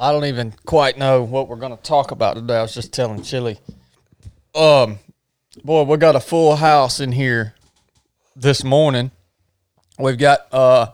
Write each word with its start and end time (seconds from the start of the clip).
I 0.00 0.12
don't 0.12 0.26
even 0.26 0.54
quite 0.64 0.96
know 0.96 1.24
what 1.24 1.48
we're 1.48 1.56
going 1.56 1.76
to 1.76 1.82
talk 1.82 2.12
about 2.12 2.36
today. 2.36 2.56
I 2.56 2.62
was 2.62 2.72
just 2.72 2.92
telling 2.92 3.22
Chili. 3.22 3.58
Um, 4.54 5.00
boy, 5.64 5.82
we 5.82 5.96
got 5.96 6.14
a 6.14 6.20
full 6.20 6.54
house 6.54 7.00
in 7.00 7.10
here 7.10 7.54
this 8.36 8.62
morning. 8.62 9.10
We've 9.98 10.16
got 10.18 10.52
uh 10.52 10.92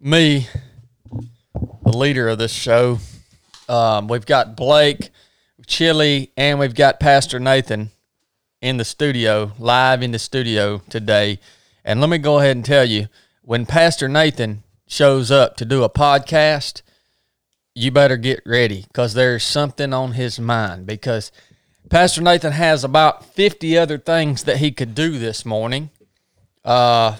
me, 0.00 0.46
the 1.52 1.96
leader 1.96 2.28
of 2.28 2.38
this 2.38 2.52
show. 2.52 3.00
Um, 3.68 4.06
we've 4.06 4.26
got 4.26 4.56
Blake, 4.56 5.10
Chili, 5.66 6.30
and 6.36 6.60
we've 6.60 6.74
got 6.74 7.00
Pastor 7.00 7.40
Nathan 7.40 7.90
in 8.60 8.76
the 8.76 8.84
studio, 8.84 9.50
live 9.58 10.04
in 10.04 10.12
the 10.12 10.20
studio 10.20 10.82
today. 10.88 11.40
And 11.84 12.00
let 12.00 12.10
me 12.10 12.18
go 12.18 12.38
ahead 12.38 12.54
and 12.54 12.64
tell 12.64 12.84
you, 12.84 13.08
when 13.42 13.66
Pastor 13.66 14.08
Nathan 14.08 14.62
shows 14.86 15.32
up 15.32 15.56
to 15.56 15.64
do 15.64 15.82
a 15.82 15.90
podcast, 15.90 16.82
you 17.76 17.90
better 17.90 18.16
get 18.16 18.40
ready 18.46 18.86
because 18.88 19.12
there's 19.12 19.44
something 19.44 19.92
on 19.92 20.12
his 20.12 20.40
mind 20.40 20.86
because 20.86 21.30
Pastor 21.90 22.22
Nathan 22.22 22.52
has 22.52 22.82
about 22.84 23.26
50 23.34 23.76
other 23.76 23.98
things 23.98 24.44
that 24.44 24.56
he 24.56 24.72
could 24.72 24.94
do 24.94 25.18
this 25.18 25.44
morning. 25.44 25.90
Uh, 26.64 27.18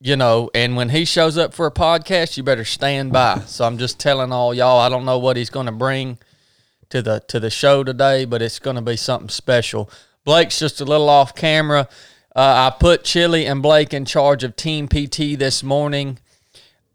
you 0.00 0.14
know, 0.14 0.50
and 0.54 0.76
when 0.76 0.90
he 0.90 1.04
shows 1.04 1.36
up 1.36 1.52
for 1.52 1.66
a 1.66 1.72
podcast, 1.72 2.36
you 2.36 2.44
better 2.44 2.64
stand 2.64 3.12
by. 3.12 3.40
So 3.40 3.64
I'm 3.64 3.76
just 3.76 3.98
telling 3.98 4.30
all 4.30 4.54
y'all, 4.54 4.78
I 4.78 4.88
don't 4.88 5.04
know 5.04 5.18
what 5.18 5.36
he's 5.36 5.50
going 5.50 5.66
to 5.66 5.72
bring 5.72 6.18
to 6.90 7.02
the 7.02 7.20
to 7.26 7.40
the 7.40 7.50
show 7.50 7.82
today, 7.82 8.24
but 8.24 8.40
it's 8.40 8.60
going 8.60 8.76
to 8.76 8.82
be 8.82 8.96
something 8.96 9.30
special. 9.30 9.90
Blake's 10.24 10.60
just 10.60 10.80
a 10.80 10.84
little 10.84 11.08
off 11.08 11.34
camera. 11.34 11.88
Uh, 12.36 12.70
I 12.70 12.76
put 12.78 13.02
Chili 13.02 13.46
and 13.46 13.60
Blake 13.60 13.92
in 13.92 14.04
charge 14.04 14.44
of 14.44 14.54
Team 14.54 14.86
PT 14.86 15.36
this 15.38 15.64
morning 15.64 16.18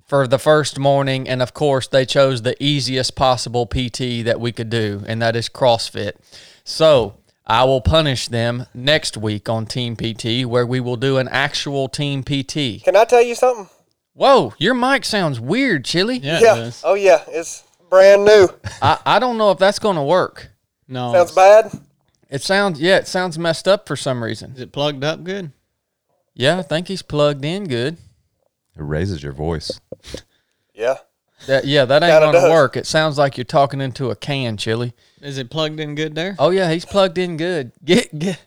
for 0.07 0.25
the 0.27 0.39
first 0.39 0.79
morning, 0.79 1.27
and 1.27 1.41
of 1.41 1.53
course, 1.53 1.87
they 1.87 2.05
chose 2.05 2.41
the 2.41 2.61
easiest 2.63 3.15
possible 3.15 3.65
PT 3.65 4.23
that 4.25 4.37
we 4.39 4.51
could 4.51 4.69
do, 4.69 5.03
and 5.05 5.21
that 5.21 5.35
is 5.35 5.49
CrossFit. 5.49 6.13
So 6.63 7.15
I 7.45 7.65
will 7.65 7.81
punish 7.81 8.27
them 8.27 8.65
next 8.73 9.17
week 9.17 9.49
on 9.49 9.65
Team 9.65 9.95
PT, 9.95 10.45
where 10.45 10.65
we 10.65 10.79
will 10.79 10.95
do 10.95 11.17
an 11.17 11.27
actual 11.27 11.89
Team 11.89 12.23
PT. 12.23 12.83
Can 12.83 12.95
I 12.95 13.03
tell 13.05 13.21
you 13.21 13.35
something? 13.35 13.67
Whoa, 14.13 14.53
your 14.57 14.73
mic 14.73 15.05
sounds 15.05 15.39
weird, 15.39 15.85
Chili. 15.85 16.17
Yeah, 16.17 16.39
Yeah. 16.41 16.55
it. 16.67 16.81
Oh 16.83 16.95
yeah, 16.95 17.23
it's 17.27 17.63
brand 17.89 18.25
new. 18.25 18.47
I, 18.81 18.97
I 19.05 19.19
don't 19.19 19.37
know 19.37 19.51
if 19.51 19.59
that's 19.59 19.77
going 19.79 19.95
to 19.97 20.03
work. 20.03 20.49
No. 20.87 21.11
Sounds 21.13 21.31
bad. 21.33 21.71
It 22.29 22.41
sounds, 22.41 22.79
yeah, 22.81 22.97
it 22.97 23.07
sounds 23.07 23.37
messed 23.37 23.67
up 23.67 23.87
for 23.87 23.95
some 23.95 24.23
reason. 24.23 24.53
Is 24.53 24.61
it 24.61 24.71
plugged 24.71 25.03
up 25.03 25.23
good? 25.23 25.51
Yeah, 26.33 26.59
I 26.59 26.61
think 26.61 26.87
he's 26.87 27.01
plugged 27.01 27.43
in 27.45 27.65
good. 27.65 27.97
It 28.77 28.83
raises 28.83 29.23
your 29.23 29.33
voice. 29.33 29.79
Yeah. 30.73 30.95
That, 31.47 31.65
yeah, 31.65 31.85
that 31.85 32.03
ain't 32.03 32.11
Kinda 32.11 32.25
going 32.25 32.33
to 32.33 32.39
does. 32.41 32.51
work. 32.51 32.77
It 32.77 32.85
sounds 32.85 33.17
like 33.17 33.37
you're 33.37 33.45
talking 33.45 33.79
into 33.81 34.09
a 34.09 34.15
can, 34.15 34.57
Chili. 34.57 34.93
Is 35.21 35.37
it 35.37 35.49
plugged 35.49 35.79
in 35.79 35.95
good 35.95 36.15
there? 36.15 36.35
Oh 36.39 36.49
yeah, 36.49 36.71
he's 36.71 36.85
plugged 36.85 37.17
in 37.17 37.37
good. 37.37 37.71
Get 37.83 38.17
get 38.17 38.39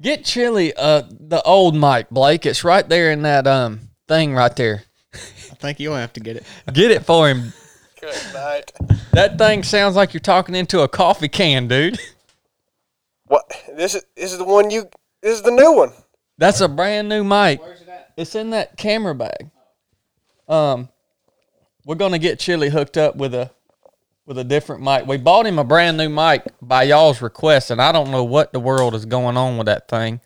get 0.00 0.24
Chili 0.24 0.72
uh 0.74 1.02
the 1.08 1.42
old 1.42 1.74
mic, 1.74 2.10
Blake. 2.10 2.46
It's 2.46 2.64
right 2.64 2.86
there 2.88 3.10
in 3.10 3.22
that 3.22 3.46
um 3.46 3.80
thing 4.06 4.34
right 4.34 4.54
there. 4.56 4.84
I 5.14 5.18
think 5.18 5.80
you'll 5.80 5.96
have 5.96 6.12
to 6.14 6.20
get 6.20 6.36
it. 6.36 6.44
Get 6.72 6.90
it 6.90 7.04
for 7.04 7.28
him. 7.28 7.52
Good 8.00 8.16
night. 8.34 8.72
That 9.12 9.38
thing 9.38 9.62
sounds 9.62 9.96
like 9.96 10.12
you're 10.14 10.20
talking 10.20 10.54
into 10.54 10.80
a 10.80 10.88
coffee 10.88 11.28
can, 11.28 11.66
dude. 11.68 11.98
What? 13.26 13.44
This 13.76 13.94
is 13.94 14.04
this 14.16 14.32
is 14.32 14.38
the 14.38 14.44
one 14.44 14.70
you. 14.70 14.88
This 15.22 15.34
is 15.36 15.42
the 15.42 15.50
new 15.50 15.72
one. 15.72 15.92
That's 16.38 16.60
a 16.60 16.68
brand 16.68 17.08
new 17.08 17.24
mic. 17.24 17.60
Where's 17.60 17.80
it 17.82 17.88
at? 17.88 18.12
It's 18.16 18.34
in 18.34 18.50
that 18.50 18.76
camera 18.76 19.14
bag. 19.14 19.50
Um, 20.48 20.88
we're 21.84 21.94
gonna 21.94 22.18
get 22.18 22.38
Chili 22.38 22.70
hooked 22.70 22.96
up 22.96 23.16
with 23.16 23.34
a 23.34 23.50
with 24.26 24.38
a 24.38 24.44
different 24.44 24.82
mic. 24.82 25.06
We 25.06 25.16
bought 25.16 25.46
him 25.46 25.58
a 25.58 25.64
brand 25.64 25.96
new 25.96 26.08
mic 26.08 26.42
by 26.60 26.82
y'all's 26.84 27.22
request, 27.22 27.70
and 27.70 27.80
I 27.80 27.92
don't 27.92 28.10
know 28.10 28.24
what 28.24 28.52
the 28.52 28.60
world 28.60 28.94
is 28.94 29.06
going 29.06 29.36
on 29.36 29.56
with 29.56 29.66
that 29.66 29.88
thing. 29.88 30.20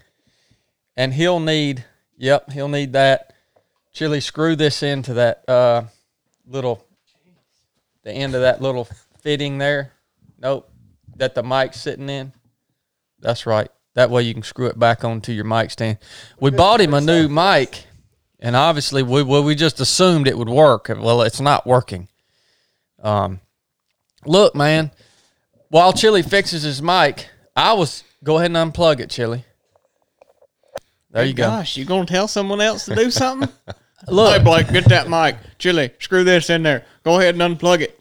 And 0.97 1.15
he'll 1.15 1.39
need, 1.39 1.85
yep, 2.17 2.51
he'll 2.51 2.69
need 2.69 2.93
that. 2.95 3.33
Chili, 3.93 4.21
screw 4.21 4.57
this 4.57 4.83
into 4.83 5.15
that 5.15 5.49
uh 5.49 5.85
little, 6.47 6.85
the 8.03 8.13
end 8.13 8.35
of 8.35 8.41
that 8.41 8.61
little 8.61 8.89
fitting 9.21 9.59
there. 9.59 9.93
Nope, 10.39 10.69
that 11.17 11.35
the 11.35 11.43
mic's 11.43 11.81
sitting 11.81 12.09
in. 12.09 12.33
That's 13.21 13.47
right. 13.47 13.69
That 13.95 14.11
way 14.11 14.23
you 14.23 14.35
can 14.35 14.43
screw 14.43 14.67
it 14.67 14.79
back 14.79 15.05
onto 15.05 15.33
your 15.33 15.45
mic 15.45 15.71
stand. 15.71 15.99
We 16.41 16.51
bought 16.51 16.81
him 16.81 16.95
a 16.95 17.01
new 17.01 17.29
mic, 17.29 17.85
and 18.43 18.57
obviously 18.57 19.03
we 19.03 19.23
well, 19.23 19.45
we 19.45 19.55
just 19.55 19.81
assumed 19.81 20.27
it 20.27 20.37
would 20.37 20.51
work. 20.51 20.89
Well, 20.89 21.23
it's 21.23 21.41
not 21.41 21.67
working. 21.67 22.09
Um, 23.01 23.41
look, 24.27 24.55
man. 24.55 24.91
While 25.69 25.95
Chili 25.95 26.21
fixes 26.21 26.65
his 26.65 26.83
mic, 26.83 27.31
I 27.57 27.73
was 27.73 28.05
go 28.23 28.37
ahead 28.37 28.55
and 28.55 28.75
unplug 28.75 29.01
it, 29.01 29.09
Chili. 29.09 29.47
There 31.13 31.25
you 31.25 31.33
go. 31.33 31.45
Gosh, 31.45 31.77
you 31.77 31.85
gonna 31.85 32.05
tell 32.05 32.29
someone 32.29 32.61
else 32.61 32.85
to 32.87 32.95
do 32.95 33.11
something? 33.11 33.49
Look, 34.09 34.37
hey 34.37 34.43
Blake, 34.43 34.73
get 34.73 34.87
that 34.87 35.09
mic. 35.09 35.37
Chili, 35.59 35.93
screw 36.01 36.25
this 36.25 36.51
in 36.51 36.65
there. 36.65 36.85
Go 37.05 37.21
ahead 37.21 37.39
and 37.39 37.59
unplug 37.59 37.81
it. 37.81 37.99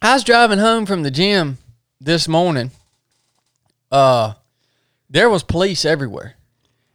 I 0.00 0.14
was 0.14 0.24
driving 0.24 0.58
home 0.58 0.86
from 0.86 1.02
the 1.02 1.10
gym 1.10 1.58
this 2.00 2.26
morning. 2.26 2.70
Uh, 3.92 4.34
there 5.10 5.28
was 5.28 5.42
police 5.42 5.84
everywhere, 5.84 6.36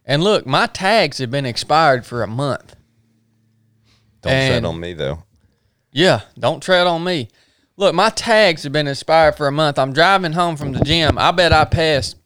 and 0.04 0.22
look, 0.24 0.46
my 0.46 0.66
tags 0.66 1.18
have 1.18 1.30
been 1.30 1.46
expired 1.46 2.04
for 2.06 2.22
a 2.22 2.26
month. 2.26 2.74
Don't 4.22 4.32
And- 4.32 4.50
tread 4.52 4.64
on 4.64 4.80
me 4.80 4.92
though. 4.94 5.22
Yeah, 5.92 6.20
don't 6.38 6.62
tread 6.62 6.86
on 6.86 7.02
me. 7.02 7.28
Look, 7.76 7.94
my 7.94 8.10
tags 8.10 8.62
have 8.64 8.72
been 8.72 8.86
expired 8.86 9.36
for 9.36 9.46
a 9.48 9.52
month. 9.52 9.78
I'm 9.78 9.92
driving 9.92 10.32
home 10.32 10.56
from 10.56 10.72
the 10.72 10.80
gym. 10.80 11.18
I 11.18 11.30
bet 11.32 11.52
I 11.52 11.64
passed 11.64 12.16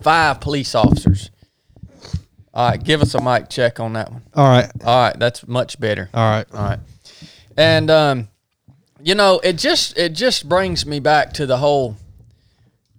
five 0.00 0.40
police 0.40 0.74
officers. 0.74 1.30
All 2.54 2.70
right, 2.70 2.82
give 2.82 3.02
us 3.02 3.14
a 3.14 3.20
mic 3.22 3.50
check 3.50 3.78
on 3.80 3.92
that 3.92 4.10
one. 4.10 4.22
All 4.34 4.48
right. 4.48 4.70
All 4.82 4.98
right, 5.08 5.18
that's 5.18 5.46
much 5.46 5.78
better. 5.78 6.08
All 6.14 6.30
right. 6.30 6.46
All 6.54 6.60
right. 6.64 6.78
And 7.56 7.90
um, 7.90 8.28
you 9.02 9.14
know, 9.14 9.40
it 9.44 9.54
just 9.58 9.96
it 9.98 10.14
just 10.14 10.48
brings 10.48 10.86
me 10.86 10.98
back 11.00 11.34
to 11.34 11.44
the 11.46 11.58
whole 11.58 11.96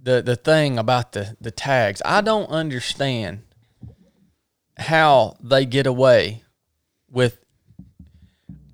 the 0.03 0.21
the 0.21 0.35
thing 0.35 0.77
about 0.77 1.13
the 1.13 1.35
the 1.41 1.49
tags. 1.51 2.01
I 2.05 2.21
don't 2.21 2.49
understand 2.49 3.41
how 4.77 5.37
they 5.41 5.65
get 5.65 5.87
away 5.87 6.43
with 7.09 7.39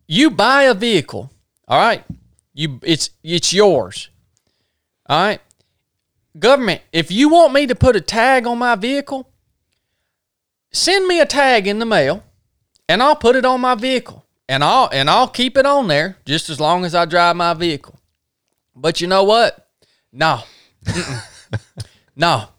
you 0.08 0.30
buy 0.30 0.64
a 0.64 0.74
vehicle, 0.74 1.32
all 1.68 1.80
right? 1.80 2.04
You 2.54 2.80
it's 2.84 3.10
it's 3.24 3.54
yours. 3.54 4.10
All 5.08 5.22
right? 5.22 5.42
Government, 6.38 6.82
if 6.92 7.12
you 7.12 7.30
want 7.30 7.54
me 7.54 7.68
to 7.68 7.76
put 7.76 7.96
a 7.96 8.02
tag 8.02 8.48
on 8.48 8.58
my 8.58 8.76
vehicle, 8.76 9.30
send 10.72 11.08
me 11.08 11.20
a 11.20 11.26
tag 11.26 11.68
in 11.68 11.80
the 11.80 11.86
mail 11.86 12.24
and 12.90 13.02
I'll 13.02 13.16
put 13.16 13.36
it 13.36 13.46
on 13.46 13.62
my 13.62 13.76
vehicle. 13.76 14.26
And 14.50 14.64
I'll 14.64 14.90
and 14.92 15.10
I'll 15.10 15.28
keep 15.28 15.58
it 15.58 15.66
on 15.66 15.88
there 15.88 16.18
just 16.26 16.50
as 16.50 16.60
long 16.60 16.86
as 16.86 16.94
I 16.94 17.06
drive 17.06 17.36
my 17.36 17.54
vehicle. 17.54 18.00
But 18.76 19.02
you 19.02 19.08
know 19.08 19.24
what? 19.24 19.68
No. 20.12 20.42
No. 22.16 22.50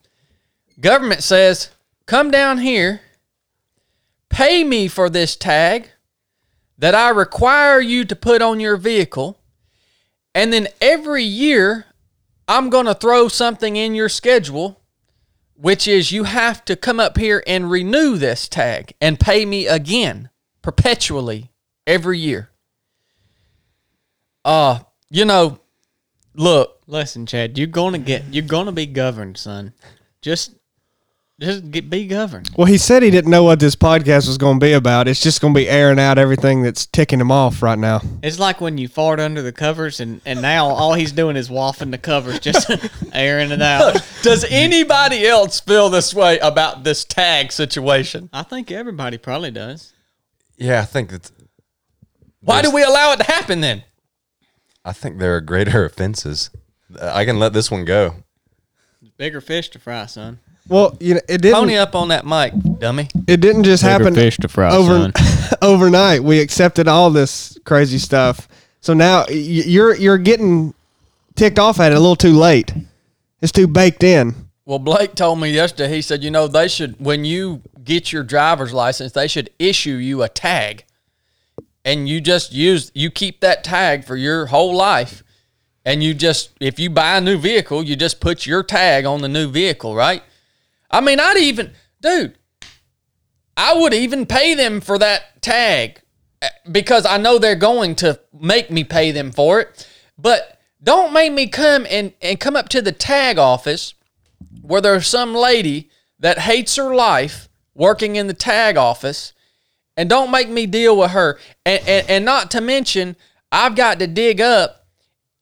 Government 0.81 1.22
says, 1.22 1.71
"Come 2.06 2.31
down 2.31 2.59
here, 2.59 3.00
pay 4.34 4.65
me 4.65 4.89
for 4.89 5.09
this 5.09 5.37
tag 5.37 5.89
that 6.78 6.95
I 6.95 7.11
require 7.11 7.81
you 7.81 8.05
to 8.05 8.17
put 8.17 8.43
on 8.43 8.61
your 8.61 8.77
vehicle, 8.77 9.39
and 10.34 10.53
then 10.53 10.69
every 10.81 11.22
year 11.22 11.87
I'm 12.49 12.69
going 12.69 12.87
to 12.87 12.94
throw 12.94 13.28
something 13.28 13.77
in 13.77 13.94
your 13.94 14.09
schedule 14.09 14.81
which 15.56 15.87
is 15.87 16.11
you 16.11 16.25
have 16.25 16.65
to 16.65 16.75
come 16.75 16.99
up 16.99 17.17
here 17.17 17.41
and 17.47 17.71
renew 17.71 18.17
this 18.17 18.49
tag 18.49 18.93
and 19.00 19.21
pay 19.21 19.47
me 19.47 19.69
again 19.69 20.28
perpetually 20.62 21.53
every 21.87 22.19
year. 22.19 22.50
Uh, 24.44 24.81
you 25.11 25.25
know, 25.25 25.61
look, 26.34 26.75
Listen, 26.87 27.25
Chad, 27.25 27.56
you're 27.56 27.67
gonna 27.67 27.99
get 27.99 28.25
you're 28.31 28.44
gonna 28.44 28.73
be 28.73 28.87
governed, 28.87 29.38
son. 29.38 29.73
Just 30.20 30.55
just 31.41 31.71
get 31.71 31.91
be 31.91 32.07
governed. 32.07 32.51
Well, 32.57 32.67
he 32.67 32.79
said 32.79 33.03
he 33.03 33.11
didn't 33.11 33.31
know 33.31 33.43
what 33.43 33.59
this 33.59 33.75
podcast 33.75 34.29
was 34.29 34.39
going 34.39 34.61
to 34.61 34.65
be 34.65 34.73
about. 34.73 35.09
It's 35.09 35.21
just 35.21 35.41
going 35.41 35.53
to 35.53 35.59
be 35.59 35.69
airing 35.69 35.99
out 35.99 36.17
everything 36.17 36.63
that's 36.63 36.87
ticking 36.87 37.21
him 37.21 37.33
off 37.33 37.61
right 37.61 37.79
now. 37.79 38.03
It's 38.23 38.39
like 38.39 38.61
when 38.61 38.79
you 38.79 38.87
fart 38.87 39.19
under 39.19 39.43
the 39.43 39.53
covers 39.53 39.99
and, 39.99 40.21
and 40.25 40.41
now 40.41 40.69
all 40.69 40.95
he's 40.95 41.11
doing 41.11 41.37
is 41.37 41.49
waffing 41.49 41.91
the 41.91 41.99
covers, 41.99 42.39
just 42.39 42.71
airing 43.13 43.51
it 43.51 43.63
out. 43.63 44.01
does 44.23 44.45
anybody 44.49 45.27
else 45.27 45.59
feel 45.61 45.91
this 45.91 46.15
way 46.15 46.39
about 46.39 46.85
this 46.85 47.05
tag 47.05 47.51
situation? 47.51 48.31
I 48.33 48.45
think 48.45 48.71
everybody 48.71 49.19
probably 49.19 49.51
does. 49.51 49.93
Yeah, 50.57 50.81
I 50.81 50.85
think 50.85 51.11
that. 51.11 51.31
Why 52.41 52.63
do 52.63 52.71
we 52.71 52.83
allow 52.85 53.13
it 53.13 53.17
to 53.17 53.25
happen 53.25 53.61
then? 53.61 53.83
I 54.85 54.93
think 54.93 55.19
there 55.19 55.35
are 55.35 55.41
greater 55.41 55.85
offenses. 55.87 56.51
I 57.01 57.25
can 57.25 57.41
let 57.41 57.53
this 57.53 57.73
one 57.73 57.85
go. 57.85 58.17
Bigger 59.17 59.41
fish 59.41 59.69
to 59.71 59.79
fry, 59.81 60.07
son. 60.07 60.39
Well, 60.69 60.96
you 60.99 61.14
know, 61.14 61.20
it 61.28 61.43
didn't. 61.43 61.55
Pony 61.55 61.76
up 61.76 61.94
on 61.94 62.08
that 62.08 62.25
mic, 62.25 62.55
dummy. 62.78 63.08
It 63.26 63.40
didn't 63.40 63.64
just 63.64 63.82
happen 63.82 64.14
to 64.14 64.49
fry, 64.49 64.75
over 64.75 65.12
overnight. 65.62 66.22
We 66.22 66.40
accepted 66.40 66.88
all 66.88 67.11
this 67.11 67.58
crazy 67.64 67.99
stuff. 67.99 68.49
So 68.81 68.94
now 68.94 69.26
you're 69.28 69.94
you're 69.94 70.19
getting 70.19 70.75
ticked 71.34 71.58
off 71.58 71.81
at 71.81 71.93
it 71.93 71.96
a 71.96 72.00
little 72.00 72.16
too 72.16 72.32
late. 72.32 72.72
It's 73.43 73.52
too 73.52 73.66
baked 73.66 74.02
in. 74.02 74.34
Well, 74.64 74.78
Blake 74.78 75.14
told 75.14 75.38
me 75.38 75.50
yesterday. 75.50 75.94
He 75.94 76.00
said, 76.00 76.25
you 76.25 76.31
know, 76.31 76.49
they 76.49 76.69
should 76.69 76.99
when 76.99 77.26
you 77.26 77.61
get 77.82 78.12
your 78.12 78.22
driver's 78.22 78.72
license, 78.72 79.12
they 79.12 79.28
should 79.28 79.50
issue 79.58 79.96
you 79.96 80.22
a 80.22 80.28
tag, 80.31 80.84
and 81.84 82.08
you 82.08 82.22
just 82.22 82.52
use 82.52 82.90
you 82.94 83.11
keep 83.11 83.40
that 83.40 83.64
tag 83.64 84.05
for 84.05 84.16
your 84.16 84.46
whole 84.46 84.75
life, 84.75 85.22
and 85.84 86.02
you 86.02 86.14
just 86.14 86.52
if 86.58 86.78
you 86.78 86.88
buy 86.88 87.19
a 87.19 87.20
new 87.20 87.37
vehicle, 87.37 87.82
you 87.82 87.96
just 87.96 88.19
put 88.20 88.46
your 88.46 88.62
tag 88.62 89.05
on 89.05 89.20
the 89.20 89.28
new 89.28 89.50
vehicle, 89.50 89.94
right? 89.94 90.22
I 90.94 91.00
mean, 91.00 91.19
I'd 91.19 91.38
even, 91.38 91.73
dude, 92.00 92.38
I 93.56 93.75
would 93.75 93.93
even 93.93 94.26
pay 94.26 94.55
them 94.55 94.81
for 94.81 94.96
that 94.96 95.43
tag 95.43 96.00
eh, 96.41 96.49
because 96.70 97.05
I 97.05 97.17
know 97.17 97.37
they're 97.38 97.56
going 97.56 97.96
to 97.96 98.20
make 98.32 98.70
me 98.70 98.85
pay 98.85 99.11
them 99.11 99.32
for 99.32 99.58
it. 99.58 99.88
But 100.17 100.61
don't 100.81 101.12
make 101.12 101.32
me 101.32 101.49
come 101.49 101.85
and, 101.91 102.12
and 102.23 102.38
come 102.38 102.55
up 102.55 102.69
to 102.69 102.81
the 102.81 102.93
tag 102.93 103.38
office 103.38 103.94
where 104.62 104.81
there's 104.81 105.08
some 105.08 105.35
lady 105.35 105.91
that 106.20 106.38
hates 106.38 106.76
her 106.76 106.94
life 106.94 107.49
working 107.75 108.14
in 108.14 108.29
the 108.29 108.32
tag 108.32 108.76
office 108.76 109.32
and 109.97 110.08
don't 110.08 110.31
make 110.31 110.49
me 110.49 110.64
deal 110.64 110.97
with 110.97 111.11
her. 111.11 111.40
And, 111.67 111.82
and, 111.88 112.08
and 112.08 112.25
not 112.25 112.52
to 112.52 112.61
mention, 112.61 113.17
I've 113.50 113.75
got 113.75 113.99
to 113.99 114.06
dig 114.06 114.40
up 114.40 114.84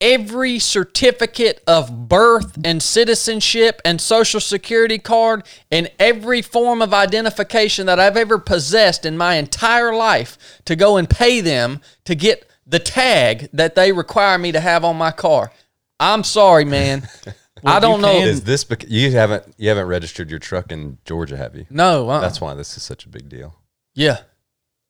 every 0.03 0.59
certificate 0.59 1.63
of 1.67 2.09
birth 2.09 2.59
and 2.65 2.83
citizenship 2.83 3.81
and 3.85 4.01
social 4.01 4.41
security 4.41 4.99
card 4.99 5.45
and 5.71 5.91
every 5.99 6.43
form 6.43 6.83
of 6.83 6.93
identification 6.93 7.87
that 7.87 7.99
I've 8.01 8.17
ever 8.17 8.39
possessed 8.39 9.07
in 9.07 9.17
my 9.17 9.37
entire 9.37 9.95
life 9.95 10.37
to 10.67 10.77
go 10.77 10.97
and 10.97 11.09
pay 11.09 11.41
them 11.41 11.81
to 12.05 12.15
get 12.15 12.47
the 12.67 12.79
tag 12.81 13.49
that 13.53 13.75
they 13.77 13.93
require 13.93 14.37
me 14.39 14.53
to 14.53 14.61
have 14.61 14.85
on 14.85 14.97
my 14.97 15.13
car. 15.13 15.53
I'm 16.01 16.25
sorry, 16.25 16.65
man. 16.65 17.09
I 17.65 17.79
don't 17.79 18.01
know. 18.01 18.19
Is 18.19 18.43
this 18.43 18.65
bec- 18.65 18.89
you 18.89 19.13
haven't 19.13 19.55
you 19.57 19.69
haven't 19.69 19.87
registered 19.87 20.31
your 20.31 20.41
truck 20.41 20.73
in 20.73 20.99
Georgia, 21.05 21.37
have 21.37 21.55
you? 21.55 21.65
No, 21.71 22.11
uh-uh. 22.11 22.21
That's 22.21 22.41
why 22.41 22.55
this 22.55 22.77
is 22.77 22.83
such 22.83 23.07
a 23.07 23.09
big 23.09 23.29
deal. 23.29 23.55
yeah, 23.95 24.19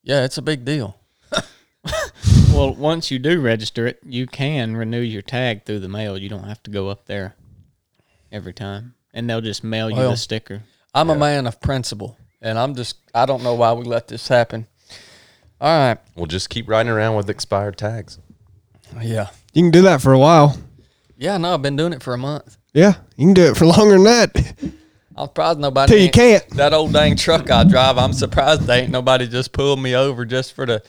yeah, 0.01 0.23
it's 0.25 0.39
a 0.39 0.41
big 0.41 0.65
deal. 0.65 0.97
Well, 2.53 2.75
once 2.75 3.09
you 3.09 3.17
do 3.17 3.41
register 3.41 3.87
it, 3.87 3.99
you 4.05 4.27
can 4.27 4.77
renew 4.77 4.99
your 5.01 5.23
tag 5.23 5.65
through 5.65 5.79
the 5.79 5.89
mail. 5.89 6.17
You 6.17 6.29
don't 6.29 6.43
have 6.43 6.61
to 6.63 6.71
go 6.71 6.87
up 6.89 7.05
there 7.07 7.35
every 8.31 8.53
time, 8.53 8.93
and 9.13 9.27
they'll 9.27 9.41
just 9.41 9.63
mail 9.63 9.89
you 9.89 9.95
Well, 9.97 10.11
the 10.11 10.17
sticker. 10.17 10.61
I'm 10.93 11.09
a 11.09 11.15
man 11.15 11.47
of 11.47 11.59
principle, 11.59 12.15
and 12.41 12.59
I'm 12.59 12.75
just 12.75 12.97
I 13.13 13.25
don't 13.25 13.41
know 13.43 13.55
why 13.55 13.73
we 13.73 13.83
let 13.85 14.07
this 14.07 14.27
happen. 14.27 14.67
All 15.59 15.67
right, 15.89 15.97
We'll 16.15 16.27
just 16.27 16.49
keep 16.51 16.69
riding 16.69 16.91
around 16.91 17.15
with 17.15 17.29
expired 17.29 17.77
tags. 17.77 18.19
yeah, 19.01 19.29
You 19.53 19.63
can 19.63 19.71
do 19.71 19.81
that 19.83 20.01
for 20.01 20.13
a 20.13 20.19
while. 20.19 20.55
yeah. 21.17 21.37
No, 21.37 21.53
I've 21.55 21.61
been 21.63 21.75
doing 21.75 21.93
it 21.93 22.03
for 22.03 22.13
a 22.13 22.17
month. 22.19 22.57
Yeah, 22.73 22.95
you 23.17 23.27
can 23.27 23.33
do 23.33 23.45
it 23.45 23.57
for 23.57 23.65
longer 23.65 23.93
than 23.95 24.03
that. 24.03 24.53
I'm 25.15 25.27
surprised 25.27 25.59
nobody. 25.59 25.91
Till 25.93 26.03
you 26.03 26.11
can't. 26.11 26.47
That 26.51 26.73
old 26.73 26.93
dang 26.93 27.15
truck 27.15 27.49
I 27.49 27.63
drive. 27.63 27.97
I'm 27.97 28.13
surprised 28.13 28.63
they 28.63 28.81
ain't 28.81 28.91
nobody 28.91 29.27
just 29.27 29.51
pulled 29.53 29.79
me 29.79 29.95
over 29.95 30.25
just 30.25 30.53
for 30.53 30.65
the 30.65 30.83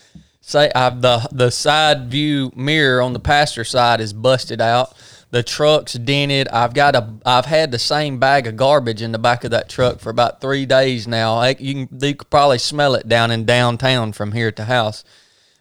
say. 0.51 0.71
I've 0.75 1.01
the 1.01 1.29
the 1.33 1.51
side 1.51 2.11
view 2.11 2.53
mirror 2.55 3.01
on 3.03 3.13
the 3.13 3.21
passenger 3.21 3.65
side 3.65 4.01
is 4.01 4.13
busted 4.13 4.61
out. 4.61 4.95
The 5.31 5.43
truck's 5.43 5.95
dented. 5.95 6.47
I've 6.49 6.75
got 6.75 6.95
a. 6.95 7.15
I've 7.27 7.47
had 7.47 7.73
the 7.73 7.79
same 7.79 8.19
bag 8.21 8.47
of 8.47 8.57
garbage 8.57 9.03
in 9.03 9.11
the 9.13 9.19
back 9.19 9.43
of 9.43 9.51
that 9.51 9.69
truck 9.69 9.99
for 9.99 10.11
about 10.11 10.41
three 10.41 10.65
days 10.65 11.09
now. 11.09 11.35
I, 11.37 11.57
you 11.59 11.87
can 11.87 11.99
you 12.01 12.15
could 12.15 12.31
probably 12.31 12.59
smell 12.59 12.95
it 12.95 13.09
down 13.09 13.31
in 13.33 13.45
downtown 13.45 14.13
from 14.13 14.33
here 14.33 14.49
at 14.49 14.57
the 14.57 14.67
house. 14.67 15.03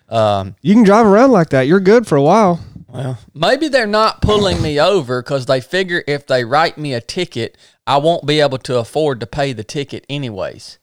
Um, 0.10 0.56
You 0.62 0.76
can 0.76 0.84
drive 0.84 1.08
around 1.08 1.32
like 1.32 1.50
that. 1.50 1.66
You're 1.66 1.80
good 1.80 2.06
for 2.06 2.18
a 2.18 2.22
while. 2.22 2.60
well, 2.88 3.18
maybe 3.34 3.68
they're 3.68 3.88
not 3.88 4.22
pulling 4.22 4.62
me 4.62 4.80
over 4.80 5.24
because 5.24 5.48
they 5.48 5.60
figure 5.60 6.04
if 6.06 6.28
they 6.28 6.46
write 6.46 6.78
me 6.78 6.94
a 6.94 7.02
ticket, 7.02 7.58
I 7.88 7.98
won't 7.98 8.28
be 8.28 8.40
able 8.42 8.60
to 8.60 8.78
afford 8.78 9.20
to 9.22 9.26
pay 9.26 9.54
the 9.54 9.64
ticket 9.64 10.06
anyways. 10.08 10.78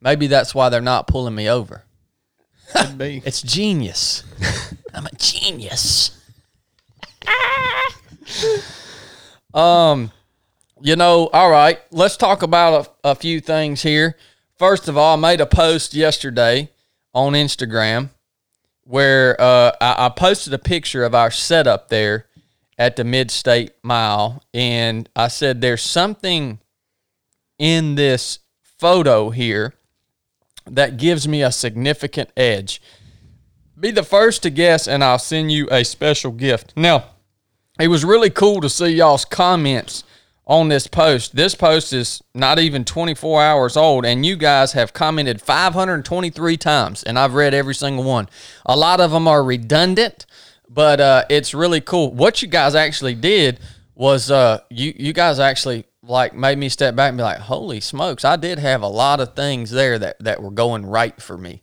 Maybe 0.00 0.28
that's 0.28 0.54
why 0.54 0.68
they're 0.68 0.80
not 0.80 1.08
pulling 1.08 1.34
me 1.34 1.48
over. 1.50 1.84
Could 2.72 2.98
be. 2.98 3.22
It's 3.24 3.42
genius. 3.42 4.24
I'm 4.94 5.06
a 5.06 5.14
genius. 5.16 6.16
um, 9.54 10.10
you 10.80 10.96
know, 10.96 11.28
all 11.32 11.50
right, 11.50 11.78
let's 11.90 12.16
talk 12.16 12.42
about 12.42 12.96
a, 13.04 13.10
a 13.10 13.14
few 13.14 13.40
things 13.40 13.82
here. 13.82 14.16
First 14.58 14.88
of 14.88 14.96
all, 14.96 15.16
I 15.16 15.20
made 15.20 15.40
a 15.40 15.46
post 15.46 15.94
yesterday 15.94 16.70
on 17.14 17.32
Instagram 17.32 18.10
where 18.84 19.40
uh, 19.40 19.72
I, 19.80 20.06
I 20.06 20.08
posted 20.08 20.52
a 20.52 20.58
picture 20.58 21.04
of 21.04 21.14
our 21.14 21.30
setup 21.30 21.88
there 21.88 22.26
at 22.78 22.96
the 22.96 23.04
Mid 23.04 23.30
State 23.30 23.72
Mile, 23.82 24.42
and 24.54 25.08
I 25.14 25.28
said 25.28 25.60
there's 25.60 25.82
something 25.82 26.58
in 27.58 27.94
this 27.94 28.38
photo 28.62 29.30
here 29.30 29.74
that 30.66 30.96
gives 30.96 31.26
me 31.26 31.42
a 31.42 31.52
significant 31.52 32.30
edge. 32.36 32.80
Be 33.78 33.90
the 33.90 34.02
first 34.02 34.42
to 34.42 34.50
guess, 34.50 34.86
and 34.86 35.02
I'll 35.02 35.18
send 35.18 35.50
you 35.52 35.68
a 35.70 35.84
special 35.84 36.32
gift. 36.32 36.74
Now, 36.76 37.04
it 37.78 37.88
was 37.88 38.04
really 38.04 38.30
cool 38.30 38.60
to 38.60 38.68
see 38.68 38.88
y'all's 38.88 39.24
comments 39.24 40.04
on 40.46 40.68
this 40.68 40.86
post. 40.86 41.36
This 41.36 41.54
post 41.54 41.92
is 41.92 42.22
not 42.34 42.58
even 42.58 42.84
24 42.84 43.42
hours 43.42 43.76
old, 43.76 44.04
and 44.04 44.26
you 44.26 44.36
guys 44.36 44.72
have 44.72 44.92
commented 44.92 45.40
523 45.40 46.56
times, 46.56 47.02
and 47.04 47.18
I've 47.18 47.34
read 47.34 47.54
every 47.54 47.74
single 47.74 48.04
one. 48.04 48.28
A 48.66 48.76
lot 48.76 49.00
of 49.00 49.12
them 49.12 49.28
are 49.28 49.42
redundant, 49.42 50.26
but 50.68 51.00
uh, 51.00 51.24
it's 51.30 51.54
really 51.54 51.80
cool. 51.80 52.12
What 52.12 52.42
you 52.42 52.48
guys 52.48 52.74
actually 52.74 53.14
did 53.14 53.60
was 53.94 54.30
uh, 54.30 54.60
you 54.70 54.92
you 54.96 55.12
guys 55.12 55.38
actually 55.38 55.84
like 56.10 56.34
made 56.34 56.58
me 56.58 56.68
step 56.68 56.94
back 56.94 57.08
and 57.08 57.18
be 57.18 57.22
like, 57.22 57.38
"Holy 57.38 57.80
smokes! 57.80 58.24
I 58.24 58.36
did 58.36 58.58
have 58.58 58.82
a 58.82 58.88
lot 58.88 59.20
of 59.20 59.34
things 59.34 59.70
there 59.70 59.98
that 59.98 60.22
that 60.22 60.42
were 60.42 60.50
going 60.50 60.84
right 60.84 61.20
for 61.20 61.38
me." 61.38 61.62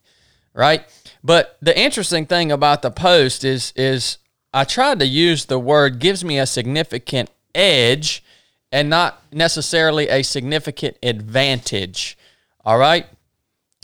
right? 0.58 0.84
But 1.24 1.58
the 1.62 1.80
interesting 1.80 2.26
thing 2.26 2.52
about 2.52 2.82
the 2.82 2.92
post 2.92 3.46
is 3.46 3.72
is 3.76 4.18
I 4.54 4.64
tried 4.66 5.00
to 5.00 5.06
use 5.06 5.46
the 5.46 5.60
word 5.60 6.00
gives 6.00 6.26
me 6.26 6.40
a 6.40 6.46
significant 6.46 7.30
edge 7.54 8.24
and 8.72 8.90
not 8.90 9.22
necessarily 9.32 10.10
a 10.10 10.24
significant 10.24 10.98
advantage. 11.04 12.18
All 12.66 12.78
right? 12.78 13.06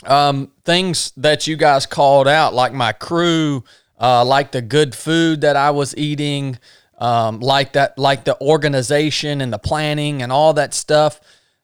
Um, 0.04 0.50
things 0.64 1.12
that 1.16 1.46
you 1.46 1.56
guys 1.56 1.86
called 1.86 2.28
out, 2.28 2.52
like 2.52 2.72
my 2.72 2.92
crew, 2.92 3.64
uh, 3.98 4.24
like 4.24 4.50
the 4.50 4.60
good 4.60 4.94
food 4.94 5.40
that 5.42 5.56
I 5.56 5.70
was 5.70 5.96
eating, 5.96 6.58
um, 7.04 7.40
like 7.40 7.74
that, 7.74 7.98
like 7.98 8.24
the 8.24 8.40
organization 8.40 9.42
and 9.42 9.52
the 9.52 9.58
planning 9.58 10.22
and 10.22 10.32
all 10.32 10.54
that 10.54 10.72
stuff. 10.72 11.20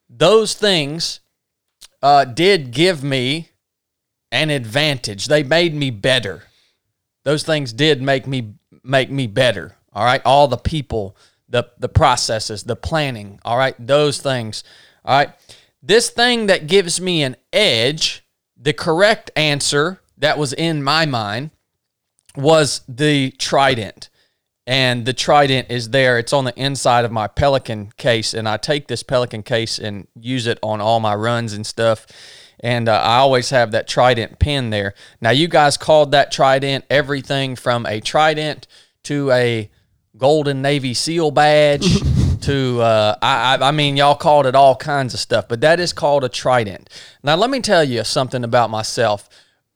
Those 0.07 0.53
things 0.53 1.19
uh, 2.03 2.25
did 2.25 2.69
give 2.69 3.03
me 3.03 3.49
an 4.31 4.51
advantage. 4.51 5.25
They 5.25 5.41
made 5.41 5.73
me 5.73 5.89
better. 5.89 6.43
Those 7.23 7.41
things 7.41 7.73
did 7.73 8.03
make 8.03 8.27
me 8.27 8.53
make 8.83 9.09
me 9.09 9.25
better. 9.25 9.77
All 9.93 10.05
right, 10.05 10.21
all 10.25 10.47
the 10.47 10.57
people, 10.57 11.17
the 11.49 11.63
the 11.79 11.89
processes, 11.89 12.63
the 12.63 12.75
planning. 12.75 13.39
All 13.43 13.57
right, 13.57 13.75
those 13.79 14.21
things. 14.21 14.63
All 15.03 15.17
right, 15.17 15.33
this 15.81 16.11
thing 16.11 16.45
that 16.47 16.67
gives 16.67 17.01
me 17.01 17.23
an 17.23 17.35
edge. 17.51 18.23
The 18.55 18.73
correct 18.73 19.31
answer 19.35 20.01
that 20.19 20.37
was 20.37 20.53
in 20.53 20.83
my 20.83 21.07
mind 21.07 21.49
was 22.35 22.81
the 22.87 23.31
trident. 23.31 24.11
And 24.67 25.05
the 25.05 25.13
trident 25.13 25.71
is 25.71 25.89
there. 25.89 26.19
It's 26.19 26.33
on 26.33 26.45
the 26.45 26.57
inside 26.59 27.03
of 27.03 27.11
my 27.11 27.27
Pelican 27.27 27.91
case. 27.97 28.33
And 28.33 28.47
I 28.47 28.57
take 28.57 28.87
this 28.87 29.03
Pelican 29.03 29.43
case 29.43 29.79
and 29.79 30.07
use 30.19 30.45
it 30.45 30.59
on 30.61 30.79
all 30.79 30.99
my 30.99 31.15
runs 31.15 31.53
and 31.53 31.65
stuff. 31.65 32.05
And 32.59 32.87
uh, 32.87 32.93
I 32.93 33.17
always 33.17 33.49
have 33.49 33.71
that 33.71 33.87
trident 33.87 34.37
pin 34.37 34.69
there. 34.69 34.93
Now, 35.19 35.31
you 35.31 35.47
guys 35.47 35.77
called 35.77 36.11
that 36.11 36.31
trident 36.31 36.85
everything 36.91 37.55
from 37.55 37.87
a 37.87 37.99
trident 37.99 38.67
to 39.03 39.31
a 39.31 39.71
golden 40.15 40.61
Navy 40.61 40.93
SEAL 40.93 41.31
badge 41.31 41.99
to, 42.41 42.81
uh, 42.81 43.15
I, 43.19 43.57
I, 43.59 43.71
mean, 43.71 43.97
y'all 43.97 44.15
called 44.15 44.45
it 44.45 44.53
all 44.53 44.75
kinds 44.75 45.15
of 45.15 45.19
stuff, 45.19 45.47
but 45.47 45.61
that 45.61 45.79
is 45.79 45.91
called 45.91 46.23
a 46.23 46.29
trident. 46.29 46.87
Now, 47.23 47.35
let 47.35 47.49
me 47.49 47.61
tell 47.61 47.83
you 47.83 48.03
something 48.03 48.43
about 48.43 48.69
myself. 48.69 49.27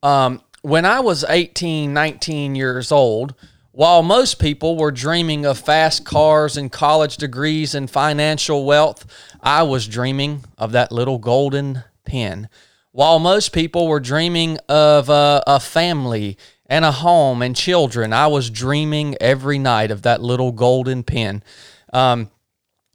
Um, 0.03 0.41
when 0.61 0.85
I 0.85 0.99
was 0.99 1.23
18, 1.27 1.91
19 1.91 2.53
years 2.53 2.91
old, 2.91 3.33
while 3.75 4.01
most 4.01 4.39
people 4.39 4.77
were 4.77 4.89
dreaming 4.89 5.45
of 5.45 5.59
fast 5.59 6.05
cars 6.05 6.55
and 6.55 6.71
college 6.71 7.17
degrees 7.17 7.75
and 7.75 7.91
financial 7.91 8.63
wealth, 8.63 9.05
I 9.41 9.63
was 9.63 9.85
dreaming 9.85 10.45
of 10.57 10.71
that 10.71 10.93
little 10.93 11.17
golden 11.17 11.83
pen. 12.05 12.47
While 12.93 13.19
most 13.19 13.51
people 13.51 13.89
were 13.89 13.99
dreaming 13.99 14.59
of 14.69 15.09
a, 15.09 15.43
a 15.45 15.59
family 15.59 16.37
and 16.67 16.85
a 16.85 16.91
home 16.93 17.41
and 17.41 17.53
children, 17.53 18.13
I 18.13 18.27
was 18.27 18.49
dreaming 18.49 19.17
every 19.19 19.59
night 19.59 19.91
of 19.91 20.03
that 20.03 20.21
little 20.21 20.53
golden 20.53 21.03
pen. 21.03 21.43
Um, 21.91 22.31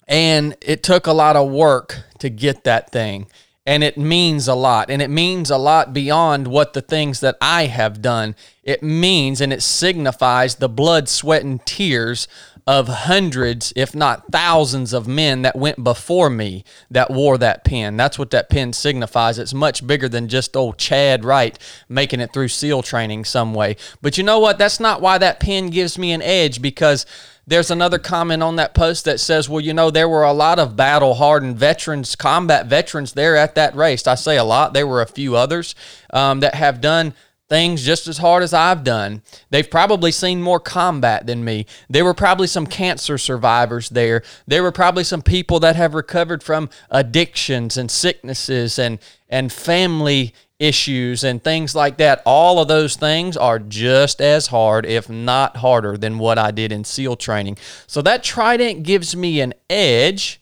and 0.09 0.57
it 0.63 0.83
took 0.83 1.07
a 1.07 1.13
lot 1.13 1.37
of 1.37 1.51
work 1.51 2.05
to 2.21 2.31
get 2.31 2.65
that 2.65 2.91
thing 2.91 3.27
and 3.67 3.85
it 3.85 3.99
means 3.99 4.49
a 4.49 4.55
lot 4.55 4.91
and 4.91 5.03
it 5.03 5.11
means 5.11 5.51
a 5.51 5.59
lot 5.59 5.93
beyond 5.93 6.49
what 6.49 6.73
the 6.73 6.81
things 6.81 7.21
that 7.21 7.37
i 7.41 7.67
have 7.67 8.01
done 8.01 8.35
it 8.63 8.83
means 8.83 9.41
and 9.41 9.53
it 9.53 9.63
signifies 9.63 10.57
the 10.57 10.69
blood 10.69 11.09
sweat 11.09 11.43
and 11.43 11.65
tears 11.67 12.27
of 12.71 12.87
hundreds, 12.87 13.73
if 13.75 13.97
not 13.97 14.31
thousands, 14.31 14.93
of 14.93 15.09
men 15.09 15.43
that 15.43 15.57
went 15.57 15.83
before 15.83 16.31
me 16.31 16.65
that 16.89 17.11
wore 17.11 17.37
that 17.39 17.65
pin. 17.65 17.97
That's 17.97 18.17
what 18.17 18.31
that 18.31 18.49
pin 18.49 18.73
signifies. 18.73 19.41
It's 19.41 19.53
much 19.53 19.85
bigger 19.85 20.09
than 20.09 20.29
just 20.29 20.57
old 20.57 20.79
Chad 20.79 21.25
Wright 21.25 21.59
making 21.89 22.21
it 22.21 22.33
through 22.33 22.47
SEAL 22.47 22.83
training 22.83 23.25
some 23.25 23.55
way. 23.55 23.77
But 24.03 24.19
you 24.19 24.25
know 24.25 24.39
what? 24.39 24.59
That's 24.59 24.79
not 24.79 25.01
why 25.01 25.19
that 25.19 25.41
pin 25.41 25.71
gives 25.71 25.99
me 25.99 26.13
an 26.13 26.23
edge 26.23 26.63
because 26.63 27.07
there's 27.51 27.73
another 27.73 27.99
comment 27.99 28.45
on 28.45 28.55
that 28.57 28.75
post 28.75 29.05
that 29.07 29.19
says, 29.19 29.49
well, 29.49 29.61
you 29.61 29.75
know, 29.75 29.91
there 29.91 30.09
were 30.09 30.23
a 30.23 30.33
lot 30.33 30.61
of 30.61 30.77
battle 30.77 31.15
hardened 31.15 31.57
veterans, 31.57 32.15
combat 32.15 32.67
veterans 32.67 33.15
there 33.15 33.37
at 33.37 33.57
that 33.57 33.75
race. 33.75 34.07
I 34.07 34.15
say 34.15 34.37
a 34.37 34.45
lot. 34.45 34.73
There 34.73 34.87
were 34.87 35.03
a 35.03 35.07
few 35.07 35.35
others 35.35 35.75
um, 36.13 36.39
that 36.41 36.55
have 36.55 36.81
done 36.81 37.13
things 37.49 37.85
just 37.85 38.07
as 38.07 38.19
hard 38.19 38.45
as 38.45 38.55
I've 38.55 38.85
done. 38.85 39.23
They've 39.51 39.69
probably 39.69 40.13
seen 40.13 40.41
more 40.41 40.61
combat 40.61 41.27
than 41.27 41.45
me. 41.45 41.67
There 41.89 42.05
were 42.05 42.15
probably 42.15 42.47
some 42.47 42.69
cancer 42.69 43.19
survivors 43.19 43.89
there. 43.89 44.23
There 44.47 44.63
were 44.63 44.71
probably 44.71 45.03
some 45.03 45.21
people 45.21 45.59
that 45.59 45.75
have 45.75 45.93
recovered 45.93 46.45
from 46.45 46.71
addictions 46.89 47.77
and 47.77 47.91
sicknesses 47.91 48.79
and 48.79 49.01
and 49.29 49.53
family 49.53 50.35
issues 50.61 51.25
and 51.25 51.43
things 51.43 51.75
like 51.75 51.97
that. 51.97 52.23
All 52.25 52.61
of 52.61 52.69
those 52.69 52.95
things 52.95 53.37
are 53.37 53.59
just 53.59 54.21
as 54.21 54.49
hard, 54.49 54.87
if 54.87 55.09
not 55.09 55.57
harder, 55.57 55.97
than 55.97 56.19
what 56.19 56.39
I 56.39 56.53
did 56.53 56.71
in 56.71 56.85
SEAL 56.85 57.17
training. 57.17 57.57
So 57.87 58.03
that 58.03 58.23
trident 58.23 58.85
gives 58.85 59.17
me 59.17 59.41
an 59.41 59.55
edge 59.69 60.41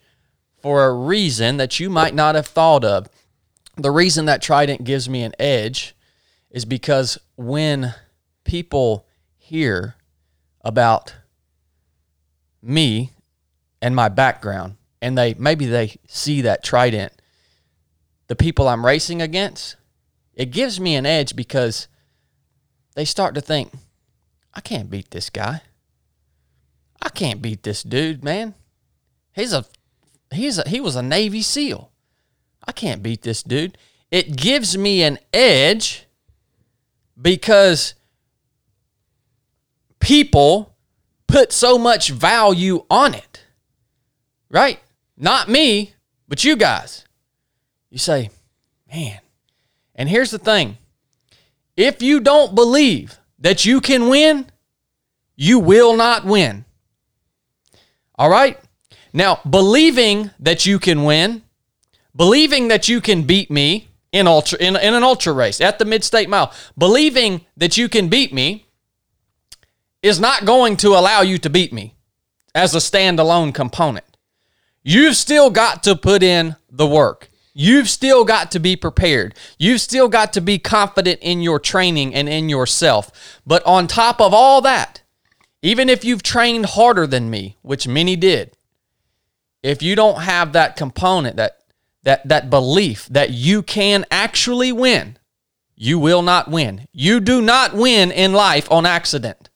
for 0.61 0.85
a 0.85 0.93
reason 0.93 1.57
that 1.57 1.79
you 1.81 1.89
might 1.89 2.15
not 2.15 2.35
have 2.35 2.49
thought 2.49 2.85
of. 2.85 3.09
The 3.77 3.93
reason 3.93 4.27
that 4.27 4.43
trident 4.43 4.83
gives 4.83 5.09
me 5.09 5.23
an 5.23 5.35
edge 5.39 5.95
is 6.51 6.65
because 6.65 7.17
when 7.37 7.95
people 8.45 9.07
hear 9.37 9.95
about 10.63 11.15
me 12.61 13.13
and 13.81 13.95
my 13.95 14.09
background 14.09 14.77
and 15.01 15.17
they 15.17 15.35
maybe 15.35 15.67
they 15.67 15.95
see 16.09 16.41
that 16.43 16.65
trident 16.65 17.13
the 18.27 18.35
people 18.35 18.69
I'm 18.69 18.85
racing 18.85 19.23
against 19.23 19.77
it 20.39 20.51
gives 20.51 20.81
me 20.81 20.97
an 20.97 21.05
edge 21.05 21.37
because 21.37 21.87
they 22.95 23.05
start 23.05 23.35
to 23.35 23.43
think 23.43 23.71
I 24.55 24.63
can't 24.63 24.89
beat 24.89 25.11
this 25.11 25.29
guy 25.29 25.61
I 27.03 27.11
can't 27.11 27.43
beat 27.43 27.63
this 27.63 27.83
dude 27.83 28.25
man 28.25 28.55
he's 29.33 29.53
a 29.53 29.67
he's 30.33 30.57
a 30.57 30.67
he 30.67 30.81
was 30.81 30.97
a 30.97 31.03
navy 31.03 31.43
seal 31.43 31.91
I 32.67 32.73
can't 32.73 33.03
beat 33.03 33.21
this 33.21 33.43
dude 33.43 33.77
it 34.11 34.35
gives 34.37 34.79
me 34.79 35.03
an 35.03 35.19
edge 35.35 36.07
because 37.21 37.95
people 40.01 40.75
put 41.27 41.53
so 41.53 41.79
much 41.79 42.11
value 42.11 42.85
on 42.91 43.15
it. 43.15 43.45
Right? 44.51 44.81
Not 45.17 45.49
me, 45.49 45.95
but 46.27 46.43
you 46.45 46.57
guys. 46.57 47.05
You 47.91 47.99
say, 47.99 48.31
man. 48.91 49.21
And 49.99 50.09
here's 50.09 50.31
the 50.31 50.39
thing 50.39 50.79
if 51.77 52.01
you 52.01 52.21
don't 52.21 52.55
believe 52.55 53.19
that 53.41 53.67
you 53.67 53.83
can 53.83 54.09
win, 54.09 54.47
you 55.37 55.59
will 55.59 55.95
not 55.95 56.25
win. 56.25 56.65
All 58.15 58.31
right? 58.31 58.59
Now, 59.13 59.41
believing 59.49 60.31
that 60.41 60.65
you 60.65 60.79
can 60.79 61.05
win, 61.05 61.43
believing 62.17 62.69
that 62.69 62.89
you 62.89 63.03
can 63.03 63.25
beat 63.25 63.51
me, 63.51 63.89
in 64.13 64.27
ultra 64.27 64.59
in, 64.59 64.77
in 64.77 64.95
an 64.95 65.03
ultra 65.03 65.33
race 65.33 65.61
at 65.61 65.79
the 65.79 65.85
mid-state 65.85 66.29
mile 66.29 66.53
believing 66.77 67.45
that 67.57 67.77
you 67.77 67.89
can 67.89 68.09
beat 68.09 68.33
me 68.33 68.67
is 70.03 70.19
not 70.19 70.45
going 70.45 70.77
to 70.77 70.89
allow 70.89 71.21
you 71.21 71.39
to 71.39 71.51
beat 71.51 71.73
me 71.73 71.95
as 72.55 72.75
a 72.75 72.79
standalone 72.79 73.53
component 73.53 74.17
you've 74.83 75.17
still 75.17 75.51
got 75.51 75.83
to 75.83 75.95
put 75.95 76.23
in 76.23 76.57
the 76.71 76.87
work 76.87 77.29
you've 77.55 77.89
still 77.89 78.25
got 78.25 78.51
to 78.51 78.59
be 78.59 78.77
prepared 78.77 79.35
you've 79.59 79.81
still 79.81 80.09
got 80.09 80.33
to 80.33 80.41
be 80.41 80.59
confident 80.59 81.19
in 81.21 81.41
your 81.41 81.59
training 81.59 82.15
and 82.15 82.29
in 82.29 82.49
yourself 82.49 83.41
but 83.47 83.65
on 83.65 83.87
top 83.87 84.21
of 84.21 84.33
all 84.33 84.61
that 84.61 85.03
even 85.63 85.89
if 85.89 86.05
you've 86.05 86.23
trained 86.23 86.67
harder 86.67 87.07
than 87.07 87.31
me 87.31 87.57
which 87.63 87.89
many 87.89 88.17
did 88.17 88.57
if 89.63 89.83
you 89.83 89.97
don't 89.97 90.23
have 90.23 90.53
that 90.53 90.77
component 90.77 91.37
that 91.37 91.59
that 92.03 92.27
that 92.29 92.51
belief 92.51 93.07
that 93.09 93.31
you 93.31 93.63
can 93.63 94.05
actually 94.11 94.73
win, 94.73 95.19
you 95.77 95.99
will 95.99 96.23
not 96.23 96.49
win. 96.51 96.87
You 96.93 97.21
do 97.21 97.43
not 97.43 97.75
win 97.75 98.11
in 98.11 98.33
life 98.33 98.71
on 98.71 98.87
accident. 98.87 99.51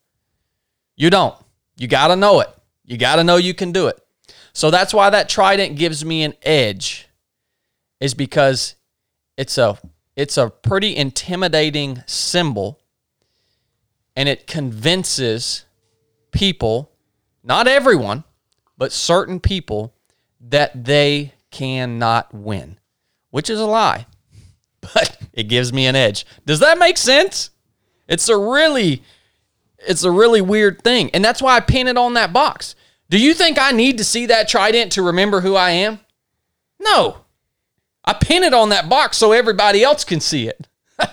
You 0.96 1.10
don't. 1.10 1.36
You 1.76 1.88
got 1.88 2.08
to 2.08 2.16
know 2.16 2.40
it. 2.40 2.48
You 2.84 2.98
got 2.98 3.16
to 3.16 3.24
know 3.24 3.36
you 3.36 3.54
can 3.54 3.72
do 3.72 3.86
it. 3.86 3.98
So 4.52 4.70
that's 4.70 4.92
why 4.92 5.08
that 5.10 5.28
trident 5.28 5.78
gives 5.78 6.04
me 6.04 6.24
an 6.24 6.34
edge 6.42 7.08
is 8.02 8.14
because 8.14 8.74
it's 9.36 9.56
a 9.56 9.78
it's 10.16 10.36
a 10.36 10.50
pretty 10.50 10.94
intimidating 10.96 12.02
symbol 12.06 12.80
and 14.16 14.28
it 14.28 14.46
convinces 14.46 15.64
people, 16.32 16.90
not 17.44 17.68
everyone, 17.68 18.24
but 18.76 18.92
certain 18.92 19.40
people 19.40 19.94
that 20.40 20.84
they 20.84 21.32
cannot 21.50 22.34
win, 22.34 22.78
which 23.30 23.48
is 23.48 23.60
a 23.60 23.66
lie, 23.66 24.06
but 24.80 25.16
it 25.32 25.44
gives 25.44 25.72
me 25.72 25.86
an 25.86 25.94
edge. 25.94 26.26
Does 26.44 26.58
that 26.58 26.78
make 26.78 26.98
sense? 26.98 27.50
It's 28.08 28.28
a 28.28 28.36
really 28.36 29.04
it's 29.78 30.02
a 30.02 30.10
really 30.10 30.40
weird 30.40 30.82
thing. 30.82 31.10
And 31.14 31.24
that's 31.24 31.40
why 31.40 31.56
I 31.56 31.60
pin 31.60 31.86
it 31.86 31.96
on 31.96 32.14
that 32.14 32.32
box. 32.32 32.74
Do 33.10 33.18
you 33.18 33.32
think 33.32 33.58
I 33.60 33.70
need 33.70 33.98
to 33.98 34.04
see 34.04 34.26
that 34.26 34.48
trident 34.48 34.92
to 34.92 35.02
remember 35.02 35.40
who 35.40 35.54
I 35.54 35.70
am? 35.70 36.00
No. 36.80 37.21
I 38.04 38.14
pin 38.14 38.42
it 38.42 38.54
on 38.54 38.70
that 38.70 38.88
box 38.88 39.16
so 39.16 39.32
everybody 39.32 39.82
else 39.82 40.04
can 40.04 40.20
see 40.20 40.48
it. 40.48 40.68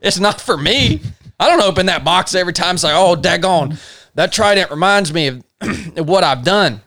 it's 0.00 0.20
not 0.20 0.40
for 0.40 0.56
me. 0.56 1.00
I 1.38 1.48
don't 1.48 1.62
open 1.62 1.86
that 1.86 2.04
box 2.04 2.34
every 2.34 2.52
time 2.52 2.70
and 2.70 2.80
say, 2.80 2.92
oh, 2.92 3.16
daggone, 3.16 3.80
that 4.14 4.32
trident 4.32 4.70
reminds 4.70 5.12
me 5.12 5.42
of 5.60 6.08
what 6.08 6.24
I've 6.24 6.44
done. 6.44 6.82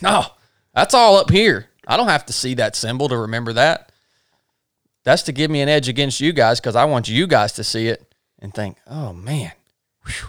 No, 0.00 0.26
that's 0.74 0.94
all 0.94 1.16
up 1.16 1.30
here. 1.30 1.68
I 1.86 1.96
don't 1.96 2.08
have 2.08 2.26
to 2.26 2.32
see 2.32 2.54
that 2.54 2.76
symbol 2.76 3.08
to 3.08 3.16
remember 3.16 3.52
that. 3.54 3.90
That's 5.04 5.22
to 5.24 5.32
give 5.32 5.50
me 5.50 5.60
an 5.60 5.68
edge 5.68 5.88
against 5.88 6.20
you 6.20 6.32
guys 6.32 6.60
because 6.60 6.76
I 6.76 6.84
want 6.84 7.08
you 7.08 7.26
guys 7.26 7.52
to 7.54 7.64
see 7.64 7.88
it 7.88 8.14
and 8.38 8.54
think, 8.54 8.78
oh 8.86 9.12
man, 9.12 9.52
whew, 10.06 10.28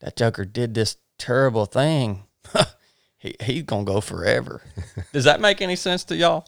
that 0.00 0.16
Joker 0.16 0.44
did 0.44 0.74
this 0.74 0.96
terrible 1.18 1.66
thing. 1.66 2.24
he, 3.18 3.34
he's 3.42 3.62
going 3.64 3.86
to 3.86 3.92
go 3.92 4.00
forever. 4.00 4.62
Does 5.12 5.24
that 5.24 5.40
make 5.40 5.60
any 5.60 5.76
sense 5.76 6.04
to 6.04 6.16
y'all? 6.16 6.46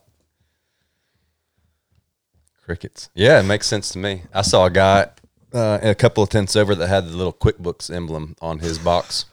Crickets. 2.67 3.11
Yeah, 3.15 3.39
it 3.39 3.45
makes 3.45 3.69
sense 3.69 3.91
to 3.91 3.99
me. 3.99 4.23
I 4.35 4.43
saw 4.43 4.67
a 4.67 4.71
guy 4.71 5.11
uh, 5.55 5.79
a 5.81 5.95
couple 5.95 6.25
of 6.25 6.31
tents 6.31 6.57
over 6.57 6.75
that 6.75 6.89
had 6.89 7.07
the 7.07 7.17
little 7.17 7.33
QuickBooks 7.33 7.95
emblem 7.95 8.35
on 8.43 8.59
his 8.59 8.77
box. 8.77 9.27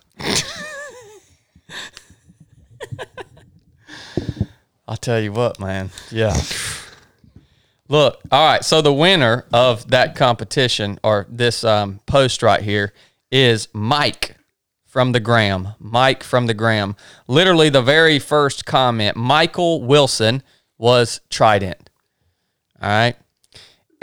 I'll 4.87 4.97
tell 4.97 5.19
you 5.19 5.31
what, 5.31 5.59
man. 5.59 5.89
Yeah. 6.11 6.39
Look, 7.89 8.21
all 8.31 8.45
right. 8.45 8.63
So 8.63 8.83
the 8.83 8.93
winner 8.93 9.45
of 9.51 9.89
that 9.89 10.15
competition 10.15 10.99
or 11.03 11.25
this 11.27 11.63
um, 11.63 12.01
post 12.05 12.43
right 12.43 12.61
here 12.61 12.93
is 13.31 13.67
Mike 13.73 14.37
from 14.85 15.11
the 15.11 15.19
Gram. 15.19 15.69
Mike 15.79 16.21
from 16.21 16.45
the 16.45 16.53
Gram. 16.53 16.95
Literally, 17.27 17.69
the 17.69 17.81
very 17.81 18.19
first 18.19 18.67
comment, 18.67 19.17
Michael 19.17 19.81
Wilson 19.81 20.43
was 20.77 21.19
Trident. 21.31 21.89
All 22.79 22.89
right 22.89 23.15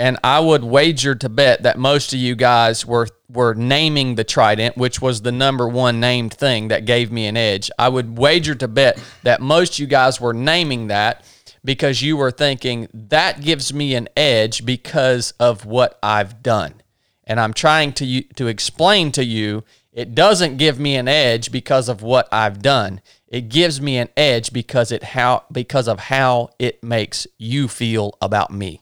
and 0.01 0.19
I 0.25 0.41
would 0.41 0.65
wager 0.65 1.15
to 1.15 1.29
bet 1.29 1.63
that 1.63 1.79
most 1.79 2.15
of 2.15 2.19
you 2.19 2.35
guys 2.35 2.87
were 2.87 3.09
were 3.29 3.55
naming 3.55 4.15
the 4.15 4.25
trident, 4.25 4.77
which 4.79 5.03
was 5.03 5.21
the 5.21 5.31
number 5.31 5.69
one 5.69 6.01
named 6.01 6.33
thing 6.33 6.69
that 6.69 6.87
gave 6.87 7.13
me 7.13 7.27
an 7.27 7.37
edge. 7.37 7.71
I 7.79 7.91
would 7.91 8.17
wager 8.17 8.55
to 8.55 8.67
bet 8.67 8.99
that 9.25 9.43
most 9.43 9.75
of 9.75 9.79
you 9.81 9.87
guys 9.87 10.19
were 10.19 10.33
naming 10.33 10.87
that 10.87 11.23
because 11.63 12.01
you 12.01 12.17
were 12.17 12.31
thinking 12.31 12.89
that 12.95 13.43
gives 13.43 13.75
me 13.75 13.95
an 13.95 14.09
edge 14.17 14.65
because 14.65 15.33
of 15.39 15.67
what 15.67 15.99
I've 16.03 16.43
done. 16.43 16.81
And 17.25 17.39
I'm 17.39 17.53
trying 17.53 17.93
to 17.95 18.23
to 18.23 18.47
explain 18.47 19.13
to 19.13 19.25
you 19.25 19.65
it 19.93 20.15
doesn't 20.15 20.57
give 20.57 20.81
me 20.81 20.97
an 20.97 21.09
edge 21.09 21.53
because 21.53 21.91
of 21.91 22.03
what 22.03 22.27
I've 22.33 22.63
done. 22.63 23.03
It 23.29 23.51
gives 23.51 23.83
me 23.83 23.99
an 23.99 24.09
edge 24.17 24.51
because 24.51 24.93
it 24.93 25.05
how 25.05 25.45
because 25.53 25.89
of 25.89 26.01
how 26.01 26.49
it 26.59 26.83
makes 26.83 27.27
you 27.37 27.69
feel 27.69 28.17
about 28.23 28.51
me 28.51 28.81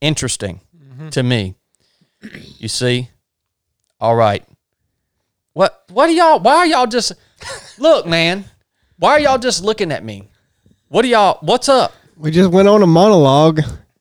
interesting 0.00 0.60
mm-hmm. 0.76 1.08
to 1.10 1.22
me. 1.22 1.54
You 2.58 2.68
see? 2.68 3.10
All 4.00 4.16
right. 4.16 4.44
What 5.52 5.84
what 5.90 6.08
are 6.08 6.12
y'all 6.12 6.40
why 6.40 6.56
are 6.56 6.66
y'all 6.66 6.86
just 6.86 7.12
look, 7.78 8.06
man? 8.06 8.44
Why 8.98 9.12
are 9.12 9.20
y'all 9.20 9.38
just 9.38 9.62
looking 9.62 9.92
at 9.92 10.04
me? 10.04 10.30
What 10.88 11.04
are 11.04 11.08
y'all 11.08 11.38
what's 11.40 11.68
up? 11.68 11.94
We 12.16 12.30
just 12.30 12.50
went 12.50 12.68
on 12.68 12.82
a 12.82 12.86
monologue 12.86 13.60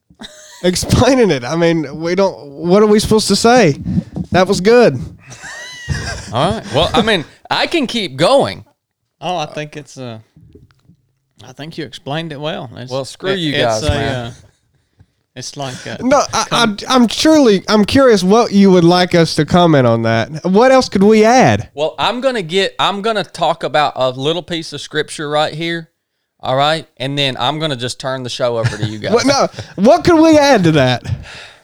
explaining 0.63 1.31
it. 1.31 1.43
I 1.43 1.55
mean, 1.55 1.99
we 2.01 2.15
don't 2.15 2.49
what 2.49 2.81
are 2.81 2.87
we 2.87 2.99
supposed 2.99 3.27
to 3.27 3.35
say? 3.35 3.73
That 4.31 4.47
was 4.47 4.59
good. 4.59 4.95
All 6.33 6.51
right. 6.51 6.73
Well, 6.73 6.89
I 6.93 7.01
mean, 7.01 7.23
I 7.49 7.67
can 7.67 7.87
keep 7.87 8.15
going. 8.17 8.65
Oh, 9.21 9.37
I 9.37 9.45
think 9.45 9.77
it's 9.77 9.97
uh, 9.97 10.19
I 11.43 11.53
think 11.53 11.77
you 11.77 11.85
explained 11.85 12.31
it 12.31 12.39
well. 12.39 12.69
It's, 12.73 12.91
Well, 12.91 13.05
screw 13.05 13.33
you 13.33 13.53
guys, 13.53 13.81
it's 13.81 13.89
man. 13.89 14.25
Uh, 14.25 14.33
it's 15.35 15.57
like 15.57 15.85
uh, 15.85 15.97
No, 16.01 16.21
I, 16.33 16.45
I, 16.51 16.75
I'm 16.87 17.07
truly, 17.07 17.63
I'm 17.67 17.83
curious 17.83 18.23
what 18.23 18.53
you 18.53 18.71
would 18.71 18.85
like 18.85 19.13
us 19.13 19.35
to 19.35 19.45
comment 19.45 19.85
on 19.85 20.03
that. 20.03 20.45
What 20.45 20.71
else 20.71 20.87
could 20.87 21.03
we 21.03 21.25
add? 21.25 21.69
Well, 21.73 21.93
I'm 21.99 22.21
gonna 22.21 22.41
get. 22.41 22.73
I'm 22.79 23.01
gonna 23.01 23.23
talk 23.23 23.63
about 23.63 23.93
a 23.97 24.09
little 24.11 24.43
piece 24.43 24.71
of 24.71 24.79
scripture 24.79 25.29
right 25.29 25.53
here. 25.53 25.91
All 26.39 26.55
right, 26.55 26.87
and 26.97 27.17
then 27.17 27.35
I'm 27.37 27.59
gonna 27.59 27.75
just 27.75 27.99
turn 27.99 28.23
the 28.23 28.29
show 28.29 28.57
over 28.57 28.77
to 28.77 28.85
you 28.85 28.99
guys. 28.99 29.13
What, 29.13 29.25
no, 29.25 29.47
what 29.75 30.05
could 30.05 30.21
we 30.21 30.37
add 30.37 30.63
to 30.63 30.71
that? 30.73 31.03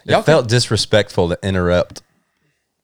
Y'all 0.03 0.19
It 0.19 0.25
felt 0.25 0.49
disrespectful 0.49 1.29
to 1.29 1.39
interrupt 1.41 2.01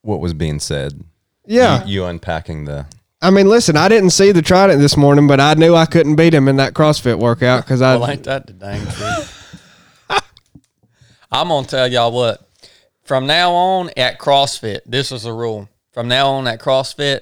what 0.04 0.22
was 0.22 0.34
being 0.34 0.60
said. 0.60 1.04
Yeah, 1.46 1.84
You, 1.84 2.04
you 2.04 2.06
unpacking 2.06 2.66
the. 2.66 2.86
I 3.22 3.32
mean, 3.32 3.50
listen, 3.50 3.76
I 3.76 3.90
didn't 3.90 4.12
see 4.12 4.32
the 4.32 4.44
Trident 4.44 4.80
this 4.80 4.96
morning, 4.96 5.28
but 5.28 5.40
I 5.40 5.56
knew 5.56 5.76
I 5.76 5.88
couldn't 5.88 6.16
beat 6.16 6.34
him 6.34 6.48
in 6.48 6.58
that 6.58 6.74
CrossFit 6.74 7.18
workout 7.20 7.66
because 7.66 7.82
I. 7.82 7.98
Well, 7.98 8.10
ain't 8.10 8.24
that 8.24 8.48
the 8.48 8.54
dang 8.54 8.86
truth? 8.86 9.37
I'm 11.32 11.50
gonna 11.50 11.68
tell 11.68 11.88
y'all 11.88 12.12
what. 12.12 12.44
From 13.04 13.26
now 13.26 13.54
on 13.54 13.90
at 13.96 14.20
CrossFit, 14.20 14.82
this 14.86 15.12
is 15.12 15.26
a 15.26 15.34
rule. 15.34 15.70
From 15.92 16.08
now 16.08 16.32
on 16.32 16.48
at 16.48 16.60
CrossFit, 16.60 17.22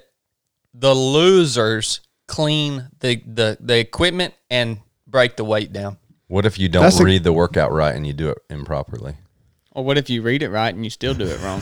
the 0.74 0.94
losers 0.94 2.02
clean 2.28 2.90
the 3.00 3.22
the, 3.26 3.58
the 3.60 3.78
equipment 3.80 4.34
and 4.50 4.80
break 5.08 5.36
the 5.38 5.44
weight 5.44 5.72
down. 5.72 5.98
What 6.28 6.46
if 6.46 6.58
you 6.58 6.70
don't 6.70 6.84
That's 6.84 7.00
a- 7.00 7.04
read 7.04 7.24
the 7.24 7.34
workout 7.34 7.72
right 7.72 7.96
and 7.96 8.06
you 8.06 8.14
do 8.14 8.30
it 8.30 8.38
improperly? 8.50 9.16
or 9.72 9.84
what 9.84 9.98
if 9.98 10.10
you 10.10 10.22
read 10.22 10.42
it 10.42 10.50
right 10.50 10.74
and 10.74 10.84
you 10.84 10.90
still 10.90 11.14
do 11.14 11.26
it 11.26 11.42
wrong? 11.42 11.62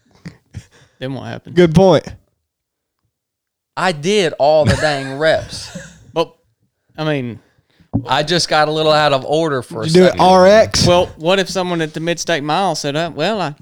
then 0.98 1.14
what 1.14 1.24
happens? 1.24 1.56
Good 1.56 1.74
point. 1.74 2.06
I 3.76 3.92
did 3.92 4.34
all 4.38 4.64
the 4.64 4.76
dang 4.76 5.18
reps. 5.18 5.76
But 6.12 6.36
I 6.96 7.04
mean, 7.04 7.40
I 8.06 8.22
just 8.22 8.48
got 8.48 8.68
a 8.68 8.72
little 8.72 8.92
out 8.92 9.12
of 9.12 9.24
order 9.24 9.62
for 9.62 9.82
a 9.82 9.86
You 9.86 9.92
do 9.92 10.04
it 10.04 10.12
second. 10.18 10.26
RX. 10.26 10.86
well, 10.86 11.06
what 11.16 11.38
if 11.38 11.48
someone 11.48 11.80
at 11.80 11.94
the 11.94 12.00
mid 12.00 12.18
state 12.20 12.42
mile 12.42 12.74
said, 12.74 12.96
uh, 12.96 13.10
"Well, 13.14 13.40
I, 13.40 13.54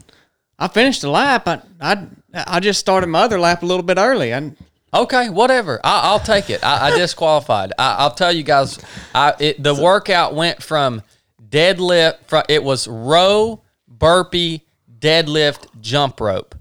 I 0.59 0.69
finished 0.69 1.03
the 1.03 1.11
lap. 1.11 1.47
I, 1.49 1.61
I, 1.81 2.07
I 2.35 2.61
just 2.61 2.81
started 2.81 3.09
my 3.09 3.21
other 3.23 3.39
lap 3.39 3.63
a 3.63 3.67
little 3.67 3.83
bit 3.85 3.99
early. 3.99 4.35
I, 4.35 4.53
Okay, 4.95 5.31
whatever. 5.31 5.81
I, 5.83 6.01
I'll 6.05 6.21
take 6.21 6.51
it. 6.51 6.63
I, 6.63 6.89
I 6.89 6.91
disqualified. 6.99 7.73
I, 7.79 7.95
I'll 8.01 8.11
tell 8.15 8.31
you 8.33 8.43
guys. 8.43 8.79
I 9.15 9.35
it, 9.39 9.63
the 9.63 9.75
workout 9.75 10.35
went 10.35 10.63
from 10.63 11.03
deadlift. 11.49 12.19
From, 12.27 12.43
it 12.49 12.63
was 12.63 12.87
row, 12.87 13.63
burpee, 13.89 14.67
deadlift, 14.99 15.67
jump 15.81 16.21
rope, 16.21 16.55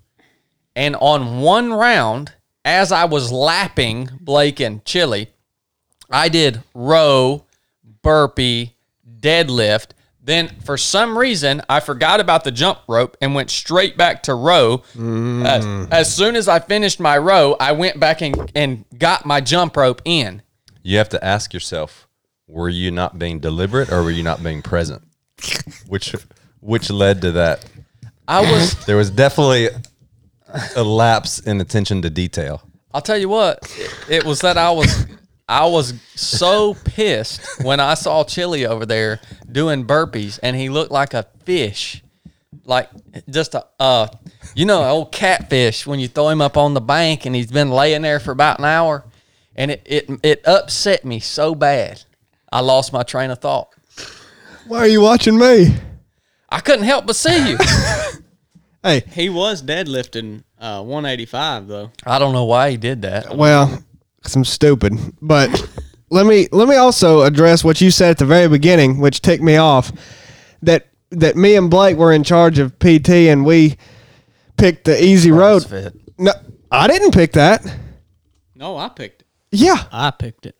and 0.77 0.95
on 0.95 1.41
one 1.41 1.73
round, 1.73 2.31
as 2.63 2.91
I 2.93 3.03
was 3.05 3.31
lapping 3.33 4.09
Blake 4.21 4.59
and 4.61 4.83
Chili, 4.85 5.27
I 6.09 6.29
did 6.29 6.63
row, 6.73 7.43
burpee, 8.01 8.75
deadlift. 9.19 9.87
Then 10.23 10.49
for 10.63 10.77
some 10.77 11.17
reason 11.17 11.61
I 11.67 11.79
forgot 11.79 12.19
about 12.19 12.43
the 12.43 12.51
jump 12.51 12.79
rope 12.87 13.17
and 13.21 13.33
went 13.33 13.49
straight 13.49 13.97
back 13.97 14.23
to 14.23 14.35
row. 14.35 14.83
As, 14.93 15.65
mm. 15.65 15.91
as 15.91 16.13
soon 16.13 16.35
as 16.35 16.47
I 16.47 16.59
finished 16.59 16.99
my 16.99 17.17
row, 17.17 17.55
I 17.59 17.71
went 17.71 17.99
back 17.99 18.21
and, 18.21 18.51
and 18.53 18.85
got 18.97 19.25
my 19.25 19.41
jump 19.41 19.75
rope 19.75 20.01
in. 20.05 20.43
You 20.83 20.97
have 20.97 21.09
to 21.09 21.23
ask 21.23 21.53
yourself: 21.53 22.07
Were 22.47 22.69
you 22.69 22.91
not 22.91 23.17
being 23.17 23.39
deliberate, 23.39 23.91
or 23.91 24.03
were 24.03 24.11
you 24.11 24.23
not 24.23 24.43
being 24.43 24.61
present? 24.61 25.03
Which, 25.87 26.15
which 26.59 26.89
led 26.89 27.21
to 27.21 27.31
that? 27.33 27.65
I 28.27 28.41
was 28.41 28.73
There 28.85 28.97
was 28.97 29.09
definitely 29.09 29.69
a 30.75 30.83
lapse 30.83 31.39
in 31.39 31.61
attention 31.61 32.01
to 32.03 32.09
detail. 32.09 32.61
I'll 32.93 33.01
tell 33.01 33.17
you 33.17 33.29
what, 33.29 33.59
it, 33.77 33.93
it 34.09 34.25
was 34.25 34.41
that 34.41 34.57
I 34.57 34.69
was 34.71 35.07
I 35.51 35.65
was 35.65 35.93
so 36.15 36.75
pissed 36.85 37.61
when 37.61 37.81
I 37.81 37.95
saw 37.95 38.23
Chili 38.23 38.65
over 38.65 38.85
there 38.85 39.19
doing 39.51 39.85
burpees 39.85 40.39
and 40.41 40.55
he 40.55 40.69
looked 40.69 40.91
like 40.91 41.13
a 41.13 41.27
fish. 41.43 42.01
Like 42.63 42.89
just 43.29 43.53
a 43.53 43.65
uh 43.77 44.07
you 44.55 44.63
know, 44.63 44.81
an 44.81 44.89
old 44.89 45.11
catfish 45.11 45.85
when 45.85 45.99
you 45.99 46.07
throw 46.07 46.29
him 46.29 46.39
up 46.39 46.55
on 46.55 46.73
the 46.73 46.79
bank 46.79 47.25
and 47.25 47.35
he's 47.35 47.51
been 47.51 47.69
laying 47.69 48.01
there 48.01 48.21
for 48.21 48.31
about 48.31 48.59
an 48.59 48.65
hour. 48.65 49.03
And 49.53 49.71
it 49.71 49.81
it, 49.85 50.09
it 50.23 50.47
upset 50.47 51.03
me 51.03 51.19
so 51.19 51.53
bad. 51.53 52.01
I 52.49 52.61
lost 52.61 52.93
my 52.93 53.03
train 53.03 53.29
of 53.29 53.39
thought. 53.39 53.73
Why 54.67 54.79
are 54.79 54.87
you 54.87 55.01
watching 55.01 55.37
me? 55.37 55.75
I 56.47 56.61
couldn't 56.61 56.85
help 56.85 57.07
but 57.07 57.17
see 57.17 57.49
you. 57.51 57.57
Hey, 58.83 59.03
he 59.11 59.29
was 59.29 59.61
deadlifting 59.61 60.43
uh, 60.59 60.81
185 60.81 61.67
though. 61.67 61.91
I 62.03 62.17
don't 62.17 62.33
know 62.33 62.45
why 62.45 62.71
he 62.71 62.77
did 62.77 63.03
that. 63.03 63.37
well, 63.37 63.83
some 64.23 64.45
stupid. 64.45 64.93
But 65.21 65.49
let 66.09 66.25
me 66.25 66.47
let 66.51 66.67
me 66.67 66.75
also 66.75 67.21
address 67.23 67.63
what 67.63 67.81
you 67.81 67.91
said 67.91 68.11
at 68.11 68.17
the 68.17 68.25
very 68.25 68.47
beginning, 68.47 68.99
which 68.99 69.21
ticked 69.21 69.43
me 69.43 69.57
off. 69.57 69.91
That 70.61 70.87
that 71.11 71.35
me 71.35 71.55
and 71.55 71.69
Blake 71.69 71.97
were 71.97 72.13
in 72.13 72.23
charge 72.23 72.59
of 72.59 72.77
PT 72.79 73.09
and 73.09 73.45
we 73.45 73.77
picked 74.57 74.85
the 74.85 75.03
easy 75.03 75.31
road. 75.31 75.63
CrossFit. 75.63 75.99
No, 76.17 76.31
I 76.71 76.87
didn't 76.87 77.11
pick 77.13 77.33
that. 77.33 77.65
No, 78.55 78.77
I 78.77 78.89
picked 78.89 79.21
it. 79.21 79.27
Yeah, 79.51 79.83
I 79.91 80.11
picked 80.11 80.45
it. 80.45 80.55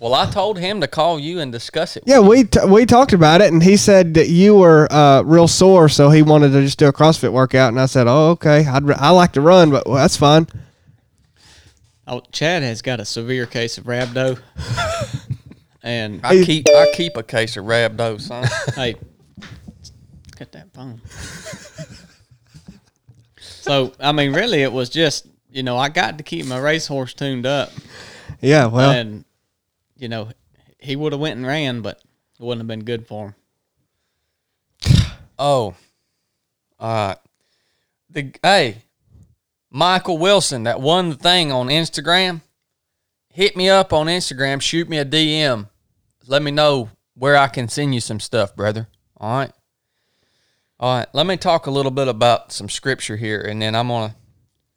Well, 0.00 0.12
I 0.12 0.30
told 0.30 0.58
him 0.58 0.80
to 0.80 0.88
call 0.88 1.18
you 1.18 1.38
and 1.40 1.52
discuss 1.52 1.96
it. 1.96 2.02
yeah. 2.06 2.18
We 2.18 2.44
t- 2.44 2.66
we 2.66 2.84
talked 2.84 3.12
about 3.12 3.40
it, 3.40 3.52
and 3.52 3.62
he 3.62 3.76
said 3.76 4.14
that 4.14 4.28
you 4.28 4.56
were 4.56 4.92
uh, 4.92 5.22
real 5.22 5.48
sore, 5.48 5.88
so 5.88 6.10
he 6.10 6.20
wanted 6.20 6.50
to 6.50 6.60
just 6.62 6.78
do 6.78 6.88
a 6.88 6.92
CrossFit 6.92 7.32
workout. 7.32 7.68
And 7.68 7.80
I 7.80 7.86
said, 7.86 8.06
"Oh, 8.06 8.30
okay. 8.30 8.66
I'd 8.66 8.90
I 8.90 9.10
like 9.10 9.32
to 9.32 9.40
run, 9.40 9.70
but 9.70 9.86
well, 9.86 9.96
that's 9.96 10.16
fine." 10.16 10.46
Oh, 12.06 12.20
Chad 12.32 12.62
has 12.62 12.82
got 12.82 13.00
a 13.00 13.04
severe 13.04 13.46
case 13.46 13.78
of 13.78 13.84
rhabdo, 13.84 14.38
and 15.82 16.20
I 16.22 16.44
keep 16.44 16.68
I 16.68 16.92
keep 16.92 17.16
a 17.16 17.22
case 17.22 17.56
of 17.56 17.64
rhabdo, 17.64 18.20
son. 18.20 18.46
hey, 18.74 18.96
cut 20.36 20.52
that 20.52 20.72
phone. 20.74 21.00
so 23.38 23.92
I 23.98 24.12
mean, 24.12 24.34
really, 24.34 24.62
it 24.62 24.72
was 24.72 24.90
just 24.90 25.26
you 25.50 25.62
know 25.62 25.78
I 25.78 25.88
got 25.88 26.18
to 26.18 26.24
keep 26.24 26.44
my 26.44 26.58
racehorse 26.58 27.14
tuned 27.14 27.46
up, 27.46 27.72
Yeah, 28.42 28.66
well, 28.66 28.90
and 28.90 29.24
you 29.96 30.08
know 30.08 30.28
he 30.78 30.96
would 30.96 31.12
have 31.12 31.20
went 31.20 31.38
and 31.38 31.46
ran, 31.46 31.80
but 31.80 32.02
it 32.38 32.44
wouldn't 32.44 32.60
have 32.60 32.68
been 32.68 32.84
good 32.84 33.06
for 33.06 33.28
him. 33.28 33.34
Oh, 35.38 35.74
uh, 36.78 37.14
the 38.10 38.30
hey, 38.42 38.82
Michael 39.74 40.18
Wilson 40.18 40.62
that 40.62 40.80
won 40.80 41.08
the 41.08 41.16
thing 41.16 41.50
on 41.50 41.66
Instagram. 41.66 42.42
Hit 43.32 43.56
me 43.56 43.68
up 43.68 43.92
on 43.92 44.06
Instagram. 44.06 44.62
Shoot 44.62 44.88
me 44.88 44.98
a 44.98 45.04
DM. 45.04 45.68
Let 46.28 46.42
me 46.42 46.52
know 46.52 46.90
where 47.14 47.36
I 47.36 47.48
can 47.48 47.68
send 47.68 47.92
you 47.92 48.00
some 48.00 48.20
stuff, 48.20 48.54
brother. 48.54 48.86
All 49.16 49.36
right. 49.36 49.52
All 50.78 50.98
right. 50.98 51.08
Let 51.12 51.26
me 51.26 51.36
talk 51.36 51.66
a 51.66 51.72
little 51.72 51.90
bit 51.90 52.06
about 52.06 52.52
some 52.52 52.68
scripture 52.68 53.16
here, 53.16 53.40
and 53.40 53.60
then 53.60 53.74
I'm 53.74 53.88
gonna 53.88 54.14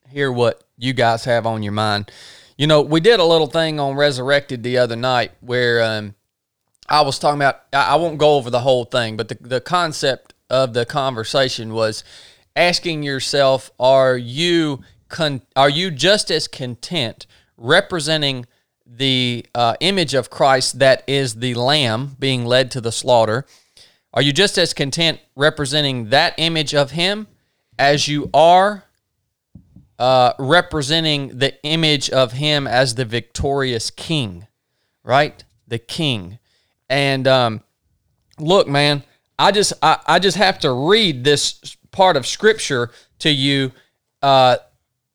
hear 0.09 0.31
what 0.31 0.63
you 0.79 0.93
guys 0.93 1.25
have 1.25 1.45
on 1.45 1.61
your 1.61 1.73
mind. 1.73 2.11
You 2.57 2.65
know, 2.65 2.81
we 2.81 2.99
did 2.99 3.19
a 3.19 3.23
little 3.23 3.45
thing 3.45 3.79
on 3.79 3.95
Resurrected 3.95 4.63
the 4.63 4.79
other 4.79 4.95
night 4.95 5.31
where 5.41 5.83
um, 5.83 6.15
I 6.89 7.01
was 7.01 7.19
talking 7.19 7.37
about. 7.37 7.61
I 7.71 7.97
won't 7.97 8.17
go 8.17 8.35
over 8.35 8.49
the 8.49 8.61
whole 8.61 8.85
thing, 8.85 9.15
but 9.15 9.27
the 9.27 9.37
the 9.41 9.61
concept 9.61 10.33
of 10.49 10.73
the 10.73 10.87
conversation 10.87 11.71
was 11.73 12.03
asking 12.57 13.03
yourself: 13.03 13.71
Are 13.79 14.17
you 14.17 14.81
con- 15.07 15.43
Are 15.55 15.69
you 15.69 15.91
just 15.91 16.31
as 16.31 16.47
content 16.47 17.27
representing 17.55 18.45
the 18.85 19.45
uh, 19.53 19.75
image 19.79 20.13
of 20.13 20.29
Christ 20.29 20.79
that 20.79 21.03
is 21.07 21.35
the 21.35 21.53
Lamb 21.53 22.15
being 22.19 22.45
led 22.45 22.71
to 22.71 22.81
the 22.81 22.91
slaughter? 22.91 23.45
Are 24.13 24.21
you 24.21 24.33
just 24.33 24.57
as 24.57 24.73
content 24.73 25.19
representing 25.35 26.09
that 26.09 26.33
image 26.37 26.73
of 26.73 26.91
Him 26.91 27.27
as 27.77 28.07
you 28.07 28.29
are 28.33 28.85
uh, 29.99 30.33
representing 30.39 31.37
the 31.37 31.61
image 31.63 32.09
of 32.09 32.33
Him 32.33 32.65
as 32.67 32.95
the 32.95 33.05
victorious 33.05 33.91
King? 33.91 34.47
Right, 35.03 35.43
the 35.67 35.79
King, 35.79 36.39
and 36.89 37.27
um, 37.27 37.63
look, 38.39 38.67
man, 38.67 39.03
I 39.39 39.51
just 39.51 39.73
I, 39.81 39.99
I 40.05 40.19
just 40.19 40.37
have 40.37 40.59
to 40.59 40.71
read 40.71 41.23
this 41.23 41.77
part 41.97 42.15
of 42.15 42.27
scripture 42.27 42.91
to 43.17 43.31
you 43.31 43.71
uh, 44.21 44.57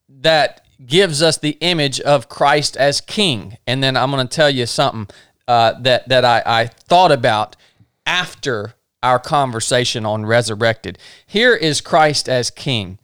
that 0.09 0.66
gives 0.85 1.23
us 1.23 1.38
the 1.38 1.57
image 1.61 2.01
of 2.01 2.29
Christ 2.29 2.77
as 2.77 3.01
King, 3.01 3.57
and 3.68 3.81
then 3.85 3.97
I'm 3.97 4.11
going 4.11 4.27
to 4.27 4.37
tell 4.37 4.51
you 4.51 4.66
something 4.66 5.07
uh, 5.47 5.75
that 5.81 6.09
that 6.09 6.25
I, 6.25 6.42
I 6.45 6.66
thought 6.66 7.12
about 7.12 7.55
after 8.05 8.75
our 9.01 9.21
conversation 9.21 10.05
on 10.05 10.27
resurrected. 10.27 10.99
Here 11.25 11.55
is 11.55 11.81
Christ 11.81 12.29
as 12.29 12.51
King. 12.51 12.99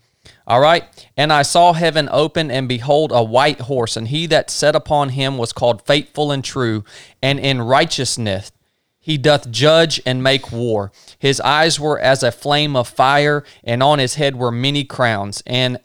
All 0.45 0.61
right. 0.61 0.85
And 1.17 1.33
I 1.33 1.43
saw 1.43 1.73
heaven 1.73 2.09
open, 2.11 2.51
and 2.51 2.69
behold, 2.69 3.13
a 3.13 3.23
white 3.23 3.61
horse, 3.61 3.97
and 3.97 4.09
he 4.09 4.27
that 4.27 4.51
sat 4.51 4.75
upon 4.75 5.11
him 5.11 5.39
was 5.39 5.53
called 5.53 5.87
faithful 5.87 6.33
and 6.33 6.43
true, 6.43 6.85
and 7.23 7.39
in 7.39 7.63
righteousness 7.63 8.51
he 9.09 9.17
doth 9.17 9.51
judge 9.51 10.03
and 10.05 10.23
make 10.23 10.53
war. 10.53 10.93
His 11.19 11.41
eyes 11.41 11.81
were 11.81 11.99
as 11.99 12.23
a 12.23 12.31
flame 12.31 12.77
of 12.77 12.89
fire, 12.89 13.43
and 13.65 13.83
on 13.83 14.01
his 14.01 14.17
head 14.17 14.37
were 14.37 14.53
many 14.53 14.85
crowns, 14.85 15.43
and 15.47 15.79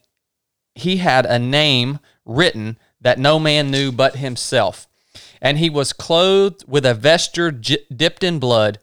he 0.75 0.97
had 0.97 1.25
a 1.25 1.39
name 1.39 1.99
written 2.25 2.77
that 2.99 3.17
no 3.17 3.39
man 3.39 3.71
knew 3.71 3.93
but 3.93 4.17
himself. 4.17 4.88
And 5.41 5.57
he 5.57 5.69
was 5.69 5.93
clothed 5.93 6.65
with 6.67 6.86
a 6.86 6.93
vesture 6.93 7.49
dipped 7.49 8.25
in 8.25 8.39
blood, 8.39 8.79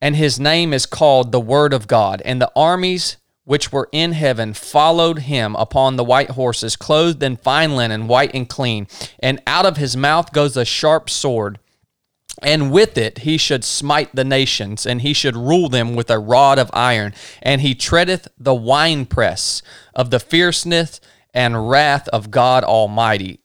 and 0.00 0.16
his 0.16 0.40
name 0.40 0.72
is 0.72 0.86
called 0.86 1.30
the 1.30 1.38
Word 1.38 1.74
of 1.74 1.86
God. 1.86 2.22
And 2.24 2.40
the 2.40 2.52
armies 2.56 3.18
which 3.44 3.70
were 3.70 3.90
in 3.92 4.12
heaven 4.12 4.54
followed 4.54 5.18
him 5.18 5.54
upon 5.56 5.96
the 5.96 6.04
white 6.04 6.30
horses, 6.30 6.76
clothed 6.76 7.22
in 7.22 7.36
fine 7.36 7.76
linen, 7.76 8.08
white 8.08 8.32
and 8.32 8.48
clean. 8.48 8.86
And 9.18 9.42
out 9.46 9.66
of 9.66 9.76
his 9.76 9.98
mouth 9.98 10.32
goes 10.32 10.56
a 10.56 10.64
sharp 10.64 11.10
sword 11.10 11.58
and 12.42 12.72
with 12.72 12.98
it 12.98 13.18
he 13.18 13.36
should 13.36 13.64
smite 13.64 14.14
the 14.14 14.24
nations, 14.24 14.86
and 14.86 15.00
he 15.00 15.12
should 15.12 15.36
rule 15.36 15.68
them 15.68 15.94
with 15.94 16.10
a 16.10 16.18
rod 16.18 16.58
of 16.58 16.70
iron. 16.72 17.14
And 17.42 17.60
he 17.60 17.74
treadeth 17.74 18.28
the 18.38 18.54
winepress 18.54 19.62
of 19.94 20.10
the 20.10 20.20
fierceness 20.20 21.00
and 21.32 21.68
wrath 21.68 22.08
of 22.08 22.30
God 22.30 22.64
Almighty. 22.64 23.40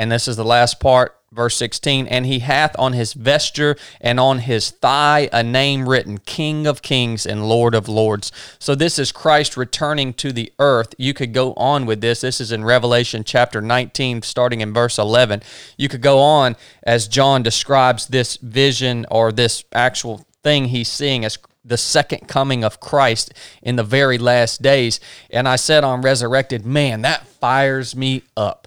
And 0.00 0.10
this 0.10 0.26
is 0.26 0.36
the 0.36 0.46
last 0.46 0.80
part 0.80 1.14
verse 1.30 1.56
16 1.56 2.06
and 2.08 2.24
he 2.26 2.40
hath 2.40 2.74
on 2.78 2.92
his 2.92 3.12
vesture 3.12 3.76
and 4.00 4.18
on 4.18 4.38
his 4.38 4.70
thigh 4.70 5.28
a 5.32 5.42
name 5.44 5.88
written 5.88 6.18
king 6.18 6.66
of 6.66 6.82
kings 6.82 7.26
and 7.26 7.46
lord 7.48 7.74
of 7.74 7.86
lords. 7.86 8.32
So 8.58 8.74
this 8.74 8.98
is 8.98 9.12
christ 9.12 9.58
returning 9.58 10.14
to 10.14 10.32
the 10.32 10.52
earth. 10.58 10.94
You 10.96 11.12
could 11.12 11.34
go 11.34 11.52
on 11.52 11.84
with 11.84 12.00
this. 12.00 12.22
This 12.22 12.40
is 12.40 12.50
in 12.50 12.64
revelation 12.64 13.24
chapter 13.24 13.60
19 13.60 14.22
starting 14.22 14.62
in 14.62 14.72
verse 14.72 14.98
11 14.98 15.42
you 15.76 15.88
could 15.88 16.02
go 16.02 16.18
on 16.18 16.56
as 16.82 17.06
john 17.06 17.42
describes 17.42 18.06
this 18.06 18.38
vision 18.38 19.04
or 19.10 19.30
this 19.30 19.64
actual 19.72 20.24
thing 20.42 20.66
he's 20.66 20.90
seeing 20.90 21.26
as 21.26 21.36
the 21.62 21.76
second 21.76 22.26
coming 22.26 22.64
of 22.64 22.80
Christ 22.80 23.34
in 23.60 23.76
the 23.76 23.84
very 23.84 24.16
last 24.16 24.62
days. 24.62 24.98
And 25.28 25.46
I 25.46 25.56
said 25.56 25.84
on 25.84 26.00
Resurrected, 26.00 26.64
man, 26.64 27.02
that 27.02 27.26
fires 27.26 27.94
me 27.94 28.22
up 28.34 28.59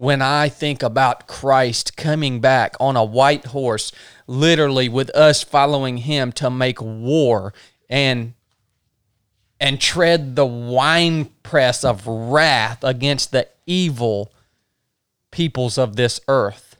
when 0.00 0.22
I 0.22 0.48
think 0.48 0.82
about 0.82 1.26
Christ 1.26 1.94
coming 1.94 2.40
back 2.40 2.74
on 2.80 2.96
a 2.96 3.04
white 3.04 3.44
horse, 3.44 3.92
literally 4.26 4.88
with 4.88 5.10
us 5.10 5.42
following 5.42 5.98
him 5.98 6.32
to 6.32 6.48
make 6.48 6.80
war 6.80 7.52
and 7.86 8.32
and 9.60 9.78
tread 9.78 10.36
the 10.36 10.46
winepress 10.46 11.84
of 11.84 12.06
wrath 12.06 12.82
against 12.82 13.30
the 13.30 13.46
evil 13.66 14.32
peoples 15.30 15.76
of 15.76 15.96
this 15.96 16.18
earth. 16.28 16.76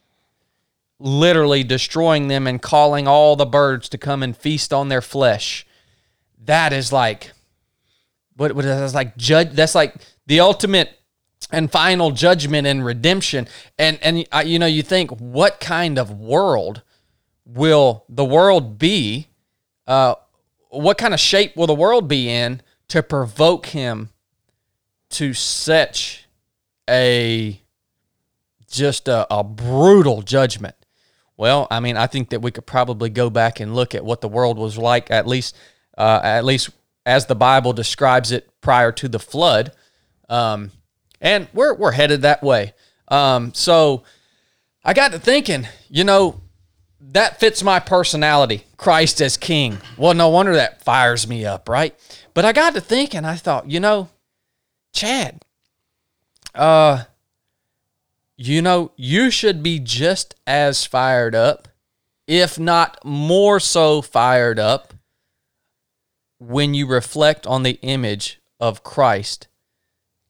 Literally 0.99 1.63
destroying 1.63 2.29
them 2.29 2.47
and 2.47 2.63
calling 2.63 3.07
all 3.07 3.37
the 3.37 3.45
birds 3.45 3.91
to 3.91 3.99
come 3.99 4.23
and 4.23 4.35
feast 4.35 4.73
on 4.73 4.89
their 4.89 5.03
flesh. 5.03 5.67
That 6.43 6.73
is 6.73 6.91
like 6.91 7.33
what 8.39 8.53
what 8.53 8.65
like 8.95 9.19
judge 9.19 9.51
that's 9.51 9.75
like 9.75 9.95
the 10.27 10.41
ultimate 10.41 11.00
and 11.51 11.71
final 11.71 12.11
judgment 12.11 12.67
and 12.67 12.85
redemption. 12.85 13.49
And 13.79 13.99
and 14.03 14.27
uh, 14.33 14.43
you 14.45 14.59
know, 14.59 14.67
you 14.67 14.83
think 14.83 15.11
what 15.21 15.61
kind 15.61 15.99
of 15.99 16.11
world 16.11 16.83
will 17.45 18.05
the 18.09 18.25
world 18.25 18.79
be? 18.79 19.29
Uh, 19.87 20.15
what 20.69 20.99
kind 20.99 21.15
of 21.15 21.21
shape 21.21 21.57
will 21.57 21.67
the 21.67 21.75
world 21.75 22.09
be 22.09 22.29
in 22.29 22.63
to 22.89 23.03
provoke 23.03 23.67
him 23.67 24.11
to 25.11 25.35
such 25.35 26.27
a 26.89 27.61
just 28.69 29.09
a, 29.09 29.27
a 29.33 29.43
brutal 29.43 30.23
judgment? 30.23 30.77
Well, 31.37 31.67
I 31.71 31.81
mean, 31.81 31.97
I 31.97 32.07
think 32.07 32.31
that 32.31 32.43
we 32.43 32.51
could 32.51 32.67
probably 32.67 33.09
go 33.09 33.31
back 33.31 33.61
and 33.61 33.75
look 33.75 33.95
at 33.95 34.05
what 34.05 34.21
the 34.21 34.29
world 34.29 34.59
was 34.59 34.77
like, 34.77 35.11
at 35.11 35.27
least, 35.27 35.57
uh, 35.97 36.21
at 36.23 36.45
least 36.45 36.69
as 37.07 37.27
the 37.27 37.35
Bible 37.35 37.73
describes 37.73 38.31
it 38.31 38.49
prior 38.61 38.93
to 38.93 39.09
the 39.09 39.19
flood. 39.19 39.73
Um, 40.29 40.71
and 41.21 41.49
we're 41.53 41.75
we're 41.75 41.93
headed 41.93 42.23
that 42.23 42.43
way. 42.43 42.75
Um, 43.09 43.53
so 43.55 44.05
I 44.85 44.95
got 44.95 45.13
to 45.13 45.19
thinking, 45.19 45.67
you 45.89 46.05
know, 46.05 46.41
that 47.01 47.41
fits 47.41 47.63
my 47.63 47.81
personality. 47.81 48.65
Christ 48.77 49.21
as 49.21 49.37
King. 49.37 49.79
Well, 49.97 50.15
no 50.15 50.29
wonder 50.29 50.55
that 50.55 50.83
fires 50.83 51.29
me 51.29 51.45
up, 51.45 51.69
right? 51.69 51.95
But 52.35 52.45
I 52.45 52.53
got 52.53 52.75
to 52.75 52.81
thinking, 52.81 53.25
I 53.25 53.37
thought, 53.37 53.71
you 53.71 53.81
know, 53.81 54.09
Chad, 54.93 55.43
uh, 56.55 57.05
you 58.37 58.63
know, 58.63 58.93
you 58.97 59.31
should 59.31 59.63
be 59.63 59.79
just 59.79 60.35
as 60.47 60.87
fired 60.87 61.35
up, 61.35 61.69
if 62.27 62.59
not 62.59 62.99
more 63.05 63.61
so 63.61 64.01
fired 64.01 64.59
up, 64.59 64.95
when 66.39 66.73
you 66.73 66.87
reflect 66.87 67.47
on 67.47 67.65
the 67.65 67.79
image 67.83 68.41
of 68.59 68.83
Christ 68.83 69.49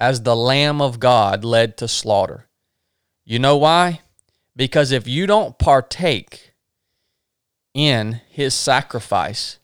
as 0.00 0.22
the 0.22 0.34
Lamb 0.34 0.80
of 0.80 0.98
God 0.98 1.44
led 1.44 1.76
to 1.76 1.86
slaughter. 1.86 2.48
You 3.24 3.38
know 3.38 3.58
why? 3.58 4.00
Because 4.56 4.90
if 4.90 5.06
you 5.06 5.26
don't 5.26 5.58
partake 5.58 6.54
in 7.74 8.22
his 8.28 8.54
sacrifice, 8.54 9.58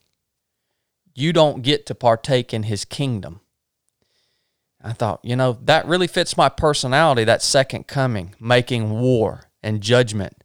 you 1.14 1.32
don't 1.32 1.62
get 1.62 1.86
to 1.86 1.94
partake 1.94 2.52
in 2.52 2.64
his 2.64 2.84
kingdom. 2.84 3.40
I 4.82 4.92
thought, 4.92 5.20
you 5.24 5.34
know, 5.34 5.58
that 5.62 5.86
really 5.86 6.06
fits 6.06 6.36
my 6.36 6.48
personality, 6.48 7.24
that 7.24 7.42
second 7.42 7.86
coming, 7.86 8.34
making 8.38 9.00
war 9.00 9.50
and 9.62 9.80
judgment. 9.80 10.44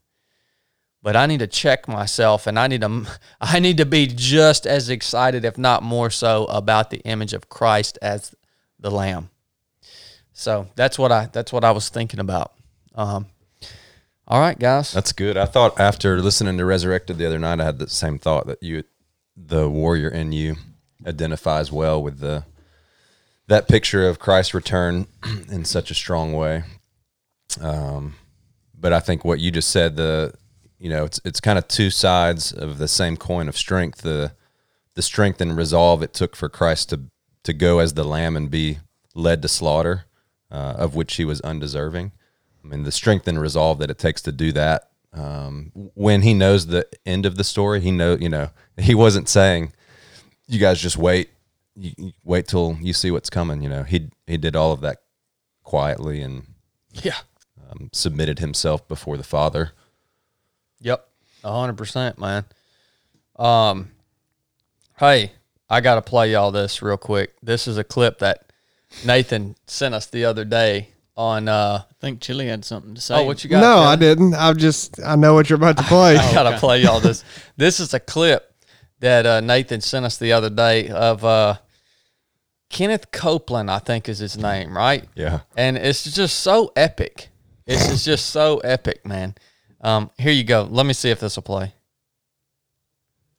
But 1.04 1.16
I 1.16 1.26
need 1.26 1.40
to 1.40 1.48
check 1.48 1.88
myself 1.88 2.48
and 2.48 2.58
I 2.58 2.68
need 2.68 2.82
to 2.82 3.06
I 3.42 3.60
need 3.60 3.78
to 3.78 3.86
be 3.86 4.08
just 4.08 4.66
as 4.66 4.90
excited 4.90 5.44
if 5.44 5.58
not 5.58 5.84
more 5.84 6.10
so 6.10 6.46
about 6.46 6.90
the 6.90 7.02
image 7.02 7.34
of 7.34 7.50
Christ 7.50 8.00
as 8.02 8.34
the 8.80 8.90
lamb. 8.90 9.30
So 10.42 10.68
that's 10.76 10.98
what 10.98 11.12
I 11.12 11.28
that's 11.32 11.54
what 11.54 11.64
I 11.64 11.70
was 11.70 11.90
thinking 11.90 12.20
about. 12.20 12.54
Um, 12.96 13.28
all 14.28 14.40
right, 14.40 14.58
guys. 14.58 14.92
That's 14.92 15.12
good. 15.14 15.38
I 15.38 15.46
thought 15.46 15.80
after 15.80 16.20
listening 16.20 16.58
to 16.58 16.66
Resurrected 16.66 17.20
the 17.20 17.28
other 17.28 17.38
night, 17.38 17.62
I 17.62 17.66
had 17.66 17.78
the 17.78 17.88
same 17.88 18.18
thought 18.18 18.48
that 18.48 18.64
you, 18.64 18.84
the 19.38 19.70
warrior 19.70 20.10
in 20.10 20.32
you, 20.32 20.56
identifies 21.06 21.72
well 21.72 22.02
with 22.02 22.22
the 22.22 22.44
that 23.50 23.68
picture 23.68 24.10
of 24.10 24.18
Christ's 24.18 24.56
return 24.56 25.06
in 25.52 25.64
such 25.64 25.92
a 25.92 25.94
strong 25.94 26.34
way. 26.34 26.64
Um, 27.62 28.16
but 28.74 28.94
I 28.94 29.00
think 29.00 29.24
what 29.24 29.40
you 29.40 29.52
just 29.52 29.70
said, 29.70 29.96
the 29.96 30.34
you 30.80 30.90
know, 30.90 31.06
it's 31.06 31.22
it's 31.24 31.40
kind 31.40 31.60
of 31.60 31.68
two 31.68 31.92
sides 31.92 32.52
of 32.52 32.80
the 32.80 32.88
same 32.88 33.16
coin 33.16 33.48
of 33.48 33.56
strength. 33.56 34.02
The 34.02 34.32
the 34.96 35.04
strength 35.04 35.40
and 35.40 35.56
resolve 35.56 36.02
it 36.02 36.16
took 36.16 36.36
for 36.36 36.50
Christ 36.50 36.90
to 36.90 37.02
to 37.44 37.54
go 37.54 37.78
as 37.78 37.94
the 37.94 38.04
lamb 38.04 38.36
and 38.36 38.50
be 38.50 38.80
led 39.14 39.44
to 39.44 39.48
slaughter 39.48 40.06
uh, 40.52 40.76
of 40.78 40.96
which 40.96 41.16
he 41.16 41.26
was 41.26 41.42
undeserving. 41.42 42.12
I 42.64 42.68
mean, 42.68 42.84
the 42.84 42.92
strength 42.92 43.28
and 43.28 43.40
resolve 43.42 43.80
that 43.80 43.90
it 43.90 43.98
takes 43.98 44.22
to 44.24 44.32
do 44.32 44.52
that. 44.52 44.90
Um, 45.14 45.72
when 45.96 46.22
he 46.22 46.34
knows 46.34 46.68
the 46.68 46.88
end 47.06 47.26
of 47.26 47.36
the 47.36 47.44
story, 47.44 47.82
he 47.82 47.92
know 47.92 48.16
you 48.16 48.30
know 48.30 48.50
he 48.78 48.94
wasn't 48.96 49.28
saying, 49.28 49.74
"You 50.48 50.60
guys 50.60 50.80
just 50.80 50.98
wait, 50.98 51.30
you, 51.76 51.92
you 51.98 52.12
wait 52.24 52.48
till 52.48 52.78
you 52.82 52.94
see 52.94 53.12
what's 53.12 53.30
coming." 53.30 53.62
You 53.62 53.70
know, 53.70 53.84
he 53.84 54.10
he 54.28 54.38
did 54.38 54.56
all 54.56 54.72
of 54.72 54.82
that 54.82 55.00
quietly 55.64 56.22
and 56.22 56.44
Yeah. 56.94 57.18
um, 57.70 57.90
submitted 57.92 58.40
himself 58.40 58.88
before 58.88 59.18
the 59.18 59.24
Father. 59.24 59.72
Yep. 60.80 61.08
A 61.44 61.52
hundred 61.60 61.78
percent, 61.78 62.18
man. 62.20 62.46
Um, 63.38 63.90
hey, 64.98 65.32
I 65.70 65.82
gotta 65.82 66.02
play 66.02 66.32
y'all 66.32 66.52
this 66.52 66.82
real 66.82 66.98
quick. 66.98 67.34
This 67.42 67.68
is 67.68 67.78
a 67.78 67.84
clip 67.84 68.20
that 68.20 68.51
Nathan 69.06 69.56
sent 69.68 69.94
us 69.96 70.06
the 70.08 70.26
other 70.26 70.46
day 70.46 70.90
on. 71.16 71.48
Uh, 71.48 71.84
I 71.90 71.94
think 72.00 72.22
Chili 72.22 72.48
had 72.48 72.66
something 72.66 72.96
to 72.96 73.02
say. 73.02 73.16
oh, 73.16 73.24
what 73.24 73.44
you 73.44 73.50
got? 73.50 73.62
no, 73.62 73.78
I 73.80 73.96
didn't. 73.96 74.34
I'm 74.36 74.58
just. 74.58 75.02
I 75.04 75.16
know 75.16 75.34
what 75.34 75.50
you're 75.50 75.58
about 75.58 75.78
to 75.78 75.84
play. 75.84 76.18
I 76.18 76.34
gotta 76.34 76.58
play 76.58 76.82
y'all 76.84 77.00
this. 77.00 77.24
This 77.58 77.80
is 77.80 77.94
a 77.94 78.00
clip 78.00 78.54
that 79.00 79.26
uh, 79.26 79.40
Nathan 79.42 79.82
sent 79.82 80.06
us 80.06 80.18
the 80.18 80.32
other 80.34 80.50
day 80.50 80.90
of 80.90 81.24
uh, 81.26 81.56
Kenneth 82.70 83.12
Copeland. 83.12 83.70
I 83.72 83.80
think 83.80 84.08
is 84.10 84.20
his 84.20 84.38
name, 84.38 84.76
right? 84.78 85.06
Yeah. 85.16 85.42
and 85.58 85.78
it's 85.78 86.04
just 86.04 86.40
so 86.40 86.72
epic. 86.76 87.30
It's 87.68 87.88
just- 87.88 88.06
just 88.06 88.26
so 88.32 88.58
epic, 88.60 89.06
man. 89.06 89.36
Um, 89.82 90.12
here 90.18 90.32
you 90.34 90.44
go. 90.44 90.68
Let 90.70 90.86
me 90.86 90.94
see 90.94 91.10
if 91.10 91.20
this 91.20 91.36
will 91.38 91.44
play. 91.44 91.74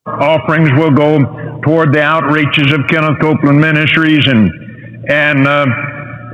offerings 0.06 0.70
will 0.72 0.90
go 0.90 1.18
toward 1.62 1.92
the 1.92 1.98
outreaches 2.00 2.72
of 2.74 2.88
Kenneth 2.88 3.20
Copeland 3.20 3.60
Ministries 3.60 4.26
and 4.26 4.50
and 5.08 5.46
uh, 5.46 5.66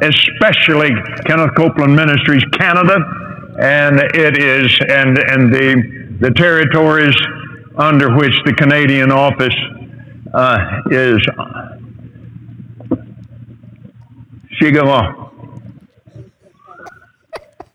especially 0.03 0.91
Kenneth 1.27 1.55
Copeland 1.57 1.95
Ministries 1.95 2.45
Canada, 2.53 2.97
and 3.59 4.01
it 4.15 4.39
is 4.39 4.79
and 4.89 5.19
and 5.19 5.53
the 5.53 6.19
the 6.21 6.31
territories 6.33 7.17
under 7.77 8.17
which 8.17 8.35
the 8.45 8.53
Canadian 8.53 9.11
office 9.11 9.55
uh, 10.35 10.59
is. 10.91 11.27
Chicago. 14.61 15.25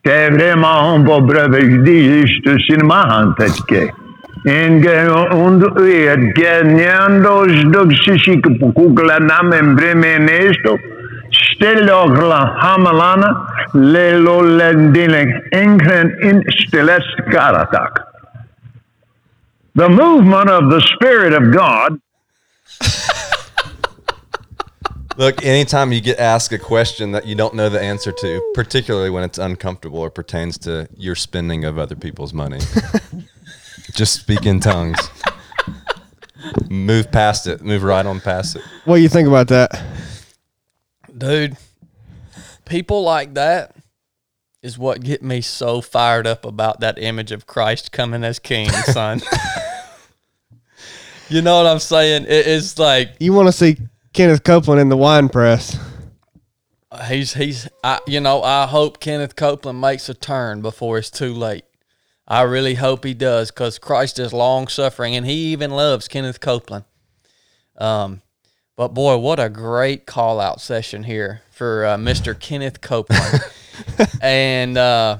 C'est 0.05 0.29
vraiment 0.31 1.01
pas 1.05 1.21
brevet 1.21 1.85
juste 1.85 2.59
cinéma 2.67 3.25
en 3.25 3.33
fait 3.35 3.53
que. 3.65 4.02
Inge 4.45 5.09
und 5.31 5.63
et 5.63 6.35
ganando 6.35 7.45
dog 7.71 7.91
sisi 8.03 8.41
kukula 8.41 9.19
na 9.19 9.41
membreme 9.41 10.19
nesto 10.19 10.77
stelogla 11.31 12.57
hamalana 12.61 13.47
lelolendine 13.73 15.41
ingren 15.53 16.11
in 16.21 16.43
stilest 16.49 17.15
karatak. 17.31 18.03
The 19.75 19.89
movement 19.89 20.49
of 20.49 20.69
the 20.69 20.81
Spirit 20.81 21.33
of 21.33 21.51
God 21.51 21.99
Look, 25.15 25.45
anytime 25.45 25.91
you 25.91 26.01
get 26.01 26.17
asked 26.17 26.51
a 26.53 26.57
question 26.57 27.11
that 27.11 27.27
you 27.27 27.35
don't 27.35 27.53
know 27.53 27.69
the 27.69 27.79
answer 27.79 28.11
to, 28.11 28.51
particularly 28.55 29.11
when 29.11 29.23
it's 29.23 29.37
uncomfortable 29.37 29.99
or 29.99 30.09
pertains 30.09 30.57
to 30.59 30.87
your 30.97 31.13
spending 31.13 31.65
of 31.65 31.77
other 31.77 31.95
people's 31.95 32.33
money, 32.33 32.59
just 33.93 34.19
speak 34.19 34.45
in 34.45 34.59
tongues. 34.59 34.97
Move 36.69 37.11
past 37.11 37.47
it. 37.47 37.61
Move 37.61 37.83
right 37.83 38.05
on 38.05 38.19
past 38.19 38.55
it. 38.57 38.61
What 38.85 38.97
do 38.97 39.01
you 39.01 39.09
think 39.09 39.27
about 39.27 39.47
that? 39.49 39.81
dude 41.15 41.55
people 42.65 43.03
like 43.03 43.35
that 43.35 43.75
is 44.63 44.79
what 44.79 44.99
get 45.01 45.21
me 45.21 45.41
so 45.41 45.79
fired 45.79 46.25
up 46.25 46.43
about 46.43 46.79
that 46.79 46.97
image 46.97 47.31
of 47.31 47.45
christ 47.45 47.91
coming 47.91 48.23
as 48.23 48.39
king 48.39 48.67
son 48.69 49.21
you 51.29 51.39
know 51.41 51.57
what 51.57 51.67
i'm 51.67 51.77
saying 51.77 52.23
it 52.23 52.47
is 52.47 52.79
like 52.79 53.11
You 53.19 53.31
want 53.33 53.47
to 53.47 53.51
see 53.51 53.77
Kenneth 54.13 54.43
Copeland 54.43 54.81
in 54.81 54.89
the 54.89 54.97
wine 54.97 55.29
press? 55.29 55.77
he's 57.07 57.33
he's 57.35 57.67
I, 57.83 57.99
you 58.07 58.19
know 58.19 58.41
i 58.41 58.65
hope 58.65 58.99
kenneth 58.99 59.35
copeland 59.35 59.79
makes 59.81 60.09
a 60.09 60.13
turn 60.15 60.61
before 60.61 60.97
it's 60.97 61.11
too 61.11 61.33
late 61.33 61.65
i 62.27 62.41
really 62.41 62.75
hope 62.75 63.03
he 63.03 63.13
does 63.13 63.51
because 63.51 63.77
christ 63.77 64.19
is 64.19 64.33
long 64.33 64.67
suffering 64.67 65.15
and 65.15 65.25
he 65.25 65.51
even 65.51 65.71
loves 65.71 66.07
kenneth 66.07 66.39
copeland. 66.39 66.85
Um 67.77 68.21
but 68.75 68.89
boy 68.89 69.17
what 69.17 69.39
a 69.39 69.49
great 69.49 70.05
call 70.05 70.39
out 70.39 70.61
session 70.61 71.03
here 71.03 71.41
for 71.51 71.85
uh, 71.85 71.97
mr 71.97 72.37
kenneth 72.37 72.81
copeland. 72.81 73.41
And 74.21 74.77
uh 74.77 75.17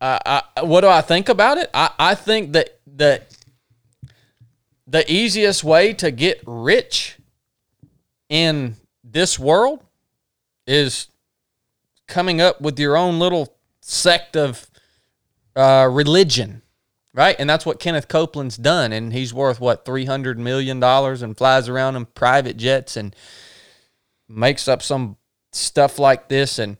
I, 0.00 0.42
I 0.56 0.62
what 0.62 0.80
do 0.80 0.88
i 0.88 1.00
think 1.00 1.28
about 1.28 1.58
it? 1.58 1.70
I 1.74 1.90
i 1.98 2.14
think 2.14 2.52
that 2.52 2.78
that 2.96 3.36
the 4.86 5.10
easiest 5.10 5.64
way 5.64 5.92
to 5.94 6.10
get 6.10 6.42
rich 6.46 7.16
in 8.28 8.76
this 9.02 9.38
world 9.38 9.82
is 10.66 11.08
coming 12.06 12.40
up 12.40 12.60
with 12.60 12.78
your 12.78 12.96
own 12.96 13.18
little 13.18 13.56
sect 13.80 14.36
of 14.36 14.68
uh, 15.56 15.88
religion, 15.90 16.62
right? 17.12 17.36
And 17.38 17.48
that's 17.48 17.66
what 17.66 17.80
Kenneth 17.80 18.08
Copeland's 18.08 18.56
done. 18.56 18.92
And 18.92 19.12
he's 19.12 19.32
worth 19.34 19.60
what 19.60 19.84
three 19.84 20.04
hundred 20.04 20.38
million 20.38 20.80
dollars 20.80 21.22
and 21.22 21.36
flies 21.36 21.68
around 21.68 21.96
in 21.96 22.06
private 22.06 22.56
jets 22.56 22.96
and 22.96 23.14
makes 24.28 24.68
up 24.68 24.82
some 24.82 25.16
stuff 25.52 25.98
like 25.98 26.28
this. 26.28 26.58
And 26.58 26.76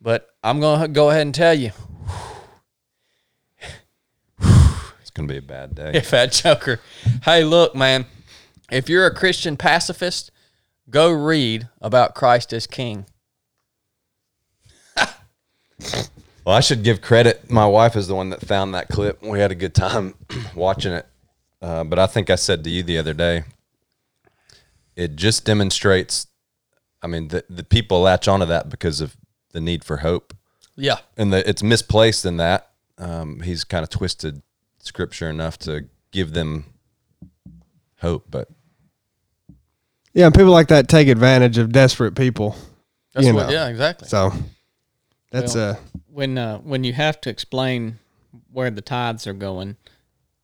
but 0.00 0.28
I'm 0.42 0.60
gonna 0.60 0.88
go 0.88 1.10
ahead 1.10 1.22
and 1.22 1.34
tell 1.34 1.54
you, 1.54 1.72
It's 5.00 5.10
going 5.10 5.28
to 5.28 5.32
be 5.32 5.38
a 5.38 5.42
bad 5.42 5.74
day. 5.74 5.92
if 5.94 6.10
that 6.10 6.32
joker, 6.32 6.80
hey, 7.24 7.44
look, 7.44 7.74
man, 7.76 8.06
if 8.70 8.88
you're 8.88 9.06
a 9.06 9.14
Christian 9.14 9.56
pacifist, 9.56 10.30
go 10.90 11.10
read 11.10 11.68
about 11.80 12.14
Christ 12.14 12.52
as 12.52 12.66
King. 12.66 13.06
Well, 16.44 16.54
I 16.54 16.60
should 16.60 16.82
give 16.82 17.00
credit. 17.00 17.50
My 17.50 17.66
wife 17.66 17.96
is 17.96 18.06
the 18.06 18.14
one 18.14 18.30
that 18.30 18.40
found 18.46 18.74
that 18.74 18.88
clip. 18.88 19.22
We 19.22 19.38
had 19.40 19.50
a 19.50 19.54
good 19.54 19.74
time 19.74 20.14
watching 20.54 20.92
it. 20.92 21.06
Uh, 21.62 21.84
but 21.84 21.98
I 21.98 22.06
think 22.06 22.28
I 22.28 22.34
said 22.34 22.62
to 22.64 22.70
you 22.70 22.82
the 22.82 22.98
other 22.98 23.14
day, 23.14 23.44
it 24.96 25.16
just 25.16 25.44
demonstrates. 25.46 26.26
I 27.02 27.06
mean, 27.06 27.28
the, 27.28 27.44
the 27.48 27.64
people 27.64 28.00
latch 28.02 28.28
onto 28.28 28.46
that 28.46 28.68
because 28.68 29.00
of 29.00 29.16
the 29.52 29.60
need 29.60 29.84
for 29.84 29.98
hope, 29.98 30.34
Yeah, 30.76 30.98
and 31.16 31.32
the, 31.32 31.48
it's 31.48 31.62
misplaced 31.62 32.24
in 32.26 32.36
that. 32.38 32.70
Um, 32.98 33.40
he's 33.40 33.64
kind 33.64 33.82
of 33.82 33.88
twisted 33.90 34.42
scripture 34.78 35.28
enough 35.30 35.58
to 35.60 35.86
give 36.12 36.32
them 36.34 36.64
hope, 38.00 38.26
but 38.30 38.48
Yeah, 40.12 40.26
and 40.26 40.34
people 40.34 40.50
like 40.52 40.68
that 40.68 40.88
take 40.88 41.08
advantage 41.08 41.56
of 41.58 41.72
desperate 41.72 42.14
people. 42.14 42.56
that's 43.14 43.26
You 43.26 43.34
what. 43.34 43.46
know. 43.46 43.52
Yeah, 43.52 43.68
exactly. 43.68 44.08
So 44.08 44.32
that's 45.34 45.54
Well, 45.54 45.72
uh 45.72 45.76
when 46.08 46.38
uh, 46.38 46.58
when 46.58 46.84
you 46.84 46.92
have 46.92 47.20
to 47.22 47.30
explain 47.30 47.98
where 48.52 48.70
the 48.70 48.80
tides 48.80 49.26
are 49.26 49.32
going, 49.32 49.76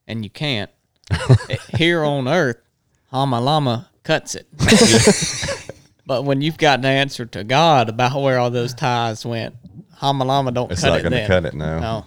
and 0.07 0.25
you 0.25 0.31
can't 0.31 0.71
here 1.77 2.05
on 2.05 2.27
Earth, 2.27 2.59
Hama 3.07 3.41
Lama 3.41 3.89
cuts 4.03 4.35
it. 4.35 4.49
but 6.07 6.25
when 6.25 6.43
you've 6.43 6.59
got 6.59 6.81
an 6.81 6.87
answer 6.87 7.25
to 7.27 7.45
God 7.45 7.89
about 7.89 8.21
where 8.21 8.39
all 8.39 8.51
those 8.51 8.75
tides 8.75 9.25
went, 9.25 9.55
Hama 9.95 10.25
Lama 10.25 10.51
don't 10.51 10.69
cut 10.69 10.71
it. 10.71 10.73
it's 10.73 10.83
cut 10.83 10.89
not 10.91 11.01
it. 11.01 11.03
going 11.03 11.23
to 11.23 11.27
cut 11.27 11.45
it 11.45 11.55
now. 11.55 11.79
No, 11.81 12.07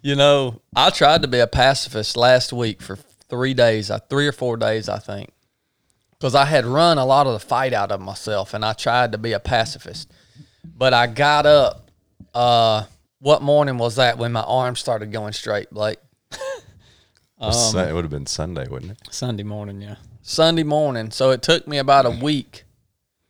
You 0.00 0.14
know, 0.14 0.62
I 0.74 0.90
tried 0.90 1.22
to 1.22 1.28
be 1.28 1.40
a 1.40 1.46
pacifist 1.46 2.16
last 2.16 2.52
week 2.52 2.80
for 2.80 2.96
three 3.28 3.52
days, 3.52 3.90
uh, 3.90 3.98
three 4.08 4.26
or 4.26 4.32
four 4.32 4.56
days, 4.56 4.88
I 4.88 4.98
think, 4.98 5.32
because 6.12 6.34
I 6.34 6.46
had 6.46 6.64
run 6.64 6.96
a 6.96 7.04
lot 7.04 7.26
of 7.26 7.34
the 7.34 7.40
fight 7.40 7.72
out 7.74 7.92
of 7.92 8.00
myself, 8.00 8.54
and 8.54 8.64
I 8.64 8.72
tried 8.72 9.12
to 9.12 9.18
be 9.18 9.32
a 9.32 9.40
pacifist. 9.40 10.10
But 10.76 10.94
I 10.94 11.06
got 11.06 11.46
up. 11.46 11.90
Uh, 12.34 12.84
what 13.18 13.42
morning 13.42 13.78
was 13.78 13.96
that 13.96 14.18
when 14.18 14.32
my 14.32 14.42
arms 14.42 14.78
started 14.80 15.10
going 15.12 15.32
straight, 15.32 15.70
Blake? 15.70 15.98
It 17.38 17.74
it 17.74 17.92
would 17.92 18.04
have 18.04 18.10
been 18.10 18.26
Sunday, 18.26 18.66
wouldn't 18.66 18.92
it? 18.92 18.98
Sunday 19.10 19.42
morning, 19.42 19.82
yeah. 19.82 19.96
Sunday 20.22 20.62
morning. 20.62 21.10
So 21.10 21.30
it 21.32 21.42
took 21.42 21.68
me 21.68 21.76
about 21.76 22.06
a 22.06 22.10
week 22.10 22.64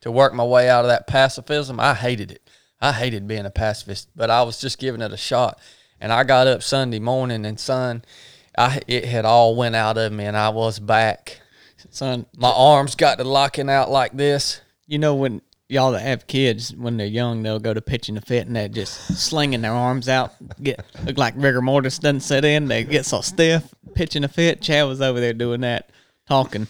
to 0.03 0.13
work 0.13 0.33
my 0.33 0.45
way 0.45 0.69
out 0.71 0.85
of 0.85 0.89
that 0.89 1.09
pacifism. 1.09 1.81
I 1.81 1.95
hated 1.95 2.31
it. 2.31 2.49
I 2.81 2.93
hated 2.93 3.27
being 3.27 3.47
a 3.47 3.51
pacifist, 3.51 4.09
but 4.15 4.31
I 4.31 4.43
was 4.45 4.61
just 4.61 4.79
giving 4.79 5.01
it 5.01 5.13
a 5.13 5.17
shot. 5.17 5.59
And 6.01 6.13
I 6.13 6.23
got 6.23 6.47
up 6.47 6.63
Sunday 6.63 7.01
morning 7.01 7.45
and 7.45 7.59
son, 7.59 8.05
I 8.57 8.81
it 8.87 9.07
had 9.07 9.25
all 9.25 9.57
went 9.57 9.75
out 9.75 9.99
of 9.99 10.13
me 10.13 10.25
and 10.25 10.37
I 10.37 10.51
was 10.51 10.79
back. 10.79 11.41
Son, 11.91 12.27
My 12.37 12.51
arms 12.51 12.95
got 12.95 13.19
to 13.19 13.25
locking 13.25 13.69
out 13.71 13.91
like 13.91 14.13
this. 14.17 14.61
you 14.87 14.99
know 14.99 15.15
when 15.17 15.43
y'all 15.69 15.93
that 15.93 16.01
have 16.01 16.27
kids 16.27 16.75
when 16.75 16.97
they're 16.97 17.07
young 17.07 17.43
they'll 17.43 17.59
go 17.59 17.75
to 17.75 17.81
pitching 17.81 18.17
a 18.17 18.21
fit 18.21 18.47
and 18.47 18.55
they're 18.55 18.69
just 18.69 19.17
slinging 19.17 19.63
their 19.63 19.73
arms 19.73 20.09
out 20.09 20.35
get 20.63 20.85
look 21.05 21.19
like 21.19 21.35
rigor 21.37 21.63
mortis 21.63 21.99
doesn't 21.99 22.21
set 22.21 22.45
in 22.45 22.69
they 22.69 22.85
get 22.85 23.05
so 23.05 23.21
stiff 23.21 23.75
pitching 23.95 24.25
a 24.25 24.29
fit 24.29 24.61
chad 24.61 24.87
was 24.87 25.01
over 25.01 25.21
there 25.21 25.33
doing 25.33 25.61
that 25.61 25.91
talking 26.29 26.67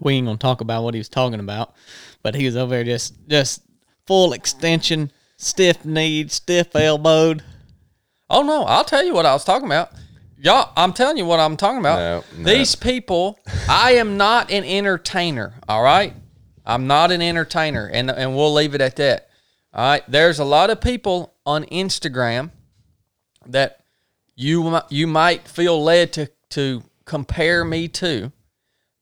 we 0.00 0.14
ain't 0.14 0.26
gonna 0.26 0.38
talk 0.38 0.60
about 0.60 0.82
what 0.82 0.94
he 0.94 0.98
was 0.98 1.08
talking 1.08 1.40
about 1.40 1.74
but 2.22 2.34
he 2.34 2.44
was 2.44 2.56
over 2.56 2.70
there 2.74 2.84
just 2.84 3.14
just 3.28 3.62
full 4.06 4.32
extension 4.32 5.12
stiff 5.36 5.84
kneed 5.84 6.30
stiff 6.32 6.74
elbowed 6.74 7.42
Oh 8.32 8.42
no, 8.42 8.64
I'll 8.64 8.84
tell 8.84 9.04
you 9.04 9.12
what 9.12 9.26
I 9.26 9.34
was 9.34 9.44
talking 9.44 9.66
about. 9.66 9.90
Y'all, 10.38 10.72
I'm 10.74 10.94
telling 10.94 11.18
you 11.18 11.26
what 11.26 11.38
I'm 11.38 11.56
talking 11.58 11.80
about. 11.80 12.24
No, 12.34 12.42
no. 12.42 12.50
These 12.50 12.74
people, 12.74 13.38
I 13.68 13.92
am 13.92 14.16
not 14.16 14.50
an 14.50 14.64
entertainer, 14.64 15.52
all 15.68 15.82
right? 15.82 16.14
I'm 16.64 16.86
not 16.86 17.10
an 17.10 17.22
entertainer, 17.22 17.86
and 17.86 18.10
and 18.10 18.36
we'll 18.36 18.52
leave 18.52 18.74
it 18.74 18.80
at 18.80 18.96
that. 18.96 19.28
All 19.74 19.84
right. 19.84 20.02
There's 20.08 20.38
a 20.38 20.44
lot 20.44 20.70
of 20.70 20.80
people 20.80 21.34
on 21.44 21.64
Instagram 21.64 22.50
that 23.46 23.80
you 24.36 24.80
you 24.88 25.06
might 25.06 25.48
feel 25.48 25.82
led 25.82 26.12
to 26.14 26.30
to 26.50 26.82
compare 27.04 27.64
me 27.64 27.88
to 27.88 28.32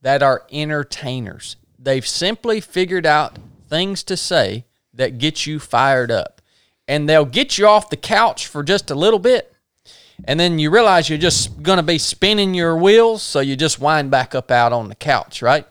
that 0.03 0.23
are 0.23 0.47
entertainers. 0.51 1.57
They've 1.79 2.07
simply 2.07 2.61
figured 2.61 3.07
out 3.07 3.39
things 3.69 4.03
to 4.05 4.17
say 4.17 4.65
that 4.95 5.19
get 5.19 5.47
you 5.47 5.59
fired 5.59 6.11
up. 6.11 6.41
And 6.89 7.09
they'll 7.09 7.25
get 7.25 7.57
you 7.57 7.67
off 7.67 7.91
the 7.91 7.97
couch 7.97 8.47
for 8.47 8.63
just 8.63 8.91
a 8.91 8.95
little 8.95 9.19
bit. 9.19 9.55
And 10.25 10.39
then 10.39 10.59
you 10.59 10.71
realize 10.71 11.09
you're 11.09 11.19
just 11.19 11.63
going 11.63 11.79
to 11.79 11.83
be 11.83 11.99
spinning 11.99 12.53
your 12.53 12.77
wheels, 12.77 13.23
so 13.23 13.41
you 13.41 13.57
just 13.57 13.81
wind 13.81 14.11
back 14.11 14.35
up 14.35 14.51
out 14.51 14.73
on 14.73 14.89
the 14.89 14.95
couch, 14.95 15.41
right? 15.41 15.67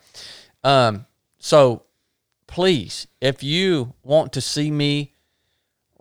Um, 0.63 1.05
so 1.39 1.83
please, 2.47 3.07
if 3.21 3.41
you 3.43 3.93
want 4.03 4.33
to 4.33 4.41
see 4.41 4.69
me 4.69 5.13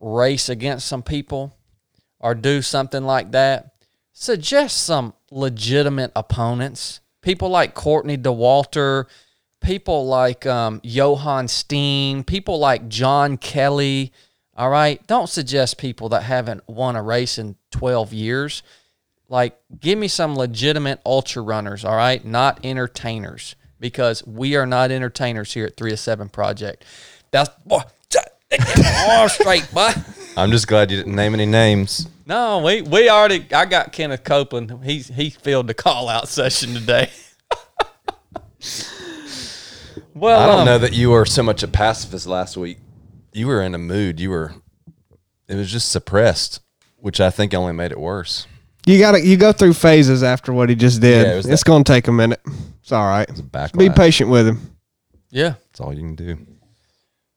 race 0.00 0.48
against 0.48 0.86
some 0.86 1.02
people 1.02 1.56
or 2.18 2.34
do 2.34 2.60
something 2.62 3.04
like 3.04 3.30
that, 3.32 3.74
suggest 4.12 4.82
some 4.82 5.14
legitimate 5.30 6.10
opponents. 6.16 7.00
People 7.22 7.50
like 7.50 7.74
Courtney 7.74 8.16
Dauwalter, 8.16 9.04
people 9.60 10.06
like 10.06 10.46
um, 10.46 10.80
Johann 10.82 11.48
Steen, 11.48 12.24
people 12.24 12.58
like 12.58 12.88
John 12.88 13.36
Kelly. 13.36 14.12
All 14.56 14.70
right. 14.70 15.04
Don't 15.06 15.28
suggest 15.28 15.78
people 15.78 16.08
that 16.08 16.24
haven't 16.24 16.68
won 16.68 16.96
a 16.96 17.02
race 17.02 17.38
in 17.38 17.56
12 17.70 18.12
years. 18.12 18.62
Like, 19.28 19.56
give 19.78 19.98
me 19.98 20.08
some 20.08 20.34
legitimate 20.34 21.00
ultra 21.04 21.42
runners. 21.42 21.84
All 21.84 21.94
right. 21.94 22.24
Not 22.24 22.64
entertainers 22.64 23.54
because 23.80 24.26
we 24.26 24.56
are 24.56 24.66
not 24.66 24.90
entertainers 24.90 25.52
here 25.52 25.66
at 25.66 25.76
3 25.76 25.90
to 25.90 25.96
7 25.96 26.28
Project. 26.28 26.84
That's, 27.30 27.50
boy, 27.64 27.82
get 28.10 29.30
straight, 29.30 29.68
boy. 29.72 29.92
I'm 30.36 30.50
just 30.50 30.66
glad 30.66 30.90
you 30.90 30.96
didn't 30.96 31.16
name 31.16 31.34
any 31.34 31.46
names. 31.46 32.08
No, 32.26 32.58
we 32.58 32.82
we 32.82 33.08
already. 33.08 33.46
I 33.54 33.64
got 33.64 33.92
Kenneth 33.92 34.22
Copeland. 34.22 34.84
He's 34.84 35.08
he 35.08 35.30
filled 35.30 35.66
the 35.66 35.74
call 35.74 36.08
out 36.08 36.28
session 36.28 36.74
today. 36.74 37.10
Well, 40.14 40.40
I 40.40 40.46
don't 40.46 40.60
um, 40.60 40.66
know 40.66 40.78
that 40.78 40.92
you 40.94 41.10
were 41.10 41.24
so 41.24 41.44
much 41.44 41.62
a 41.62 41.68
pacifist 41.68 42.26
last 42.26 42.56
week. 42.56 42.78
You 43.32 43.46
were 43.46 43.62
in 43.62 43.74
a 43.74 43.78
mood. 43.78 44.18
You 44.18 44.30
were. 44.30 44.54
It 45.46 45.54
was 45.54 45.70
just 45.70 45.90
suppressed, 45.90 46.60
which 46.96 47.20
I 47.20 47.30
think 47.30 47.54
only 47.54 47.72
made 47.72 47.92
it 47.92 48.00
worse. 48.00 48.46
You 48.84 48.98
got 48.98 49.12
to 49.12 49.20
you 49.20 49.36
go 49.36 49.52
through 49.52 49.74
phases 49.74 50.22
after 50.22 50.52
what 50.52 50.70
he 50.70 50.74
just 50.74 51.00
did. 51.00 51.26
Yeah, 51.26 51.32
it 51.34 51.38
it's 51.38 51.48
that- 51.48 51.64
going 51.64 51.84
to 51.84 51.92
take 51.92 52.08
a 52.08 52.12
minute. 52.12 52.40
It's 52.88 52.92
all 52.94 53.06
right. 53.06 53.28
backlash. 53.28 53.78
Be 53.78 53.90
patient 53.90 54.30
with 54.30 54.48
him. 54.48 54.74
Yeah. 55.30 55.56
That's 55.66 55.80
all 55.80 55.92
you 55.92 56.00
can 56.00 56.14
do. 56.14 56.38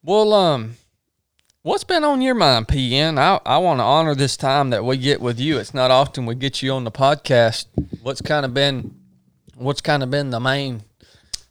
Well, 0.02 0.34
um, 0.34 0.76
what's 1.62 1.84
been 1.84 2.06
on 2.06 2.22
your 2.22 2.36
mind, 2.36 2.70
PN? 2.70 3.20
I, 3.20 3.38
I 3.46 3.58
want 3.58 3.82
to 3.82 3.84
honor 3.84 4.16
this 4.16 4.38
time 4.38 4.70
that 4.70 4.86
we 4.86 4.96
get 4.96 5.20
with 5.20 5.42
you. 5.42 5.58
It's 5.58 5.74
not 5.74 5.92
often 5.92 6.26
we 6.26 6.36
get 6.36 6.62
you 6.62 6.72
on 6.72 6.86
the 6.86 6.92
podcast. 6.92 7.66
What's 8.02 8.22
kind 8.22 8.46
of 8.46 8.54
been, 8.54 8.96
what's 9.56 9.82
kind 9.82 10.04
of 10.04 10.10
been 10.10 10.30
the 10.30 10.40
main 10.40 10.84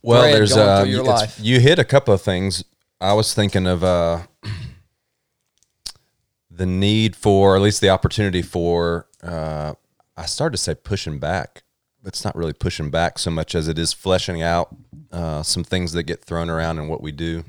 Well, 0.01 0.23
there's 0.23 0.55
going 0.55 0.67
uh, 0.67 0.85
your 0.85 1.05
life? 1.05 1.39
you 1.39 1.61
hit 1.61 1.79
a 1.79 1.85
couple 1.85 2.15
of 2.15 2.23
things. 2.23 2.65
I 3.03 3.13
was 3.13 3.35
thinking 3.35 3.67
of 3.67 3.85
uh, 3.85 4.21
the 6.51 6.65
need 6.65 7.17
for, 7.17 7.55
at 7.55 7.61
least 7.61 7.83
the 7.83 7.91
opportunity 7.91 8.41
for. 8.41 9.09
Uh, 9.23 9.75
I 10.17 10.25
started 10.25 10.57
to 10.57 10.63
say 10.63 10.75
pushing 10.75 11.19
back. 11.19 11.65
It's 12.05 12.25
not 12.25 12.35
really 12.35 12.53
pushing 12.53 12.91
back 12.91 13.19
so 13.19 13.31
much 13.31 13.55
as 13.55 13.69
it 13.69 13.79
is 13.79 13.93
fleshing 13.93 14.43
out 14.43 14.75
uh, 15.13 15.43
some 15.43 15.65
things 15.65 15.93
that 15.93 16.05
get 16.05 16.25
thrown 16.25 16.49
around 16.49 16.79
in 16.79 16.89
what 16.89 17.03
we 17.03 17.13
do, 17.13 17.45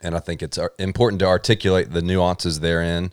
and 0.00 0.14
I 0.14 0.20
think 0.20 0.42
it's 0.42 0.58
important 0.78 1.20
to 1.20 1.26
articulate 1.26 1.92
the 1.92 2.02
nuances 2.02 2.60
therein, 2.60 3.12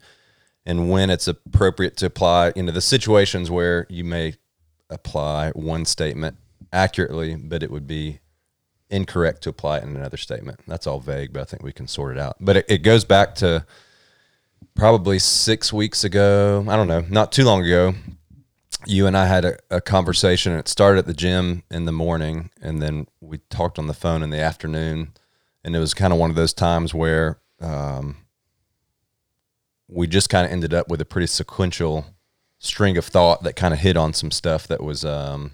and 0.65 0.89
when 0.89 1.09
it's 1.09 1.27
appropriate 1.27 1.97
to 1.97 2.05
apply 2.05 2.53
into 2.55 2.71
the 2.71 2.81
situations 2.81 3.51
where 3.51 3.85
you 3.89 4.03
may 4.03 4.35
apply 4.89 5.51
one 5.51 5.85
statement 5.85 6.37
accurately, 6.71 7.35
but 7.35 7.63
it 7.63 7.71
would 7.71 7.87
be 7.87 8.19
incorrect 8.89 9.41
to 9.43 9.49
apply 9.49 9.79
it 9.79 9.83
in 9.83 9.95
another 9.95 10.17
statement. 10.17 10.59
That's 10.67 10.87
all 10.87 10.99
vague, 10.99 11.33
but 11.33 11.41
I 11.41 11.45
think 11.45 11.63
we 11.63 11.73
can 11.73 11.87
sort 11.87 12.15
it 12.15 12.19
out. 12.19 12.37
But 12.39 12.57
it, 12.57 12.65
it 12.69 12.77
goes 12.79 13.03
back 13.03 13.35
to 13.35 13.65
probably 14.75 15.19
six 15.19 15.73
weeks 15.73 16.03
ago. 16.03 16.63
I 16.69 16.75
don't 16.75 16.87
know, 16.87 17.03
not 17.09 17.31
too 17.31 17.43
long 17.43 17.65
ago. 17.65 17.95
You 18.85 19.07
and 19.07 19.17
I 19.17 19.25
had 19.27 19.45
a, 19.45 19.57
a 19.69 19.81
conversation, 19.81 20.53
it 20.53 20.67
started 20.67 20.99
at 20.99 21.05
the 21.05 21.13
gym 21.13 21.63
in 21.71 21.85
the 21.85 21.91
morning, 21.91 22.49
and 22.61 22.81
then 22.81 23.07
we 23.21 23.39
talked 23.49 23.79
on 23.79 23.87
the 23.87 23.93
phone 23.93 24.23
in 24.23 24.29
the 24.29 24.39
afternoon. 24.39 25.13
And 25.63 25.75
it 25.75 25.79
was 25.79 25.93
kind 25.93 26.11
of 26.11 26.19
one 26.19 26.29
of 26.29 26.35
those 26.35 26.53
times 26.53 26.93
where 26.93 27.39
um, 27.61 28.17
we 29.87 30.07
just 30.07 30.29
kind 30.29 30.45
of 30.45 30.51
ended 30.51 30.73
up 30.73 30.89
with 30.89 30.99
a 30.99 31.05
pretty 31.05 31.27
sequential 31.27 32.05
string 32.59 32.97
of 32.97 33.05
thought 33.05 33.43
that 33.43 33.55
kind 33.55 33.73
of 33.73 33.79
hit 33.79 33.97
on 33.97 34.13
some 34.13 34.31
stuff 34.31 34.67
that 34.67 34.81
was 34.81 35.05
um, 35.05 35.51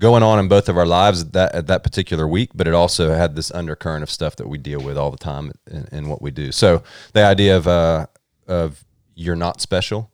going 0.00 0.22
on 0.22 0.38
in 0.38 0.48
both 0.48 0.68
of 0.68 0.76
our 0.76 0.86
lives 0.86 1.22
at 1.22 1.32
that 1.32 1.54
at 1.54 1.66
that 1.66 1.82
particular 1.82 2.26
week, 2.26 2.50
but 2.54 2.68
it 2.68 2.74
also 2.74 3.14
had 3.14 3.36
this 3.36 3.50
undercurrent 3.50 4.02
of 4.02 4.10
stuff 4.10 4.36
that 4.36 4.48
we 4.48 4.58
deal 4.58 4.80
with 4.80 4.96
all 4.96 5.10
the 5.10 5.16
time 5.16 5.52
in, 5.70 5.88
in 5.92 6.08
what 6.08 6.22
we 6.22 6.30
do. 6.30 6.52
So 6.52 6.82
the 7.12 7.24
idea 7.24 7.56
of 7.56 7.66
uh, 7.66 8.06
of 8.46 8.84
you're 9.14 9.36
not 9.36 9.60
special 9.60 10.10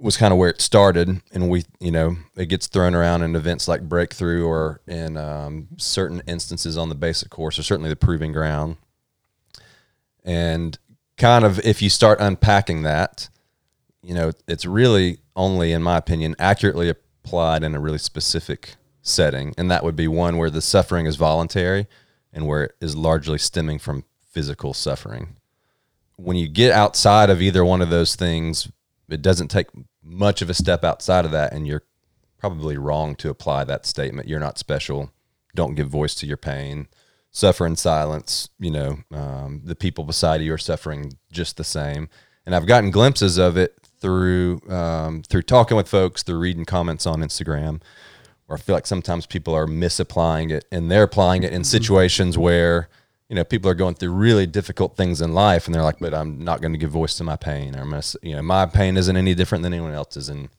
was 0.00 0.16
kind 0.16 0.32
of 0.32 0.38
where 0.38 0.50
it 0.50 0.60
started, 0.60 1.20
and 1.32 1.48
we 1.48 1.64
you 1.78 1.90
know 1.90 2.16
it 2.36 2.46
gets 2.46 2.66
thrown 2.66 2.94
around 2.94 3.22
in 3.22 3.36
events 3.36 3.68
like 3.68 3.88
breakthrough 3.88 4.46
or 4.46 4.80
in 4.86 5.16
um, 5.16 5.68
certain 5.76 6.22
instances 6.26 6.78
on 6.78 6.88
the 6.88 6.94
basic 6.94 7.30
course 7.30 7.58
or 7.58 7.62
certainly 7.62 7.90
the 7.90 7.96
proving 7.96 8.32
ground, 8.32 8.76
and 10.24 10.78
kind 11.16 11.44
of 11.44 11.58
if 11.60 11.82
you 11.82 11.90
start 11.90 12.18
unpacking 12.20 12.82
that 12.82 13.28
you 14.02 14.14
know, 14.14 14.32
it's 14.48 14.64
really 14.64 15.18
only, 15.36 15.72
in 15.72 15.82
my 15.82 15.96
opinion, 15.96 16.34
accurately 16.38 16.88
applied 16.88 17.62
in 17.62 17.74
a 17.74 17.80
really 17.80 17.98
specific 17.98 18.76
setting. 19.02 19.54
And 19.58 19.70
that 19.70 19.84
would 19.84 19.96
be 19.96 20.08
one 20.08 20.36
where 20.36 20.50
the 20.50 20.62
suffering 20.62 21.06
is 21.06 21.16
voluntary 21.16 21.86
and 22.32 22.46
where 22.46 22.64
it 22.64 22.74
is 22.80 22.96
largely 22.96 23.38
stemming 23.38 23.78
from 23.78 24.04
physical 24.30 24.72
suffering. 24.72 25.36
When 26.16 26.36
you 26.36 26.48
get 26.48 26.72
outside 26.72 27.30
of 27.30 27.42
either 27.42 27.64
one 27.64 27.82
of 27.82 27.90
those 27.90 28.14
things, 28.14 28.70
it 29.12 29.22
doesn't 29.22 29.48
take 29.48 29.68
much 30.02 30.42
of 30.42 30.50
a 30.50 30.54
step 30.54 30.84
outside 30.84 31.24
of 31.24 31.30
that, 31.30 31.52
and 31.52 31.66
you're 31.66 31.84
probably 32.38 32.76
wrong 32.76 33.14
to 33.16 33.30
apply 33.30 33.64
that 33.64 33.86
statement. 33.86 34.28
You're 34.28 34.40
not 34.40 34.58
special. 34.58 35.12
Don't 35.54 35.74
give 35.74 35.88
voice 35.88 36.14
to 36.16 36.26
your 36.26 36.36
pain. 36.36 36.88
Suffer 37.30 37.66
in 37.66 37.76
silence. 37.76 38.48
You 38.58 38.70
know, 38.70 38.98
um, 39.12 39.62
the 39.64 39.76
people 39.76 40.04
beside 40.04 40.40
you 40.40 40.52
are 40.52 40.58
suffering 40.58 41.12
just 41.30 41.56
the 41.56 41.64
same. 41.64 42.08
And 42.46 42.54
I've 42.54 42.66
gotten 42.66 42.90
glimpses 42.90 43.38
of 43.38 43.56
it 43.56 43.76
through 44.00 44.62
um, 44.68 45.22
through 45.22 45.42
talking 45.42 45.76
with 45.76 45.88
folks, 45.88 46.22
through 46.22 46.38
reading 46.38 46.64
comments 46.64 47.06
on 47.06 47.20
Instagram, 47.20 47.82
where 48.46 48.58
I 48.58 48.60
feel 48.60 48.74
like 48.74 48.86
sometimes 48.86 49.26
people 49.26 49.54
are 49.54 49.66
misapplying 49.66 50.50
it, 50.50 50.64
and 50.72 50.90
they're 50.90 51.04
applying 51.04 51.42
it 51.42 51.52
in 51.52 51.62
situations 51.62 52.38
where 52.38 52.88
you 53.30 53.36
know 53.36 53.44
people 53.44 53.70
are 53.70 53.74
going 53.74 53.94
through 53.94 54.10
really 54.12 54.46
difficult 54.46 54.96
things 54.96 55.22
in 55.22 55.32
life, 55.32 55.64
and 55.66 55.74
they're 55.74 55.82
like, 55.82 56.00
"But 56.00 56.12
I'm 56.12 56.44
not 56.44 56.60
going 56.60 56.72
to 56.72 56.78
give 56.78 56.90
voice 56.90 57.14
to 57.16 57.24
my 57.24 57.36
pain," 57.36 57.74
or 57.74 57.96
s- 57.96 58.16
you 58.22 58.34
know, 58.36 58.42
my 58.42 58.66
pain 58.66 58.98
isn't 58.98 59.16
any 59.16 59.34
different 59.34 59.62
than 59.62 59.72
anyone 59.72 59.94
else's, 59.94 60.28
and 60.28 60.50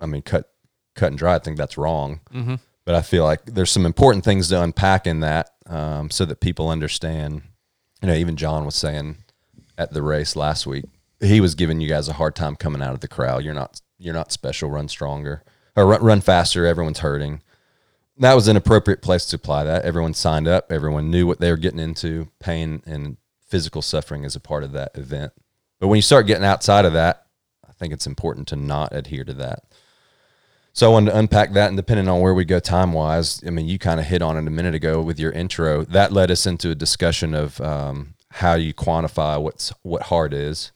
I 0.00 0.06
mean, 0.06 0.22
cut 0.22 0.50
cut 0.94 1.08
and 1.08 1.18
dry. 1.18 1.34
I 1.34 1.38
think 1.38 1.56
that's 1.58 1.76
wrong. 1.76 2.20
But 2.84 2.94
I 2.94 3.02
feel 3.02 3.24
like 3.24 3.44
there's 3.46 3.70
some 3.70 3.84
important 3.84 4.24
things 4.24 4.48
to 4.48 4.62
unpack 4.62 5.06
in 5.08 5.20
that, 5.20 5.50
um, 5.66 6.08
so 6.10 6.24
that 6.24 6.40
people 6.40 6.68
understand. 6.70 7.42
You 8.00 8.08
know, 8.08 8.14
even 8.14 8.36
John 8.36 8.64
was 8.64 8.76
saying 8.76 9.16
at 9.76 9.92
the 9.92 10.02
race 10.02 10.36
last 10.36 10.66
week, 10.66 10.84
he 11.20 11.40
was 11.40 11.54
giving 11.56 11.80
you 11.80 11.88
guys 11.88 12.08
a 12.08 12.12
hard 12.12 12.36
time 12.36 12.54
coming 12.54 12.82
out 12.82 12.94
of 12.94 13.00
the 13.00 13.08
crowd. 13.08 13.42
You're 13.42 13.54
not 13.54 13.80
you're 13.98 14.14
not 14.14 14.30
special. 14.30 14.70
Run 14.70 14.86
stronger 14.88 15.42
or 15.74 15.86
run, 15.86 16.02
run 16.02 16.20
faster. 16.20 16.64
Everyone's 16.66 17.00
hurting. 17.00 17.42
That 18.18 18.34
was 18.34 18.48
an 18.48 18.56
appropriate 18.56 19.02
place 19.02 19.26
to 19.26 19.36
apply 19.36 19.64
that. 19.64 19.84
Everyone 19.84 20.14
signed 20.14 20.48
up. 20.48 20.72
Everyone 20.72 21.10
knew 21.10 21.26
what 21.26 21.38
they 21.38 21.50
were 21.50 21.56
getting 21.56 21.80
into. 21.80 22.28
Pain 22.40 22.82
and 22.86 23.18
physical 23.46 23.82
suffering 23.82 24.24
is 24.24 24.34
a 24.34 24.40
part 24.40 24.64
of 24.64 24.72
that 24.72 24.92
event. 24.94 25.32
But 25.78 25.88
when 25.88 25.96
you 25.96 26.02
start 26.02 26.26
getting 26.26 26.44
outside 26.44 26.84
of 26.84 26.94
that, 26.94 27.26
I 27.68 27.72
think 27.72 27.92
it's 27.92 28.06
important 28.06 28.48
to 28.48 28.56
not 28.56 28.94
adhere 28.94 29.24
to 29.24 29.34
that. 29.34 29.64
So 30.72 30.90
I 30.90 30.92
wanted 30.92 31.12
to 31.12 31.18
unpack 31.18 31.54
that, 31.54 31.68
and 31.68 31.76
depending 31.76 32.06
on 32.06 32.20
where 32.20 32.34
we 32.34 32.44
go 32.44 32.60
time 32.60 32.92
wise, 32.92 33.42
I 33.46 33.50
mean, 33.50 33.66
you 33.66 33.78
kind 33.78 33.98
of 33.98 34.04
hit 34.04 34.20
on 34.20 34.36
it 34.36 34.46
a 34.46 34.50
minute 34.50 34.74
ago 34.74 35.00
with 35.00 35.18
your 35.18 35.32
intro. 35.32 35.84
That 35.84 36.12
led 36.12 36.30
us 36.30 36.46
into 36.46 36.70
a 36.70 36.74
discussion 36.74 37.32
of 37.32 37.58
um, 37.62 38.14
how 38.30 38.54
you 38.54 38.74
quantify 38.74 39.40
what's 39.40 39.72
what 39.82 40.02
hard 40.02 40.34
is, 40.34 40.72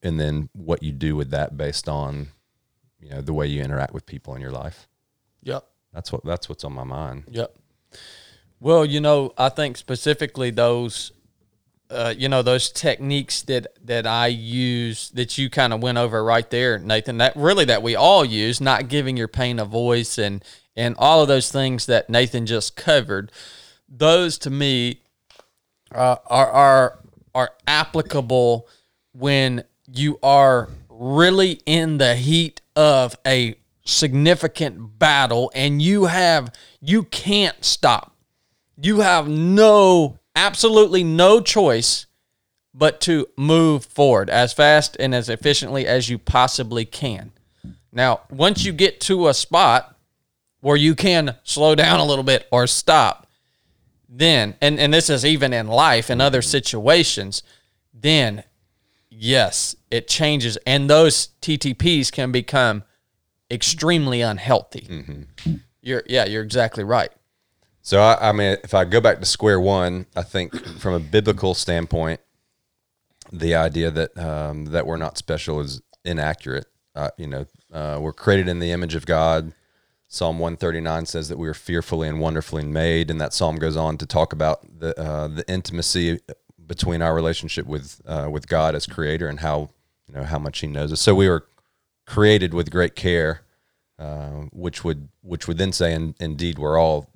and 0.00 0.20
then 0.20 0.48
what 0.52 0.82
you 0.84 0.92
do 0.92 1.16
with 1.16 1.30
that 1.30 1.56
based 1.56 1.88
on, 1.88 2.28
you 3.00 3.10
know, 3.10 3.20
the 3.20 3.32
way 3.32 3.48
you 3.48 3.62
interact 3.62 3.92
with 3.92 4.06
people 4.06 4.34
in 4.36 4.40
your 4.40 4.52
life. 4.52 4.86
Yep. 5.42 5.64
That's 5.96 6.12
what 6.12 6.22
that's 6.26 6.46
what's 6.46 6.62
on 6.62 6.74
my 6.74 6.84
mind. 6.84 7.24
Yep. 7.30 7.56
Well, 8.60 8.84
you 8.84 9.00
know, 9.00 9.32
I 9.38 9.48
think 9.48 9.78
specifically 9.78 10.50
those, 10.50 11.10
uh, 11.88 12.12
you 12.14 12.28
know, 12.28 12.42
those 12.42 12.70
techniques 12.70 13.40
that 13.44 13.68
that 13.82 14.06
I 14.06 14.26
use 14.26 15.08
that 15.10 15.38
you 15.38 15.48
kind 15.48 15.72
of 15.72 15.82
went 15.82 15.96
over 15.96 16.22
right 16.22 16.48
there, 16.50 16.78
Nathan. 16.78 17.16
That 17.16 17.34
really 17.34 17.64
that 17.64 17.82
we 17.82 17.96
all 17.96 18.26
use, 18.26 18.60
not 18.60 18.88
giving 18.88 19.16
your 19.16 19.26
pain 19.26 19.58
a 19.58 19.64
voice, 19.64 20.18
and 20.18 20.44
and 20.76 20.94
all 20.98 21.22
of 21.22 21.28
those 21.28 21.50
things 21.50 21.86
that 21.86 22.10
Nathan 22.10 22.44
just 22.44 22.76
covered. 22.76 23.32
Those 23.88 24.36
to 24.40 24.50
me 24.50 25.00
uh, 25.94 26.16
are 26.26 26.50
are 26.50 26.98
are 27.34 27.50
applicable 27.66 28.68
when 29.12 29.64
you 29.90 30.18
are 30.22 30.68
really 30.90 31.62
in 31.64 31.96
the 31.96 32.16
heat 32.16 32.60
of 32.74 33.16
a 33.26 33.56
significant 33.86 34.98
battle 34.98 35.50
and 35.54 35.80
you 35.80 36.06
have 36.06 36.52
you 36.80 37.04
can't 37.04 37.64
stop. 37.64 38.14
You 38.76 39.00
have 39.00 39.28
no 39.28 40.18
absolutely 40.34 41.02
no 41.02 41.40
choice 41.40 42.06
but 42.74 43.00
to 43.00 43.26
move 43.38 43.86
forward 43.86 44.28
as 44.28 44.52
fast 44.52 44.96
and 45.00 45.14
as 45.14 45.30
efficiently 45.30 45.86
as 45.86 46.10
you 46.10 46.18
possibly 46.18 46.84
can. 46.84 47.32
Now 47.92 48.20
once 48.30 48.64
you 48.64 48.72
get 48.72 49.00
to 49.02 49.28
a 49.28 49.34
spot 49.34 49.96
where 50.60 50.76
you 50.76 50.94
can 50.94 51.36
slow 51.44 51.74
down 51.74 52.00
a 52.00 52.04
little 52.04 52.24
bit 52.24 52.46
or 52.50 52.66
stop 52.66 53.26
then 54.08 54.56
and 54.60 54.78
and 54.78 54.92
this 54.92 55.10
is 55.10 55.24
even 55.24 55.52
in 55.52 55.66
life 55.66 56.10
and 56.10 56.22
other 56.22 56.42
situations 56.42 57.42
then 57.92 58.44
yes 59.10 59.74
it 59.90 60.06
changes 60.06 60.56
and 60.66 60.88
those 60.88 61.30
ttps 61.40 62.12
can 62.12 62.30
become 62.30 62.84
extremely 63.50 64.20
unhealthy 64.20 65.26
you're 65.82 66.02
yeah 66.06 66.24
you're 66.24 66.42
exactly 66.42 66.84
right 66.84 67.10
So 67.80 68.00
I, 68.00 68.30
I 68.30 68.32
mean, 68.32 68.56
if 68.64 68.74
I 68.74 68.84
go 68.84 69.00
back 69.00 69.20
to 69.20 69.24
square 69.24 69.60
one, 69.60 70.06
I 70.16 70.22
think 70.22 70.52
from 70.80 70.94
a 70.94 70.98
biblical 70.98 71.54
standpoint, 71.54 72.20
the 73.32 73.54
idea 73.54 73.92
that 73.92 74.18
um, 74.18 74.66
that 74.66 74.86
we're 74.88 74.96
not 74.96 75.16
special 75.16 75.60
is 75.60 75.80
inaccurate. 76.04 76.66
Uh, 76.96 77.10
you 77.16 77.28
know, 77.28 77.46
uh, 77.72 77.98
we're 78.00 78.12
created 78.12 78.48
in 78.48 78.58
the 78.58 78.72
image 78.72 78.96
of 78.96 79.06
God. 79.06 79.52
Psalm 80.08 80.40
one 80.40 80.56
thirty 80.56 80.80
nine 80.80 81.06
says 81.06 81.28
that 81.28 81.38
we 81.38 81.46
are 81.46 81.54
fearfully 81.54 82.08
and 82.08 82.18
wonderfully 82.20 82.64
made, 82.64 83.08
and 83.08 83.20
that 83.20 83.32
psalm 83.32 83.56
goes 83.56 83.76
on 83.76 83.96
to 83.98 84.06
talk 84.06 84.32
about 84.32 84.58
the 84.80 84.98
uh, 85.00 85.28
the 85.28 85.44
intimacy 85.48 86.18
between 86.66 87.02
our 87.02 87.14
relationship 87.14 87.66
with 87.66 88.00
uh, 88.06 88.28
with 88.28 88.48
God 88.48 88.74
as 88.74 88.86
Creator 88.86 89.28
and 89.28 89.38
how 89.40 89.70
you 90.08 90.14
know 90.14 90.24
how 90.24 90.40
much 90.40 90.58
He 90.58 90.66
knows 90.66 90.92
us. 90.92 91.00
So 91.00 91.14
we 91.14 91.28
were 91.28 91.46
created 92.06 92.54
with 92.54 92.70
great 92.70 92.94
care, 92.94 93.42
uh, 93.98 94.46
which 94.52 94.84
would 94.84 95.08
which 95.22 95.46
would 95.48 95.58
then 95.58 95.72
say, 95.72 95.92
in, 95.92 96.14
indeed, 96.20 96.58
we're 96.58 96.78
all 96.78 97.10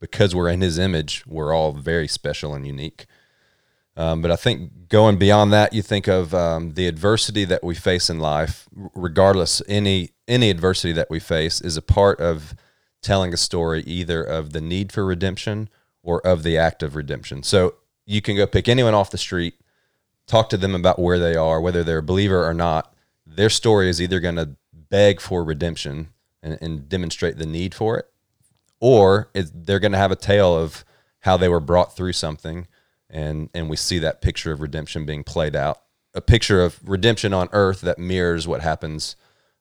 because 0.00 0.34
we're 0.34 0.48
in 0.48 0.60
His 0.60 0.78
image, 0.78 1.24
we're 1.26 1.52
all 1.52 1.72
very 1.72 2.08
special 2.08 2.54
and 2.54 2.66
unique. 2.66 3.06
Um, 3.96 4.22
but 4.22 4.30
I 4.30 4.36
think 4.36 4.88
going 4.88 5.18
beyond 5.18 5.52
that, 5.52 5.72
you 5.72 5.82
think 5.82 6.06
of 6.06 6.32
um, 6.32 6.74
the 6.74 6.86
adversity 6.86 7.44
that 7.46 7.64
we 7.64 7.74
face 7.74 8.08
in 8.08 8.20
life, 8.20 8.68
regardless 8.94 9.60
any 9.66 10.10
any 10.28 10.50
adversity 10.50 10.92
that 10.92 11.10
we 11.10 11.18
face, 11.18 11.60
is 11.60 11.76
a 11.76 11.82
part 11.82 12.20
of 12.20 12.54
telling 13.02 13.32
a 13.34 13.36
story 13.36 13.82
either 13.82 14.22
of 14.22 14.52
the 14.52 14.60
need 14.60 14.92
for 14.92 15.04
redemption 15.04 15.68
or 16.02 16.24
of 16.24 16.42
the 16.42 16.56
act 16.56 16.82
of 16.82 16.94
redemption. 16.94 17.42
So 17.42 17.74
you 18.06 18.22
can 18.22 18.36
go 18.36 18.46
pick 18.46 18.68
anyone 18.68 18.94
off 18.94 19.10
the 19.10 19.18
street, 19.18 19.54
talk 20.26 20.48
to 20.50 20.56
them 20.56 20.74
about 20.74 20.98
where 20.98 21.18
they 21.18 21.34
are, 21.34 21.60
whether 21.60 21.82
they're 21.82 21.98
a 21.98 22.02
believer 22.02 22.46
or 22.46 22.54
not. 22.54 22.94
Their 23.38 23.50
story 23.50 23.88
is 23.88 24.02
either 24.02 24.18
going 24.18 24.34
to 24.34 24.56
beg 24.72 25.20
for 25.20 25.44
redemption 25.44 26.08
and, 26.42 26.58
and 26.60 26.88
demonstrate 26.88 27.38
the 27.38 27.46
need 27.46 27.72
for 27.72 27.96
it, 27.96 28.10
or 28.80 29.30
it, 29.32 29.64
they're 29.64 29.78
going 29.78 29.92
to 29.92 29.98
have 29.98 30.10
a 30.10 30.16
tale 30.16 30.56
of 30.56 30.84
how 31.20 31.36
they 31.36 31.48
were 31.48 31.60
brought 31.60 31.94
through 31.94 32.14
something, 32.14 32.66
and 33.08 33.48
and 33.54 33.70
we 33.70 33.76
see 33.76 34.00
that 34.00 34.20
picture 34.20 34.50
of 34.50 34.60
redemption 34.60 35.06
being 35.06 35.22
played 35.22 35.54
out, 35.54 35.82
a 36.14 36.20
picture 36.20 36.64
of 36.64 36.80
redemption 36.82 37.32
on 37.32 37.48
earth 37.52 37.80
that 37.82 37.96
mirrors 37.96 38.48
what 38.48 38.60
happens 38.60 39.14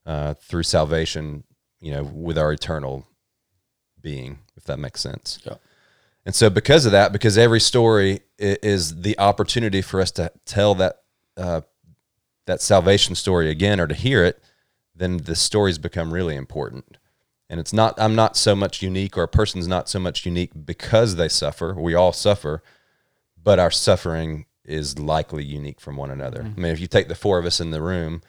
uh, 0.07 0.34
through 0.34 0.63
salvation, 0.63 1.43
you 1.80 1.91
know, 1.91 2.01
with 2.01 2.36
our 2.39 2.51
eternal 2.51 3.05
being, 4.01 4.39
if 4.55 4.63
that 4.63 4.80
makes 4.80 5.01
sense. 5.01 5.38
Yeah. 5.45 5.57
And 6.25 6.34
so, 6.34 6.49
because 6.49 6.88
of 6.88 6.93
that, 6.93 7.13
because 7.13 7.38
every 7.38 7.59
story 7.59 8.21
is 8.39 9.01
the 9.01 9.19
opportunity 9.19 9.84
for 9.84 10.01
us 10.01 10.09
to 10.13 10.32
tell 10.45 10.73
that 10.73 11.03
uh, 11.38 11.61
that 12.47 12.61
salvation 12.61 13.13
story 13.13 13.49
again, 13.49 13.79
or 13.79 13.85
to 13.87 13.93
hear 13.93 14.25
it, 14.25 14.41
then 14.95 15.17
the 15.17 15.35
stories 15.35 15.77
become 15.77 16.13
really 16.13 16.35
important. 16.35 16.97
And 17.49 17.59
it's 17.59 17.71
not 17.71 17.99
I'm 17.99 18.15
not 18.15 18.35
so 18.35 18.55
much 18.55 18.81
unique, 18.81 19.15
or 19.15 19.23
a 19.23 19.27
person's 19.27 19.67
not 19.67 19.87
so 19.87 19.99
much 19.99 20.25
unique 20.25 20.51
because 20.65 21.15
they 21.15 21.29
suffer. 21.29 21.73
We 21.73 21.93
all 21.93 22.11
suffer, 22.11 22.63
but 23.41 23.59
our 23.59 23.71
suffering 23.71 24.47
is 24.65 24.99
likely 24.99 25.45
unique 25.45 25.79
from 25.79 25.95
one 25.95 26.11
another. 26.11 26.39
Mm-hmm. 26.39 26.59
I 26.59 26.61
mean, 26.61 26.71
if 26.73 26.79
you 26.79 26.87
take 26.87 27.07
the 27.07 27.15
four 27.15 27.37
of 27.37 27.45
us 27.45 27.61
in 27.61 27.71
the 27.71 27.81
room, 27.81 28.21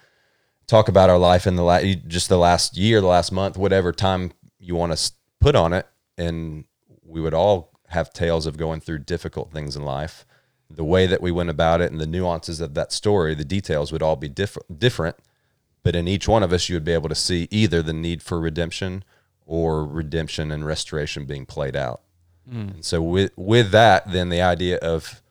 talk 0.68 0.88
about 0.88 1.10
our 1.10 1.18
life 1.18 1.46
in 1.46 1.56
the 1.56 1.64
last, 1.64 1.84
just 2.06 2.28
the 2.28 2.38
last 2.38 2.76
year, 2.76 3.00
the 3.00 3.08
last 3.08 3.32
month, 3.32 3.56
whatever 3.56 3.90
time 3.92 4.30
you 4.60 4.76
want 4.76 4.96
to 4.96 5.12
put 5.40 5.56
on 5.56 5.72
it, 5.72 5.86
and 6.16 6.64
we 7.04 7.20
would 7.20 7.34
all 7.34 7.72
have 7.88 8.12
tales 8.12 8.46
of 8.46 8.56
going 8.56 8.80
through 8.80 8.98
difficult 8.98 9.50
things 9.50 9.74
in 9.74 9.84
life. 9.84 10.26
The 10.70 10.84
way 10.84 11.06
that 11.06 11.22
we 11.22 11.30
went 11.30 11.50
about 11.50 11.80
it 11.80 11.90
and 11.90 12.00
the 12.00 12.06
nuances 12.06 12.60
of 12.60 12.74
that 12.74 12.92
story, 12.92 13.34
the 13.34 13.44
details 13.44 13.90
would 13.90 14.02
all 14.02 14.16
be 14.16 14.28
diff- 14.28 14.58
different. 14.76 15.16
But 15.82 15.96
in 15.96 16.06
each 16.06 16.28
one 16.28 16.42
of 16.42 16.52
us, 16.52 16.68
you 16.68 16.76
would 16.76 16.84
be 16.84 16.92
able 16.92 17.08
to 17.08 17.14
see 17.14 17.48
either 17.50 17.82
the 17.82 17.94
need 17.94 18.22
for 18.22 18.38
redemption 18.38 19.04
or 19.46 19.84
redemption 19.86 20.50
and 20.50 20.66
restoration 20.66 21.24
being 21.24 21.46
played 21.46 21.74
out. 21.74 22.02
And 22.50 22.84
so 22.84 23.02
with 23.02 23.32
with 23.36 23.70
that, 23.72 24.10
then 24.10 24.28
the 24.28 24.42
idea 24.42 24.78
of 24.78 25.22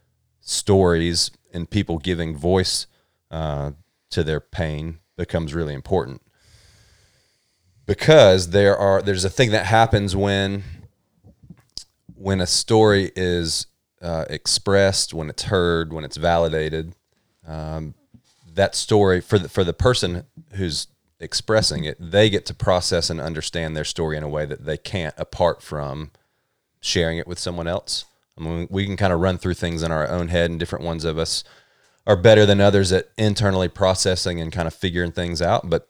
stories 0.41 1.31
and 1.53 1.69
people 1.69 1.97
giving 1.97 2.35
voice 2.35 2.87
uh, 3.31 3.71
to 4.11 4.23
their 4.23 4.39
pain 4.39 4.99
becomes 5.17 5.53
really 5.53 5.73
important 5.73 6.21
because 7.87 8.49
there 8.51 8.77
are 8.77 9.01
there's 9.01 9.25
a 9.25 9.29
thing 9.29 9.51
that 9.51 9.65
happens 9.65 10.15
when 10.15 10.63
when 12.15 12.39
a 12.39 12.45
story 12.47 13.11
is 13.15 13.65
uh, 14.01 14.25
expressed, 14.29 15.13
when 15.13 15.29
it's 15.29 15.43
heard, 15.43 15.93
when 15.93 16.03
it's 16.03 16.17
validated. 16.17 16.93
Um, 17.47 17.93
that 18.53 18.75
story 18.75 19.21
for 19.21 19.39
the 19.39 19.49
for 19.49 19.63
the 19.63 19.73
person 19.73 20.25
who's 20.53 20.87
expressing 21.19 21.83
it, 21.83 21.97
they 21.99 22.29
get 22.29 22.45
to 22.47 22.53
process 22.53 23.09
and 23.09 23.19
understand 23.19 23.75
their 23.75 23.83
story 23.83 24.17
in 24.17 24.23
a 24.23 24.29
way 24.29 24.45
that 24.45 24.65
they 24.65 24.77
can't 24.77 25.15
apart 25.17 25.61
from 25.61 26.11
sharing 26.79 27.17
it 27.17 27.27
with 27.27 27.39
someone 27.39 27.67
else. 27.67 28.05
I 28.37 28.43
mean, 28.43 28.67
we 28.69 28.85
can 28.85 28.97
kind 28.97 29.13
of 29.13 29.19
run 29.19 29.37
through 29.37 29.55
things 29.55 29.81
in 29.81 29.91
our 29.91 30.07
own 30.07 30.27
head, 30.27 30.49
and 30.49 30.59
different 30.59 30.85
ones 30.85 31.05
of 31.05 31.17
us 31.17 31.43
are 32.05 32.15
better 32.15 32.45
than 32.45 32.61
others 32.61 32.91
at 32.91 33.09
internally 33.17 33.67
processing 33.67 34.39
and 34.39 34.51
kind 34.51 34.67
of 34.67 34.73
figuring 34.73 35.11
things 35.11 35.41
out. 35.41 35.69
But 35.69 35.87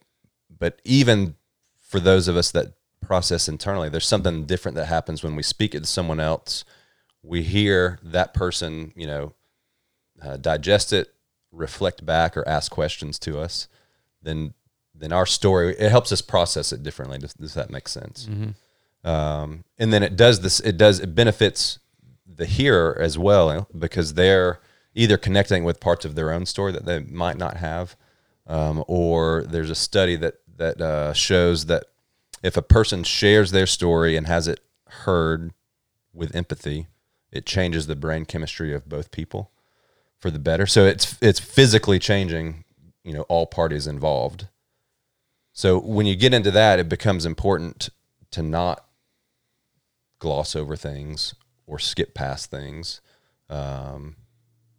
but 0.60 0.82
even 0.84 1.36
for 1.80 2.00
those 2.00 2.28
of 2.28 2.36
us 2.36 2.52
that 2.52 2.74
process 3.02 3.48
internally, 3.48 3.90
there's 3.90 4.08
something 4.08 4.46
different 4.46 4.76
that 4.76 4.86
happens 4.86 5.24
when 5.24 5.36
we 5.36 5.44
speak 5.44 5.76
it 5.76 5.82
to 5.82 5.86
someone 5.86 6.20
else. 6.20 6.66
We 7.24 7.44
hear 7.44 8.00
that 8.04 8.34
person, 8.34 8.94
you 8.96 9.08
know, 9.08 9.34
uh, 10.22 10.38
digest 10.38 10.94
it, 10.94 11.14
reflect 11.52 12.06
back, 12.06 12.38
or 12.38 12.48
ask 12.48 12.72
questions 12.72 13.20
to 13.20 13.40
us. 13.40 13.68
Then 14.22 14.54
then 14.96 15.12
our 15.12 15.26
story 15.26 15.76
it 15.78 15.92
helps 15.92 16.12
us 16.12 16.22
process 16.22 16.72
it 16.74 16.82
differently. 16.84 17.18
Does, 17.20 17.34
does 17.34 17.54
that 17.54 17.70
make 17.70 17.88
sense? 17.88 18.28
um, 19.04 19.64
and 19.78 19.94
then 19.94 20.04
it 20.04 20.16
does 20.16 20.42
this 20.42 20.60
it 20.62 20.78
does 20.78 21.00
it 21.00 21.14
benefits 21.16 21.80
the 22.26 22.46
hearer 22.46 22.98
as 23.00 23.18
well 23.18 23.68
because 23.78 24.14
they're 24.16 24.60
either 24.96 25.18
connecting 25.18 25.64
with 25.64 25.80
parts 25.80 26.06
of 26.06 26.16
their 26.16 26.32
own 26.32 26.46
story 26.46 26.72
that 26.72 26.86
they 26.86 27.00
might 27.00 27.38
not 27.38 27.58
have 27.58 27.96
um, 28.48 28.84
or 28.88 29.44
there's 29.44 29.70
a 29.70 29.76
study 29.76 30.16
that 30.16 30.36
that 30.58 30.82
uh, 30.82 31.14
shows 31.14 31.68
that 31.68 31.86
if 32.44 32.58
a 32.58 32.62
person 32.62 33.04
shares 33.04 33.52
their 33.52 33.68
story 33.68 34.16
and 34.18 34.26
has 34.28 34.48
it 34.48 34.60
heard 34.88 35.54
with 36.14 36.36
empathy 36.36 36.88
it 37.32 37.46
changes 37.46 37.88
the 37.88 37.96
brain 37.96 38.26
chemistry 38.26 38.74
of 38.74 38.88
both 38.88 39.12
people 39.12 39.52
for 40.20 40.32
the 40.32 40.40
better 40.40 40.66
so 40.66 40.86
it's 40.86 41.18
it's 41.22 41.40
physically 41.40 42.00
changing 42.00 42.64
you 43.04 43.14
know 43.14 43.22
all 43.24 43.46
parties 43.46 43.88
involved 43.88 44.48
so 45.54 45.80
when 45.80 46.06
you 46.06 46.16
get 46.16 46.34
into 46.34 46.52
that 46.52 46.80
it 46.80 46.90
becomes 46.90 47.26
important 47.26 47.90
to 48.32 48.42
not 48.42 48.88
gloss 50.20 50.56
over 50.56 50.76
things 50.76 51.36
or 51.66 51.80
skip 51.80 52.14
past 52.14 52.50
things. 52.50 53.02
Um, 53.50 54.16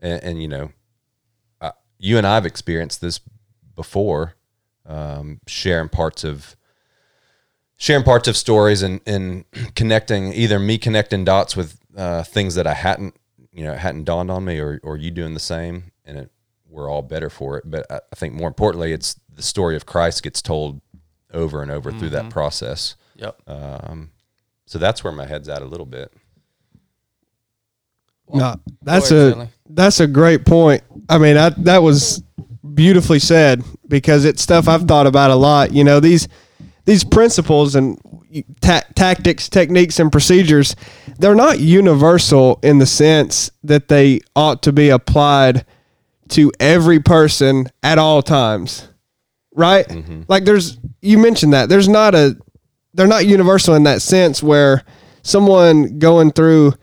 and, 0.01 0.23
and, 0.23 0.43
you 0.43 0.49
know, 0.49 0.73
I, 1.61 1.73
you 1.99 2.19
and 2.19 2.27
I've 2.27 2.47
experienced 2.47 3.01
this 3.01 3.21
before, 3.77 4.35
um, 4.87 5.41
sharing 5.47 5.89
parts 5.89 6.25
of 6.25 6.57
sharing 7.81 8.03
parts 8.03 8.27
of 8.27 8.37
stories 8.37 8.83
and, 8.83 9.01
and 9.07 9.45
connecting 9.77 10.33
either 10.33 10.59
me 10.59 10.79
connecting 10.79 11.25
dots 11.25 11.57
with 11.57 11.78
uh, 11.99 12.23
things 12.23 12.55
that 12.55 12.67
I 12.67 12.73
hadn't, 12.75 13.15
you 13.53 13.65
know, 13.65 13.75
hadn't 13.75 14.05
dawned 14.05 14.31
on 14.31 14.45
me 14.45 14.59
or, 14.59 14.81
or 14.83 14.97
you 14.97 15.11
doing 15.11 15.35
the 15.35 15.41
same 15.41 15.93
and 16.05 16.17
it, 16.17 16.31
we're 16.71 16.89
all 16.91 17.03
better 17.03 17.29
for 17.29 17.59
it. 17.59 17.65
But 17.67 17.91
I, 17.91 17.97
I 17.97 18.17
think 18.17 18.33
more 18.33 18.49
importantly, 18.49 18.93
it's 18.93 19.19
the 19.35 19.43
story 19.43 19.77
of 19.77 19.85
Christ 19.85 20.23
gets 20.23 20.41
told 20.41 20.81
over 21.33 21.61
and 21.63 21.71
over 21.71 21.93
through 21.93 22.11
that 22.11 22.31
process. 22.31 22.97
Yep. 23.17 23.43
Um, 23.47 24.11
so 24.67 24.79
that's 24.79 25.03
where 25.03 25.13
my 25.13 25.27
head's 25.27 25.49
at 25.49 25.61
a 25.61 25.67
little 25.67 25.87
bit. 25.87 26.13
No, 28.33 28.61
that's 28.83 29.11
ahead, 29.11 29.27
a 29.27 29.31
Stanley. 29.31 29.49
that's 29.71 30.01
a 30.01 30.07
great 30.07 30.45
point. 30.45 30.83
I 31.09 31.19
mean, 31.19 31.37
I, 31.37 31.51
that 31.51 31.83
was 31.83 32.23
beautifully 32.75 33.19
said 33.19 33.65
because 33.89 34.25
it's 34.25 34.43
stuff 34.43 34.69
I've 34.69 34.83
thought 34.83 35.07
about 35.07 35.31
a 35.31 35.35
lot. 35.35 35.73
You 35.73 35.85
know, 35.85 36.01
these 36.01 36.29
these 36.85 37.05
principles 37.05 37.75
and 37.75 37.99
ta- 38.61 38.83
tactics, 38.95 39.49
techniques, 39.49 39.99
and 39.99 40.13
procedures, 40.13 40.77
they're 41.19 41.35
not 41.35 41.61
universal 41.61 42.59
in 42.63 42.79
the 42.79 42.87
sense 42.87 43.51
that 43.63 43.89
they 43.89 44.21
ought 44.37 44.63
to 44.63 44.73
be 44.73 44.89
applied 44.89 45.65
to 46.29 46.53
every 46.61 47.01
person 47.01 47.69
at 47.83 47.99
all 47.99 48.23
times. 48.23 48.89
Right? 49.55 49.89
Mm-hmm. 49.89 50.23
Like 50.29 50.45
there's 50.45 50.79
you 51.01 51.19
mentioned 51.19 51.53
that. 51.53 51.69
There's 51.69 51.89
not 51.89 52.15
a 52.15 52.37
they're 52.95 53.07
not 53.07 53.27
universal 53.27 53.75
in 53.75 53.85
that 53.85 54.03
sense 54.03 54.43
where 54.43 54.85
someone 55.23 55.99
going 55.99 56.33
through 56.33 56.75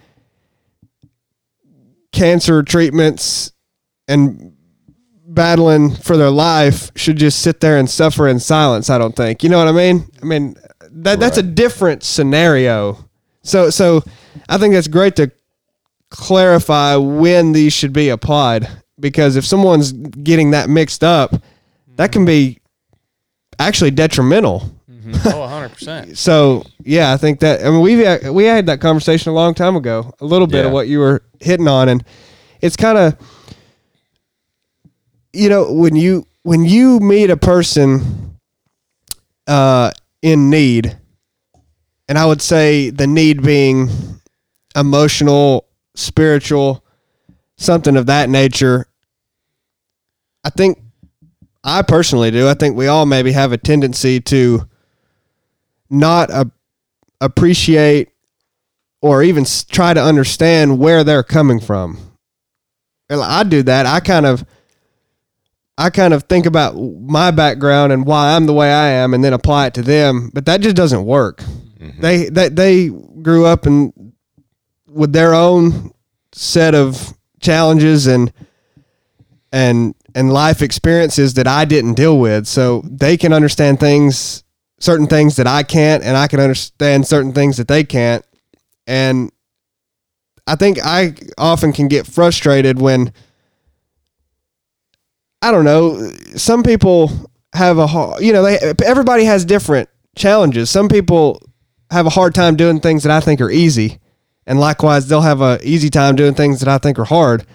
cancer 2.11 2.63
treatments 2.63 3.51
and 4.07 4.53
battling 5.27 5.93
for 5.93 6.15
their 6.15 6.29
life 6.29 6.91
should 6.95 7.17
just 7.17 7.41
sit 7.41 7.59
there 7.59 7.77
and 7.77 7.89
suffer 7.89 8.27
in 8.27 8.39
silence. 8.39 8.89
I 8.89 8.97
don't 8.97 9.15
think. 9.15 9.43
You 9.43 9.49
know 9.49 9.57
what 9.57 9.67
I 9.67 9.71
mean? 9.71 10.07
I 10.21 10.25
mean 10.25 10.55
that 10.95 11.19
that's 11.19 11.37
a 11.37 11.43
different 11.43 12.03
scenario. 12.03 12.97
So 13.43 13.69
so 13.69 14.03
I 14.49 14.57
think 14.57 14.73
that's 14.73 14.87
great 14.87 15.15
to 15.17 15.31
clarify 16.09 16.95
when 16.95 17.51
these 17.51 17.73
should 17.73 17.93
be 17.93 18.09
applied 18.09 18.67
because 18.99 19.35
if 19.35 19.45
someone's 19.45 19.91
getting 19.91 20.51
that 20.51 20.69
mixed 20.69 21.03
up, 21.03 21.35
that 21.97 22.11
can 22.11 22.25
be 22.25 22.59
actually 23.59 23.91
detrimental. 23.91 24.71
Oh, 25.25 25.69
100%. 25.77 26.15
So 26.17 26.63
yeah, 26.83 27.13
I 27.13 27.17
think 27.17 27.39
that 27.41 27.63
I 27.65 27.69
mean 27.69 27.81
we 27.81 28.31
we 28.31 28.45
had 28.45 28.65
that 28.67 28.81
conversation 28.81 29.31
a 29.31 29.35
long 29.35 29.53
time 29.53 29.75
ago. 29.75 30.13
A 30.21 30.25
little 30.25 30.47
bit 30.47 30.65
of 30.65 30.71
what 30.71 30.87
you 30.87 30.99
were 30.99 31.21
hitting 31.39 31.67
on, 31.67 31.89
and 31.89 32.03
it's 32.61 32.75
kind 32.75 32.97
of 32.97 33.15
you 35.33 35.49
know 35.49 35.71
when 35.73 35.95
you 35.95 36.25
when 36.43 36.63
you 36.63 36.99
meet 36.99 37.29
a 37.29 37.37
person 37.37 38.37
uh, 39.47 39.91
in 40.25 40.49
need, 40.49 40.97
and 42.09 42.17
I 42.17 42.25
would 42.25 42.41
say 42.41 42.89
the 42.89 43.05
need 43.05 43.43
being 43.43 43.91
emotional, 44.75 45.67
spiritual, 45.93 46.83
something 47.57 47.95
of 47.95 48.07
that 48.07 48.27
nature. 48.27 48.87
I 50.43 50.49
think 50.49 50.79
I 51.63 51.83
personally 51.83 52.31
do. 52.31 52.47
I 52.49 52.55
think 52.55 52.75
we 52.75 52.87
all 52.87 53.05
maybe 53.05 53.33
have 53.33 53.51
a 53.51 53.57
tendency 53.57 54.19
to 54.21 54.67
not 55.91 56.31
a, 56.31 56.49
appreciate 57.21 58.09
or 59.03 59.21
even 59.21 59.45
try 59.69 59.93
to 59.93 60.01
understand 60.01 60.79
where 60.79 61.03
they're 61.03 61.21
coming 61.21 61.59
from. 61.59 61.99
I 63.11 63.43
do 63.43 63.61
that. 63.61 63.85
I 63.85 63.99
kind 63.99 64.25
of 64.25 64.43
I 65.77 65.89
kind 65.89 66.13
of 66.13 66.23
think 66.23 66.45
about 66.45 66.75
my 66.77 67.31
background 67.31 67.91
and 67.91 68.05
why 68.05 68.35
I'm 68.35 68.45
the 68.45 68.53
way 68.53 68.71
I 68.71 68.87
am 68.87 69.13
and 69.13 69.23
then 69.23 69.33
apply 69.33 69.67
it 69.67 69.73
to 69.75 69.81
them, 69.81 70.31
but 70.33 70.45
that 70.45 70.61
just 70.61 70.75
doesn't 70.75 71.05
work. 71.05 71.39
Mm-hmm. 71.39 72.01
They 72.01 72.29
they 72.29 72.49
they 72.49 72.89
grew 72.89 73.45
up 73.45 73.65
and 73.65 74.13
with 74.87 75.11
their 75.11 75.33
own 75.33 75.91
set 76.31 76.75
of 76.75 77.13
challenges 77.41 78.07
and 78.07 78.31
and 79.51 79.95
and 80.15 80.31
life 80.31 80.61
experiences 80.61 81.33
that 81.33 81.47
I 81.47 81.65
didn't 81.65 81.95
deal 81.95 82.19
with. 82.19 82.47
So 82.47 82.81
they 82.89 83.17
can 83.17 83.33
understand 83.33 83.79
things 83.79 84.43
certain 84.79 85.07
things 85.07 85.35
that 85.35 85.47
I 85.47 85.63
can't 85.63 86.03
and 86.03 86.15
I 86.15 86.27
can 86.27 86.39
understand 86.39 87.05
certain 87.05 87.33
things 87.33 87.57
that 87.57 87.67
they 87.67 87.83
can't. 87.83 88.25
And 88.87 89.31
I 90.47 90.55
think 90.55 90.79
I 90.83 91.15
often 91.37 91.73
can 91.73 91.87
get 91.87 92.05
frustrated 92.07 92.79
when 92.79 93.11
I 95.45 95.51
don't 95.51 95.63
know, 95.63 96.09
some 96.35 96.63
people 96.63 97.11
have 97.53 97.77
a 97.77 97.85
hard, 97.85 98.23
you 98.23 98.33
know, 98.33 98.41
they 98.41 98.57
everybody 98.83 99.25
has 99.25 99.45
different 99.45 99.89
challenges. 100.15 100.71
Some 100.71 100.89
people 100.89 101.39
have 101.91 102.07
a 102.07 102.09
hard 102.09 102.33
time 102.33 102.55
doing 102.55 102.79
things 102.79 103.03
that 103.03 103.11
I 103.11 103.19
think 103.19 103.39
are 103.41 103.51
easy, 103.51 103.99
and 104.47 104.59
likewise 104.59 105.07
they'll 105.07 105.21
have 105.21 105.41
a 105.41 105.59
easy 105.61 105.91
time 105.91 106.15
doing 106.15 106.33
things 106.33 106.61
that 106.61 106.67
I 106.67 106.79
think 106.79 106.97
are 106.97 107.05
hard. 107.05 107.45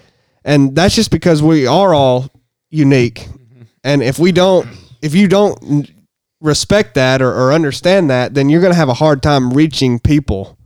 And 0.45 0.73
that's 0.73 0.95
just 0.95 1.11
because 1.11 1.43
we 1.43 1.67
are 1.67 1.93
all 1.93 2.29
unique. 2.69 3.15
Mm-hmm. 3.15 3.63
And 3.83 4.01
if 4.01 4.17
we 4.17 4.31
don't 4.31 4.69
if 5.01 5.13
you 5.13 5.27
don't 5.27 5.91
respect 6.39 6.95
that 6.95 7.21
or, 7.21 7.29
or 7.29 7.51
understand 7.51 8.09
that, 8.09 8.33
then 8.35 8.47
you're 8.47 8.61
going 8.61 8.71
to 8.71 8.79
have 8.79 8.87
a 8.87 8.93
hard 8.93 9.21
time 9.21 9.51
reaching 9.51 9.99
people. 9.99 10.57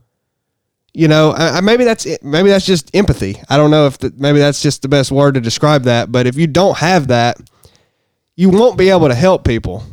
You 0.95 1.09
know, 1.09 1.31
I, 1.31 1.57
I, 1.57 1.61
maybe 1.61 1.83
that's 1.83 2.05
it. 2.05 2.23
Maybe 2.23 2.47
that's 2.47 2.65
just 2.65 2.95
empathy. 2.95 3.35
I 3.49 3.57
don't 3.57 3.69
know 3.69 3.85
if 3.85 3.97
the, 3.97 4.13
maybe 4.15 4.39
that's 4.39 4.61
just 4.61 4.81
the 4.81 4.87
best 4.87 5.11
word 5.11 5.33
to 5.33 5.41
describe 5.41 5.83
that. 5.83 6.09
But 6.09 6.25
if 6.25 6.37
you 6.37 6.47
don't 6.47 6.77
have 6.77 7.09
that, 7.09 7.37
you 8.37 8.49
won't 8.49 8.77
be 8.77 8.89
able 8.89 9.09
to 9.09 9.13
help 9.13 9.43
people 9.43 9.83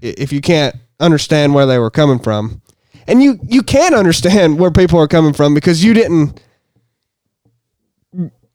if 0.00 0.32
you 0.32 0.40
can't 0.40 0.74
understand 0.98 1.52
where 1.54 1.66
they 1.66 1.78
were 1.78 1.90
coming 1.90 2.18
from. 2.18 2.62
And 3.06 3.22
you 3.22 3.38
you 3.46 3.62
can 3.62 3.92
understand 3.92 4.58
where 4.58 4.70
people 4.70 4.98
are 4.98 5.08
coming 5.08 5.34
from 5.34 5.52
because 5.52 5.84
you 5.84 5.92
didn't 5.92 6.42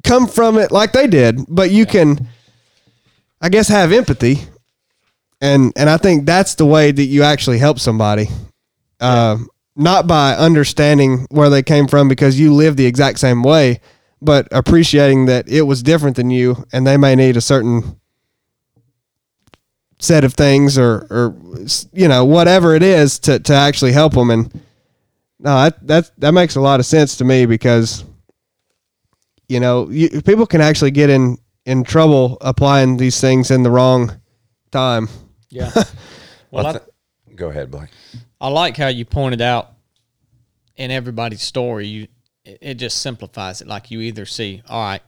come 0.03 0.27
from 0.27 0.57
it 0.57 0.71
like 0.71 0.91
they 0.91 1.05
did, 1.05 1.39
but 1.47 1.69
you 1.69 1.85
can 1.85 2.27
I 3.41 3.49
guess 3.49 3.67
have 3.67 3.91
empathy. 3.91 4.39
And 5.39 5.71
and 5.75 5.87
I 5.87 5.97
think 5.97 6.25
that's 6.25 6.55
the 6.55 6.65
way 6.65 6.91
that 6.91 7.03
you 7.03 7.21
actually 7.21 7.59
help 7.59 7.77
somebody. 7.77 8.27
Um 8.99 9.49
not 9.75 10.07
by 10.07 10.35
understanding 10.35 11.27
where 11.29 11.49
they 11.49 11.63
came 11.63 11.87
from 11.87 12.07
because 12.07 12.39
you 12.39 12.53
live 12.53 12.77
the 12.77 12.85
exact 12.85 13.19
same 13.19 13.43
way, 13.43 13.81
but 14.21 14.47
appreciating 14.51 15.25
that 15.25 15.47
it 15.49 15.63
was 15.63 15.83
different 15.83 16.15
than 16.15 16.29
you 16.29 16.65
and 16.71 16.85
they 16.87 16.97
may 16.97 17.15
need 17.15 17.35
a 17.37 17.41
certain 17.41 17.99
set 19.99 20.23
of 20.23 20.33
things 20.33 20.77
or 20.77 21.07
or 21.09 21.35
you 21.93 22.07
know 22.07 22.25
whatever 22.25 22.75
it 22.75 22.83
is 22.83 23.17
to 23.17 23.39
to 23.39 23.53
actually 23.53 23.93
help 23.93 24.13
them 24.13 24.29
and 24.29 24.51
no 25.39 25.55
that 25.55 25.87
that 25.87 26.11
that 26.19 26.31
makes 26.33 26.55
a 26.55 26.61
lot 26.61 26.81
of 26.81 26.85
sense 26.85 27.15
to 27.17 27.23
me 27.23 27.45
because 27.45 28.03
you 29.47 29.59
know 29.59 29.89
you, 29.89 30.21
people 30.21 30.45
can 30.45 30.59
actually 30.59 30.91
get 30.91 31.09
in 31.09 31.37
in 31.65 31.81
trouble 31.83 32.37
applying 32.41 32.97
these 32.97 33.21
things 33.21 33.49
in 33.51 33.63
the 33.63 33.71
wrong 33.71 34.11
time 34.71 35.07
Yeah. 35.49 35.71
Well, 36.51 36.67
I 36.67 36.69
I, 36.69 36.73
thi- 36.73 37.35
go 37.35 37.49
ahead, 37.49 37.71
Blake. 37.71 37.89
I 38.39 38.49
like 38.49 38.77
how 38.77 38.87
you 38.87 39.05
pointed 39.05 39.41
out 39.41 39.71
in 40.75 40.91
everybody's 40.91 41.41
story. 41.41 41.87
You 41.87 42.07
it, 42.43 42.75
just 42.75 43.01
simplifies 43.01 43.61
it. 43.61 43.67
Like 43.67 43.91
you 43.91 44.01
either 44.01 44.25
see, 44.25 44.61
all 44.67 44.83
right, 44.83 45.01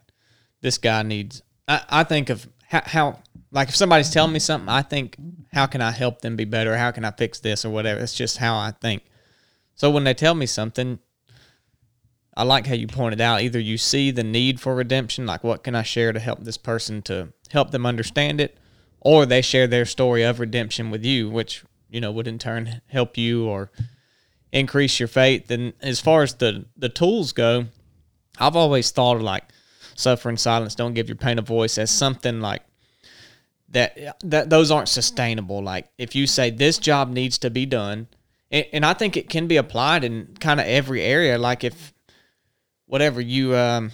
this 0.62 0.78
guy 0.78 1.04
needs. 1.04 1.42
I, 1.68 1.82
I 1.90 2.04
think 2.04 2.30
of 2.30 2.48
how, 2.68 2.82
how 2.86 3.20
like 3.52 3.70
if 3.70 3.76
somebody's 3.76 4.10
telling 4.10 4.34
me 4.34 4.40
something, 4.40 4.70
I 4.70 4.82
think 4.82 5.18
how 5.54 5.66
can 5.66 5.82
I 5.82 5.92
help 5.92 6.22
them 6.22 6.36
be 6.36 6.46
better? 6.46 6.78
How 6.78 6.92
can 6.92 7.06
I 7.06 7.12
fix 7.12 7.40
this 7.40 7.64
or 7.66 7.70
whatever? 7.70 8.02
It's 8.02 8.16
just 8.16 8.38
how 8.38 8.58
I 8.58 8.72
think. 8.72 9.04
So 9.76 9.92
when 9.92 10.04
they 10.04 10.14
tell 10.14 10.34
me 10.34 10.46
something, 10.46 11.00
I 12.36 12.44
like 12.44 12.68
how 12.68 12.76
you 12.76 12.88
pointed 12.88 13.22
out. 13.22 13.42
Either 13.42 13.60
you 13.60 13.78
see 13.78 14.12
the 14.12 14.24
need 14.24 14.60
for 14.60 14.76
redemption, 14.76 15.26
like 15.26 15.44
what 15.44 15.64
can 15.64 15.76
I 15.76 15.84
share 15.84 16.14
to 16.14 16.20
help 16.20 16.44
this 16.44 16.58
person 16.58 17.02
to 17.04 17.34
help 17.52 17.72
them 17.72 17.86
understand 17.86 18.42
it, 18.42 18.58
or 19.00 19.26
they 19.26 19.42
share 19.42 19.68
their 19.68 19.86
story 19.86 20.24
of 20.24 20.40
redemption 20.40 20.92
with 20.92 21.04
you, 21.04 21.30
which 21.30 21.64
you 21.90 22.02
know 22.02 22.12
would 22.12 22.28
in 22.28 22.40
turn 22.40 22.82
help 22.88 23.18
you 23.18 23.46
or 23.46 23.72
increase 24.52 25.00
your 25.00 25.08
faith. 25.08 25.50
And 25.52 25.74
as 25.82 26.00
far 26.00 26.24
as 26.24 26.36
the 26.36 26.66
the 26.76 26.90
tools 26.90 27.34
go, 27.34 27.66
I've 28.40 28.56
always 28.56 28.92
thought 28.92 29.18
of 29.18 29.22
like 29.22 29.44
suffer 29.96 30.30
in 30.30 30.38
silence, 30.38 30.76
don't 30.76 30.94
give 30.94 31.10
your 31.10 31.16
pain 31.16 31.40
a 31.40 31.42
voice 31.42 31.78
as 31.78 31.92
something 31.92 32.40
like 32.40 32.62
that. 33.70 34.20
That 34.24 34.50
those 34.50 34.72
aren't 34.72 34.90
sustainable. 34.90 35.62
Like 35.64 35.90
if 35.98 36.16
you 36.16 36.28
say 36.28 36.50
this 36.50 36.78
job 36.78 37.10
needs 37.10 37.38
to 37.40 37.50
be 37.50 37.66
done, 37.66 38.08
and, 38.52 38.66
and 38.74 38.86
I 38.86 38.94
think 38.94 39.18
it 39.18 39.30
can 39.30 39.48
be 39.48 39.58
applied 39.58 40.04
in 40.04 40.36
kind 40.40 40.60
of 40.60 40.66
every 40.66 41.02
area. 41.02 41.38
Like 41.38 41.64
if 41.64 41.94
whatever 42.86 43.22
you 43.22 43.56
um 43.56 43.92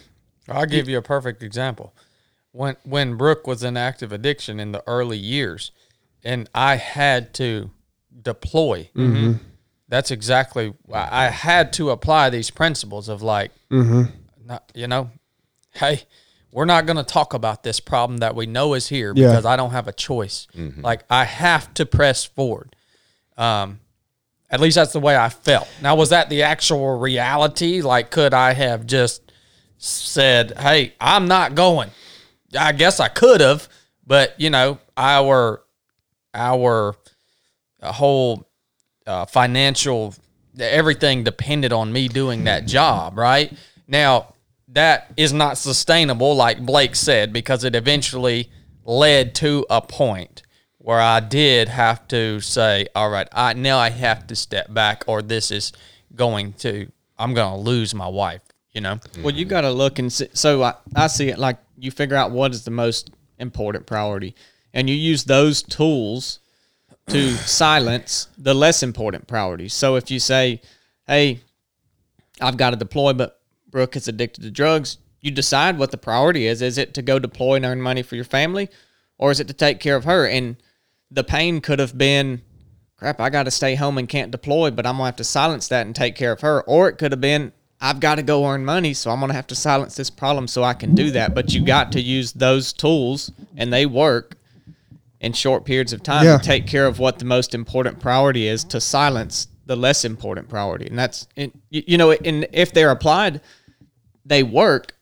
I'll 0.48 0.66
give 0.66 0.90
you 0.90 0.98
a 0.98 1.02
perfect 1.02 1.42
example. 1.42 1.96
When 2.52 2.76
when 2.84 3.16
Brooke 3.16 3.48
was 3.48 3.64
in 3.64 3.78
active 3.78 4.12
addiction 4.12 4.60
in 4.60 4.72
the 4.72 4.84
early 4.86 5.18
years, 5.18 5.72
and 6.24 6.50
I 6.54 6.76
had 6.76 7.34
to 7.36 7.72
deploy. 8.22 8.90
Mm-hmm. 8.96 9.34
That's 9.90 10.12
exactly 10.12 10.74
I 10.92 11.26
I 11.26 11.30
had 11.30 11.74
to 11.74 11.92
apply 11.92 12.30
these 12.30 12.50
principles 12.50 13.10
of 13.10 13.22
like, 13.22 13.52
mm-hmm. 13.70 14.04
not, 14.46 14.72
you 14.74 14.88
know, 14.88 15.12
hey, 15.72 16.04
we're 16.52 16.66
not 16.66 16.86
going 16.86 16.98
to 16.98 17.04
talk 17.04 17.34
about 17.34 17.64
this 17.64 17.80
problem 17.80 18.18
that 18.20 18.36
we 18.36 18.46
know 18.46 18.76
is 18.76 18.88
here 18.88 19.14
Yeah. 19.16 19.30
because 19.30 19.46
I 19.46 19.56
don't 19.56 19.72
have 19.72 19.88
a 19.88 19.94
choice. 19.94 20.48
Mm-hmm. 20.56 20.82
Like 20.82 21.04
I 21.10 21.26
have 21.26 21.74
to 21.76 21.86
press 21.86 22.24
forward. 22.24 22.76
Um, 23.38 23.80
at 24.50 24.60
least 24.60 24.76
that's 24.76 24.94
the 24.94 25.00
way 25.00 25.18
I 25.18 25.30
felt. 25.30 25.68
Now, 25.82 25.96
was 25.96 26.10
that 26.10 26.30
the 26.30 26.44
actual 26.44 27.00
reality? 27.00 27.82
Like, 27.82 28.12
could 28.12 28.36
I 28.36 28.54
have 28.54 28.86
just 28.86 29.32
said, 29.80 30.56
"Hey, 30.60 30.94
I'm 31.02 31.28
not 31.28 31.56
going"? 31.56 31.90
I 32.58 32.72
guess 32.72 33.00
I 33.00 33.08
could 33.08 33.42
have, 33.42 33.68
but 34.06 34.40
you 34.40 34.52
know, 34.52 34.78
our 34.96 35.64
our 36.36 36.96
uh, 37.84 37.92
whole 37.92 38.48
uh, 39.06 39.26
financial 39.26 40.16
everything 40.60 41.24
depended 41.24 41.74
on 41.74 41.92
me 41.92 42.08
doing 42.08 42.44
that 42.46 42.66
job. 42.66 43.18
Right 43.18 43.52
now, 43.88 44.34
that 44.70 45.12
is 45.18 45.34
not 45.34 45.58
sustainable, 45.58 46.36
like 46.36 46.66
Blake 46.66 46.96
said, 46.96 47.34
because 47.34 47.64
it 47.64 47.76
eventually 47.76 48.50
led 48.86 49.36
to 49.36 49.66
a 49.70 49.82
point 49.82 50.44
where 50.78 51.00
I 51.00 51.20
did 51.20 51.70
have 51.70 52.08
to 52.10 52.40
say, 52.40 52.88
"All 52.96 53.10
right, 53.10 53.28
I 53.32 53.54
now 53.54 53.78
I 53.78 53.90
have 53.90 54.28
to 54.28 54.36
step 54.36 54.74
back, 54.74 55.04
or 55.08 55.22
this 55.22 55.52
is 55.52 55.72
going 56.16 56.54
to 56.54 56.92
I'm 57.18 57.34
going 57.34 57.54
to 57.54 57.60
lose 57.60 57.94
my 57.94 58.08
wife." 58.08 58.42
You 58.72 58.82
know. 58.82 59.00
Well, 59.22 59.34
you 59.34 59.46
got 59.46 59.62
to 59.62 59.72
look 59.72 60.00
and 60.00 60.12
see. 60.12 60.30
So 60.34 60.64
I, 60.64 60.74
I 60.96 61.08
see 61.08 61.30
it 61.30 61.38
like 61.38 61.58
you 61.78 61.92
figure 61.92 62.16
out 62.16 62.32
what 62.32 62.52
is 62.52 62.64
the 62.64 62.72
most 62.72 63.12
important 63.40 63.86
priority, 63.86 64.36
and 64.74 64.90
you 64.90 64.96
use 64.96 65.26
those 65.26 65.62
tools 65.62 66.40
to 67.08 67.32
silence 67.36 68.28
the 68.38 68.54
less 68.54 68.82
important 68.84 69.28
priorities. 69.28 69.74
So 69.74 69.96
if 69.96 70.10
you 70.10 70.20
say, 70.20 70.62
"Hey, 71.06 71.42
I've 72.40 72.58
got 72.58 72.72
to 72.72 72.76
deploy, 72.76 73.14
but 73.14 73.40
Brooke 73.70 73.96
is 73.96 74.08
addicted 74.08 74.42
to 74.44 74.52
drugs," 74.52 74.98
you 75.22 75.32
decide 75.32 75.78
what 75.78 75.92
the 75.92 75.98
priority 75.98 76.48
is. 76.48 76.62
Is 76.62 76.78
it 76.78 76.94
to 76.94 77.02
go 77.02 77.20
deploy 77.20 77.56
and 77.56 77.66
earn 77.66 77.82
money 77.82 78.04
for 78.04 78.16
your 78.16 78.26
family, 78.26 78.70
or 79.18 79.32
is 79.32 79.40
it 79.40 79.48
to 79.48 79.54
take 79.54 79.80
care 79.80 79.96
of 79.96 80.06
her? 80.06 80.28
And 80.28 80.58
the 81.12 81.24
pain 81.24 81.62
could 81.62 81.80
have 81.80 81.98
been, 81.98 82.42
crap, 82.98 83.22
I 83.22 83.30
got 83.30 83.44
to 83.44 83.52
stay 83.52 83.76
home 83.76 83.98
and 83.98 84.10
can't 84.10 84.32
deploy, 84.32 84.72
but 84.72 84.86
I'm 84.86 84.96
going 84.96 85.04
to 85.04 85.08
have 85.08 85.16
to 85.18 85.24
silence 85.24 85.68
that 85.68 85.86
and 85.86 85.96
take 85.96 86.16
care 86.16 86.32
of 86.32 86.42
her. 86.42 86.62
Or 86.64 86.90
it 86.90 86.98
could 86.98 87.12
have 87.12 87.22
been, 87.22 87.52
I've 87.80 88.00
got 88.00 88.16
to 88.16 88.24
go 88.24 88.46
earn 88.46 88.66
money, 88.66 88.94
so 88.94 89.12
I'm 89.12 89.20
going 89.20 89.30
to 89.30 89.36
have 89.36 89.48
to 89.48 89.56
silence 89.56 89.96
this 89.96 90.10
problem 90.10 90.48
so 90.48 90.64
I 90.64 90.74
can 90.74 90.96
do 90.96 91.12
that. 91.12 91.36
But 91.36 91.54
you 91.54 91.64
got 91.64 91.92
to 91.92 92.02
use 92.02 92.32
those 92.34 92.74
tools, 92.74 93.32
and 93.56 93.72
they 93.72 93.86
work 93.86 94.38
in 95.24 95.34
short 95.34 95.66
periods 95.66 95.94
of 95.94 96.04
time 96.04 96.26
Yeah. 96.26 96.38
to 96.38 96.44
take 96.44 96.68
care 96.68 96.86
of 96.86 97.00
what 97.00 97.18
the 97.20 97.26
most 97.26 97.56
important 97.56 98.00
priority 98.00 98.48
is 98.48 98.64
to 98.66 98.80
silence 98.82 99.48
the 99.66 99.76
less 99.76 100.04
important 100.06 100.50
priority. 100.50 100.86
And 100.88 101.00
that's, 101.00 101.26
and, 101.38 101.52
you 101.70 101.84
you 101.88 101.98
know, 101.98 102.12
and 102.12 102.46
if 102.52 102.74
they're 102.74 102.92
applied, 102.92 103.40
they 104.26 104.44
work, 104.44 104.94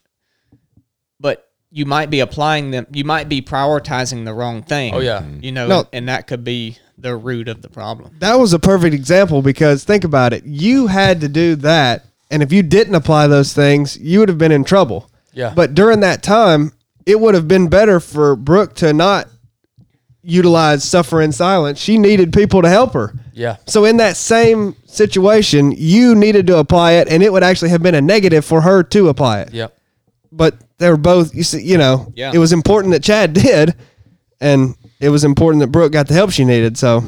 but 1.19 1.49
you 1.71 1.85
might 1.85 2.09
be 2.09 2.19
applying 2.19 2.71
them, 2.71 2.85
you 2.91 3.03
might 3.03 3.29
be 3.29 3.41
prioritizing 3.41 4.25
the 4.25 4.33
wrong 4.33 4.61
thing. 4.61 4.93
Oh, 4.93 4.99
yeah. 4.99 5.23
You 5.41 5.51
know, 5.51 5.67
No. 5.67 5.87
and 5.93 6.07
that 6.09 6.27
could 6.27 6.43
be 6.43 6.77
the 6.97 7.15
root 7.15 7.47
of 7.47 7.63
the 7.63 7.69
problem. 7.69 8.11
that 8.19 8.37
was 8.37 8.53
a 8.53 8.59
perfect 8.59 8.93
example 8.93 9.41
because 9.41 9.83
think 9.83 10.03
about 10.03 10.33
it 10.33 10.45
you 10.45 10.85
had 10.85 11.19
to 11.21 11.27
do 11.27 11.55
that 11.55 12.05
and 12.29 12.43
if 12.43 12.51
you 12.53 12.61
didn't 12.61 12.93
apply 12.93 13.25
those 13.25 13.53
things 13.53 13.97
you 13.97 14.19
would 14.19 14.29
have 14.29 14.37
been 14.37 14.51
in 14.51 14.63
trouble 14.63 15.09
Yeah. 15.33 15.51
but 15.55 15.73
during 15.73 16.01
that 16.01 16.21
time 16.21 16.73
it 17.07 17.19
would 17.19 17.33
have 17.33 17.47
been 17.47 17.69
better 17.69 17.99
for 17.99 18.35
brooke 18.35 18.75
to 18.75 18.93
not 18.93 19.27
utilize 20.23 20.83
suffer 20.83 21.21
in 21.21 21.31
silence 21.31 21.79
she 21.79 21.97
needed 21.97 22.31
people 22.31 22.61
to 22.61 22.69
help 22.69 22.93
her 22.93 23.13
Yeah. 23.33 23.57
So 23.65 23.85
in 23.85 23.97
that 23.97 24.17
same 24.17 24.75
situation, 24.91 25.73
you 25.75 26.15
needed 26.15 26.47
to 26.47 26.57
apply 26.57 26.93
it, 26.93 27.07
and 27.07 27.23
it 27.23 27.31
would 27.31 27.43
actually 27.43 27.69
have 27.69 27.81
been 27.81 27.95
a 27.95 28.01
negative 28.01 28.45
for 28.45 28.61
her 28.61 28.83
to 28.83 29.09
apply 29.09 29.41
it. 29.41 29.53
Yep. 29.53 29.77
But 30.31 30.55
they 30.77 30.89
were 30.89 30.97
both, 30.97 31.33
you 31.33 31.43
see, 31.43 31.63
you 31.63 31.77
know, 31.77 32.11
Yeah. 32.15 32.31
it 32.33 32.37
was 32.37 32.53
important 32.53 32.93
that 32.93 33.03
Chad 33.03 33.33
did, 33.47 33.75
and 34.39 34.75
it 34.99 35.09
was 35.09 35.23
important 35.23 35.61
that 35.61 35.67
Brooke 35.67 35.93
got 35.93 36.07
the 36.07 36.13
help 36.13 36.31
she 36.31 36.45
needed. 36.45 36.77
So 36.77 37.03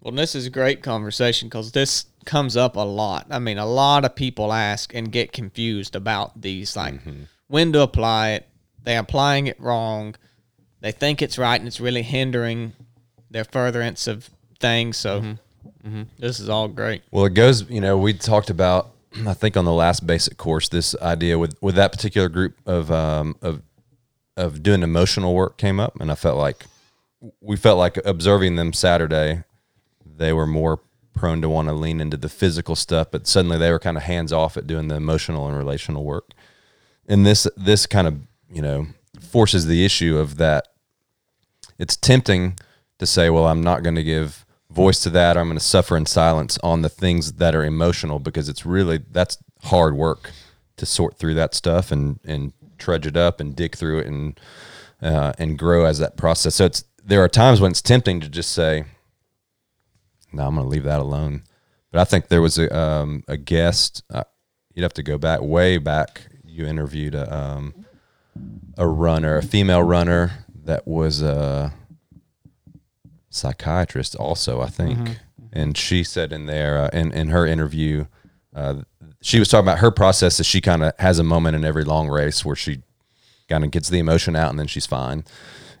Well, 0.00 0.14
this 0.14 0.34
is 0.34 0.46
a 0.46 0.50
great 0.50 0.82
conversation 0.82 1.48
because 1.48 1.72
this 1.72 2.06
comes 2.24 2.56
up 2.56 2.76
a 2.76 2.80
lot. 2.80 3.26
I 3.30 3.38
mean, 3.38 3.58
a 3.58 3.66
lot 3.66 4.04
of 4.04 4.14
people 4.14 4.52
ask 4.52 4.94
and 4.94 5.10
get 5.10 5.32
confused 5.32 5.96
about 5.96 6.40
these, 6.40 6.76
like 6.76 6.94
mm-hmm. 6.94 7.22
when 7.46 7.72
to 7.72 7.80
apply 7.80 8.30
it. 8.30 8.48
They're 8.82 9.00
applying 9.00 9.48
it 9.48 9.60
wrong. 9.60 10.14
They 10.80 10.92
think 10.92 11.22
it's 11.22 11.38
right, 11.38 11.60
and 11.60 11.66
it's 11.66 11.80
really 11.80 12.02
hindering 12.02 12.72
their 13.30 13.44
furtherance 13.44 14.06
of 14.06 14.30
things. 14.60 14.96
So, 14.96 15.36
this 16.18 16.40
is 16.40 16.48
all 16.48 16.68
great. 16.68 17.02
Well, 17.10 17.24
it 17.26 17.34
goes. 17.34 17.68
You 17.70 17.80
know, 17.80 17.96
we 17.98 18.14
talked 18.14 18.50
about. 18.50 18.90
I 19.26 19.34
think 19.34 19.56
on 19.56 19.64
the 19.64 19.72
last 19.72 20.06
basic 20.06 20.36
course, 20.36 20.68
this 20.68 20.94
idea 21.00 21.38
with 21.38 21.56
with 21.60 21.74
that 21.76 21.92
particular 21.92 22.28
group 22.28 22.56
of 22.66 22.90
um, 22.90 23.36
of 23.42 23.62
of 24.36 24.62
doing 24.62 24.82
emotional 24.82 25.34
work 25.34 25.56
came 25.56 25.80
up, 25.80 25.98
and 26.00 26.12
I 26.12 26.14
felt 26.14 26.38
like 26.38 26.66
we 27.40 27.56
felt 27.56 27.78
like 27.78 27.96
observing 28.04 28.56
them 28.56 28.72
Saturday. 28.72 29.42
They 30.04 30.32
were 30.32 30.46
more 30.46 30.80
prone 31.14 31.42
to 31.42 31.48
want 31.48 31.68
to 31.68 31.74
lean 31.74 32.00
into 32.00 32.16
the 32.16 32.28
physical 32.28 32.76
stuff, 32.76 33.10
but 33.10 33.26
suddenly 33.26 33.58
they 33.58 33.70
were 33.70 33.78
kind 33.78 33.96
of 33.96 34.04
hands 34.04 34.32
off 34.32 34.56
at 34.56 34.66
doing 34.66 34.88
the 34.88 34.94
emotional 34.94 35.48
and 35.48 35.56
relational 35.56 36.04
work. 36.04 36.30
And 37.08 37.26
this 37.26 37.48
this 37.56 37.86
kind 37.86 38.06
of 38.06 38.20
you 38.52 38.62
know 38.62 38.86
forces 39.28 39.66
the 39.66 39.84
issue 39.84 40.18
of 40.18 40.36
that 40.36 40.68
it's 41.78 41.96
tempting 41.96 42.58
to 42.98 43.06
say, 43.06 43.30
well, 43.30 43.46
I'm 43.46 43.62
not 43.62 43.82
going 43.82 43.94
to 43.94 44.02
give 44.02 44.44
voice 44.70 45.00
to 45.00 45.10
that. 45.10 45.36
I'm 45.36 45.46
going 45.46 45.58
to 45.58 45.64
suffer 45.64 45.96
in 45.96 46.06
silence 46.06 46.58
on 46.62 46.82
the 46.82 46.88
things 46.88 47.34
that 47.34 47.54
are 47.54 47.64
emotional 47.64 48.18
because 48.18 48.48
it's 48.48 48.66
really 48.66 49.00
that's 49.10 49.38
hard 49.62 49.96
work 49.96 50.30
to 50.76 50.86
sort 50.86 51.16
through 51.16 51.34
that 51.34 51.54
stuff 51.54 51.90
and 51.90 52.18
and 52.24 52.52
trudge 52.78 53.06
it 53.06 53.16
up 53.16 53.40
and 53.40 53.56
dig 53.56 53.76
through 53.76 54.00
it 54.00 54.06
and 54.06 54.40
uh, 55.00 55.32
and 55.38 55.58
grow 55.58 55.84
as 55.84 55.98
that 56.00 56.16
process. 56.16 56.56
So 56.56 56.66
it's 56.66 56.84
there 57.02 57.22
are 57.22 57.28
times 57.28 57.60
when 57.60 57.70
it's 57.70 57.80
tempting 57.80 58.20
to 58.20 58.28
just 58.28 58.52
say, 58.52 58.84
no, 60.32 60.46
I'm 60.46 60.54
going 60.56 60.66
to 60.66 60.70
leave 60.70 60.84
that 60.84 61.00
alone. 61.00 61.44
But 61.90 62.00
I 62.00 62.04
think 62.04 62.28
there 62.28 62.42
was 62.42 62.58
a 62.58 62.76
um, 62.76 63.22
a 63.28 63.36
guest. 63.36 64.02
Uh, 64.12 64.24
you'd 64.74 64.82
have 64.82 64.92
to 64.94 65.02
go 65.02 65.16
back 65.16 65.40
way 65.40 65.78
back. 65.78 66.26
You 66.44 66.66
interviewed 66.66 67.14
a 67.14 67.34
um, 67.34 67.86
a 68.76 68.86
runner, 68.86 69.36
a 69.36 69.42
female 69.42 69.82
runner 69.82 70.44
that 70.64 70.86
was 70.86 71.22
a 71.22 71.72
psychiatrist, 73.30 74.14
also, 74.16 74.60
I 74.60 74.68
think. 74.68 74.98
And 75.52 75.76
she 75.76 76.04
said 76.04 76.32
in 76.32 76.46
there, 76.46 76.78
uh, 76.78 76.90
in 76.92 77.12
in 77.12 77.28
her 77.28 77.46
interview, 77.46 78.04
uh, 78.54 78.82
she 79.22 79.38
was 79.38 79.48
talking 79.48 79.66
about 79.66 79.78
her 79.78 79.90
process. 79.90 80.36
That 80.36 80.44
she 80.44 80.60
kind 80.60 80.82
of 80.82 80.92
has 80.98 81.18
a 81.18 81.24
moment 81.24 81.56
in 81.56 81.64
every 81.64 81.84
long 81.84 82.08
race 82.08 82.44
where 82.44 82.56
she 82.56 82.82
kind 83.48 83.64
of 83.64 83.70
gets 83.70 83.88
the 83.88 83.98
emotion 83.98 84.36
out, 84.36 84.50
and 84.50 84.58
then 84.58 84.66
she's 84.66 84.86
fine. 84.86 85.24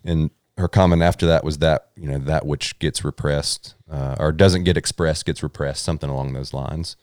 And 0.04 0.30
her 0.56 0.68
comment 0.68 1.02
after 1.02 1.26
that 1.26 1.44
was 1.44 1.58
that 1.58 1.90
you 1.96 2.08
know 2.08 2.18
that 2.18 2.46
which 2.46 2.78
gets 2.78 3.04
repressed 3.04 3.74
uh, 3.90 4.16
or 4.18 4.32
doesn't 4.32 4.64
get 4.64 4.76
expressed 4.76 5.26
gets 5.26 5.42
repressed, 5.42 5.84
something 5.84 6.10
along 6.10 6.32
those 6.32 6.54
lines. 6.54 6.96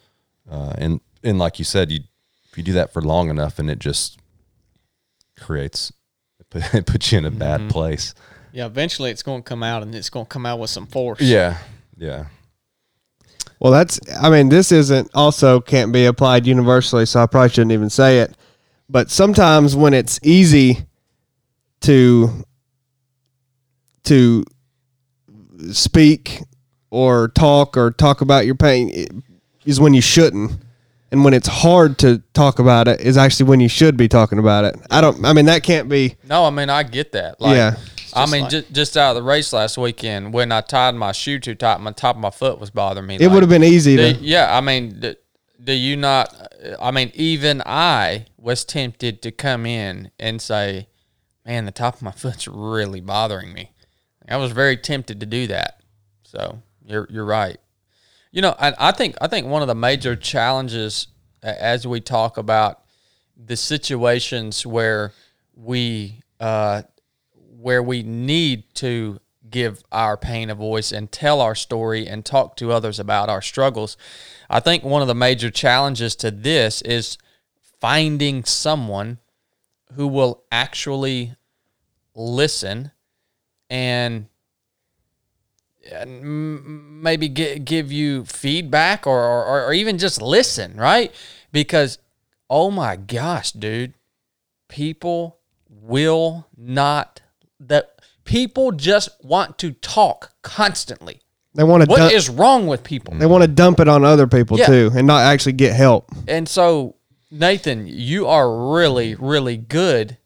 Uh, 0.49 0.73
and 0.77 1.01
and 1.23 1.37
like 1.37 1.59
you 1.59 1.65
said, 1.65 1.91
you 1.91 2.01
if 2.49 2.57
you 2.57 2.63
do 2.63 2.73
that 2.73 2.91
for 2.91 3.01
long 3.01 3.29
enough, 3.29 3.59
and 3.59 3.69
it 3.69 3.79
just 3.79 4.19
creates 5.39 5.91
it 6.55 6.85
puts 6.85 7.11
you 7.11 7.17
in 7.17 7.25
a 7.25 7.31
bad 7.31 7.61
mm-hmm. 7.61 7.69
place. 7.69 8.13
Yeah, 8.51 8.65
eventually 8.65 9.11
it's 9.11 9.23
going 9.23 9.43
to 9.43 9.47
come 9.47 9.63
out, 9.63 9.83
and 9.83 9.93
it's 9.93 10.09
going 10.09 10.25
to 10.25 10.29
come 10.29 10.45
out 10.45 10.59
with 10.59 10.69
some 10.69 10.87
force. 10.87 11.19
Yeah, 11.19 11.57
yeah. 11.97 12.27
Well, 13.59 13.71
that's. 13.71 13.99
I 14.21 14.29
mean, 14.29 14.49
this 14.49 14.71
isn't 14.71 15.11
also 15.13 15.59
can't 15.59 15.91
be 15.91 16.05
applied 16.05 16.47
universally, 16.47 17.05
so 17.05 17.21
I 17.21 17.25
probably 17.25 17.49
shouldn't 17.49 17.73
even 17.73 17.89
say 17.89 18.19
it. 18.19 18.35
But 18.89 19.11
sometimes 19.11 19.75
when 19.75 19.93
it's 19.93 20.19
easy 20.23 20.85
to 21.81 22.45
to 24.03 24.45
speak 25.71 26.41
or 26.91 27.29
talk 27.29 27.75
or 27.75 27.91
talk 27.91 28.21
about 28.21 28.45
your 28.45 28.55
pain 28.55 28.89
it- 28.89 29.11
is 29.65 29.79
when 29.79 29.93
you 29.93 30.01
shouldn't, 30.01 30.51
and 31.15 31.23
when 31.23 31.33
it's 31.33 31.47
hard 31.47 31.97
to 31.99 32.21
talk 32.33 32.59
about 32.59 32.89
it 32.89 32.99
is 32.99 33.17
actually 33.17 33.47
when 33.47 33.61
you 33.61 33.69
should 33.69 33.95
be 33.95 34.09
talking 34.09 34.37
about 34.37 34.65
it. 34.65 34.75
I 34.91 34.99
don't. 34.99 35.23
I 35.23 35.31
mean, 35.31 35.45
that 35.45 35.63
can't 35.63 35.87
be. 35.87 36.17
No, 36.27 36.43
I 36.43 36.49
mean 36.49 36.69
I 36.69 36.83
get 36.83 37.13
that. 37.13 37.39
Like, 37.39 37.55
Yeah. 37.55 37.75
I 38.13 38.25
mean, 38.25 38.41
like- 38.41 38.51
just 38.51 38.71
just 38.73 38.97
out 38.97 39.11
of 39.11 39.15
the 39.15 39.23
race 39.23 39.53
last 39.53 39.77
weekend, 39.77 40.33
when 40.33 40.51
I 40.51 40.59
tied 40.59 40.93
my 40.95 41.13
shoe 41.13 41.39
too 41.39 41.55
tight, 41.55 41.79
my 41.79 41.91
top 41.91 42.17
of 42.17 42.21
my 42.21 42.31
foot 42.31 42.59
was 42.59 42.69
bothering 42.69 43.07
me. 43.07 43.15
It 43.19 43.29
would 43.29 43.43
have 43.43 43.49
been 43.49 43.63
easy 43.63 43.95
to. 43.95 44.11
Yeah, 44.13 44.55
I 44.55 44.59
mean, 44.61 44.99
do, 44.99 45.15
do 45.63 45.71
you 45.73 45.95
not? 45.95 46.33
I 46.81 46.91
mean, 46.91 47.11
even 47.13 47.61
I 47.65 48.25
was 48.37 48.65
tempted 48.65 49.21
to 49.21 49.31
come 49.31 49.65
in 49.65 50.11
and 50.19 50.41
say, 50.41 50.87
"Man, 51.45 51.63
the 51.65 51.71
top 51.71 51.95
of 51.95 52.01
my 52.01 52.11
foot's 52.23 52.45
really 52.47 52.99
bothering 53.01 53.53
me." 53.53 53.71
I 54.27 54.37
was 54.37 54.51
very 54.51 54.75
tempted 54.75 55.19
to 55.21 55.25
do 55.25 55.47
that. 55.47 55.81
So 56.23 56.61
you're 56.85 57.07
you're 57.09 57.25
right. 57.25 57.57
You 58.35 58.41
know, 58.41 58.53
I 58.59 58.91
think 58.91 59.15
I 59.21 59.27
think 59.27 59.47
one 59.47 59.61
of 59.61 59.69
the 59.69 59.75
major 59.75 60.13
challenges 60.13 61.07
as 61.41 61.87
we 61.87 62.01
talk 62.01 62.37
about 62.37 62.81
the 63.37 63.55
situations 63.55 64.65
where 64.65 65.13
we 65.55 66.21
uh, 66.41 66.81
where 67.33 67.81
we 67.81 68.03
need 68.03 68.75
to 68.75 69.21
give 69.49 69.83
our 69.89 70.17
pain 70.17 70.49
a 70.49 70.55
voice 70.55 70.91
and 70.91 71.09
tell 71.13 71.39
our 71.39 71.55
story 71.55 72.07
and 72.07 72.25
talk 72.25 72.57
to 72.57 72.73
others 72.73 72.99
about 72.99 73.29
our 73.29 73.41
struggles. 73.41 73.95
I 74.49 74.59
think 74.59 74.83
one 74.83 75.01
of 75.01 75.07
the 75.07 75.15
major 75.15 75.49
challenges 75.49 76.13
to 76.17 76.29
this 76.29 76.81
is 76.81 77.17
finding 77.79 78.43
someone 78.43 79.19
who 79.93 80.07
will 80.07 80.43
actually 80.51 81.35
listen 82.13 82.91
and 83.69 84.27
maybe 86.07 87.29
gi- 87.29 87.59
give 87.59 87.91
you 87.91 88.25
feedback 88.25 89.05
or, 89.05 89.19
or, 89.21 89.65
or 89.65 89.73
even 89.73 89.97
just 89.97 90.21
listen, 90.21 90.75
right? 90.77 91.13
Because, 91.51 91.99
oh 92.49 92.71
my 92.71 92.95
gosh, 92.95 93.51
dude, 93.51 93.93
people 94.67 95.37
will 95.69 96.47
not, 96.57 97.21
that 97.59 97.99
people 98.23 98.71
just 98.71 99.09
want 99.23 99.57
to 99.59 99.71
talk 99.71 100.31
constantly. 100.41 101.21
They 101.53 101.63
want 101.63 101.83
to. 101.83 101.89
What 101.89 101.97
dump, 101.97 102.13
is 102.13 102.29
wrong 102.29 102.67
with 102.67 102.83
people? 102.83 103.13
They 103.15 103.25
want 103.25 103.43
to 103.43 103.47
dump 103.47 103.79
it 103.79 103.87
on 103.87 104.03
other 104.03 104.27
people 104.27 104.57
Yeah. 104.59 104.65
too, 104.65 104.91
and 104.93 105.07
not 105.07 105.21
actually 105.23 105.53
get 105.53 105.73
help. 105.73 106.11
And 106.27 106.49
so, 106.49 106.95
Nathan, 107.31 107.87
you 107.87 108.27
are 108.27 108.73
really, 108.73 109.15
really 109.15 109.55
good 109.55 110.17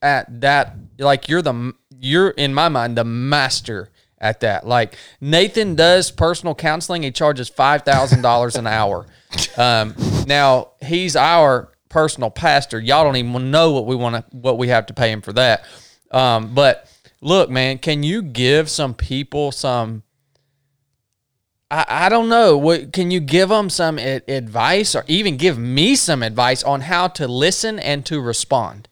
at 0.00 0.40
that. 0.40 0.76
Like 0.98 1.28
you're 1.28 1.42
the 1.42 1.72
you're 2.00 2.30
in 2.30 2.54
my 2.54 2.68
mind 2.68 2.96
the 2.96 3.02
master 3.04 3.90
at 4.20 4.40
that. 4.40 4.66
Like 4.66 4.96
Nathan 5.20 5.74
does 5.74 6.10
personal 6.10 6.54
counseling. 6.54 7.02
He 7.02 7.10
charges 7.10 7.48
five 7.48 7.82
thousand 7.82 8.22
dollars 8.22 8.56
an 8.56 8.66
hour. 8.66 9.06
Um, 9.56 9.94
now 10.26 10.70
he's 10.82 11.16
our 11.16 11.72
personal 11.88 12.30
pastor. 12.30 12.80
Y'all 12.80 13.04
don't 13.04 13.16
even 13.16 13.50
know 13.50 13.72
what 13.72 13.86
we 13.86 13.96
want 13.96 14.16
to 14.16 14.36
what 14.36 14.58
we 14.58 14.68
have 14.68 14.86
to 14.86 14.94
pay 14.94 15.10
him 15.10 15.22
for 15.22 15.32
that. 15.34 15.64
Um, 16.10 16.54
but 16.54 16.90
look, 17.20 17.50
man, 17.50 17.78
can 17.78 18.02
you 18.02 18.22
give 18.22 18.68
some 18.70 18.94
people 18.94 19.52
some? 19.52 20.02
I, 21.70 21.84
I 21.88 22.08
don't 22.08 22.28
know. 22.28 22.56
What 22.56 22.92
can 22.92 23.10
you 23.10 23.20
give 23.20 23.50
them 23.50 23.68
some 23.70 23.98
advice, 23.98 24.94
or 24.94 25.04
even 25.06 25.36
give 25.36 25.58
me 25.58 25.96
some 25.96 26.22
advice 26.22 26.62
on 26.62 26.80
how 26.82 27.08
to 27.08 27.28
listen 27.28 27.78
and 27.78 28.04
to 28.06 28.20
respond? 28.20 28.88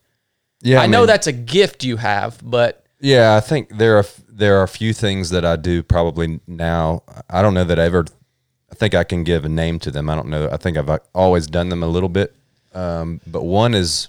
Yeah, 0.63 0.81
I, 0.81 0.87
know 0.87 1.01
mean- 1.01 1.07
that's 1.07 1.27
a 1.27 1.33
gift 1.33 1.85
you 1.85 1.97
have, 1.97 2.41
but 2.43 2.85
Yeah, 3.01 3.37
I 3.37 3.41
think 3.41 3.77
there 3.77 3.99
are 3.99 4.05
there 4.37 4.61
are 4.61 4.63
a 4.63 4.69
few 4.69 4.93
things 4.93 5.31
that 5.31 5.45
I 5.45 5.57
do 5.57 5.83
probably 5.83 6.41
now. 6.47 7.03
I 7.31 7.41
don't 7.41 7.55
know 7.55 7.65
that 7.65 7.79
I 7.79 7.85
ever. 7.85 8.05
I 8.71 8.75
think 8.75 8.95
I 8.95 9.03
can 9.03 9.25
give 9.25 9.45
a 9.45 9.49
name 9.49 9.79
to 9.81 9.91
them. 9.91 10.11
I 10.11 10.15
don't 10.15 10.29
know. 10.29 10.49
I 10.51 10.59
think 10.59 10.77
I've 10.77 11.01
always 11.15 11.47
done 11.47 11.71
them 11.71 11.83
a 11.83 11.87
little 11.87 12.09
bit, 12.09 12.35
um, 12.75 13.21
but 13.27 13.45
one 13.45 13.75
is 13.75 14.09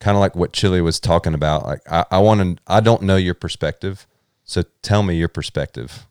kind 0.00 0.16
of 0.16 0.20
like 0.20 0.36
what 0.36 0.52
Chili 0.52 0.80
was 0.80 1.00
talking 1.00 1.34
about. 1.34 1.64
Like 1.64 1.80
I, 1.90 2.04
I 2.10 2.18
want 2.18 2.58
to. 2.58 2.62
I 2.66 2.80
don't 2.80 3.02
know 3.02 3.16
your 3.16 3.34
perspective, 3.34 4.06
so 4.44 4.62
tell 4.82 5.02
me 5.02 5.14
your 5.14 5.28
perspective. 5.28 6.06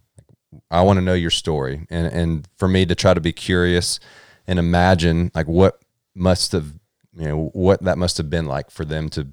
I 0.71 0.81
want 0.81 0.97
to 0.97 1.05
know 1.05 1.13
your 1.13 1.29
story, 1.29 1.85
and 1.89 2.07
and 2.07 2.47
for 2.57 2.67
me 2.67 2.85
to 2.87 2.95
try 2.95 3.13
to 3.13 3.21
be 3.21 3.31
curious 3.31 3.99
and 4.47 4.57
imagine 4.57 5.31
like 5.35 5.47
what 5.47 5.79
must 6.15 6.51
have 6.53 6.73
you 7.15 7.27
know 7.27 7.51
what 7.53 7.83
that 7.83 7.99
must 7.99 8.17
have 8.17 8.29
been 8.29 8.47
like 8.47 8.71
for 8.71 8.83
them 8.83 9.07
to 9.09 9.27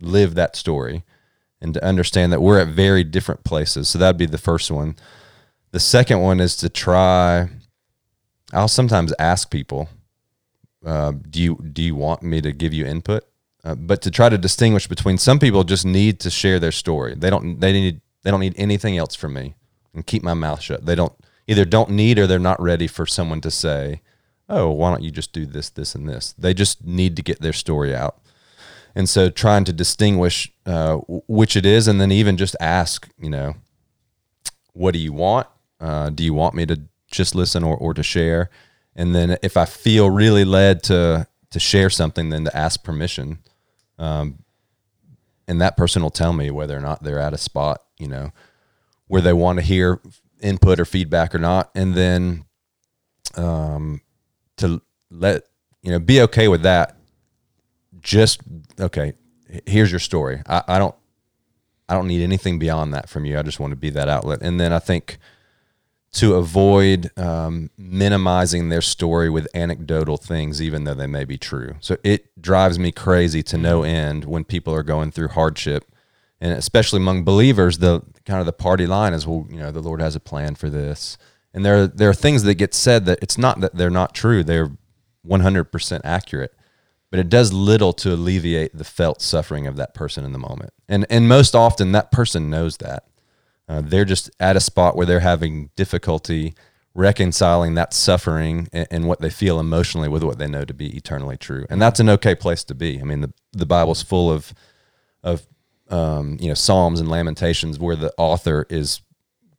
live 0.00 0.34
that 0.34 0.56
story 0.56 1.04
and 1.66 1.74
to 1.74 1.84
understand 1.84 2.32
that 2.32 2.40
we're 2.40 2.60
at 2.60 2.68
very 2.68 3.04
different 3.04 3.44
places. 3.44 3.88
So 3.88 3.98
that'd 3.98 4.16
be 4.16 4.26
the 4.26 4.38
first 4.38 4.70
one. 4.70 4.96
The 5.72 5.80
second 5.80 6.20
one 6.22 6.40
is 6.40 6.56
to 6.56 6.68
try. 6.68 7.50
I'll 8.52 8.68
sometimes 8.68 9.12
ask 9.18 9.50
people, 9.50 9.88
uh, 10.84 11.12
"Do 11.28 11.42
you 11.42 11.56
do 11.72 11.82
you 11.82 11.94
want 11.94 12.22
me 12.22 12.40
to 12.40 12.52
give 12.52 12.72
you 12.72 12.86
input?" 12.86 13.24
Uh, 13.64 13.74
but 13.74 14.00
to 14.02 14.10
try 14.10 14.28
to 14.28 14.38
distinguish 14.38 14.86
between 14.86 15.18
some 15.18 15.38
people 15.40 15.64
just 15.64 15.84
need 15.84 16.20
to 16.20 16.30
share 16.30 16.60
their 16.60 16.72
story. 16.72 17.14
They 17.16 17.28
don't. 17.28 17.60
They 17.60 17.72
need. 17.72 18.00
They 18.22 18.30
don't 18.30 18.40
need 18.40 18.54
anything 18.56 18.96
else 18.96 19.14
from 19.14 19.34
me, 19.34 19.56
and 19.92 20.06
keep 20.06 20.22
my 20.22 20.34
mouth 20.34 20.62
shut. 20.62 20.86
They 20.86 20.94
don't. 20.94 21.12
either 21.48 21.64
don't 21.64 21.90
need 21.90 22.18
or 22.18 22.26
they're 22.26 22.38
not 22.38 22.60
ready 22.60 22.86
for 22.86 23.06
someone 23.06 23.40
to 23.40 23.50
say, 23.50 24.02
"Oh, 24.48 24.70
why 24.70 24.90
don't 24.90 25.02
you 25.02 25.10
just 25.10 25.32
do 25.32 25.46
this, 25.46 25.70
this, 25.70 25.94
and 25.94 26.08
this?" 26.08 26.34
They 26.38 26.54
just 26.54 26.84
need 26.84 27.16
to 27.16 27.22
get 27.22 27.40
their 27.40 27.52
story 27.52 27.94
out. 27.94 28.20
And 28.96 29.08
so, 29.08 29.28
trying 29.28 29.64
to 29.64 29.74
distinguish 29.74 30.50
uh, 30.64 30.96
which 31.28 31.54
it 31.54 31.66
is, 31.66 31.86
and 31.86 32.00
then 32.00 32.10
even 32.10 32.38
just 32.38 32.56
ask, 32.58 33.08
you 33.18 33.28
know, 33.28 33.54
what 34.72 34.92
do 34.92 34.98
you 34.98 35.12
want? 35.12 35.46
Uh, 35.78 36.08
do 36.08 36.24
you 36.24 36.32
want 36.32 36.54
me 36.54 36.64
to 36.64 36.80
just 37.10 37.34
listen 37.34 37.62
or, 37.62 37.76
or 37.76 37.92
to 37.92 38.02
share? 38.02 38.48
And 38.94 39.14
then 39.14 39.36
if 39.42 39.58
I 39.58 39.66
feel 39.66 40.08
really 40.10 40.46
led 40.46 40.82
to 40.84 41.28
to 41.50 41.60
share 41.60 41.90
something, 41.90 42.30
then 42.30 42.44
to 42.44 42.56
ask 42.56 42.82
permission. 42.82 43.38
Um, 43.98 44.42
and 45.46 45.60
that 45.60 45.76
person 45.76 46.02
will 46.02 46.10
tell 46.10 46.32
me 46.32 46.50
whether 46.50 46.76
or 46.76 46.80
not 46.80 47.02
they're 47.02 47.20
at 47.20 47.34
a 47.34 47.38
spot, 47.38 47.82
you 47.98 48.08
know, 48.08 48.32
where 49.06 49.22
they 49.22 49.32
want 49.32 49.58
to 49.58 49.64
hear 49.64 50.00
input 50.40 50.80
or 50.80 50.84
feedback 50.84 51.34
or 51.34 51.38
not. 51.38 51.70
And 51.74 51.94
then 51.94 52.44
um, 53.36 54.00
to 54.56 54.82
let, 55.10 55.44
you 55.82 55.92
know, 55.92 55.98
be 55.98 56.20
okay 56.22 56.48
with 56.48 56.62
that. 56.62 56.95
Just, 58.06 58.40
okay, 58.78 59.14
here's 59.66 59.90
your 59.90 59.98
story. 59.98 60.40
I, 60.46 60.62
I 60.68 60.78
don't, 60.78 60.94
I 61.88 61.94
don't 61.94 62.06
need 62.06 62.22
anything 62.22 62.60
beyond 62.60 62.94
that 62.94 63.08
from 63.08 63.24
you. 63.24 63.36
I 63.36 63.42
just 63.42 63.58
want 63.58 63.72
to 63.72 63.76
be 63.76 63.90
that 63.90 64.08
outlet. 64.08 64.42
And 64.42 64.60
then 64.60 64.72
I 64.72 64.78
think 64.78 65.18
to 66.12 66.36
avoid 66.36 67.10
um, 67.18 67.68
minimizing 67.76 68.68
their 68.68 68.80
story 68.80 69.28
with 69.28 69.48
anecdotal 69.54 70.16
things, 70.16 70.62
even 70.62 70.84
though 70.84 70.94
they 70.94 71.08
may 71.08 71.24
be 71.24 71.36
true. 71.36 71.74
So 71.80 71.96
it 72.04 72.40
drives 72.40 72.78
me 72.78 72.92
crazy 72.92 73.42
to 73.42 73.58
no 73.58 73.82
end 73.82 74.24
when 74.24 74.44
people 74.44 74.72
are 74.72 74.84
going 74.84 75.10
through 75.10 75.28
hardship, 75.28 75.84
and 76.40 76.52
especially 76.52 76.98
among 76.98 77.24
believers, 77.24 77.78
the 77.78 78.02
kind 78.24 78.38
of 78.38 78.46
the 78.46 78.52
party 78.52 78.86
line 78.86 79.14
is, 79.14 79.26
well, 79.26 79.48
you 79.50 79.58
know, 79.58 79.72
the 79.72 79.82
Lord 79.82 80.00
has 80.00 80.14
a 80.14 80.20
plan 80.20 80.54
for 80.54 80.70
this, 80.70 81.18
and 81.52 81.64
there 81.64 81.88
there 81.88 82.08
are 82.08 82.14
things 82.14 82.44
that 82.44 82.54
get 82.54 82.72
said 82.72 83.04
that 83.06 83.18
it's 83.20 83.36
not 83.36 83.60
that 83.60 83.74
they're 83.74 83.90
not 83.90 84.14
true; 84.14 84.44
they're 84.44 84.70
100% 85.26 86.00
accurate, 86.04 86.54
but 87.16 87.20
it 87.20 87.30
does 87.30 87.50
little 87.50 87.94
to 87.94 88.12
alleviate 88.12 88.76
the 88.76 88.84
felt 88.84 89.22
suffering 89.22 89.66
of 89.66 89.76
that 89.76 89.94
person 89.94 90.22
in 90.22 90.34
the 90.34 90.38
moment, 90.38 90.74
and 90.86 91.06
and 91.08 91.26
most 91.26 91.54
often 91.54 91.92
that 91.92 92.12
person 92.12 92.50
knows 92.50 92.76
that. 92.76 93.04
Uh, 93.66 93.80
they're 93.82 94.04
just 94.04 94.30
at 94.38 94.54
a 94.54 94.60
spot 94.60 94.96
where 94.96 95.06
they're 95.06 95.20
having 95.20 95.70
difficulty 95.76 96.54
reconciling 96.94 97.74
that 97.74 97.94
suffering 97.94 98.68
and, 98.70 98.86
and, 98.90 99.08
what 99.08 99.20
they 99.20 99.30
feel 99.30 99.58
emotionally 99.58 100.08
with 100.08 100.22
what 100.22 100.38
they 100.38 100.46
know 100.46 100.64
to 100.66 100.74
be 100.74 100.94
eternally 100.94 101.38
true, 101.38 101.64
and 101.70 101.80
that's 101.80 102.00
an 102.00 102.10
okay 102.10 102.34
place 102.34 102.62
to 102.64 102.74
be. 102.74 103.00
I 103.00 103.04
mean, 103.04 103.22
the 103.22 103.32
the 103.54 103.64
Bible's 103.64 104.02
full 104.02 104.30
of 104.30 104.52
of 105.22 105.46
um, 105.88 106.36
you 106.38 106.48
know 106.48 106.54
Psalms 106.54 107.00
and 107.00 107.08
Lamentations 107.08 107.78
where 107.78 107.96
the 107.96 108.12
author 108.18 108.66
is 108.68 109.00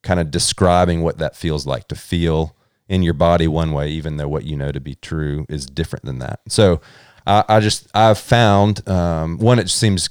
kind 0.03 0.19
of 0.19 0.29
describing 0.29 1.01
what 1.01 1.17
that 1.17 1.35
feels 1.35 1.65
like 1.65 1.87
to 1.87 1.95
feel 1.95 2.55
in 2.87 3.01
your 3.01 3.15
body 3.15 3.47
one 3.47 3.71
way, 3.71 3.89
even 3.89 4.17
though 4.17 4.27
what 4.27 4.43
you 4.43 4.55
know 4.55 4.71
to 4.71 4.79
be 4.79 4.93
true 4.93 5.47
is 5.49 5.65
different 5.65 6.05
than 6.05 6.19
that. 6.19 6.41
So, 6.47 6.81
I, 7.27 7.43
I 7.47 7.59
just 7.59 7.87
I've 7.93 8.17
found 8.17 8.87
um, 8.89 9.37
one. 9.37 9.59
It 9.59 9.69
seems 9.69 10.09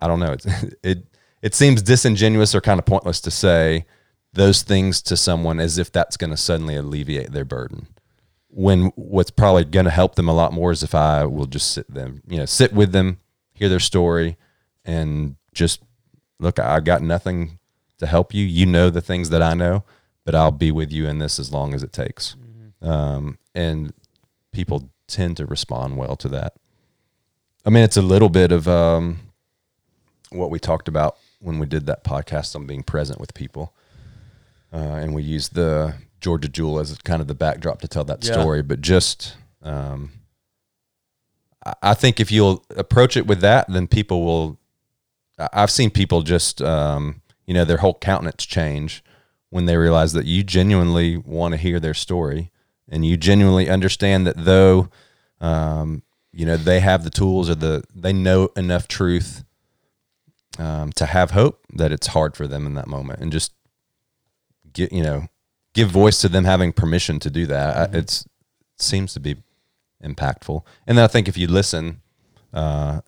I 0.00 0.08
don't 0.08 0.18
know. 0.18 0.32
It's, 0.32 0.46
it 0.82 1.06
it 1.42 1.54
seems 1.54 1.82
disingenuous 1.82 2.54
or 2.54 2.60
kind 2.60 2.80
of 2.80 2.86
pointless 2.86 3.20
to 3.20 3.30
say 3.30 3.84
those 4.32 4.62
things 4.62 5.00
to 5.02 5.16
someone 5.16 5.60
as 5.60 5.78
if 5.78 5.92
that's 5.92 6.16
going 6.16 6.30
to 6.30 6.36
suddenly 6.36 6.76
alleviate 6.76 7.32
their 7.32 7.44
burden. 7.44 7.86
When 8.48 8.86
what's 8.96 9.30
probably 9.30 9.64
going 9.64 9.84
to 9.84 9.90
help 9.90 10.14
them 10.14 10.28
a 10.28 10.34
lot 10.34 10.52
more 10.52 10.72
is 10.72 10.82
if 10.82 10.94
I 10.94 11.26
will 11.26 11.46
just 11.46 11.72
sit 11.72 11.92
them, 11.92 12.22
you 12.26 12.38
know, 12.38 12.46
sit 12.46 12.72
with 12.72 12.92
them, 12.92 13.20
hear 13.52 13.68
their 13.68 13.80
story, 13.80 14.38
and 14.84 15.36
just 15.52 15.82
look. 16.38 16.58
I 16.58 16.80
got 16.80 17.02
nothing 17.02 17.58
to 17.98 18.06
help 18.06 18.32
you. 18.32 18.44
You 18.44 18.64
know 18.64 18.88
the 18.88 19.02
things 19.02 19.28
that 19.30 19.42
I 19.42 19.52
know, 19.52 19.84
but 20.24 20.34
I'll 20.34 20.52
be 20.52 20.72
with 20.72 20.90
you 20.90 21.06
in 21.06 21.18
this 21.18 21.38
as 21.38 21.52
long 21.52 21.74
as 21.74 21.82
it 21.82 21.92
takes. 21.92 22.34
Mm-hmm. 22.34 22.88
Um, 22.88 23.38
and 23.54 23.92
people 24.52 24.90
tend 25.06 25.36
to 25.36 25.46
respond 25.46 25.96
well 25.96 26.16
to 26.16 26.28
that. 26.28 26.54
I 27.64 27.70
mean, 27.70 27.82
it's 27.82 27.96
a 27.96 28.02
little 28.02 28.28
bit 28.28 28.52
of 28.52 28.68
um, 28.68 29.18
what 30.30 30.50
we 30.50 30.58
talked 30.58 30.88
about 30.88 31.16
when 31.40 31.58
we 31.58 31.66
did 31.66 31.86
that 31.86 32.04
podcast 32.04 32.54
on 32.54 32.66
being 32.66 32.82
present 32.82 33.20
with 33.20 33.34
people, 33.34 33.74
uh, 34.72 34.76
and 34.76 35.14
we 35.14 35.22
used 35.22 35.54
the 35.54 35.94
Georgia 36.20 36.48
Jewel 36.48 36.78
as 36.78 36.96
kind 36.98 37.20
of 37.20 37.28
the 37.28 37.34
backdrop 37.34 37.80
to 37.80 37.88
tell 37.88 38.04
that 38.04 38.24
yeah. 38.24 38.32
story. 38.32 38.62
But 38.62 38.80
just, 38.80 39.36
um, 39.62 40.12
I 41.82 41.94
think 41.94 42.20
if 42.20 42.30
you'll 42.30 42.64
approach 42.76 43.16
it 43.16 43.26
with 43.26 43.40
that, 43.40 43.66
then 43.68 43.86
people 43.86 44.24
will. 44.24 44.58
I've 45.52 45.70
seen 45.70 45.90
people 45.90 46.22
just, 46.22 46.62
um, 46.62 47.20
you 47.46 47.52
know, 47.52 47.64
their 47.64 47.76
whole 47.78 47.94
countenance 47.94 48.46
change 48.46 49.04
when 49.50 49.66
they 49.66 49.76
realize 49.76 50.14
that 50.14 50.24
you 50.24 50.42
genuinely 50.42 51.16
want 51.16 51.52
to 51.52 51.58
hear 51.58 51.78
their 51.78 51.94
story 51.94 52.50
and 52.88 53.04
you 53.04 53.16
genuinely 53.16 53.68
understand 53.68 54.26
that 54.26 54.36
though, 54.36 54.88
um, 55.40 56.02
you 56.32 56.46
know, 56.46 56.56
they 56.56 56.80
have 56.80 57.04
the 57.04 57.10
tools 57.10 57.50
or 57.50 57.54
the 57.54 57.82
they 57.94 58.12
know 58.12 58.50
enough 58.56 58.88
truth 58.88 59.44
um, 60.58 60.92
to 60.92 61.06
have 61.06 61.32
hope 61.32 61.64
that 61.74 61.92
it's 61.92 62.08
hard 62.08 62.36
for 62.36 62.46
them 62.46 62.66
in 62.66 62.74
that 62.74 62.86
moment. 62.86 63.20
And 63.20 63.32
just 63.32 63.52
get 64.72 64.92
you 64.92 65.02
know 65.02 65.26
give 65.74 65.90
voice 65.90 66.20
to 66.20 66.28
them 66.28 66.44
having 66.44 66.72
permission 66.72 67.18
to 67.20 67.30
do 67.30 67.46
that. 67.46 67.88
Mm-hmm. 67.88 67.96
it's 67.96 68.22
it 68.22 68.82
seems 68.82 69.12
to 69.14 69.20
be 69.20 69.36
impactful. 70.04 70.62
And 70.86 70.98
then 70.98 71.04
i 71.04 71.08
think 71.08 71.28
if 71.28 71.36
you 71.36 71.46
listen 71.46 72.00
uh, 72.52 73.00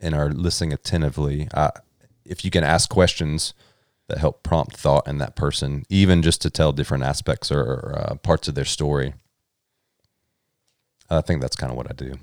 and 0.00 0.14
are 0.14 0.30
listening 0.30 0.72
attentively 0.72 1.48
uh, 1.54 1.70
if 2.24 2.44
you 2.44 2.50
can 2.50 2.64
ask 2.64 2.90
questions 2.90 3.54
that 4.08 4.18
help 4.18 4.42
prompt 4.42 4.76
thought 4.76 5.06
in 5.08 5.18
that 5.18 5.36
person 5.36 5.84
even 5.88 6.22
just 6.22 6.42
to 6.42 6.50
tell 6.50 6.72
different 6.72 7.04
aspects 7.04 7.50
or, 7.50 7.60
or 7.60 7.94
uh, 7.98 8.14
parts 8.16 8.48
of 8.48 8.54
their 8.54 8.64
story 8.64 9.14
i 11.10 11.20
think 11.20 11.40
that's 11.40 11.56
kind 11.56 11.70
of 11.70 11.76
what 11.76 11.90
i 11.90 11.94
do 11.94 12.14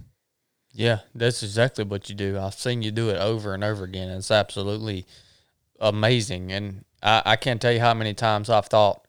yeah, 0.74 1.00
that's 1.14 1.44
exactly 1.44 1.84
what 1.84 2.10
you 2.10 2.16
do. 2.16 2.40
I've 2.40 2.54
seen 2.54 2.82
you 2.82 2.92
do 2.92 3.10
it 3.10 3.18
over 3.18 3.54
and 3.54 3.64
over 3.64 3.84
again. 3.84 4.10
It's 4.10 4.32
absolutely 4.32 5.06
amazing. 5.80 6.52
And 6.52 6.86
I, 7.04 7.22
I 7.26 7.36
can't 7.36 7.62
tell 7.62 7.72
you 7.72 7.80
how 7.80 7.94
many 7.94 8.14
times 8.14 8.50
I've 8.50 8.68
thought 8.68 9.06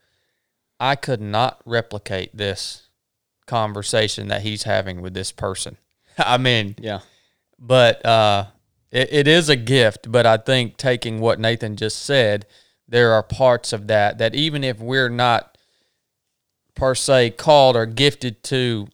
I 0.81 0.97
could 0.97 1.21
not 1.21 1.61
replicate 1.65 2.37
this 2.37 2.89
conversation 3.47 4.29
that 4.29 4.43
he's 4.43 4.65
having 4.65 5.01
with 5.01 5.15
this 5.15 5.31
person. 5.31 5.77
I 6.19 6.37
mean, 6.39 6.75
yeah. 6.79 7.01
But 7.59 8.05
uh, 8.05 8.47
it, 8.93 9.13
it 9.13 9.29
is 9.29 9.49
a 9.49 9.57
gift. 9.57 10.13
But 10.13 10.27
I 10.27 10.37
think 10.37 10.77
taking 10.77 11.19
what 11.19 11.41
Nathan 11.41 11.75
just 11.77 12.05
said, 12.05 12.47
there 12.87 13.13
are 13.13 13.23
parts 13.23 13.73
of 13.73 13.89
that 13.89 14.19
that 14.19 14.35
even 14.35 14.63
if 14.63 14.79
we're 14.79 15.09
not 15.09 15.59
per 16.75 16.95
se 16.95 17.31
called 17.31 17.75
or 17.75 17.87
gifted 17.87 18.43
to 18.45 18.87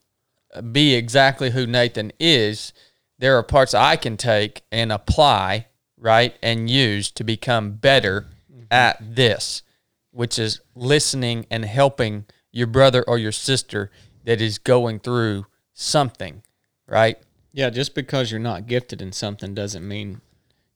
be 0.73 0.95
exactly 0.95 1.51
who 1.51 1.67
Nathan 1.67 2.13
is, 2.19 2.73
there 3.19 3.37
are 3.37 3.43
parts 3.43 3.75
I 3.75 3.97
can 3.97 4.17
take 4.17 4.63
and 4.71 4.93
apply, 4.93 5.67
right, 5.99 6.37
and 6.43 6.71
use 6.71 7.11
to 7.13 7.25
become 7.25 7.73
better 7.73 8.27
mm-hmm. 8.51 8.65
at 8.71 8.97
this, 9.01 9.63
which 10.11 10.39
is 10.39 10.61
listening 10.75 11.47
and 11.51 11.65
helping 11.65 12.27
your 12.53 12.67
brother 12.67 13.05
or 13.07 13.19
your 13.19 13.33
sister 13.33 13.91
that 14.25 14.41
is 14.41 14.59
going 14.59 15.01
through 15.01 15.47
something, 15.75 16.43
right? 16.87 17.19
Yeah, 17.53 17.71
just 17.71 17.95
because 17.95 18.31
you're 18.31 18.41
not 18.41 18.67
gifted 18.67 19.01
in 19.03 19.13
something 19.13 19.55
doesn't 19.55 19.87
mean 19.87 20.21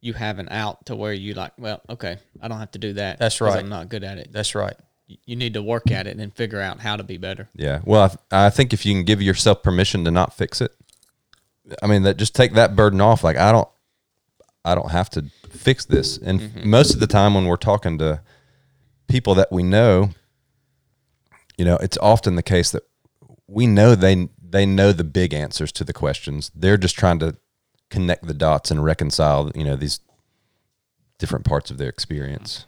you 0.01 0.15
have 0.15 0.39
an 0.39 0.49
out 0.51 0.87
to 0.87 0.97
where 0.97 1.13
you 1.13 1.35
like, 1.35 1.53
well, 1.59 1.81
okay, 1.89 2.17
I 2.41 2.49
don't 2.49 2.59
have 2.59 2.73
to 2.73 2.79
do 2.79 2.95
that. 2.95 3.19
That's 3.19 3.41
right. 3.41 3.59
I'm 3.59 3.69
not 3.69 3.89
good 3.89 4.05
at 4.05 4.19
it. 4.19 4.33
That's 4.33 4.55
right 4.55 4.75
you 5.25 5.37
need 5.37 5.55
to 5.55 5.63
work 5.63 5.91
at 5.91 6.07
it 6.07 6.17
and 6.17 6.35
figure 6.35 6.61
out 6.61 6.81
how 6.81 6.97
to 6.97 7.03
be 7.03 7.17
better. 7.17 7.49
Yeah. 7.55 7.81
Well, 7.85 8.03
I, 8.03 8.09
th- 8.09 8.19
I 8.31 8.51
think 8.51 8.73
if 8.73 8.87
you 8.87 8.95
can 8.95 9.05
give 9.05 9.21
yourself 9.21 9.63
permission 9.63 10.05
to 10.05 10.11
not 10.11 10.37
fix 10.37 10.61
it, 10.61 10.73
I 11.83 11.87
mean, 11.87 12.03
that 12.03 12.17
just 12.17 12.35
take 12.35 12.55
that 12.55 12.77
burden 12.77 13.01
off. 13.01 13.25
Like 13.25 13.37
I 13.37 13.53
don't, 13.53 13.69
I 14.65 14.75
don't 14.75 14.91
have 14.91 15.11
to 15.11 15.25
fix 15.51 15.85
this. 15.85 16.19
And 16.19 16.41
mm-hmm. 16.41 16.71
most 16.71 16.95
of 16.95 17.01
the 17.01 17.07
time 17.07 17.35
when 17.35 17.47
we're 17.47 17.57
talking 17.57 17.99
to 17.99 18.21
people 19.09 19.35
that 19.37 19.51
we 19.53 19.63
know, 19.63 20.11
you 21.57 21.65
know, 21.65 21.77
it's 21.77 21.99
often 21.99 22.37
the 22.37 22.43
case 22.43 22.71
that 22.71 22.85
we 23.47 23.67
know 23.67 23.95
they 23.95 24.29
they 24.53 24.67
know 24.67 24.93
the 24.93 25.05
big 25.05 25.35
answers 25.35 25.73
to 25.73 25.85
the 25.85 25.93
questions. 25.93 26.51
They're 26.55 26.77
just 26.77 26.97
trying 26.97 27.19
to 27.21 27.37
connect 27.91 28.27
the 28.27 28.35
dots 28.35 28.71
and 28.71 28.85
reconcile, 28.85 29.51
you 29.55 29.65
know, 29.65 29.77
these 29.77 30.01
different 31.19 31.45
parts 31.45 31.71
of 31.71 31.79
their 31.79 31.89
experience. 31.89 32.67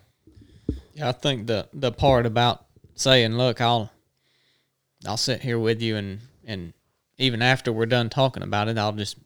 Yeah, 0.95 1.11
I 1.11 1.13
think 1.13 1.47
the 1.47 1.69
the 1.73 1.93
part 1.93 2.27
about 2.27 2.67
saying, 2.95 3.37
"Look, 3.37 3.61
I'll 3.61 3.91
I'll 5.07 5.17
sit 5.17 5.43
here 5.43 5.59
with 5.59 5.83
you, 5.83 5.97
and 5.97 6.21
and 6.45 6.73
even 7.19 7.43
after 7.43 7.73
we're 7.73 7.87
done 7.87 8.09
talking 8.09 8.43
about 8.43 8.69
it, 8.69 8.79
I'll 8.79 8.93
just 8.93 9.17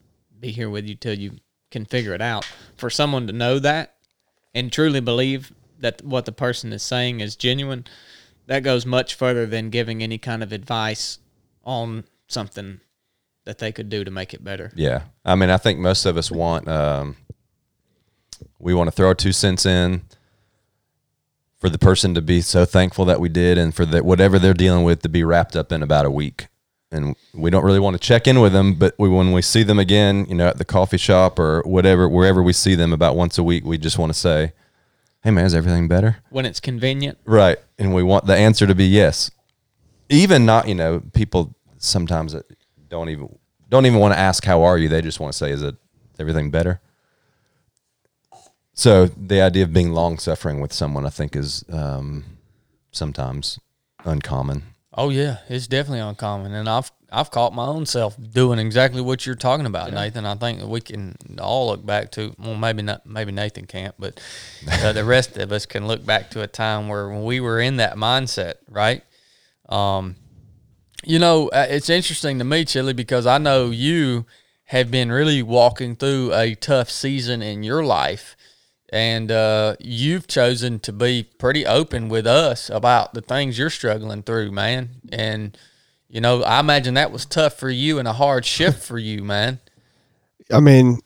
be 0.40 0.50
here 0.50 0.70
with 0.70 0.86
you 0.86 0.94
till 0.94 1.18
you 1.18 1.38
can 1.70 1.84
figure 1.84 2.14
it 2.14 2.22
out." 2.22 2.44
For 2.76 2.90
someone 2.90 3.26
to 3.28 3.32
know 3.32 3.59
that 3.59 3.94
and 4.54 4.72
truly 4.72 5.00
believe 5.00 5.52
that 5.78 6.02
what 6.02 6.24
the 6.24 6.32
person 6.32 6.72
is 6.72 6.82
saying 6.82 7.20
is 7.20 7.36
genuine, 7.36 7.86
that 8.46 8.64
goes 8.64 8.84
much 8.84 9.14
further 9.14 9.46
than 9.46 9.70
giving 9.70 10.02
any 10.02 10.18
kind 10.18 10.42
of 10.42 10.52
advice 10.52 11.18
on 11.62 12.04
something 12.29 12.81
that 13.45 13.59
they 13.59 13.72
could 13.72 13.89
do 13.89 14.05
to 14.05 14.11
make 14.11 14.35
it 14.35 14.45
better. 14.45 14.70
Yeah, 14.74 15.05
I 15.24 15.35
mean, 15.35 15.51
I 15.51 15.57
think 15.57 15.79
most 15.79 16.05
of 16.07 16.16
us 16.16 16.31
want 16.31 16.68
um, 16.68 17.16
we 18.59 18.74
want 18.74 18.89
to 18.89 18.93
throw 18.93 19.09
our 19.09 19.14
two 19.14 19.33
cents 19.33 19.66
in 19.66 20.03
for 21.59 21.68
the 21.68 21.79
person 21.79 22.14
to 22.14 22.22
be 22.22 22.41
so 22.41 22.64
thankful 22.64 23.05
that 23.07 23.20
we 23.20 23.29
did, 23.29 23.59
and 23.59 23.74
for 23.74 23.85
that 23.87 24.05
whatever 24.05 24.39
they're 24.39 24.55
dealing 24.55 24.85
with 24.85 25.03
to 25.03 25.09
be 25.09 25.24
wrapped 25.24 25.57
up 25.57 25.72
in 25.72 25.83
about 25.83 26.05
a 26.05 26.11
week. 26.11 26.49
And 26.91 27.16
we 27.35 27.51
don't 27.51 27.64
really 27.64 27.81
want 27.81 27.95
to 27.95 27.99
check 27.99 28.26
in 28.26 28.41
with 28.41 28.55
them, 28.55 28.74
but 28.74 28.95
we, 28.99 29.11
when 29.11 29.33
we 29.33 29.43
see 29.43 29.62
them 29.62 29.79
again, 29.79 30.24
you 30.26 30.35
know, 30.35 30.49
at 30.49 30.57
the 30.57 30.64
coffee 30.64 30.97
shop 30.97 31.39
or 31.39 31.61
whatever, 31.66 32.09
wherever 32.09 32.43
we 32.43 32.55
see 32.55 32.74
them 32.74 32.95
about 32.95 33.14
once 33.14 33.37
a 33.37 33.43
week, 33.43 33.64
we 33.64 33.76
just 33.76 33.99
want 33.99 34.11
to 34.12 34.18
say, 34.18 34.53
"Hey, 35.22 35.31
man, 35.31 35.45
is 35.45 35.55
everything 35.55 35.89
better?" 35.89 36.18
when 36.31 36.47
it's 36.47 36.61
convenient. 36.61 37.18
Right. 37.24 37.59
And 37.79 37.95
we 37.95 38.03
want 38.03 38.26
the 38.26 38.37
answer 38.37 38.66
to 38.66 38.74
be 38.74 38.87
yes. 38.87 39.31
Even 40.09 40.47
not, 40.47 40.66
you 40.66 40.74
know, 40.74 41.03
people 41.12 41.55
sometimes 41.79 42.37
don't 42.89 43.09
even 43.09 43.39
don't 43.68 43.87
even 43.87 43.99
want 43.99 44.14
to 44.14 44.18
ask 44.18 44.45
how 44.45 44.62
are 44.62 44.79
you. 44.79 44.89
They 44.89 45.03
just 45.03 45.20
want 45.20 45.33
to 45.33 45.39
say 45.39 45.51
is 45.51 45.62
it 45.62 45.76
is 46.14 46.20
everything 46.20 46.51
better? 46.51 46.81
So 48.74 49.07
the 49.07 49.41
idea 49.41 49.64
of 49.64 49.72
being 49.72 49.93
long 49.93 50.18
suffering 50.18 50.61
with 50.61 50.72
someone 50.72 51.05
I 51.05 51.11
think 51.11 51.35
is 51.35 51.64
um, 51.70 52.24
sometimes 52.93 53.59
uncommon. 54.05 54.62
Oh 54.95 55.11
yeah, 55.11 55.39
it's 55.49 55.66
definitely 55.66 56.01
uncommon, 56.01 56.53
and 56.53 56.68
I've 56.68 56.91
I've 57.11 57.31
caught 57.31 57.55
my 57.55 57.66
own 57.66 57.87
self 57.87 58.16
doing 58.33 58.59
exactly 58.59 59.01
what 59.01 59.24
you're 59.24 59.35
talking 59.35 59.66
about, 59.66 59.93
Nathan. 59.93 60.26
I 60.26 60.35
think 60.35 60.62
we 60.62 60.81
can 60.81 61.16
all 61.41 61.68
look 61.68 61.85
back 61.85 62.11
to 62.12 62.35
well, 62.39 62.57
maybe 62.57 62.83
not, 62.83 63.07
maybe 63.07 63.33
Nathan 63.33 63.66
can't, 63.66 63.95
but 63.99 64.20
uh, 64.70 64.93
the 64.93 65.05
rest 65.05 65.37
of 65.37 65.53
us 65.53 65.66
can 65.66 65.87
look 65.87 66.05
back 66.05 66.31
to 66.31 66.43
a 66.43 66.47
time 66.47 66.89
where 66.89 67.09
we 67.09 67.41
were 67.41 67.61
in 67.61 67.76
that 67.76 67.97
mindset, 67.97 68.55
right? 68.68 69.03
Um, 69.68 70.16
you 71.09 71.18
know, 71.18 71.48
uh, 71.48 71.66
it's 71.70 71.88
interesting 71.88 72.38
to 72.38 72.44
me, 72.44 72.66
Chili, 72.66 72.92
because 72.92 73.26
I 73.26 73.38
know 73.38 73.70
you 73.70 74.26
have 74.64 74.90
been 74.90 75.11
really 75.11 75.42
walking 75.42 75.96
through 75.96 76.34
a 76.34 76.54
tough 76.54 76.90
season 76.90 77.40
in 77.40 77.62
your 77.62 77.82
life, 77.82 78.36
and 78.90 79.32
uh, 79.32 79.76
you've 79.80 80.26
chosen 80.28 80.78
to 80.80 80.92
be 80.92 81.22
pretty 81.38 81.64
open 81.64 82.11
with 82.11 82.26
us 82.26 82.68
about 82.68 83.14
the 83.14 83.22
things 83.22 83.59
you're 83.59 83.70
struggling 83.70 84.22
through, 84.22 84.52
man. 84.52 84.90
And 85.11 85.56
you 86.11 86.20
know, 86.20 86.42
I 86.42 86.61
imagine 86.61 86.92
that 86.94 87.11
was 87.11 87.24
tough 87.24 87.54
for 87.54 87.70
you 87.70 87.98
and 87.98 88.06
a 88.06 88.12
hard 88.12 88.44
shift 88.44 88.82
for 88.84 88.98
you, 88.98 89.24
man. 89.24 89.61
I 90.52 90.61
mean, 90.61 90.98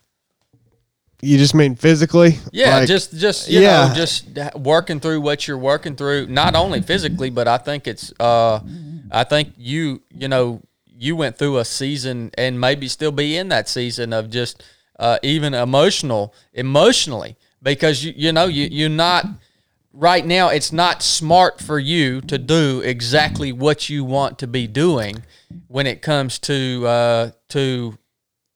you 1.20 1.38
just 1.38 1.54
mean 1.54 1.76
physically? 1.76 2.40
Yeah, 2.50 2.78
Like, 2.78 2.88
just 2.88 3.16
just 3.16 3.48
you 3.48 3.60
yeah. 3.60 3.86
know, 3.86 3.94
just 3.94 4.26
working 4.56 4.98
through 4.98 5.20
what 5.20 5.46
you're 5.46 5.58
working 5.58 5.94
through, 5.94 6.26
not 6.26 6.56
only 6.56 6.82
physically, 6.82 7.30
but 7.30 7.46
I 7.46 7.58
think 7.58 7.86
it's 7.86 8.12
uh 8.18 8.58
I 9.12 9.24
think 9.24 9.52
you 9.56 10.02
you 10.10 10.28
know, 10.28 10.62
you 10.86 11.16
went 11.16 11.38
through 11.38 11.58
a 11.58 11.64
season 11.64 12.30
and 12.36 12.60
maybe 12.60 12.88
still 12.88 13.12
be 13.12 13.36
in 13.36 13.48
that 13.48 13.68
season 13.68 14.12
of 14.12 14.30
just 14.30 14.64
uh 14.98 15.18
even 15.22 15.54
emotional 15.54 16.34
emotionally 16.52 17.36
because 17.62 18.04
you 18.04 18.12
you 18.16 18.32
know, 18.32 18.46
you 18.46 18.68
you're 18.70 18.88
not 18.88 19.26
right 19.92 20.24
now 20.24 20.48
it's 20.48 20.72
not 20.72 21.02
smart 21.02 21.60
for 21.60 21.78
you 21.78 22.20
to 22.22 22.38
do 22.38 22.80
exactly 22.80 23.52
what 23.52 23.90
you 23.90 24.02
want 24.02 24.38
to 24.38 24.46
be 24.46 24.66
doing 24.66 25.22
when 25.68 25.86
it 25.86 26.00
comes 26.00 26.38
to 26.38 26.86
uh 26.86 27.30
to 27.48 27.98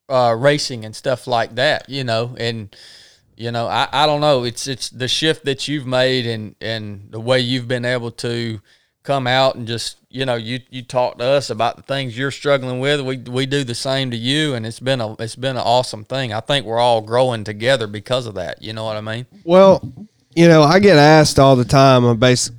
uh, 0.09 0.35
racing 0.39 0.85
and 0.85 0.95
stuff 0.95 1.27
like 1.27 1.55
that, 1.57 1.89
you 1.89 2.05
know, 2.05 2.35
and 2.39 2.75
you 3.37 3.51
know, 3.51 3.67
I, 3.67 3.89
I 3.93 4.07
don't 4.07 4.21
know. 4.21 4.45
It's 4.45 4.67
it's 4.67 4.89
the 4.89 5.09
shift 5.09 5.45
that 5.45 5.69
you've 5.69 5.87
made 5.87 6.27
and 6.27 6.55
and 6.61 7.09
the 7.11 7.21
way 7.21 7.41
you've 7.41 7.69
been 7.69 7.85
able 7.85 8.11
to 8.13 8.61
come 9.07 9.27
out 9.27 9.55
and 9.55 9.67
just 9.67 9.99
you 10.11 10.27
know 10.27 10.35
you 10.35 10.61
you 10.69 10.83
talk 10.83 11.19
to 11.19 11.25
us 11.25 11.49
about 11.49 11.77
the 11.77 11.83
things 11.83 12.19
you're 12.19 12.33
struggling 12.33 12.81
with. 12.81 13.01
We 13.01 13.19
we 13.19 13.47
do 13.47 13.65
the 13.65 13.75
same 13.75 14.11
to 14.11 14.17
you, 14.17 14.55
and 14.55 14.67
it's 14.67 14.81
been 14.81 15.01
a 15.01 15.15
it's 15.15 15.37
been 15.37 15.57
an 15.57 15.63
awesome 15.63 16.05
thing. 16.05 16.33
I 16.33 16.41
think 16.41 16.67
we're 16.67 16.81
all 16.81 17.01
growing 17.01 17.45
together 17.45 17.87
because 17.87 18.27
of 18.27 18.35
that. 18.35 18.61
You 18.61 18.73
know 18.73 18.85
what 18.85 18.97
I 18.97 19.01
mean? 19.01 19.27
Well, 19.45 19.81
you 20.35 20.49
know, 20.49 20.63
I 20.63 20.81
get 20.81 20.99
asked 20.99 21.39
all 21.39 21.57
the 21.57 21.65
time 21.65 22.05
on 22.05 22.19
base 22.19 22.51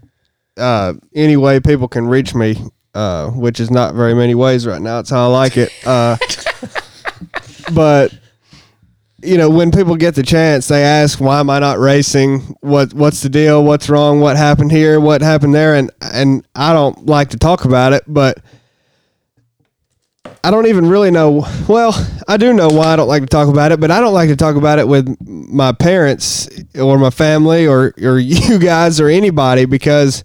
uh, 0.58 0.94
any 1.14 1.38
way 1.38 1.60
people 1.60 1.88
can 1.88 2.08
reach 2.08 2.34
me, 2.34 2.56
uh, 2.94 3.30
which 3.32 3.60
is 3.60 3.70
not 3.70 3.94
very 3.94 4.14
many 4.14 4.34
ways 4.34 4.66
right 4.66 4.82
now. 4.82 5.00
It's 5.00 5.10
how 5.10 5.26
I 5.26 5.28
like 5.28 5.58
it. 5.58 5.72
Uh, 5.86 6.18
but 7.74 8.14
you 9.22 9.38
know, 9.38 9.50
when 9.50 9.72
people 9.72 9.96
get 9.96 10.16
the 10.16 10.24
chance, 10.24 10.68
they 10.68 10.84
ask, 10.84 11.20
"Why 11.20 11.40
am 11.40 11.50
I 11.50 11.60
not 11.60 11.80
racing? 11.80 12.56
What 12.62 12.94
What's 12.94 13.22
the 13.22 13.30
deal? 13.30 13.64
What's 13.64 13.90
wrong? 13.90 14.20
What 14.20 14.38
happened 14.38 14.72
here? 14.72 15.00
What 15.00 15.22
happened 15.22 15.56
there?" 15.56 15.76
And 15.76 15.92
and 16.02 16.46
I 16.56 16.74
don't 16.74 17.06
like 17.08 17.30
to 17.30 17.38
talk 17.38 17.66
about 17.66 17.94
it, 17.94 18.04
but 18.08 18.40
I 20.44 20.52
don't 20.52 20.68
even 20.68 20.88
really 20.88 21.10
know. 21.10 21.46
Well, 21.68 21.94
I 22.28 22.38
do 22.38 22.54
know 22.54 22.70
why 22.70 22.94
I 22.94 22.96
don't 22.96 23.08
like 23.08 23.24
to 23.24 23.28
talk 23.28 23.48
about 23.48 23.72
it, 23.72 23.80
but 23.80 23.90
I 23.90 24.00
don't 24.00 24.14
like 24.14 24.30
to 24.30 24.36
talk 24.36 24.56
about 24.56 24.78
it 24.78 24.88
with 24.88 25.18
my 25.20 25.72
parents 25.72 26.48
or 26.80 27.00
my 27.00 27.10
family 27.10 27.68
or 27.68 27.94
or 28.02 28.20
you 28.20 28.60
guys 28.60 29.00
or 29.00 29.08
anybody 29.08 29.66
because 29.66 30.24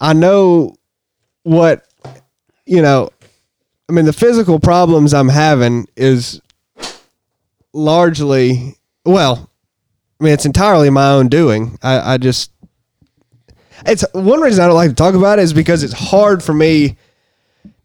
I 0.00 0.14
know 0.14 0.76
what 1.42 1.86
you 2.64 2.80
know. 2.80 3.10
I 3.88 3.92
mean, 3.92 4.06
the 4.06 4.12
physical 4.12 4.58
problems 4.58 5.14
I'm 5.14 5.28
having 5.28 5.86
is 5.94 6.40
largely 7.76 8.76
well. 9.04 9.50
I 10.20 10.24
mean, 10.24 10.32
it's 10.32 10.46
entirely 10.46 10.90
my 10.90 11.10
own 11.10 11.28
doing. 11.28 11.78
I, 11.82 12.14
I 12.14 12.18
just 12.18 12.50
it's 13.84 14.04
one 14.12 14.40
reason 14.40 14.64
I 14.64 14.66
don't 14.66 14.76
like 14.76 14.90
to 14.90 14.96
talk 14.96 15.14
about 15.14 15.38
it 15.38 15.42
is 15.42 15.52
because 15.52 15.82
it's 15.82 15.92
hard 15.92 16.42
for 16.42 16.54
me 16.54 16.96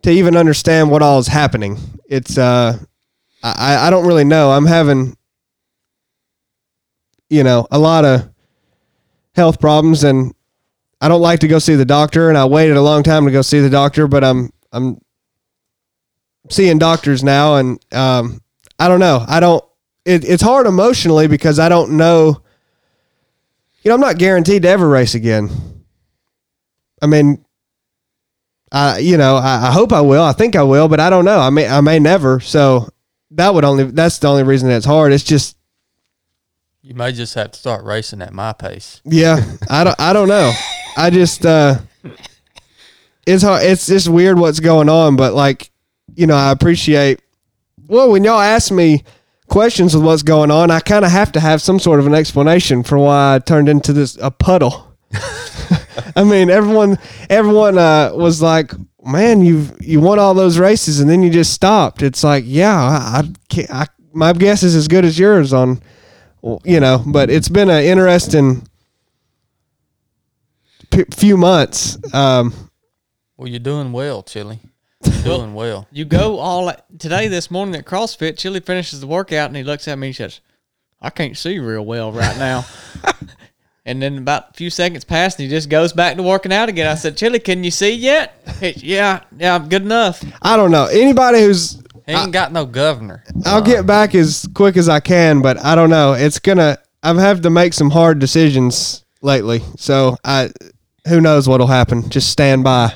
to 0.03 0.11
even 0.11 0.37
understand 0.37 0.89
what 0.89 1.01
all 1.01 1.19
is 1.19 1.27
happening. 1.27 1.77
It's 2.05 2.37
uh 2.37 2.77
I, 3.43 3.87
I 3.87 3.89
don't 3.89 4.05
really 4.05 4.23
know. 4.23 4.51
I'm 4.51 4.65
having 4.65 5.17
you 7.29 7.43
know, 7.43 7.65
a 7.71 7.79
lot 7.79 8.03
of 8.03 8.29
health 9.35 9.59
problems 9.59 10.03
and 10.03 10.33
I 10.99 11.07
don't 11.07 11.21
like 11.21 11.39
to 11.39 11.47
go 11.47 11.59
see 11.59 11.75
the 11.75 11.85
doctor 11.85 12.29
and 12.29 12.37
I 12.37 12.45
waited 12.45 12.75
a 12.75 12.81
long 12.81 13.03
time 13.03 13.25
to 13.25 13.31
go 13.31 13.41
see 13.41 13.61
the 13.61 13.69
doctor, 13.69 14.07
but 14.07 14.23
I'm 14.23 14.51
I'm 14.71 14.99
seeing 16.49 16.77
doctors 16.77 17.23
now 17.23 17.55
and 17.55 17.83
um 17.93 18.41
I 18.79 18.87
don't 18.87 18.99
know. 18.99 19.23
I 19.27 19.39
don't 19.39 19.63
it, 20.05 20.23
it's 20.25 20.43
hard 20.43 20.67
emotionally 20.67 21.27
because 21.27 21.59
I 21.59 21.69
don't 21.69 21.97
know 21.97 22.41
you 23.83 23.89
know, 23.89 23.95
I'm 23.95 24.01
not 24.01 24.19
guaranteed 24.19 24.61
to 24.61 24.69
ever 24.69 24.87
race 24.87 25.15
again. 25.15 25.49
I 27.01 27.07
mean, 27.07 27.43
I 28.71 28.99
you 28.99 29.17
know 29.17 29.37
I, 29.37 29.67
I 29.67 29.71
hope 29.71 29.91
I 29.91 30.01
will. 30.01 30.23
I 30.23 30.33
think 30.33 30.55
I 30.55 30.63
will, 30.63 30.87
but 30.87 30.99
I 30.99 31.09
don't 31.09 31.25
know. 31.25 31.39
I 31.39 31.49
may 31.49 31.67
I 31.67 31.81
may 31.81 31.99
never. 31.99 32.39
So 32.39 32.87
that 33.31 33.53
would 33.53 33.63
only 33.63 33.85
that's 33.85 34.19
the 34.19 34.27
only 34.27 34.43
reason 34.43 34.69
it's 34.69 34.85
hard. 34.85 35.13
It's 35.13 35.23
just 35.23 35.57
You 36.83 36.93
may 36.93 37.11
just 37.11 37.33
have 37.33 37.51
to 37.51 37.59
start 37.59 37.83
racing 37.83 38.21
at 38.21 38.33
my 38.33 38.53
pace. 38.53 39.01
yeah. 39.03 39.43
I 39.69 39.83
don't 39.83 39.99
I 39.99 40.13
don't 40.13 40.27
know. 40.27 40.51
I 40.95 41.09
just 41.09 41.45
uh, 41.45 41.79
it's 43.25 43.43
hard. 43.43 43.63
It's 43.63 43.87
just 43.87 44.09
weird 44.09 44.37
what's 44.37 44.59
going 44.59 44.89
on. 44.89 45.15
But 45.15 45.33
like 45.33 45.71
you 46.13 46.27
know, 46.27 46.35
I 46.35 46.51
appreciate. 46.51 47.19
Well, 47.87 48.11
when 48.11 48.23
y'all 48.23 48.39
ask 48.39 48.71
me 48.71 49.03
questions 49.51 49.93
with 49.93 50.03
what's 50.03 50.23
going 50.23 50.49
on, 50.49 50.71
I 50.71 50.79
kind 50.79 51.05
of 51.05 51.11
have 51.11 51.31
to 51.33 51.39
have 51.39 51.61
some 51.61 51.77
sort 51.77 51.99
of 51.99 52.07
an 52.07 52.15
explanation 52.15 52.81
for 52.81 52.97
why 52.97 53.35
I 53.35 53.39
turned 53.39 53.69
into 53.69 53.93
this 53.93 54.17
a 54.19 54.31
puddle. 54.31 54.87
I 56.15 56.23
mean, 56.23 56.49
everyone, 56.49 56.97
everyone 57.29 57.77
uh, 57.77 58.11
was 58.15 58.41
like, 58.41 58.71
"Man, 59.03 59.41
you 59.41 59.67
you 59.79 59.99
won 59.99 60.17
all 60.17 60.33
those 60.33 60.57
races, 60.57 60.99
and 60.99 61.09
then 61.09 61.21
you 61.21 61.29
just 61.29 61.53
stopped." 61.53 62.01
It's 62.01 62.23
like, 62.23 62.45
yeah, 62.47 62.73
I, 62.75 63.23
I, 63.51 63.81
I 63.81 63.85
my 64.13 64.33
guess 64.33 64.63
is 64.63 64.75
as 64.75 64.87
good 64.87 65.05
as 65.05 65.19
yours 65.19 65.53
on, 65.53 65.81
you 66.63 66.79
know. 66.79 67.03
But 67.05 67.29
it's 67.29 67.49
been 67.49 67.69
an 67.69 67.83
interesting 67.83 68.67
p- 70.91 71.05
few 71.11 71.37
months. 71.37 71.97
Um, 72.13 72.53
Well, 73.37 73.49
you're 73.49 73.59
doing 73.59 73.91
well, 73.91 74.23
Chili. 74.23 74.59
You're 75.23 75.37
doing 75.37 75.53
well. 75.53 75.87
You 75.91 76.05
go 76.05 76.37
all 76.37 76.71
today 76.99 77.27
this 77.27 77.49
morning 77.49 77.73
at 77.75 77.85
CrossFit. 77.85 78.37
Chili 78.37 78.59
finishes 78.59 79.01
the 79.01 79.07
workout 79.07 79.47
and 79.47 79.57
he 79.57 79.63
looks 79.63 79.87
at 79.87 79.97
me 79.97 80.07
and 80.07 80.15
says, 80.15 80.41
"I 81.01 81.09
can't 81.09 81.35
see 81.35 81.57
real 81.57 81.83
well 81.83 82.11
right 82.11 82.37
now." 82.37 82.65
and 83.85 83.99
then 84.01 84.19
about 84.19 84.51
a 84.51 84.53
few 84.53 84.69
seconds 84.69 85.03
pass 85.03 85.35
and 85.35 85.43
he 85.43 85.49
just 85.49 85.69
goes 85.69 85.91
back 85.91 86.17
to 86.17 86.23
working 86.23 86.53
out 86.53 86.69
again. 86.69 86.87
I 86.87 86.95
said, 86.95 87.17
"Chili, 87.17 87.39
can 87.39 87.63
you 87.63 87.71
see 87.71 87.93
yet?" 87.93 88.35
He, 88.59 88.73
yeah, 88.77 89.21
yeah, 89.35 89.57
good 89.59 89.81
enough. 89.81 90.23
I 90.41 90.55
don't 90.55 90.71
know 90.71 90.85
anybody 90.85 91.41
who's. 91.41 91.81
He 92.05 92.13
ain't 92.13 92.33
got 92.33 92.51
no 92.51 92.65
governor. 92.65 93.23
I'll 93.45 93.61
get 93.61 93.85
back 93.85 94.13
as 94.13 94.47
quick 94.53 94.75
as 94.77 94.89
I 94.89 94.99
can, 94.99 95.41
but 95.41 95.63
I 95.63 95.75
don't 95.75 95.89
know. 95.89 96.13
It's 96.13 96.37
gonna. 96.37 96.77
I've 97.01 97.17
had 97.17 97.41
to 97.41 97.49
make 97.49 97.73
some 97.73 97.89
hard 97.89 98.19
decisions 98.19 99.03
lately, 99.21 99.61
so 99.77 100.15
I. 100.23 100.51
Who 101.07 101.19
knows 101.19 101.49
what'll 101.49 101.65
happen? 101.65 102.11
Just 102.11 102.29
stand 102.29 102.63
by. 102.63 102.93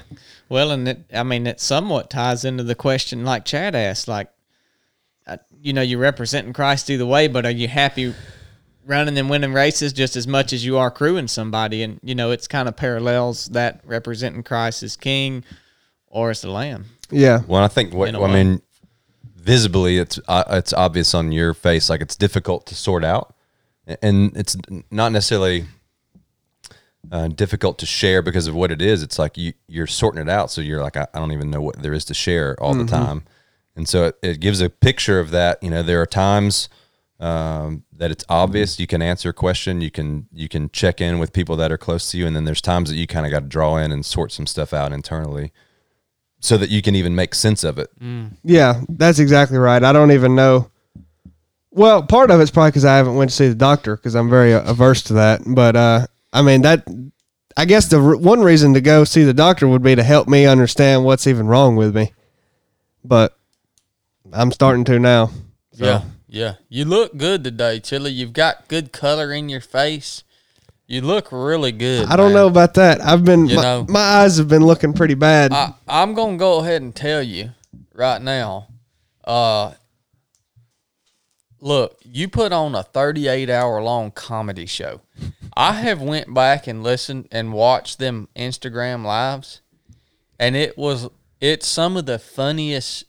Well, 0.50 0.72
and 0.72 0.88
it, 0.88 1.06
I 1.14 1.24
mean, 1.24 1.48
it 1.48 1.60
somewhat 1.60 2.10
ties 2.10 2.46
into 2.46 2.64
the 2.64 2.76
question 2.76 3.24
like 3.24 3.46
Chad 3.46 3.76
asked, 3.76 4.08
like, 4.08 4.30
uh, 5.28 5.38
you 5.60 5.74
know, 5.74 5.82
you're 5.82 6.00
representing 6.00 6.54
Christ 6.54 6.89
either 6.89 7.06
way, 7.06 7.28
but 7.28 7.46
are 7.46 7.52
you 7.52 7.68
happy 7.68 8.14
running 8.86 9.18
and 9.18 9.30
winning 9.30 9.54
races 9.54 9.91
just 9.91 10.16
as 10.16 10.28
much 10.28 10.54
as 10.54 10.64
you 10.64 10.78
are 10.78 10.91
crewing 10.91 11.28
somebody? 11.28 11.82
And, 11.82 12.00
you 12.04 12.14
know, 12.14 12.30
it's 12.32 12.48
kind 12.48 12.68
of 12.68 12.76
parallels 12.76 13.48
that 13.48 13.82
representing 13.86 14.43
Christ 14.43 14.84
as 14.84 14.96
king 14.96 15.43
or 16.08 16.30
as 16.30 16.41
the 16.41 16.52
lamb. 16.52 16.86
Yeah. 17.10 17.41
Well, 17.48 17.64
I 17.64 17.68
think 17.68 17.93
what 17.93 18.10
In 18.10 18.16
a 18.16 18.22
I 18.22 18.26
way. 18.26 18.43
mean, 18.43 18.62
visibly, 19.36 19.98
it's 19.98 20.20
uh, 20.28 20.43
it's 20.50 20.74
obvious 20.74 21.14
on 21.14 21.32
your 21.32 21.54
face, 21.54 21.89
like 21.89 22.02
it's 22.02 22.16
difficult 22.16 22.66
to 22.68 22.76
sort 22.76 23.04
out, 23.04 23.36
and 24.02 24.36
it's 24.38 24.56
not 24.91 25.12
necessarily 25.12 25.66
uh, 27.12 27.28
difficult 27.28 27.78
to 27.80 27.86
share 27.86 28.22
because 28.22 28.47
of 28.47 28.56
what 28.56 28.72
it 28.72 28.82
is. 28.82 29.03
It's 29.03 29.20
like 29.20 29.38
you 29.38 29.53
you're 29.68 29.88
sorting 29.88 30.22
it 30.22 30.30
out, 30.30 30.51
so 30.51 30.62
you're 30.62 30.82
like, 30.82 30.97
I, 30.97 31.08
I 31.14 31.20
don't 31.20 31.32
even 31.32 31.49
know 31.49 31.62
what 31.62 31.82
there 31.82 31.93
is 31.93 32.06
to 32.06 32.14
share 32.14 32.56
all 32.62 32.74
the 32.74 32.86
time, 32.86 33.24
and 33.76 33.88
so 33.88 34.06
it, 34.06 34.18
it 34.22 34.39
gives 34.39 34.62
a 34.62 34.70
picture 34.70 35.20
of 35.20 35.32
that. 35.32 35.62
You 35.62 35.70
know, 35.70 35.84
there 35.84 36.01
are 36.01 36.06
times 36.06 36.70
um, 37.20 37.84
that 37.93 38.12
it's 38.12 38.26
obvious 38.28 38.80
you 38.80 38.88
can 38.88 39.01
answer 39.01 39.30
a 39.30 39.34
question, 39.34 39.82
you 39.82 39.91
can 39.91 40.28
you 40.34 40.49
can 40.49 40.70
check 40.72 40.99
in 40.99 41.20
with 41.20 41.32
people 41.34 41.56
that 41.58 41.72
are 41.72 41.78
close 41.78 42.12
to 42.12 42.18
you, 42.18 42.28
and 42.28 42.36
then 42.36 42.45
there's 42.45 42.62
times 42.62 42.89
that 42.89 42.97
you 42.97 43.08
kind 43.08 43.26
of 43.26 43.32
got 43.32 43.41
to 43.41 43.47
draw 43.47 43.78
in 43.78 43.91
and 43.91 44.06
sort 44.06 44.32
some 44.32 44.45
stuff 44.47 44.74
out 44.74 44.91
internally, 44.91 45.51
so 46.39 46.58
that 46.58 46.70
you 46.70 46.82
can 46.82 46.95
even 46.95 47.16
make 47.16 47.34
sense 47.34 47.64
of 47.64 47.78
it. 47.78 47.89
Yeah, 48.43 48.82
that's 48.89 49.20
exactly 49.20 49.58
right. 49.58 49.84
I 49.84 49.93
don't 49.93 50.12
even 50.12 50.36
know. 50.36 50.70
Well, 51.72 52.03
part 52.03 52.32
of 52.32 52.39
it's 52.39 52.51
probably 52.51 52.72
because 52.72 52.86
I 52.86 52.95
haven't 52.95 53.16
went 53.16 53.32
to 53.32 53.36
see 53.36 53.49
the 53.49 53.56
doctor 53.56 53.97
because 53.97 54.16
I'm 54.16 54.30
very 54.30 54.53
averse 54.53 55.03
to 55.03 55.14
that. 55.16 55.41
But 55.45 55.76
uh, 55.76 56.08
I 56.36 56.42
mean 56.42 56.62
that. 56.64 56.86
I 57.58 57.64
guess 57.64 57.88
the 57.88 58.02
r- 58.02 58.18
one 58.18 58.42
reason 58.42 58.74
to 58.74 58.82
go 58.82 59.06
see 59.06 59.24
the 59.24 59.34
doctor 59.34 59.66
would 59.68 59.82
be 59.82 59.96
to 59.96 60.04
help 60.04 60.28
me 60.28 60.46
understand 60.46 61.06
what's 61.06 61.26
even 61.26 61.48
wrong 61.48 61.78
with 61.78 61.96
me. 61.96 62.12
But 63.04 63.38
I'm 64.34 64.52
starting 64.52 64.84
to 64.86 65.00
now. 65.00 65.28
So, 65.72 65.86
Yeah, 65.86 66.02
yeah. 66.28 66.54
You 66.68 66.84
look 66.84 67.16
good 67.16 67.46
today, 67.46 67.80
Chili. 67.80 68.12
You've 68.12 68.34
got 68.34 68.68
good 68.68 68.92
color 68.92 69.32
in 69.32 69.48
your 69.48 69.62
face. 69.62 70.24
You 70.86 71.00
look 71.02 71.30
really 71.32 71.72
good. 71.72 72.08
I 72.10 72.18
don't 72.18 72.34
man. 72.34 72.34
know 72.42 72.48
about 72.48 72.74
that. 72.74 73.00
I've 73.00 73.24
been 73.24 73.48
You 73.48 73.56
my, 73.56 73.62
know- 73.62 73.86
my 73.88 74.00
eyes 74.02 74.38
have 74.38 74.50
been 74.50 74.66
looking 74.66 74.92
pretty 74.92 75.16
bad. 75.16 75.54
I, 75.54 75.74
I'm 75.88 76.14
gonna 76.14 76.36
go 76.38 76.60
ahead 76.60 76.82
and 76.82 76.94
tell 76.94 77.24
you 77.24 77.52
right 77.94 78.22
now. 78.22 78.68
Uh, 79.24 79.72
look, 81.66 81.97
you 82.03 82.30
put 82.30 82.53
on 82.53 82.76
a 82.76 82.84
38 82.84 83.49
hour 83.49 83.82
long 83.82 84.11
comedy 84.11 84.66
show. 84.68 85.01
I 85.57 85.74
have 85.74 86.01
went 86.01 86.34
back 86.34 86.68
and 86.68 86.84
listened 86.84 87.28
and 87.32 87.51
watched 87.51 87.97
them 87.99 88.28
Instagram 88.36 89.03
lives, 89.03 89.61
and 90.39 90.55
it 90.55 90.78
was 90.78 91.09
it's 91.41 91.68
some 91.68 91.97
of 91.97 92.05
the 92.05 92.20
funniest 92.20 93.05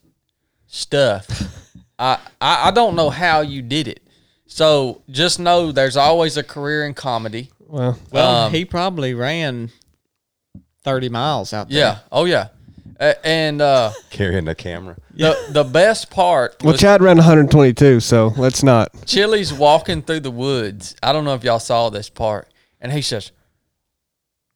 stuff. 0.67 1.29
I, 1.99 2.19
I 2.41 2.69
I 2.69 2.71
don't 2.71 2.97
know 2.97 3.11
how 3.11 3.41
you 3.41 3.63
did 3.63 3.89
it. 3.89 4.01
So 4.47 5.03
just 5.11 5.39
know 5.41 5.73
there's 5.73 5.97
always 5.97 6.37
a 6.37 6.43
career 6.43 6.87
in 6.87 6.95
comedy. 6.95 7.51
well, 7.61 7.99
Well, 8.13 8.47
Um, 8.47 8.53
he 8.53 8.65
probably 8.65 9.13
ran 9.15 9.71
thirty 10.85 11.09
miles 11.09 11.53
out 11.53 11.69
there. 11.69 11.79
Yeah. 11.79 11.99
Oh 12.13 12.25
yeah. 12.25 12.49
A- 13.01 13.27
and 13.27 13.61
uh, 13.61 13.93
Carrying 14.11 14.45
the 14.47 14.55
camera. 14.55 14.97
The 15.17 15.47
the 15.51 15.65
best 15.65 16.11
part 16.11 16.57
well, 16.63 16.73
was 16.73 16.81
Chad 16.81 17.03
ran 17.03 17.17
122, 17.17 18.01
so 18.01 18.33
let's 18.37 18.63
not. 18.63 18.91
Chili's 19.07 19.53
walking 19.53 20.03
through 20.03 20.21
the 20.21 20.31
woods. 20.31 20.95
I 21.03 21.13
don't 21.13 21.25
know 21.25 21.35
if 21.35 21.43
y'all 21.43 21.59
saw 21.59 21.89
this 21.91 22.11
part, 22.11 22.49
and 22.81 22.93
he 22.93 23.03
says, 23.03 23.33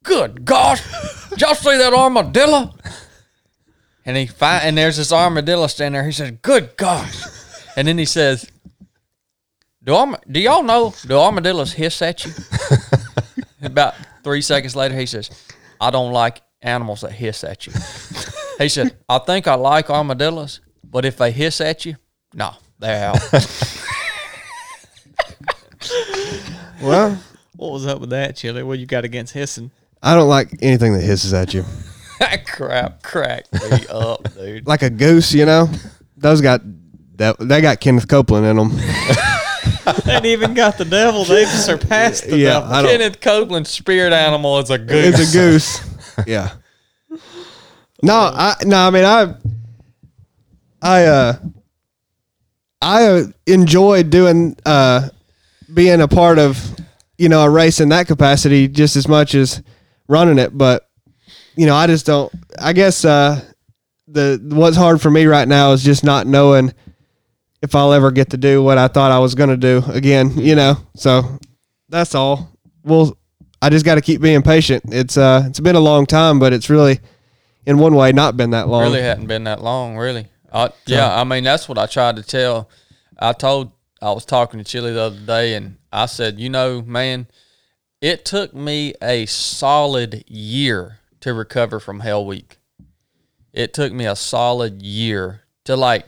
"Good 0.02 0.44
gosh, 0.44 0.82
did 1.30 1.40
y'all 1.40 1.54
see 1.54 1.76
that 1.78 1.92
armadillo?" 1.92 2.74
And 4.04 4.16
he 4.16 4.26
find 4.26 4.64
and 4.64 4.78
there's 4.78 4.96
this 4.96 5.12
armadillo 5.12 5.66
standing 5.66 5.98
there. 5.98 6.06
He 6.06 6.12
says, 6.12 6.32
"Good 6.42 6.76
gosh," 6.76 7.22
and 7.76 7.88
then 7.88 7.96
he 7.96 8.04
says, 8.04 8.50
"Do 9.82 9.94
arm- 9.94 10.16
do 10.30 10.40
y'all 10.40 10.62
know 10.62 10.94
do 11.06 11.18
armadillos 11.18 11.72
hiss 11.72 12.02
at 12.02 12.24
you?" 12.24 12.32
About 13.62 13.94
three 14.24 14.42
seconds 14.42 14.74
later, 14.76 14.94
he 14.94 15.06
says, 15.06 15.30
"I 15.80 15.90
don't 15.90 16.12
like 16.12 16.42
animals 16.62 17.00
that 17.00 17.12
hiss 17.12 17.44
at 17.44 17.66
you." 17.66 17.72
He 18.60 18.68
said, 18.68 18.96
"I 19.08 19.18
think 19.18 19.48
I 19.48 19.54
like 19.54 19.90
armadillos, 19.90 20.60
but 20.84 21.04
if 21.04 21.16
they 21.16 21.32
hiss 21.32 21.60
at 21.60 21.84
you, 21.86 21.96
no, 22.34 22.52
they're 22.78 23.08
out." 23.08 23.18
Well, 26.82 27.18
What 27.56 27.72
was 27.72 27.86
up 27.86 28.00
with 28.00 28.10
that, 28.10 28.36
Chili? 28.36 28.62
What 28.62 28.78
you 28.78 28.86
got 28.86 29.04
against 29.04 29.34
hissing? 29.34 29.70
I 30.02 30.14
don't 30.14 30.28
like 30.28 30.50
anything 30.62 30.94
that 30.94 31.02
hisses 31.02 31.34
at 31.34 31.52
you. 31.52 31.64
That 32.18 32.46
crap 32.50 33.02
cracked 33.02 33.52
me 33.52 33.86
up, 33.90 34.32
dude. 34.34 34.66
Like 34.66 34.80
a 34.82 34.88
goose, 34.90 35.34
you 35.34 35.44
know. 35.44 35.68
Those 36.16 36.40
got 36.40 36.62
that. 37.16 37.36
They 37.38 37.60
got 37.60 37.80
Kenneth 37.80 38.08
Copeland 38.08 38.46
in 38.46 38.56
them. 38.56 38.70
they 40.06 40.32
even 40.32 40.54
got 40.54 40.78
the 40.78 40.86
devil. 40.86 41.24
They've 41.24 41.46
surpassed 41.48 42.28
the 42.28 42.38
Yeah, 42.38 42.60
devil. 42.60 42.82
Kenneth 42.90 43.20
Copeland's 43.20 43.70
spirit 43.70 44.12
animal 44.14 44.58
is 44.58 44.70
a 44.70 44.78
goose. 44.78 45.18
It's 45.20 45.34
a 45.34 45.36
goose. 45.38 46.26
yeah. 46.26 46.50
No, 48.02 48.14
I 48.14 48.54
no. 48.64 48.78
I 48.78 48.90
mean, 48.90 49.04
I, 49.04 49.34
I, 50.82 51.04
uh, 51.04 51.38
I 52.80 53.04
uh, 53.06 53.24
enjoyed 53.46 54.10
doing, 54.10 54.56
uh, 54.64 55.08
being 55.72 56.00
a 56.00 56.08
part 56.08 56.38
of, 56.38 56.58
you 57.18 57.28
know, 57.28 57.42
a 57.42 57.50
race 57.50 57.80
in 57.80 57.90
that 57.90 58.06
capacity 58.06 58.68
just 58.68 58.96
as 58.96 59.06
much 59.06 59.34
as 59.34 59.62
running 60.08 60.38
it. 60.38 60.56
But, 60.56 60.88
you 61.56 61.66
know, 61.66 61.74
I 61.74 61.86
just 61.86 62.06
don't. 62.06 62.32
I 62.58 62.72
guess 62.72 63.04
uh, 63.04 63.40
the 64.08 64.40
what's 64.42 64.76
hard 64.76 65.00
for 65.00 65.10
me 65.10 65.26
right 65.26 65.46
now 65.46 65.72
is 65.72 65.82
just 65.82 66.02
not 66.02 66.26
knowing 66.26 66.72
if 67.62 67.74
I'll 67.74 67.92
ever 67.92 68.10
get 68.10 68.30
to 68.30 68.38
do 68.38 68.62
what 68.62 68.78
I 68.78 68.88
thought 68.88 69.10
I 69.10 69.18
was 69.18 69.34
going 69.34 69.50
to 69.50 69.56
do 69.56 69.82
again. 69.88 70.38
You 70.38 70.54
know, 70.54 70.76
so 70.96 71.38
that's 71.90 72.14
all. 72.14 72.50
Well, 72.82 73.16
I 73.60 73.68
just 73.68 73.84
got 73.84 73.96
to 73.96 74.00
keep 74.00 74.22
being 74.22 74.40
patient. 74.40 74.84
It's 74.88 75.18
uh, 75.18 75.44
it's 75.46 75.60
been 75.60 75.76
a 75.76 75.80
long 75.80 76.06
time, 76.06 76.38
but 76.38 76.54
it's 76.54 76.70
really, 76.70 77.00
in 77.66 77.78
one 77.78 77.94
way, 77.94 78.12
not 78.12 78.36
been 78.36 78.50
that 78.50 78.68
long. 78.68 78.82
really 78.82 79.02
hadn't 79.02 79.26
been 79.26 79.44
that 79.44 79.62
long, 79.62 79.96
really. 79.96 80.26
Uh, 80.52 80.70
yeah, 80.86 81.14
I 81.14 81.24
mean 81.24 81.44
that's 81.44 81.68
what 81.68 81.78
I 81.78 81.86
tried 81.86 82.16
to 82.16 82.22
tell. 82.22 82.68
I 83.18 83.32
told 83.32 83.72
I 84.02 84.12
was 84.12 84.24
talking 84.24 84.58
to 84.58 84.64
Chili 84.64 84.92
the 84.92 85.02
other 85.02 85.20
day, 85.20 85.54
and 85.54 85.76
I 85.92 86.06
said, 86.06 86.40
you 86.40 86.48
know, 86.48 86.82
man, 86.82 87.28
it 88.00 88.24
took 88.24 88.54
me 88.54 88.94
a 89.02 89.26
solid 89.26 90.24
year 90.26 91.00
to 91.20 91.34
recover 91.34 91.78
from 91.78 92.00
Hell 92.00 92.24
Week. 92.24 92.58
It 93.52 93.74
took 93.74 93.92
me 93.92 94.06
a 94.06 94.16
solid 94.16 94.82
year 94.82 95.42
to 95.64 95.76
like. 95.76 96.06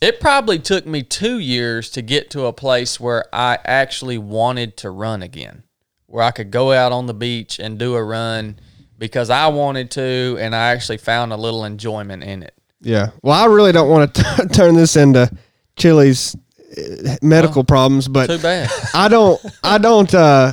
It 0.00 0.20
probably 0.20 0.58
took 0.58 0.86
me 0.86 1.02
two 1.02 1.38
years 1.38 1.90
to 1.90 2.02
get 2.02 2.30
to 2.30 2.46
a 2.46 2.52
place 2.52 3.00
where 3.00 3.24
I 3.32 3.58
actually 3.64 4.18
wanted 4.18 4.76
to 4.78 4.90
run 4.90 5.22
again, 5.22 5.62
where 6.06 6.22
I 6.22 6.30
could 6.30 6.50
go 6.50 6.72
out 6.72 6.92
on 6.92 7.06
the 7.06 7.14
beach 7.14 7.58
and 7.58 7.78
do 7.78 7.94
a 7.94 8.04
run 8.04 8.58
because 8.98 9.30
I 9.30 9.48
wanted 9.48 9.90
to, 9.92 10.36
and 10.40 10.54
I 10.54 10.72
actually 10.72 10.98
found 10.98 11.32
a 11.32 11.36
little 11.36 11.64
enjoyment 11.64 12.22
in 12.22 12.42
it. 12.42 12.54
Yeah. 12.80 13.10
Well, 13.22 13.34
I 13.34 13.46
really 13.46 13.72
don't 13.72 13.88
want 13.88 14.14
to 14.14 14.48
turn 14.52 14.74
this 14.74 14.96
into 14.96 15.30
Chili's 15.76 16.36
uh, 16.76 17.16
medical 17.22 17.64
problems, 17.64 18.08
but 18.08 18.28
Too 18.28 18.38
bad. 18.38 18.70
I 18.94 19.08
don't. 19.08 19.40
I 19.62 19.78
don't. 19.78 20.12
uh 20.14 20.52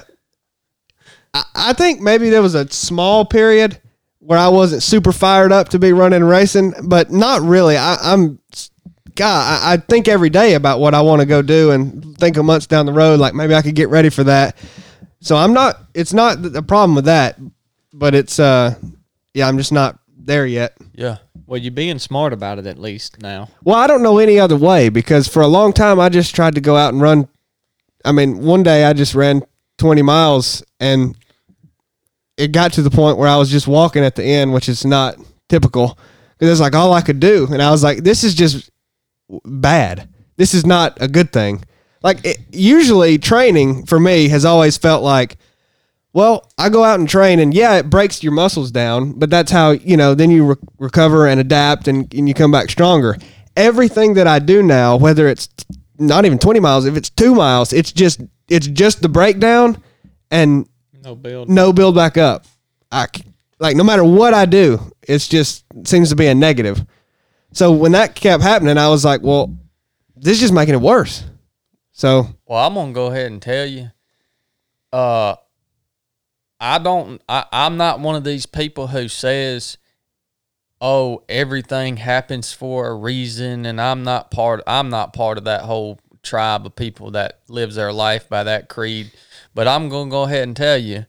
I, 1.33 1.43
I 1.55 1.73
think 1.73 2.01
maybe 2.01 2.29
there 2.29 2.41
was 2.41 2.55
a 2.55 2.69
small 2.71 3.25
period 3.25 3.79
where 4.19 4.39
I 4.39 4.47
wasn't 4.47 4.83
super 4.83 5.11
fired 5.11 5.51
up 5.51 5.69
to 5.69 5.79
be 5.79 5.91
running 5.91 6.17
and 6.17 6.29
racing, 6.29 6.73
but 6.85 7.11
not 7.11 7.41
really. 7.41 7.77
I, 7.77 7.97
I'm. 8.01 8.39
God, 9.15 9.61
I, 9.63 9.73
I 9.73 9.77
think 9.77 10.07
every 10.07 10.31
day 10.31 10.55
about 10.55 10.79
what 10.79 10.95
I 10.95 11.01
want 11.01 11.21
to 11.21 11.27
go 11.27 11.41
do, 11.41 11.71
and 11.71 12.17
think 12.17 12.37
of 12.37 12.45
months 12.45 12.65
down 12.67 12.85
the 12.85 12.93
road, 12.93 13.19
like 13.19 13.35
maybe 13.35 13.53
I 13.53 13.61
could 13.61 13.75
get 13.75 13.89
ready 13.89 14.09
for 14.09 14.23
that. 14.23 14.57
So 15.19 15.35
I'm 15.35 15.53
not. 15.53 15.77
It's 15.93 16.13
not 16.13 16.41
the 16.41 16.63
problem 16.63 16.95
with 16.95 17.05
that, 17.05 17.37
but 17.93 18.13
it's. 18.15 18.39
uh 18.39 18.75
Yeah, 19.33 19.47
I'm 19.47 19.57
just 19.57 19.71
not 19.71 19.99
there 20.17 20.45
yet. 20.45 20.75
Yeah. 20.93 21.17
Well, 21.45 21.59
you're 21.59 21.71
being 21.71 21.99
smart 21.99 22.33
about 22.33 22.57
it 22.59 22.65
at 22.65 22.79
least 22.79 23.21
now. 23.21 23.49
Well, 23.63 23.75
I 23.75 23.87
don't 23.87 24.01
know 24.01 24.17
any 24.17 24.39
other 24.39 24.55
way 24.55 24.89
because 24.89 25.27
for 25.27 25.41
a 25.41 25.47
long 25.47 25.73
time 25.73 25.99
I 25.99 26.09
just 26.09 26.33
tried 26.33 26.55
to 26.55 26.61
go 26.61 26.75
out 26.75 26.93
and 26.93 27.01
run. 27.01 27.27
I 28.05 28.11
mean, 28.11 28.39
one 28.43 28.63
day 28.63 28.85
I 28.85 28.93
just 28.93 29.13
ran 29.13 29.43
20 29.77 30.01
miles 30.01 30.63
and 30.79 31.15
it 32.37 32.51
got 32.51 32.73
to 32.73 32.81
the 32.81 32.89
point 32.89 33.17
where 33.17 33.27
I 33.29 33.37
was 33.37 33.49
just 33.49 33.67
walking 33.67 34.03
at 34.03 34.15
the 34.15 34.23
end, 34.23 34.53
which 34.53 34.69
is 34.69 34.85
not 34.85 35.17
typical 35.49 35.97
because 36.37 36.51
it's 36.51 36.61
like 36.61 36.75
all 36.75 36.93
I 36.93 37.01
could 37.01 37.19
do. 37.19 37.47
And 37.51 37.61
I 37.61 37.69
was 37.71 37.83
like, 37.83 37.99
this 37.99 38.23
is 38.23 38.33
just 38.33 38.69
bad. 39.45 40.09
This 40.37 40.53
is 40.53 40.65
not 40.65 40.97
a 41.01 41.07
good 41.07 41.31
thing. 41.31 41.63
Like, 42.01 42.25
it, 42.25 42.37
usually 42.51 43.17
training 43.17 43.85
for 43.85 43.99
me 43.99 44.27
has 44.29 44.43
always 44.45 44.77
felt 44.77 45.03
like, 45.03 45.37
well, 46.13 46.51
I 46.57 46.69
go 46.69 46.83
out 46.83 46.99
and 46.99 47.09
train, 47.09 47.39
and 47.39 47.53
yeah, 47.53 47.75
it 47.77 47.89
breaks 47.89 48.23
your 48.23 48.31
muscles 48.33 48.71
down, 48.71 49.13
but 49.13 49.29
that's 49.29 49.51
how, 49.51 49.71
you 49.71 49.97
know, 49.97 50.13
then 50.15 50.29
you 50.31 50.45
re- 50.45 50.55
recover 50.77 51.27
and 51.27 51.39
adapt 51.39 51.87
and, 51.87 52.11
and 52.13 52.27
you 52.27 52.33
come 52.35 52.51
back 52.51 52.69
stronger. 52.69 53.17
Everything 53.55 54.13
that 54.15 54.27
I 54.27 54.39
do 54.39 54.61
now, 54.63 54.95
whether 54.95 55.27
it's 55.27 55.47
t- 55.47 55.65
not 55.97 56.25
even 56.25 56.37
20 56.39 56.59
miles, 56.59 56.85
if 56.85 56.95
it's 56.95 57.09
two 57.09 57.33
miles, 57.35 57.73
it's 57.73 57.91
just, 57.91 58.21
it's 58.47 58.67
just 58.67 59.01
the 59.01 59.09
breakdown 59.09 59.81
and 60.31 60.67
No 61.03 61.15
build. 61.15 61.49
no 61.49 61.73
build 61.73 61.95
back 61.95 62.17
up. 62.17 62.45
I, 62.91 63.07
c- 63.15 63.23
like, 63.59 63.75
no 63.75 63.83
matter 63.83 64.03
what 64.03 64.33
I 64.33 64.45
do, 64.45 64.91
it's 65.01 65.27
just 65.27 65.65
seems 65.85 66.09
to 66.09 66.15
be 66.15 66.27
a 66.27 66.35
negative. 66.35 66.85
So 67.53 67.71
when 67.71 67.91
that 67.93 68.15
kept 68.15 68.41
happening, 68.43 68.77
I 68.77 68.89
was 68.89 69.03
like, 69.05 69.21
well, 69.21 69.55
this 70.15 70.33
is 70.33 70.39
just 70.41 70.53
making 70.53 70.75
it 70.75 70.81
worse. 70.81 71.23
So, 71.91 72.27
Well, 72.47 72.65
I'm 72.65 72.73
gonna 72.75 72.91
go 72.93 73.07
ahead 73.07 73.31
and 73.31 73.41
tell 73.41 73.65
you. 73.65 73.89
Uh, 74.91 75.35
I 76.63 76.77
don't. 76.77 77.21
I, 77.27 77.43
I'm 77.51 77.75
not 77.75 77.99
one 77.99 78.15
of 78.15 78.23
these 78.23 78.45
people 78.45 78.87
who 78.87 79.09
says, 79.09 79.77
"Oh, 80.79 81.23
everything 81.27 81.97
happens 81.97 82.53
for 82.53 82.87
a 82.87 82.95
reason," 82.95 83.65
and 83.65 83.81
I'm 83.81 84.03
not 84.03 84.31
part. 84.31 84.61
I'm 84.65 84.89
not 84.89 85.11
part 85.11 85.37
of 85.37 85.43
that 85.43 85.63
whole 85.63 85.99
tribe 86.23 86.65
of 86.65 86.77
people 86.77 87.11
that 87.11 87.41
lives 87.49 87.75
their 87.75 87.91
life 87.91 88.29
by 88.29 88.45
that 88.45 88.69
creed. 88.69 89.11
But 89.53 89.67
I'm 89.67 89.89
gonna 89.89 90.09
go 90.09 90.23
ahead 90.23 90.43
and 90.43 90.55
tell 90.55 90.77
you, 90.77 91.05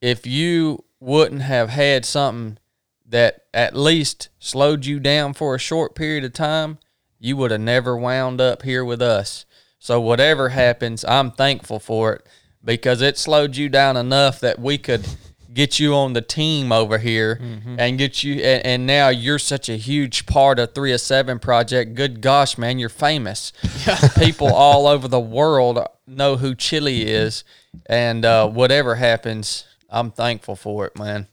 if 0.00 0.26
you 0.26 0.84
wouldn't 1.00 1.42
have 1.42 1.68
had 1.68 2.06
something 2.06 2.56
that 3.04 3.44
at 3.52 3.76
least 3.76 4.30
slowed 4.38 4.86
you 4.86 5.00
down 5.00 5.34
for 5.34 5.54
a 5.54 5.58
short 5.58 5.94
period 5.94 6.24
of 6.24 6.32
time, 6.32 6.78
you 7.18 7.36
would 7.36 7.50
have 7.50 7.60
never 7.60 7.94
wound 7.94 8.40
up 8.40 8.62
here 8.62 8.86
with 8.86 9.02
us. 9.02 9.44
So 9.78 10.00
whatever 10.00 10.48
happens, 10.48 11.04
I'm 11.04 11.30
thankful 11.30 11.78
for 11.78 12.14
it 12.14 12.26
because 12.64 13.00
it 13.02 13.18
slowed 13.18 13.56
you 13.56 13.68
down 13.68 13.96
enough 13.96 14.40
that 14.40 14.58
we 14.58 14.78
could 14.78 15.06
get 15.52 15.80
you 15.80 15.94
on 15.94 16.12
the 16.12 16.20
team 16.20 16.70
over 16.70 16.98
here 16.98 17.40
and 17.78 17.98
get 17.98 18.22
you 18.22 18.34
and, 18.34 18.64
and 18.64 18.86
now 18.86 19.08
you're 19.08 19.38
such 19.38 19.68
a 19.68 19.76
huge 19.76 20.24
part 20.26 20.58
of 20.58 20.72
3 20.74 20.92
of 20.92 21.00
7 21.00 21.38
project. 21.38 21.94
Good 21.94 22.20
gosh 22.20 22.56
man 22.58 22.78
you're 22.78 22.88
famous. 22.88 23.52
People 24.18 24.46
all 24.54 24.86
over 24.86 25.08
the 25.08 25.18
world 25.20 25.80
know 26.06 26.36
who 26.36 26.54
chili 26.54 27.08
is 27.10 27.44
and 27.86 28.24
uh, 28.24 28.48
whatever 28.48 28.94
happens 28.94 29.64
i'm 29.90 30.10
thankful 30.10 30.56
for 30.56 30.86
it 30.86 30.96
man. 30.96 31.26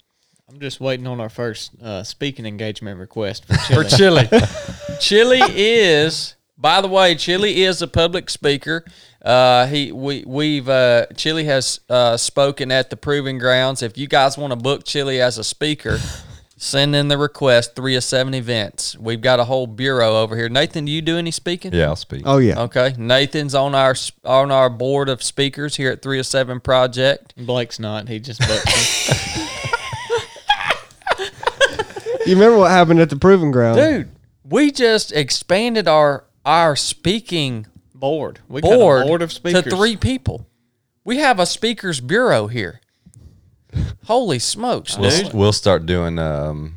I'm 0.49 0.59
just 0.59 0.79
waiting 0.79 1.07
on 1.07 1.19
our 1.19 1.29
first 1.29 1.71
uh, 1.81 2.03
speaking 2.03 2.45
engagement 2.45 2.99
request 2.99 3.45
for 3.45 3.83
Chili. 3.83 3.83
for 3.83 3.97
chili. 3.97 4.29
Chili 4.99 5.41
is 5.55 6.35
by 6.57 6.81
the 6.81 6.87
way 6.87 7.15
chili 7.15 7.63
is 7.63 7.81
a 7.81 7.87
public 7.87 8.29
speaker 8.29 8.85
uh, 9.25 9.65
he 9.67 9.91
we 9.91 10.23
we've 10.25 10.69
uh, 10.69 11.07
Chili 11.15 11.45
has 11.45 11.79
uh, 11.89 12.15
spoken 12.15 12.71
at 12.71 12.89
the 12.89 12.95
Proving 12.95 13.39
Grounds. 13.39 13.81
If 13.81 13.97
you 13.97 14.07
guys 14.07 14.37
want 14.37 14.51
to 14.51 14.55
book 14.55 14.85
Chili 14.85 15.19
as 15.19 15.37
a 15.37 15.43
speaker, 15.43 15.97
send 16.57 16.95
in 16.95 17.07
the 17.07 17.17
request. 17.17 17.75
Three 17.75 17.95
of 17.95 18.03
seven 18.03 18.33
events. 18.35 18.95
We've 18.97 19.21
got 19.21 19.39
a 19.39 19.45
whole 19.45 19.65
bureau 19.65 20.17
over 20.17 20.37
here. 20.37 20.47
Nathan, 20.47 20.85
do 20.85 20.91
you 20.91 21.01
do 21.01 21.17
any 21.17 21.31
speaking? 21.31 21.73
Yeah, 21.73 21.87
I'll 21.87 21.95
speak. 21.95 22.21
Oh 22.25 22.37
yeah. 22.37 22.61
Okay, 22.61 22.93
Nathan's 22.97 23.55
on 23.55 23.73
our 23.73 23.95
on 24.23 24.51
our 24.51 24.69
board 24.69 25.09
of 25.09 25.23
speakers 25.23 25.75
here 25.75 25.91
at 25.91 26.03
Three 26.03 26.19
of 26.19 26.27
Seven 26.27 26.59
Project. 26.59 27.33
Blake's 27.35 27.79
not. 27.79 28.07
He 28.07 28.19
just 28.19 28.39
booked 28.41 28.67
me. 28.67 29.47
You 32.25 32.33
remember 32.33 32.57
what 32.57 32.71
happened 32.71 32.99
at 32.99 33.11
the 33.11 33.17
proving 33.17 33.51
ground? 33.51 33.77
Dude, 33.77 34.09
we 34.43 34.71
just 34.71 35.11
expanded 35.11 35.87
our 35.87 36.25
our 36.43 36.75
speaking 36.75 37.67
board. 37.99 38.39
We 38.47 38.61
got 38.61 38.69
board, 38.69 39.03
a 39.03 39.05
board 39.05 39.21
of 39.21 39.31
speakers. 39.31 39.63
to 39.63 39.69
three 39.69 39.95
people. 39.95 40.47
We 41.03 41.17
have 41.17 41.39
a 41.39 41.45
speakers 41.45 41.99
bureau 41.99 42.47
here. 42.47 42.81
Holy 44.05 44.39
smokes, 44.39 44.97
We'll, 44.97 45.09
dude! 45.09 45.33
we'll 45.33 45.53
start 45.53 45.85
doing. 45.85 46.17
Um, 46.19 46.75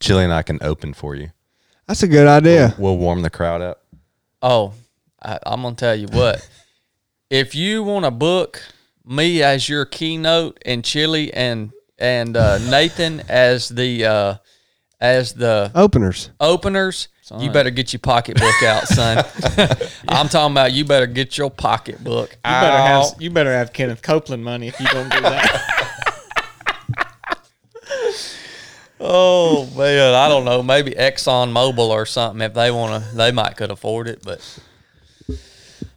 Chili 0.00 0.24
and 0.24 0.32
I 0.32 0.42
can 0.42 0.58
open 0.62 0.94
for 0.94 1.14
you. 1.14 1.30
That's 1.86 2.02
a 2.02 2.08
good 2.08 2.26
idea. 2.26 2.74
We'll 2.78 2.98
warm 2.98 3.22
the 3.22 3.30
crowd 3.30 3.60
up. 3.62 3.84
Oh, 4.40 4.74
I, 5.22 5.38
I'm 5.44 5.62
gonna 5.62 5.74
tell 5.74 5.94
you 5.94 6.08
what. 6.08 6.46
if 7.30 7.54
you 7.54 7.82
want 7.82 8.04
to 8.04 8.10
book 8.10 8.62
me 9.04 9.42
as 9.42 9.68
your 9.68 9.84
keynote 9.84 10.58
and 10.64 10.84
Chili 10.84 11.32
and 11.32 11.72
and 11.98 12.36
uh, 12.36 12.58
Nathan 12.70 13.22
as 13.28 13.68
the 13.68 14.04
uh, 14.04 14.34
as 15.00 15.34
the 15.34 15.70
Openers. 15.74 16.30
openers, 16.40 17.08
you 17.40 17.50
better 17.50 17.70
get 17.70 17.92
your 17.92 18.00
pocketbook 18.00 18.62
out, 18.62 18.86
son. 18.88 19.24
I'm 20.08 20.28
talking 20.28 20.52
about 20.52 20.72
you 20.72 20.84
better 20.84 21.06
get 21.06 21.38
your 21.38 21.50
pocketbook. 21.50 22.30
You 22.30 22.38
better 22.42 22.76
have 22.76 23.06
you 23.18 23.30
better 23.30 23.52
have 23.52 23.72
Kenneth 23.72 24.02
Copeland 24.02 24.44
money 24.44 24.68
if 24.68 24.78
you 24.80 24.86
don't 24.86 25.10
do 25.10 25.20
that. 25.20 25.78
Oh 29.04 29.68
man, 29.76 30.14
I 30.14 30.28
don't 30.28 30.44
know. 30.44 30.62
Maybe 30.62 30.92
Exxon 30.92 31.52
Mobil 31.52 31.88
or 31.88 32.06
something. 32.06 32.40
If 32.40 32.54
they 32.54 32.70
want 32.70 33.02
to, 33.02 33.16
they 33.16 33.32
might 33.32 33.56
could 33.56 33.72
afford 33.72 34.06
it. 34.06 34.22
But 34.22 34.58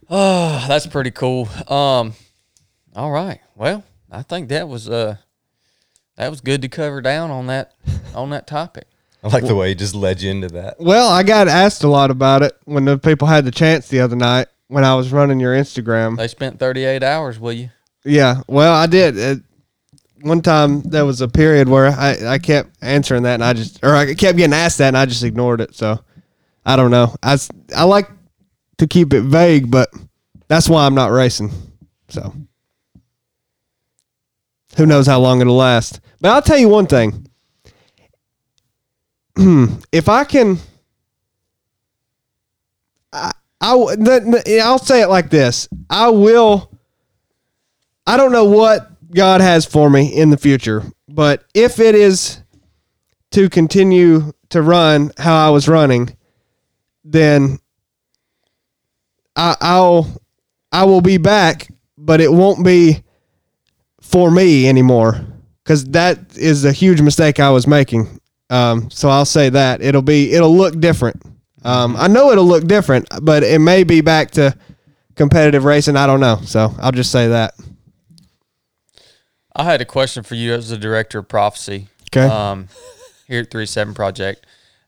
oh, 0.09 0.65
that's 0.67 0.87
pretty 0.87 1.11
cool. 1.11 1.47
Um, 1.67 2.13
all 2.95 3.11
right. 3.11 3.41
Well, 3.55 3.83
I 4.11 4.23
think 4.23 4.49
that 4.49 4.67
was 4.67 4.89
uh, 4.89 5.17
that 6.15 6.31
was 6.31 6.41
good 6.41 6.63
to 6.63 6.67
cover 6.67 6.99
down 6.99 7.29
on 7.29 7.45
that 7.45 7.73
on 8.15 8.31
that 8.31 8.47
topic. 8.47 8.87
I 9.25 9.29
like 9.29 9.47
the 9.47 9.55
way 9.55 9.69
he 9.69 9.75
just 9.75 9.95
led 9.95 10.21
you 10.21 10.29
into 10.29 10.49
that. 10.49 10.79
Well, 10.79 11.09
I 11.09 11.23
got 11.23 11.47
asked 11.47 11.83
a 11.83 11.87
lot 11.87 12.11
about 12.11 12.43
it 12.43 12.55
when 12.65 12.85
the 12.85 12.99
people 12.99 13.27
had 13.27 13.43
the 13.43 13.51
chance 13.51 13.87
the 13.87 14.01
other 14.01 14.15
night 14.15 14.49
when 14.67 14.83
I 14.83 14.93
was 14.93 15.11
running 15.11 15.39
your 15.39 15.55
Instagram. 15.55 16.15
They 16.15 16.27
spent 16.27 16.59
38 16.59 17.01
hours 17.01 17.39
will 17.39 17.51
you. 17.51 17.71
Yeah, 18.03 18.41
well, 18.47 18.75
I 18.75 18.85
did. 18.85 19.17
It, 19.17 19.39
one 20.21 20.41
time 20.41 20.81
there 20.83 21.05
was 21.05 21.21
a 21.21 21.27
period 21.27 21.67
where 21.67 21.87
I, 21.87 22.33
I 22.33 22.37
kept 22.37 22.77
answering 22.83 23.23
that 23.23 23.33
and 23.33 23.43
I 23.43 23.53
just 23.53 23.83
or 23.83 23.95
I 23.95 24.13
kept 24.13 24.37
getting 24.37 24.53
asked 24.53 24.77
that 24.77 24.89
and 24.89 24.97
I 24.97 25.07
just 25.07 25.23
ignored 25.23 25.59
it. 25.59 25.73
So 25.73 25.99
I 26.63 26.75
don't 26.75 26.91
know. 26.91 27.15
I, 27.23 27.39
I 27.75 27.85
like 27.85 28.07
to 28.77 28.85
keep 28.85 29.11
it 29.11 29.21
vague, 29.23 29.71
but 29.71 29.89
that's 30.47 30.69
why 30.69 30.85
I'm 30.85 30.95
not 30.95 31.09
racing. 31.09 31.51
So 32.09 32.31
who 34.77 34.85
knows 34.85 35.07
how 35.07 35.19
long 35.19 35.41
it'll 35.41 35.55
last? 35.55 35.99
But 36.21 36.29
I'll 36.29 36.43
tell 36.43 36.59
you 36.59 36.69
one 36.69 36.85
thing. 36.85 37.27
if 39.91 40.07
I 40.09 40.23
can 40.23 40.57
I, 43.11 43.31
I 43.61 43.75
the- 43.75 44.41
the- 44.45 44.61
I'll 44.61 44.79
say 44.79 45.01
it 45.01 45.07
like 45.09 45.29
this. 45.29 45.67
I 45.89 46.09
will 46.09 46.71
I 48.07 48.17
don't 48.17 48.31
know 48.31 48.45
what 48.45 48.91
God 49.11 49.41
has 49.41 49.65
for 49.65 49.89
me 49.89 50.07
in 50.15 50.29
the 50.29 50.37
future, 50.37 50.83
but 51.07 51.43
if 51.53 51.79
it 51.79 51.95
is 51.95 52.41
to 53.31 53.49
continue 53.49 54.31
to 54.49 54.61
run 54.61 55.11
how 55.17 55.47
I 55.47 55.49
was 55.49 55.67
running, 55.67 56.15
then 57.03 57.59
I, 59.35 59.55
I'll 59.61 60.07
I 60.71 60.83
will 60.85 61.01
be 61.01 61.17
back, 61.17 61.67
but 61.97 62.21
it 62.21 62.31
won't 62.31 62.63
be 62.63 63.03
for 64.01 64.29
me 64.29 64.67
anymore 64.69 65.25
because 65.63 65.85
that 65.85 66.37
is 66.37 66.63
a 66.63 66.71
huge 66.71 67.01
mistake 67.01 67.39
I 67.39 67.49
was 67.49 67.65
making. 67.65 68.19
Um, 68.49 68.89
so 68.91 69.09
I'll 69.09 69.25
say 69.25 69.49
that 69.49 69.81
it'll 69.81 70.01
be 70.01 70.33
it'll 70.33 70.55
look 70.55 70.79
different. 70.79 71.21
Um, 71.63 71.95
I 71.97 72.07
know 72.07 72.31
it'll 72.31 72.45
look 72.45 72.67
different, 72.67 73.07
but 73.23 73.43
it 73.43 73.59
may 73.59 73.83
be 73.83 74.01
back 74.01 74.31
to 74.31 74.55
competitive 75.15 75.63
racing. 75.65 75.97
I 75.97 76.05
don't 76.05 76.19
know. 76.19 76.39
So 76.45 76.73
I'll 76.79 76.91
just 76.91 77.11
say 77.11 77.29
that. 77.29 77.55
I 79.55 79.63
had 79.63 79.81
a 79.81 79.85
question 79.85 80.23
for 80.23 80.35
you 80.35 80.53
as 80.53 80.69
the 80.69 80.77
director 80.77 81.19
of 81.19 81.27
prophecy. 81.27 81.87
Okay. 82.15 82.27
Um, 82.27 82.67
here 83.27 83.41
at 83.41 83.51
Three 83.51 83.65
Seven 83.65 83.93
Project, 83.93 84.45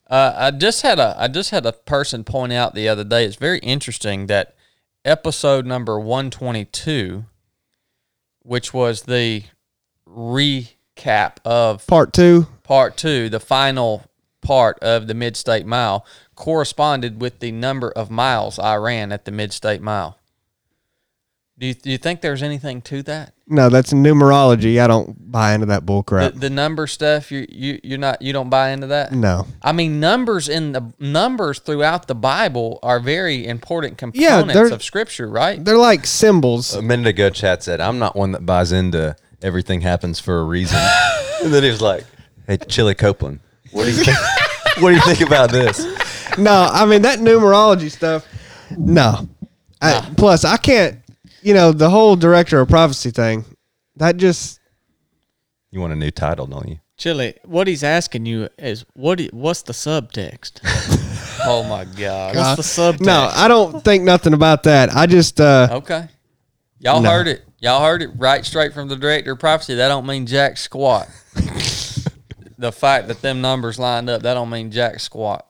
uh, 0.10 0.34
I 0.36 0.52
just 0.52 0.82
had 0.84 1.00
a 1.00 1.16
I 1.18 1.28
just 1.28 1.50
had 1.52 1.66
a 1.66 1.74
person 1.74 2.24
point 2.24 2.54
out 2.54 2.76
the 2.76 2.88
other 2.88 3.04
day. 3.04 3.26
It's 3.26 3.38
very 3.38 3.60
interesting 3.60 4.28
that 4.28 4.56
episode 5.04 5.66
number 5.66 6.00
one 6.00 6.30
twenty 6.30 6.66
two, 6.66 7.26
which 8.44 8.74
was 8.74 9.04
the 9.04 9.44
recap 10.08 11.38
of 11.44 11.88
Part 11.88 12.14
two. 12.14 12.48
Part 12.68 12.98
two, 12.98 13.30
the 13.30 13.40
final 13.40 14.04
part 14.42 14.78
of 14.82 15.08
the 15.08 15.14
Mid 15.14 15.36
State 15.38 15.66
Mile, 15.66 16.06
corresponded 16.36 17.22
with 17.22 17.40
the 17.40 17.52
number 17.52 17.90
of 17.92 18.12
miles 18.12 18.60
I 18.60 18.76
ran 18.76 19.12
at 19.12 19.26
the 19.26 19.32
Mid 19.32 19.54
State 19.54 19.82
Mile. 19.82 20.18
Do 21.60 21.66
you, 21.66 21.74
do 21.74 21.90
you 21.90 21.98
think 21.98 22.22
there's 22.22 22.44
anything 22.44 22.82
to 22.84 23.02
that? 23.04 23.34
No, 23.48 23.70
that's 23.70 23.92
numerology. 23.92 24.80
I 24.80 24.86
don't 24.86 25.32
buy 25.32 25.54
into 25.56 25.66
that 25.68 25.88
bull 25.88 26.02
The, 26.02 26.04
crap. 26.04 26.34
the 26.36 26.52
number 26.52 26.86
stuff, 26.86 27.32
you 27.32 27.48
you 27.50 27.80
you're 27.84 27.98
not 27.98 28.22
you 28.22 28.32
don't 28.32 28.50
buy 28.52 28.70
into 28.72 28.88
that. 28.88 29.12
no. 29.12 29.48
I 29.64 29.72
mean, 29.72 30.00
numbers 30.00 30.50
in 30.50 30.74
the 30.74 30.94
numbers 31.00 31.58
throughout 31.60 32.08
the 32.08 32.14
Bible 32.14 32.78
are 32.84 33.00
very 33.00 33.48
important 33.48 34.00
Yeah, 34.14 34.42
components 34.42 34.54
they're- 34.54 34.74
of 34.76 34.84
Scripture, 34.84 35.28
right? 35.30 35.64
They're 35.64 35.78
like 35.80 36.06
symbols. 36.06 36.76
A 36.76 36.82
minute 36.84 37.08
ago, 37.08 37.30
Chad 37.32 37.64
said, 37.64 37.82
"I'm 37.82 37.98
not 37.98 38.16
one 38.16 38.34
that 38.34 38.46
buys 38.46 38.72
into 38.72 39.16
everything 39.42 39.82
happens 39.82 40.20
for 40.20 40.40
a 40.40 40.44
reason." 40.44 40.78
and 41.44 41.52
then 41.52 41.64
he 41.64 41.70
was 41.70 41.82
like, 41.82 42.04
"Hey, 42.48 42.58
Chili 42.58 42.96
Copeland, 42.96 43.40
what 43.72 43.84
do 43.86 43.92
you 43.92 44.04
think? 44.04 44.18
what 44.82 44.90
do 44.90 44.96
you 44.96 45.02
think 45.02 45.22
about 45.22 45.52
this?" 45.52 45.86
No, 46.38 46.70
I 46.72 46.86
mean 46.86 47.02
that 47.04 47.20
numerology 47.20 47.92
stuff. 47.92 48.26
No. 48.78 49.28
I, 49.82 50.12
plus, 50.18 50.44
I 50.44 50.58
can't. 50.58 51.00
You 51.42 51.54
know 51.54 51.72
the 51.72 51.90
whole 51.90 52.16
director 52.16 52.60
of 52.60 52.68
prophecy 52.70 53.12
thing. 53.12 53.46
That 53.98 54.18
just 54.18 54.60
You 55.72 55.80
want 55.82 55.94
a 55.94 55.96
new 55.96 56.12
title, 56.12 56.46
don't 56.48 56.68
you? 56.68 56.80
Chili, 56.98 57.36
what 57.46 57.68
he's 57.68 57.84
asking 57.84 58.26
you 58.26 58.50
is 58.58 58.86
what? 58.94 59.22
i- 59.22 59.30
What's 59.32 59.62
the 59.64 59.74
subtext? 59.74 60.62
Oh 61.50 61.64
my 61.64 61.86
God! 61.86 62.36
What's 62.36 62.76
the 62.76 62.82
subtext? 62.82 63.02
no. 63.02 63.30
I 63.34 63.48
don't 63.48 63.82
think 63.84 64.04
nothing 64.04 64.34
about 64.34 64.64
that. 64.64 64.94
I 64.94 65.06
just 65.06 65.40
uh 65.40 65.68
Okay, 65.72 66.08
y'all 66.80 67.00
No. 67.00 67.10
heard 67.12 67.28
it. 67.28 67.46
Y'all 67.60 67.82
heard 67.86 68.02
it 68.02 68.10
right 68.18 68.44
straight 68.44 68.74
from 68.74 68.88
the 68.90 68.96
director 68.98 69.32
of 69.34 69.40
prophecy. 69.40 69.76
That 69.76 69.88
don't 69.88 70.06
mean 70.08 70.26
jack 70.26 70.58
squat. 70.58 71.08
the 72.58 72.72
fact 72.72 73.08
that 73.08 73.22
them 73.22 73.42
numbers 73.42 73.80
lined 73.80 74.10
up, 74.10 74.22
that 74.24 74.34
don't 74.34 74.50
mean 74.50 74.72
jack 74.72 75.00
squat. 75.00 75.46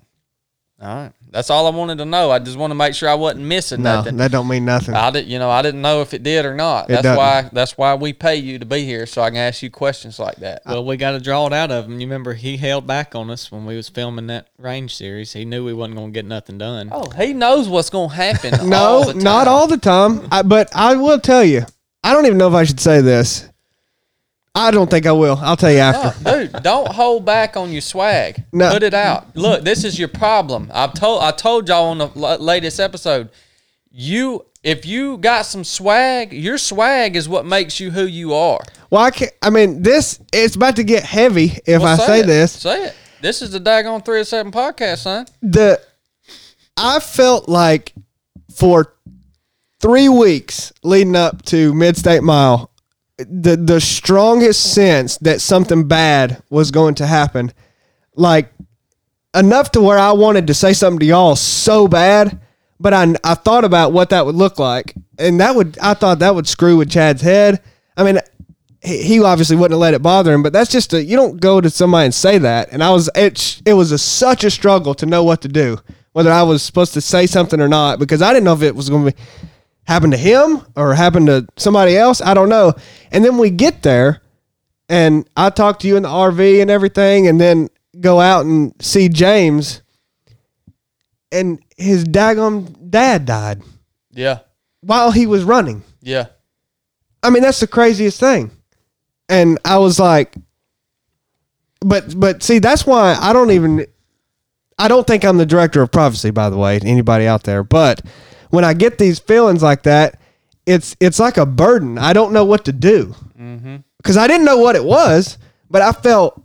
All 0.79 0.87
right, 0.87 1.11
that's 1.31 1.49
all 1.49 1.65
I 1.65 1.71
wanted 1.71 1.97
to 1.97 2.05
know. 2.05 2.29
I 2.29 2.37
just 2.37 2.55
want 2.55 2.69
to 2.69 2.75
make 2.75 2.93
sure 2.93 3.09
I 3.09 3.15
wasn't 3.15 3.45
missing 3.45 3.81
no. 3.81 3.95
nothing. 3.95 4.17
That 4.17 4.29
don't 4.29 4.47
mean 4.47 4.63
nothing. 4.63 4.93
I 4.93 5.09
did, 5.09 5.25
you 5.27 5.39
know, 5.39 5.49
I 5.49 5.63
didn't 5.63 5.81
know 5.81 6.01
if 6.01 6.13
it 6.13 6.21
did 6.21 6.45
or 6.45 6.53
not. 6.53 6.85
It 6.85 6.89
That's 6.89 7.01
doesn't. 7.01 7.17
why. 7.17 7.49
That's 7.51 7.79
why 7.79 7.95
we 7.95 8.13
pay 8.13 8.35
you 8.35 8.59
to 8.59 8.65
be 8.65 8.85
here, 8.85 9.07
so 9.07 9.23
I 9.23 9.31
can 9.31 9.37
ask 9.37 9.63
you 9.63 9.71
questions 9.71 10.19
like 10.19 10.35
that. 10.35 10.61
Well, 10.67 10.85
we 10.85 10.95
got 10.95 11.11
to 11.11 11.19
draw 11.19 11.47
it 11.47 11.53
out 11.53 11.71
of 11.71 11.85
him. 11.85 11.99
You 11.99 12.05
remember 12.05 12.35
he 12.35 12.57
held 12.57 12.85
back 12.85 13.15
on 13.15 13.31
us 13.31 13.51
when 13.51 13.65
we 13.65 13.75
was 13.75 13.89
filming 13.89 14.27
that 14.27 14.49
range 14.59 14.95
series. 14.95 15.33
He 15.33 15.45
knew 15.45 15.65
we 15.65 15.73
wasn't 15.73 15.95
going 15.95 16.09
to 16.09 16.13
get 16.13 16.25
nothing 16.25 16.59
done. 16.59 16.89
Oh, 16.91 17.09
he 17.09 17.33
knows 17.33 17.67
what's 17.67 17.89
going 17.89 18.09
to 18.09 18.15
happen. 18.15 18.69
no, 18.69 18.77
all 18.77 19.05
the 19.05 19.13
not 19.15 19.47
all 19.47 19.65
the 19.65 19.77
time. 19.77 20.27
I, 20.31 20.43
but 20.43 20.69
I 20.75 20.95
will 20.95 21.19
tell 21.19 21.43
you. 21.43 21.63
I 22.03 22.13
don't 22.13 22.27
even 22.27 22.37
know 22.37 22.49
if 22.49 22.53
I 22.53 22.65
should 22.65 22.79
say 22.79 23.01
this. 23.01 23.49
I 24.57 24.71
don't 24.71 24.89
think 24.89 25.05
I 25.05 25.11
will. 25.11 25.37
I'll 25.41 25.55
tell 25.55 25.71
you 25.71 25.77
after. 25.79 26.23
No, 26.23 26.43
dude, 26.47 26.63
don't 26.63 26.87
hold 26.87 27.25
back 27.25 27.55
on 27.55 27.71
your 27.71 27.81
swag. 27.81 28.43
No. 28.51 28.71
Put 28.71 28.81
it 28.83 28.93
out. 28.93 29.35
Look, 29.35 29.63
this 29.63 29.83
is 29.83 29.99
your 29.99 30.07
problem. 30.07 30.71
I've 30.73 30.93
told 30.93 31.21
I 31.21 31.31
told 31.31 31.69
y'all 31.69 31.85
on 31.89 31.97
the 31.99 32.07
latest 32.39 32.79
episode. 32.79 33.29
You 33.91 34.45
if 34.63 34.85
you 34.85 35.17
got 35.19 35.43
some 35.45 35.63
swag, 35.63 36.33
your 36.33 36.57
swag 36.57 37.15
is 37.15 37.29
what 37.29 37.45
makes 37.45 37.79
you 37.79 37.91
who 37.91 38.05
you 38.05 38.33
are. 38.33 38.59
Well, 38.89 39.01
I 39.03 39.11
can't. 39.11 39.31
I 39.41 39.49
mean, 39.49 39.83
this 39.83 40.19
it's 40.33 40.55
about 40.55 40.75
to 40.77 40.83
get 40.83 41.03
heavy 41.03 41.59
if 41.65 41.81
Well, 41.81 42.01
I 42.01 42.05
say 42.05 42.19
it. 42.21 42.25
this. 42.25 42.51
Say 42.53 42.85
it. 42.85 42.95
This 43.21 43.41
is 43.41 43.51
the 43.51 43.59
daggone 43.59 44.03
three 44.03 44.21
of 44.21 44.27
seven 44.27 44.51
podcast, 44.51 44.99
son. 44.99 45.25
the 45.41 45.79
I 46.75 46.99
felt 46.99 47.47
like 47.49 47.93
for 48.55 48.93
three 49.79 50.09
weeks 50.09 50.73
leading 50.83 51.15
up 51.15 51.43
to 51.45 51.73
Mid 51.73 51.97
State 51.97 52.23
Mile, 52.23 52.71
the 53.17 53.55
the 53.57 53.81
strongest 53.81 54.73
sense 54.73 55.17
that 55.17 55.41
something 55.41 55.87
bad 55.87 56.41
was 56.49 56.71
going 56.71 56.95
to 56.95 57.07
happen, 57.07 57.51
like 58.15 58.51
enough 59.35 59.71
to 59.71 59.81
where 59.81 59.97
I 59.97 60.11
wanted 60.11 60.47
to 60.47 60.53
say 60.53 60.73
something 60.73 60.99
to 60.99 61.05
y'all 61.05 61.35
so 61.35 61.87
bad, 61.87 62.39
but 62.79 62.93
I 62.93 63.15
I 63.23 63.35
thought 63.35 63.63
about 63.63 63.91
what 63.93 64.09
that 64.09 64.25
would 64.25 64.35
look 64.35 64.59
like, 64.59 64.95
and 65.17 65.39
that 65.39 65.55
would 65.55 65.77
I 65.79 65.93
thought 65.93 66.19
that 66.19 66.35
would 66.35 66.47
screw 66.47 66.77
with 66.77 66.91
Chad's 66.91 67.21
head. 67.21 67.61
I 67.95 68.03
mean. 68.03 68.19
He 68.83 69.01
he 69.01 69.23
obviously 69.23 69.55
wouldn't 69.55 69.73
have 69.73 69.81
let 69.81 69.95
it 69.95 70.03
bother 70.03 70.31
him, 70.31 70.43
but 70.43 70.53
that's 70.53 70.71
just 70.71 70.93
a, 70.93 71.03
you 71.03 71.17
don't 71.17 71.41
go 71.41 71.59
to 71.59 71.67
somebody 71.67 72.05
and 72.05 72.13
say 72.13 72.37
that. 72.37 72.69
And 72.71 72.83
I 72.83 72.91
was 72.91 73.09
it 73.15 73.59
it 73.65 73.73
was 73.73 73.91
a, 73.91 73.97
such 73.97 74.43
a 74.43 74.51
struggle 74.51 74.93
to 74.93 75.07
know 75.07 75.23
what 75.23 75.41
to 75.41 75.47
do, 75.47 75.79
whether 76.13 76.31
I 76.31 76.43
was 76.43 76.61
supposed 76.61 76.93
to 76.93 77.01
say 77.01 77.25
something 77.25 77.59
or 77.59 77.67
not, 77.67 77.97
because 77.97 78.21
I 78.21 78.31
didn't 78.31 78.45
know 78.45 78.53
if 78.53 78.61
it 78.61 78.75
was 78.75 78.89
going 78.91 79.05
to 79.07 79.11
be 79.11 79.17
happen 79.87 80.11
to 80.11 80.17
him 80.17 80.61
or 80.75 80.93
happen 80.93 81.25
to 81.27 81.47
somebody 81.57 81.95
else. 81.97 82.21
I 82.21 82.33
don't 82.33 82.49
know. 82.49 82.73
And 83.11 83.23
then 83.23 83.37
we 83.37 83.49
get 83.49 83.83
there, 83.83 84.21
and 84.89 85.27
I 85.37 85.49
talk 85.49 85.79
to 85.79 85.87
you 85.87 85.95
in 85.97 86.03
the 86.03 86.09
RV 86.09 86.61
and 86.61 86.69
everything, 86.69 87.27
and 87.27 87.39
then 87.39 87.69
go 87.99 88.19
out 88.19 88.45
and 88.45 88.73
see 88.81 89.09
James, 89.09 89.81
and 91.31 91.59
his 91.77 92.03
daggum 92.05 92.89
dad 92.89 93.25
died 93.25 93.61
Yeah. 94.11 94.39
while 94.81 95.11
he 95.11 95.25
was 95.25 95.43
running. 95.43 95.83
Yeah. 96.01 96.27
I 97.23 97.29
mean, 97.29 97.43
that's 97.43 97.59
the 97.59 97.67
craziest 97.67 98.19
thing. 98.19 98.51
And 99.29 99.57
I 99.65 99.77
was 99.77 99.99
like, 99.99 100.35
but 101.81 102.17
but 102.19 102.41
see, 102.43 102.59
that's 102.59 102.85
why 102.85 103.17
I 103.19 103.33
don't 103.33 103.51
even. 103.51 103.85
I 104.79 104.87
don't 104.87 105.05
think 105.07 105.25
I'm 105.25 105.37
the 105.37 105.45
director 105.45 105.81
of 105.81 105.91
prophecy, 105.91 106.29
by 106.29 106.49
the 106.49 106.57
way, 106.57 106.79
anybody 106.83 107.25
out 107.27 107.43
there. 107.43 107.63
But 107.63 108.01
when 108.49 108.63
I 108.63 108.73
get 108.73 108.97
these 108.97 109.19
feelings 109.19 109.63
like 109.63 109.83
that, 109.83 110.19
it's 110.65 110.95
it's 110.99 111.19
like 111.19 111.37
a 111.37 111.45
burden. 111.45 111.97
I 111.97 112.13
don't 112.13 112.33
know 112.33 112.45
what 112.45 112.65
to 112.65 112.73
do 112.73 113.15
mm-hmm. 113.39 113.77
because 113.97 114.17
I 114.17 114.27
didn't 114.27 114.45
know 114.45 114.57
what 114.57 114.75
it 114.75 114.83
was, 114.83 115.37
but 115.69 115.81
I 115.81 115.91
felt 115.91 116.41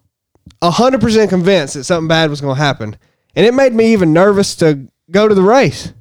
hundred 0.62 1.00
percent 1.00 1.30
convinced 1.30 1.74
that 1.74 1.84
something 1.84 2.08
bad 2.08 2.30
was 2.30 2.40
going 2.40 2.56
to 2.56 2.62
happen, 2.62 2.96
and 3.34 3.46
it 3.46 3.54
made 3.54 3.72
me 3.72 3.92
even 3.92 4.12
nervous 4.12 4.54
to 4.56 4.88
go 5.10 5.26
to 5.28 5.34
the 5.34 5.42
race. 5.42 5.92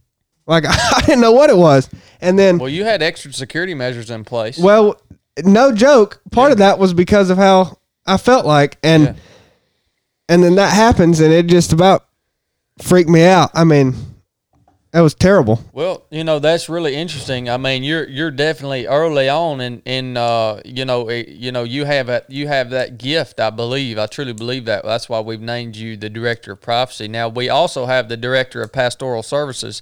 Like 0.45 0.65
I 0.67 1.01
didn't 1.05 1.21
know 1.21 1.31
what 1.31 1.49
it 1.49 1.57
was, 1.57 1.89
and 2.19 2.37
then 2.37 2.57
Well, 2.57 2.69
you 2.69 2.83
had 2.83 3.01
extra 3.01 3.33
security 3.33 3.73
measures 3.73 4.09
in 4.09 4.23
place. 4.23 4.57
well, 4.57 5.01
no 5.43 5.71
joke. 5.71 6.21
Part 6.31 6.51
of 6.51 6.59
that 6.59 6.77
was 6.77 6.93
because 6.93 7.29
of 7.29 7.37
how 7.37 7.77
I 8.05 8.17
felt 8.17 8.45
like, 8.45 8.77
and 8.83 9.03
Yeah. 9.03 9.13
and 10.29 10.43
then 10.43 10.55
that 10.55 10.73
happens, 10.73 11.19
and 11.19 11.33
it 11.33 11.47
just 11.47 11.73
about 11.73 12.05
freaked 12.79 13.09
me 13.09 13.23
out. 13.23 13.49
I 13.55 13.63
mean, 13.63 13.95
that 14.91 15.01
was 15.01 15.13
terrible. 15.13 15.59
Well, 15.73 16.05
you 16.09 16.23
know 16.23 16.39
that's 16.39 16.67
really 16.69 16.95
interesting. 16.95 17.49
I 17.49 17.57
mean, 17.57 17.83
you're 17.83 18.07
you're 18.07 18.31
definitely 18.31 18.87
early 18.87 19.29
on, 19.29 19.61
and 19.61 19.81
in, 19.85 20.09
in 20.09 20.17
uh, 20.17 20.61
you 20.65 20.85
know, 20.85 21.07
eh, 21.09 21.23
you 21.27 21.51
know, 21.51 21.63
you 21.63 21.85
have 21.85 22.09
a, 22.09 22.23
you 22.27 22.47
have 22.47 22.69
that 22.71 22.97
gift. 22.97 23.39
I 23.39 23.49
believe, 23.49 23.97
I 23.97 24.07
truly 24.07 24.33
believe 24.33 24.65
that. 24.65 24.83
That's 24.83 25.07
why 25.07 25.19
we've 25.21 25.41
named 25.41 25.75
you 25.75 25.95
the 25.97 26.09
director 26.09 26.53
of 26.53 26.61
prophecy. 26.61 27.07
Now 27.07 27.29
we 27.29 27.49
also 27.49 27.85
have 27.85 28.09
the 28.09 28.17
director 28.17 28.61
of 28.61 28.71
pastoral 28.73 29.23
services 29.23 29.81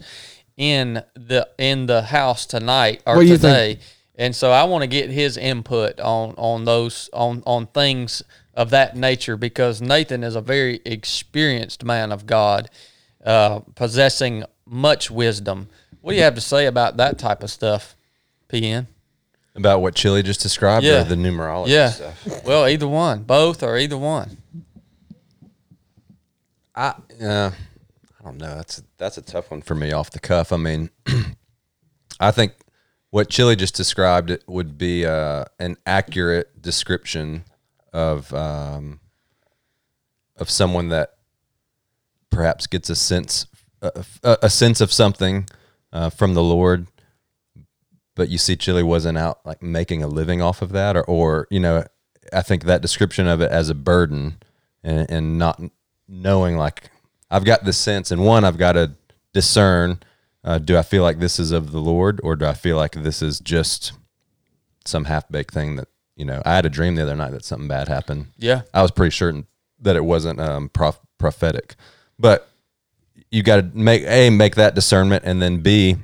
in 0.57 1.01
the 1.15 1.47
in 1.57 1.85
the 1.87 2.01
house 2.03 2.45
tonight 2.45 3.01
or 3.05 3.15
What 3.15 3.21
do 3.21 3.27
you 3.27 3.37
today, 3.37 3.75
think? 3.75 3.85
and 4.17 4.35
so 4.35 4.51
I 4.51 4.65
want 4.65 4.81
to 4.83 4.87
get 4.87 5.09
his 5.09 5.37
input 5.37 5.99
on 5.99 6.35
on 6.37 6.65
those 6.65 7.09
on 7.13 7.41
on 7.45 7.67
things 7.67 8.21
of 8.53 8.69
that 8.71 8.95
nature 8.95 9.37
because 9.37 9.81
Nathan 9.81 10.23
is 10.23 10.35
a 10.35 10.41
very 10.41 10.81
experienced 10.85 11.85
man 11.85 12.11
of 12.11 12.25
God, 12.25 12.69
uh, 13.25 13.59
possessing 13.75 14.43
much 14.69 15.09
wisdom. 15.11 15.67
What 16.01 16.11
do 16.11 16.17
you 16.17 16.23
have 16.23 16.35
to 16.35 16.41
say 16.41 16.65
about 16.67 16.97
that 16.97 17.17
type 17.17 17.43
of 17.43 17.49
stuff, 17.51 17.95
PN? 18.47 18.87
About 19.55 19.81
what 19.81 19.95
Chili 19.95 20.23
just 20.23 20.41
described, 20.41 20.85
Yeah. 20.85 21.01
or 21.01 21.03
the 21.03 21.15
numerology 21.15 21.69
Yeah. 21.69 21.89
stuff. 21.89 22.45
Well, 22.45 22.67
either 22.67 22.87
one, 22.87 23.23
both, 23.23 23.61
or 23.63 23.77
either 23.77 23.97
one. 23.97 24.37
I 26.75 26.93
uh, 27.21 27.51
I 28.19 28.23
don't 28.23 28.37
know. 28.37 28.55
That's 28.55 28.81
that's 28.97 29.17
a 29.17 29.21
tough 29.21 29.51
one 29.51 29.61
for 29.61 29.75
me 29.75 29.91
off 29.91 30.11
the 30.11 30.19
cuff. 30.19 30.51
I 30.53 30.57
mean, 30.57 30.89
I 32.19 32.31
think 32.31 32.53
what 33.09 33.29
Chili 33.29 33.55
just 33.55 33.75
described 33.75 34.29
it 34.29 34.43
would 34.47 34.77
be 34.77 35.05
uh, 35.05 35.45
an 35.59 35.77
accurate 35.85 36.61
description 36.61 37.43
of 37.91 38.33
um, 38.33 38.99
of 40.37 40.49
someone 40.49 40.89
that 40.89 41.15
perhaps 42.29 42.67
gets 42.67 42.89
a 42.89 42.95
sense 42.95 43.47
a, 43.81 44.37
a 44.43 44.49
sense 44.49 44.81
of 44.81 44.91
something 44.91 45.47
uh, 45.91 46.09
from 46.09 46.33
the 46.33 46.43
Lord. 46.43 46.87
But 48.15 48.29
you 48.29 48.37
see, 48.37 48.55
Chili 48.55 48.83
wasn't 48.83 49.17
out 49.17 49.39
like 49.45 49.61
making 49.61 50.03
a 50.03 50.07
living 50.07 50.41
off 50.41 50.61
of 50.61 50.71
that, 50.73 50.97
or, 50.97 51.03
or 51.03 51.47
you 51.49 51.59
know, 51.59 51.85
I 52.33 52.41
think 52.41 52.63
that 52.63 52.81
description 52.81 53.27
of 53.27 53.41
it 53.41 53.51
as 53.51 53.69
a 53.69 53.75
burden 53.75 54.37
and, 54.83 55.09
and 55.09 55.37
not 55.37 55.61
knowing 56.07 56.57
like 56.57 56.89
I've 57.31 57.45
got 57.45 57.63
this 57.63 57.77
sense, 57.77 58.11
and 58.11 58.25
one 58.25 58.43
I've 58.43 58.57
got 58.57 58.73
to 58.73 58.91
discern: 59.33 59.99
uh, 60.43 60.57
do 60.57 60.77
I 60.77 60.81
feel 60.81 61.03
like 61.03 61.19
this 61.19 61.39
is 61.39 61.51
of 61.51 61.71
the 61.71 61.79
Lord, 61.79 62.19
or 62.23 62.35
do 62.35 62.45
I 62.45 62.53
feel 62.53 62.75
like 62.75 62.91
this 62.91 63.21
is 63.21 63.39
just 63.39 63.93
some 64.85 65.05
half 65.05 65.29
baked 65.29 65.53
thing 65.53 65.77
that 65.77 65.87
you 66.15 66.25
know? 66.25 66.41
I 66.45 66.55
had 66.55 66.65
a 66.65 66.69
dream 66.69 66.95
the 66.95 67.03
other 67.03 67.15
night 67.15 67.31
that 67.31 67.45
something 67.45 67.69
bad 67.69 67.87
happened. 67.87 68.27
Yeah. 68.37 68.63
I 68.73 68.81
was 68.81 68.91
pretty 68.91 69.11
certain 69.11 69.47
that 69.79 69.95
it 69.95 70.03
wasn't 70.03 70.41
um, 70.41 70.67
prof- 70.69 70.99
prophetic, 71.17 71.75
but 72.17 72.49
you 73.31 73.43
got 73.43 73.57
to 73.57 73.77
make 73.77 74.03
a 74.05 74.29
make 74.29 74.55
that 74.55 74.75
discernment, 74.75 75.23
and 75.25 75.41
then 75.41 75.61
b 75.61 75.97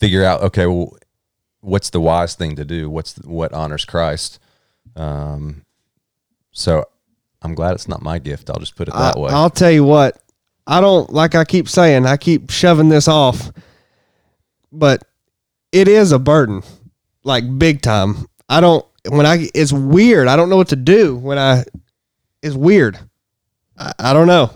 figure 0.00 0.24
out 0.24 0.42
okay, 0.42 0.66
well, 0.66 0.96
what's 1.60 1.90
the 1.90 2.00
wise 2.00 2.34
thing 2.34 2.56
to 2.56 2.64
do? 2.64 2.90
What's 2.90 3.14
the, 3.14 3.28
what 3.28 3.52
honors 3.52 3.84
Christ? 3.84 4.38
Um, 4.96 5.64
so 6.50 6.84
I'm 7.40 7.54
glad 7.54 7.74
it's 7.74 7.88
not 7.88 8.02
my 8.02 8.18
gift. 8.18 8.50
I'll 8.50 8.58
just 8.58 8.76
put 8.76 8.88
it 8.88 8.94
that 8.94 9.16
I, 9.16 9.18
way. 9.18 9.32
I'll 9.32 9.50
tell 9.50 9.70
you 9.70 9.84
what. 9.84 10.18
I 10.66 10.80
don't 10.80 11.10
like. 11.12 11.34
I 11.34 11.44
keep 11.44 11.68
saying. 11.68 12.06
I 12.06 12.16
keep 12.16 12.50
shoving 12.50 12.88
this 12.88 13.08
off, 13.08 13.50
but 14.70 15.02
it 15.72 15.88
is 15.88 16.12
a 16.12 16.18
burden, 16.18 16.62
like 17.24 17.58
big 17.58 17.82
time. 17.82 18.26
I 18.48 18.60
don't. 18.60 18.86
When 19.08 19.26
I, 19.26 19.48
it's 19.54 19.72
weird. 19.72 20.28
I 20.28 20.36
don't 20.36 20.48
know 20.48 20.56
what 20.56 20.68
to 20.68 20.76
do 20.76 21.16
when 21.16 21.38
I. 21.38 21.64
It's 22.42 22.54
weird. 22.54 22.98
I, 23.76 23.92
I 23.98 24.12
don't 24.12 24.28
know, 24.28 24.52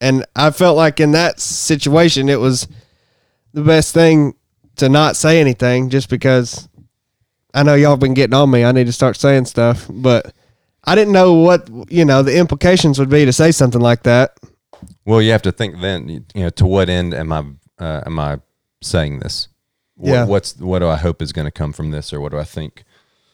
and 0.00 0.24
I 0.36 0.50
felt 0.50 0.76
like 0.76 1.00
in 1.00 1.12
that 1.12 1.40
situation, 1.40 2.28
it 2.28 2.40
was 2.40 2.68
the 3.52 3.62
best 3.62 3.94
thing 3.94 4.34
to 4.76 4.88
not 4.88 5.16
say 5.16 5.40
anything, 5.40 5.90
just 5.90 6.08
because 6.08 6.68
I 7.54 7.62
know 7.62 7.74
y'all 7.74 7.96
been 7.96 8.14
getting 8.14 8.34
on 8.34 8.50
me. 8.50 8.64
I 8.64 8.72
need 8.72 8.86
to 8.86 8.92
start 8.92 9.16
saying 9.16 9.46
stuff, 9.46 9.86
but 9.90 10.32
I 10.84 10.94
didn't 10.94 11.12
know 11.12 11.34
what 11.34 11.68
you 11.90 12.04
know 12.04 12.22
the 12.22 12.38
implications 12.38 12.98
would 12.98 13.10
be 13.10 13.24
to 13.24 13.32
say 13.32 13.50
something 13.50 13.80
like 13.80 14.04
that. 14.04 14.38
Well, 15.04 15.20
you 15.20 15.32
have 15.32 15.42
to 15.42 15.52
think 15.52 15.80
then. 15.80 16.08
You 16.08 16.24
know, 16.34 16.50
to 16.50 16.66
what 16.66 16.88
end 16.88 17.14
am 17.14 17.32
I 17.32 17.44
uh, 17.78 18.02
am 18.06 18.18
I 18.18 18.40
saying 18.80 19.20
this? 19.20 19.48
What, 19.96 20.12
Yeah. 20.12 20.24
What's 20.26 20.56
what 20.58 20.78
do 20.78 20.88
I 20.88 20.96
hope 20.96 21.22
is 21.22 21.32
going 21.32 21.46
to 21.46 21.50
come 21.50 21.72
from 21.72 21.90
this, 21.90 22.12
or 22.12 22.20
what 22.20 22.30
do 22.30 22.38
I 22.38 22.44
think? 22.44 22.84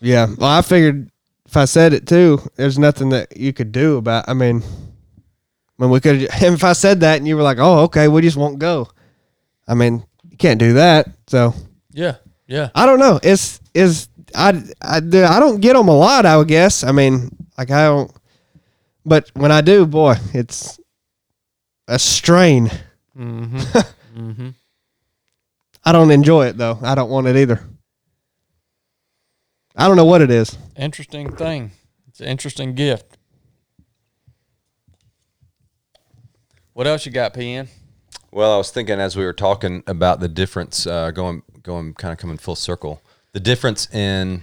Yeah. 0.01 0.27
Well, 0.39 0.51
I 0.51 0.63
figured 0.63 1.11
if 1.47 1.57
I 1.57 1.67
said 1.67 1.93
it 1.93 2.07
too, 2.07 2.41
there's 2.57 2.79
nothing 2.79 3.11
that 3.11 3.37
you 3.37 3.53
could 3.53 3.73
do 3.73 3.97
about. 3.97 4.29
I 4.29 4.35
mean, 4.35 4.63
when 5.77 5.91
we 5.91 6.01
could, 6.01 6.23
if 6.33 6.65
I 6.65 6.73
said 6.73 7.01
that 7.01 7.19
and 7.19 7.29
you 7.29 7.37
were 7.37 7.43
like, 7.43 7.59
"Oh, 7.59 7.81
okay, 7.85 8.09
we 8.09 8.23
just 8.23 8.37
won't 8.37 8.59
go," 8.59 8.89
I 9.67 9.75
mean, 9.75 10.05
you 10.29 10.37
can't 10.37 10.59
do 10.61 10.75
that. 10.75 11.09
So 11.27 11.55
Yeah. 11.93 12.17
Yeah. 12.47 12.71
I 12.75 12.87
don't 12.87 12.99
know. 12.99 13.19
It's 13.23 13.61
is 13.75 14.09
I 14.35 14.51
I 14.83 14.99
I 14.99 15.41
don't 15.41 15.61
get 15.61 15.75
them 15.75 15.89
a 15.89 15.97
lot. 15.97 16.27
I 16.27 16.37
would 16.37 16.49
guess. 16.49 16.85
I 16.85 16.93
mean, 16.93 17.31
like 17.57 17.71
I 17.71 17.87
don't. 17.87 18.11
But 19.07 19.31
when 19.35 19.53
I 19.53 19.61
do, 19.61 19.87
boy, 19.87 20.17
it's 20.33 20.79
a 21.89 21.99
strain. 21.99 22.71
Mm-hmm. 23.17 23.59
Mm-hmm. 24.15 24.51
I 25.85 25.91
don't 25.91 26.13
enjoy 26.13 26.47
it 26.47 26.57
though. 26.57 26.79
I 26.83 26.95
don't 26.95 27.11
want 27.11 27.27
it 27.27 27.35
either. 27.35 27.61
I 29.75 29.89
don't 29.89 29.97
know 29.97 30.05
what 30.05 30.23
it 30.23 30.31
is. 30.31 30.57
Interesting 30.77 31.35
thing. 31.35 31.73
It's 32.07 32.21
an 32.21 32.29
interesting 32.29 32.77
gift. 32.77 33.14
What 36.75 36.89
else 36.89 37.07
you 37.07 37.13
got, 37.13 37.35
PN? 37.35 37.69
Well, 38.33 38.53
I 38.53 38.57
was 38.59 38.73
thinking 38.73 38.99
as 38.99 39.17
we 39.17 39.25
were 39.25 39.33
talking 39.33 39.85
about 39.87 40.19
the 40.19 40.29
difference, 40.29 40.89
uh, 40.89 41.13
going 41.13 41.43
going 41.63 41.95
kind 41.95 42.11
of 42.13 42.19
coming 42.19 42.37
full 42.37 42.57
circle, 42.57 43.01
the 43.33 43.39
difference 43.39 43.89
in 43.95 44.43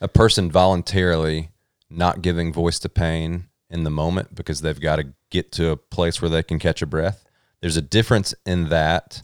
a 0.00 0.08
person 0.08 0.50
voluntarily 0.50 1.50
not 1.90 2.22
giving 2.22 2.54
voice 2.54 2.78
to 2.80 2.88
pain 2.88 3.48
in 3.68 3.84
the 3.84 3.90
moment 3.90 4.34
because 4.34 4.62
they've 4.62 4.80
got 4.80 4.96
to 4.96 5.12
get 5.30 5.52
to 5.52 5.70
a 5.70 5.76
place 5.76 6.22
where 6.22 6.30
they 6.30 6.42
can 6.42 6.58
catch 6.58 6.80
a 6.80 6.86
breath. 6.86 7.24
There's 7.60 7.76
a 7.76 7.82
difference 7.82 8.34
in 8.46 8.70
that 8.70 9.22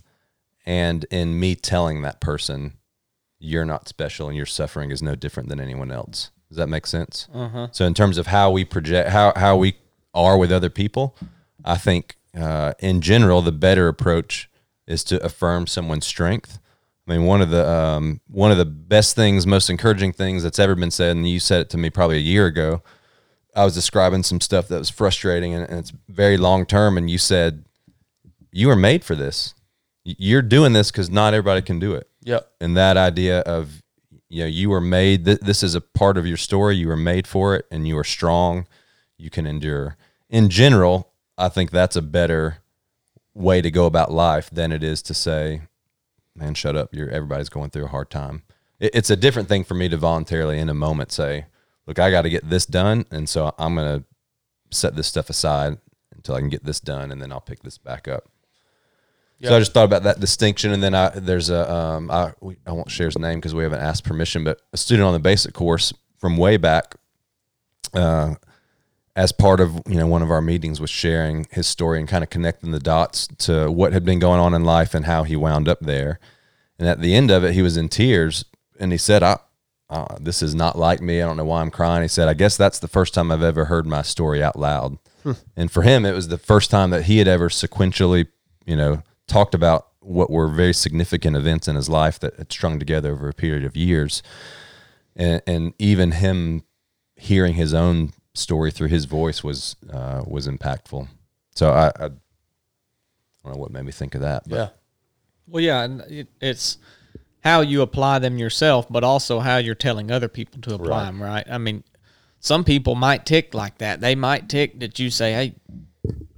and 0.66 1.04
in 1.10 1.40
me 1.40 1.54
telling 1.54 2.02
that 2.02 2.20
person 2.20 2.74
you're 3.38 3.64
not 3.64 3.88
special 3.88 4.28
and 4.28 4.36
your 4.36 4.44
suffering 4.46 4.90
is 4.90 5.02
no 5.02 5.14
different 5.14 5.48
than 5.48 5.60
anyone 5.60 5.90
else. 5.90 6.30
Does 6.50 6.58
that 6.58 6.68
make 6.68 6.86
sense? 6.86 7.26
So 7.72 7.86
in 7.86 7.94
terms 7.94 8.18
of 8.18 8.26
how 8.26 8.50
we 8.50 8.66
project 8.66 9.08
how 9.08 9.32
how 9.34 9.56
we 9.56 9.78
are 10.12 10.36
with 10.36 10.52
other 10.52 10.68
people, 10.68 11.16
I 11.64 11.76
think 11.76 12.16
uh, 12.38 12.74
in 12.78 13.00
general 13.00 13.42
the 13.42 13.52
better 13.52 13.88
approach 13.88 14.48
is 14.86 15.04
to 15.04 15.22
affirm 15.24 15.66
someone's 15.66 16.06
strength. 16.06 16.58
I 17.08 17.12
mean, 17.16 17.24
one 17.26 17.40
of 17.42 17.50
the 17.50 17.68
um, 17.68 18.20
one 18.28 18.52
of 18.52 18.58
the 18.58 18.64
best 18.64 19.16
things, 19.16 19.46
most 19.46 19.68
encouraging 19.70 20.12
things 20.12 20.42
that's 20.42 20.58
ever 20.58 20.74
been 20.74 20.90
said, 20.90 21.16
and 21.16 21.28
you 21.28 21.40
said 21.40 21.60
it 21.62 21.70
to 21.70 21.78
me 21.78 21.90
probably 21.90 22.16
a 22.16 22.20
year 22.20 22.46
ago. 22.46 22.82
I 23.54 23.64
was 23.64 23.74
describing 23.74 24.22
some 24.22 24.40
stuff 24.40 24.68
that 24.68 24.78
was 24.78 24.90
frustrating 24.90 25.54
and, 25.54 25.68
and 25.68 25.80
it's 25.80 25.92
very 26.08 26.36
long 26.36 26.66
term, 26.66 26.96
and 26.96 27.10
you 27.10 27.18
said 27.18 27.64
you 28.52 28.68
were 28.68 28.76
made 28.76 29.04
for 29.04 29.16
this. 29.16 29.54
You're 30.04 30.42
doing 30.42 30.72
this 30.72 30.90
because 30.90 31.10
not 31.10 31.34
everybody 31.34 31.62
can 31.62 31.78
do 31.78 31.94
it 31.94 32.08
Yep. 32.22 32.50
and 32.60 32.76
that 32.76 32.96
idea 32.96 33.40
of 33.40 33.82
you 34.28 34.42
know 34.42 34.46
you 34.48 34.70
were 34.70 34.80
made 34.80 35.24
th- 35.26 35.40
this 35.40 35.62
is 35.62 35.74
a 35.74 35.80
part 35.80 36.16
of 36.16 36.26
your 36.26 36.36
story 36.38 36.76
you 36.76 36.88
were 36.88 36.96
made 36.96 37.26
for 37.26 37.54
it 37.54 37.66
and 37.70 37.86
you 37.86 37.98
are 37.98 38.04
strong 38.04 38.66
you 39.18 39.28
can 39.30 39.46
endure 39.46 39.96
in 40.30 40.48
general 40.48 41.09
i 41.40 41.48
think 41.48 41.70
that's 41.70 41.96
a 41.96 42.02
better 42.02 42.58
way 43.34 43.62
to 43.62 43.70
go 43.70 43.86
about 43.86 44.12
life 44.12 44.50
than 44.50 44.72
it 44.72 44.82
is 44.82 45.02
to 45.02 45.14
say 45.14 45.62
man 46.36 46.54
shut 46.54 46.76
up. 46.76 46.94
You're 46.94 47.10
everybody's 47.10 47.48
going 47.48 47.70
through 47.70 47.86
a 47.86 47.88
hard 47.88 48.10
time. 48.10 48.42
It, 48.78 48.92
it's 48.94 49.10
a 49.10 49.16
different 49.16 49.48
thing 49.48 49.64
for 49.64 49.74
me 49.74 49.88
to 49.88 49.96
voluntarily 49.96 50.58
in 50.58 50.68
a 50.68 50.74
moment 50.74 51.12
say 51.12 51.46
look 51.86 51.98
i 51.98 52.10
got 52.10 52.22
to 52.22 52.30
get 52.30 52.48
this 52.48 52.66
done 52.66 53.04
and 53.10 53.28
so 53.28 53.54
i'm 53.58 53.74
going 53.74 54.00
to 54.00 54.04
set 54.76 54.94
this 54.96 55.06
stuff 55.06 55.28
aside 55.30 55.78
until 56.14 56.34
i 56.34 56.40
can 56.40 56.48
get 56.48 56.64
this 56.64 56.80
done 56.80 57.10
and 57.10 57.20
then 57.20 57.32
i'll 57.32 57.40
pick 57.40 57.62
this 57.62 57.78
back 57.78 58.08
up. 58.08 58.28
So 59.42 59.56
I 59.56 59.58
just 59.58 59.72
thought 59.72 59.86
about 59.86 60.02
that 60.02 60.20
distinction, 60.20 60.70
and 60.70 60.82
then 60.82 60.94
I 60.94 61.08
there's 61.08 61.48
a 61.48 61.72
um 61.72 62.10
I 62.10 62.34
we, 62.42 62.58
I 62.66 62.72
won't 62.72 62.90
share 62.90 63.06
his 63.06 63.18
name 63.18 63.38
because 63.38 63.54
we 63.54 63.62
haven't 63.62 63.80
asked 63.80 64.04
permission, 64.04 64.44
but 64.44 64.60
a 64.74 64.76
student 64.76 65.06
on 65.06 65.14
the 65.14 65.18
basic 65.18 65.54
course 65.54 65.94
from 66.18 66.36
way 66.36 66.58
back, 66.58 66.96
uh, 67.94 68.34
as 69.16 69.32
part 69.32 69.60
of 69.60 69.80
you 69.88 69.96
know 69.96 70.06
one 70.06 70.22
of 70.22 70.30
our 70.30 70.40
meetings 70.40 70.80
was 70.80 70.90
sharing 70.90 71.46
his 71.50 71.66
story 71.66 71.98
and 71.98 72.08
kind 72.08 72.24
of 72.24 72.30
connecting 72.30 72.70
the 72.70 72.80
dots 72.80 73.26
to 73.38 73.70
what 73.70 73.92
had 73.92 74.04
been 74.04 74.18
going 74.18 74.40
on 74.40 74.54
in 74.54 74.64
life 74.64 74.94
and 74.94 75.06
how 75.06 75.24
he 75.24 75.36
wound 75.36 75.68
up 75.68 75.80
there, 75.80 76.18
and 76.78 76.88
at 76.88 77.00
the 77.00 77.14
end 77.14 77.30
of 77.30 77.44
it, 77.44 77.54
he 77.54 77.62
was 77.62 77.76
in 77.76 77.88
tears, 77.88 78.44
and 78.78 78.92
he 78.92 78.98
said, 78.98 79.22
"I." 79.22 79.38
Uh, 79.88 80.16
this 80.20 80.40
is 80.40 80.54
not 80.54 80.78
like 80.78 81.00
me. 81.00 81.20
I 81.20 81.26
don't 81.26 81.36
know 81.36 81.44
why 81.44 81.60
I'm 81.60 81.70
crying. 81.72 82.02
He 82.02 82.06
said, 82.06 82.28
I 82.28 82.34
guess 82.34 82.56
that's 82.56 82.78
the 82.78 82.86
first 82.86 83.12
time 83.12 83.32
I've 83.32 83.42
ever 83.42 83.64
heard 83.64 83.88
my 83.88 84.02
story 84.02 84.40
out 84.40 84.56
loud. 84.56 84.98
And 85.56 85.68
for 85.68 85.82
him, 85.82 86.06
it 86.06 86.12
was 86.12 86.28
the 86.28 86.38
first 86.38 86.70
time 86.70 86.90
that 86.90 87.06
he 87.06 87.18
had 87.18 87.26
ever 87.26 87.48
sequentially, 87.48 88.28
you 88.64 88.76
know, 88.76 89.02
talked 89.26 89.52
about 89.52 89.88
what 89.98 90.30
were 90.30 90.48
very 90.48 90.72
significant 90.72 91.36
events 91.36 91.66
in 91.66 91.74
his 91.74 91.88
life 91.88 92.20
that 92.20 92.36
had 92.36 92.52
strung 92.52 92.78
together 92.78 93.10
over 93.10 93.28
a 93.28 93.34
period 93.34 93.64
of 93.64 93.76
years. 93.76 94.22
And, 95.16 95.42
and 95.44 95.74
even 95.80 96.12
him 96.12 96.62
hearing 97.16 97.54
his 97.54 97.74
own 97.74 98.12
story 98.40 98.70
through 98.70 98.88
his 98.88 99.04
voice 99.04 99.44
was 99.44 99.76
uh, 99.92 100.22
was 100.26 100.48
impactful. 100.48 101.08
So 101.54 101.70
I, 101.70 101.88
I 101.88 102.08
don't 102.08 102.18
know 103.44 103.56
what 103.58 103.70
made 103.70 103.84
me 103.84 103.92
think 103.92 104.14
of 104.14 104.20
that. 104.22 104.48
But 104.48 104.56
Yeah. 104.56 104.68
Well, 105.46 105.62
yeah, 105.62 105.82
and 105.82 106.00
it, 106.02 106.28
it's 106.40 106.78
how 107.42 107.60
you 107.62 107.82
apply 107.82 108.18
them 108.20 108.38
yourself, 108.38 108.86
but 108.88 109.02
also 109.02 109.40
how 109.40 109.56
you're 109.56 109.74
telling 109.74 110.10
other 110.10 110.28
people 110.28 110.60
to 110.62 110.74
apply 110.74 111.04
them, 111.06 111.20
right? 111.22 111.44
I 111.50 111.58
mean, 111.58 111.82
some 112.38 112.62
people 112.64 112.94
might 112.94 113.26
tick 113.26 113.52
like 113.54 113.78
that. 113.78 114.00
They 114.00 114.14
might 114.14 114.48
tick 114.48 114.78
that 114.80 114.98
you 114.98 115.10
say, 115.10 115.32
"Hey, 115.32 115.54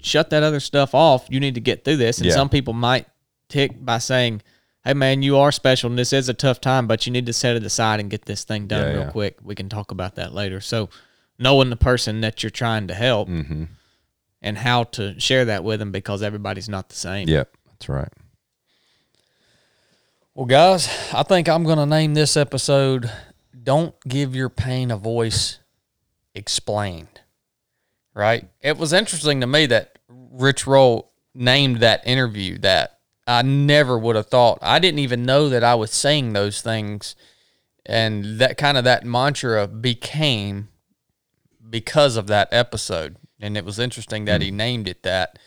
shut 0.01 0.31
that 0.31 0.43
other 0.43 0.61
stuff 0.61 0.95
off. 0.95 1.27
You 1.29 1.41
need 1.41 1.55
to 1.57 1.61
get 1.61 1.85
through 1.85 1.97
this." 1.99 2.19
And 2.19 2.29
Yeah. 2.29 2.35
some 2.35 2.49
people 2.49 2.73
might 2.73 3.07
tick 3.49 3.85
by 3.85 3.99
saying, 3.99 4.41
"Hey, 4.85 4.95
man, 4.95 5.23
you 5.23 5.37
are 5.37 5.53
special, 5.53 5.91
and 5.91 5.99
this 5.99 6.13
is 6.15 6.29
a 6.31 6.35
tough 6.35 6.61
time, 6.61 6.87
but 6.87 7.05
you 7.07 7.13
need 7.13 7.27
to 7.27 7.33
set 7.35 7.55
it 7.57 7.65
aside 7.65 8.01
and 8.01 8.09
get 8.11 8.25
this 8.25 8.45
thing 8.45 8.67
done 8.67 8.87
Yeah, 8.87 8.93
real 8.93 9.01
yeah. 9.03 9.11
quick. 9.11 9.39
We 9.43 9.55
can 9.55 9.69
talk 9.69 9.91
about 9.91 10.15
that 10.15 10.33
later." 10.33 10.61
So, 10.61 10.89
knowing 11.43 11.71
the 11.71 11.77
person 11.77 12.21
that 12.23 12.43
you're 12.43 12.51
trying 12.51 12.87
to 12.89 12.95
help 12.95 13.29
Mm-hmm. 13.29 13.65
and 14.41 14.59
how 14.59 14.85
to 14.85 15.19
share 15.21 15.45
that 15.47 15.65
with 15.65 15.79
them 15.81 15.91
because 15.93 16.23
everybody's 16.23 16.69
not 16.69 16.89
the 16.89 16.97
same. 16.97 17.29
yeah, 17.29 17.45
that's 17.69 17.89
right. 17.89 18.09
Well, 20.35 20.47
guys, 20.47 20.89
I 21.13 21.23
think 21.25 21.49
I'm 21.49 21.65
going 21.65 21.79
to 21.79 21.87
name 21.87 22.15
this 22.15 22.37
episode 22.37 23.11
Don't 23.63 23.95
Give 24.09 24.35
Your 24.35 24.49
Pain 24.49 24.91
a 24.91 24.97
Voice 24.97 25.59
Explained. 26.35 27.21
Right? 28.15 28.49
It 28.61 28.79
was 28.79 28.93
interesting 28.93 29.41
to 29.43 29.47
me 29.47 29.67
that 29.67 29.99
Rich 30.09 30.67
Roll 30.67 31.13
named 31.35 31.81
that 31.81 32.07
interview 32.07 32.59
that. 32.59 32.99
I 33.27 33.43
never 33.43 33.97
would 33.99 34.17
have 34.17 34.27
thought. 34.27 34.59
I 34.63 34.79
didn't 34.81 34.99
even 34.99 35.25
know 35.25 35.49
that 35.49 35.63
I 35.63 35.75
was 35.77 35.93
saying 35.93 36.33
those 36.33 36.61
things. 36.61 37.15
And 37.87 38.39
that 38.41 38.59
kind 38.59 38.77
of 38.77 38.85
that 38.85 39.05
mantra 39.05 39.67
became 39.69 40.69
because 41.73 42.17
of 42.17 42.29
that 42.29 42.49
episode. 42.53 43.17
And 43.41 43.57
it 43.57 43.65
was 43.65 43.81
interesting 43.81 44.27
that 44.27 44.43
he 44.43 44.53
named 44.53 44.87
it 44.87 45.03
that. 45.03 45.39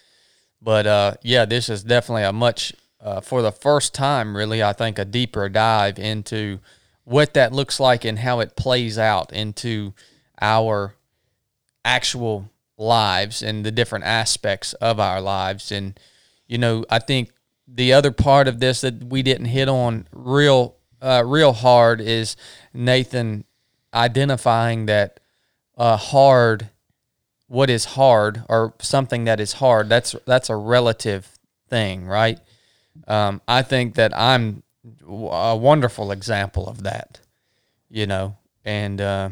But 0.61 0.87
uh, 0.87 1.13
yeah, 1.21 1.45
this 1.45 1.69
is 1.69 1.83
definitely 1.83 2.23
a 2.23 2.33
much, 2.33 2.73
uh, 2.99 3.21
for 3.21 3.41
the 3.41 3.51
first 3.51 3.93
time, 3.93 4.35
really, 4.35 4.61
I 4.63 4.73
think, 4.73 4.99
a 4.99 5.05
deeper 5.05 5.47
dive 5.47 5.99
into 5.99 6.59
what 7.03 7.35
that 7.35 7.53
looks 7.53 7.79
like 7.79 8.03
and 8.03 8.19
how 8.19 8.39
it 8.39 8.57
plays 8.57 8.97
out 8.97 9.31
into 9.31 9.93
our 10.41 10.95
actual 11.85 12.49
lives 12.77 13.43
and 13.43 13.63
the 13.63 13.71
different 13.71 14.05
aspects 14.05 14.73
of 14.73 14.99
our 14.99 15.21
lives. 15.21 15.71
And, 15.71 15.97
you 16.47 16.57
know, 16.57 16.83
I 16.89 16.97
think 16.99 17.31
the 17.67 17.93
other 17.93 18.11
part 18.11 18.47
of 18.47 18.59
this 18.59 18.81
that 18.81 19.03
we 19.03 19.21
didn't 19.21 19.45
hit 19.45 19.69
on 19.69 20.07
real, 20.11 20.75
uh, 21.01 21.23
real 21.23 21.53
hard 21.53 22.01
is 22.01 22.35
Nathan 22.73 23.45
identifying 23.93 24.87
that 24.87 25.19
uh, 25.77 25.97
hard 25.97 26.69
what 27.47 27.69
is 27.69 27.85
hard 27.85 28.43
or 28.49 28.73
something 28.79 29.25
that 29.25 29.39
is 29.39 29.53
hard 29.53 29.87
that's 29.89 30.15
that's 30.25 30.49
a 30.49 30.55
relative 30.55 31.37
thing 31.69 32.05
right 32.05 32.39
um, 33.07 33.41
i 33.47 33.61
think 33.61 33.95
that 33.95 34.11
i'm 34.17 34.63
a 35.07 35.55
wonderful 35.55 36.11
example 36.11 36.67
of 36.67 36.83
that 36.83 37.19
you 37.89 38.05
know 38.07 38.35
and 38.63 38.99
uh, 39.01 39.29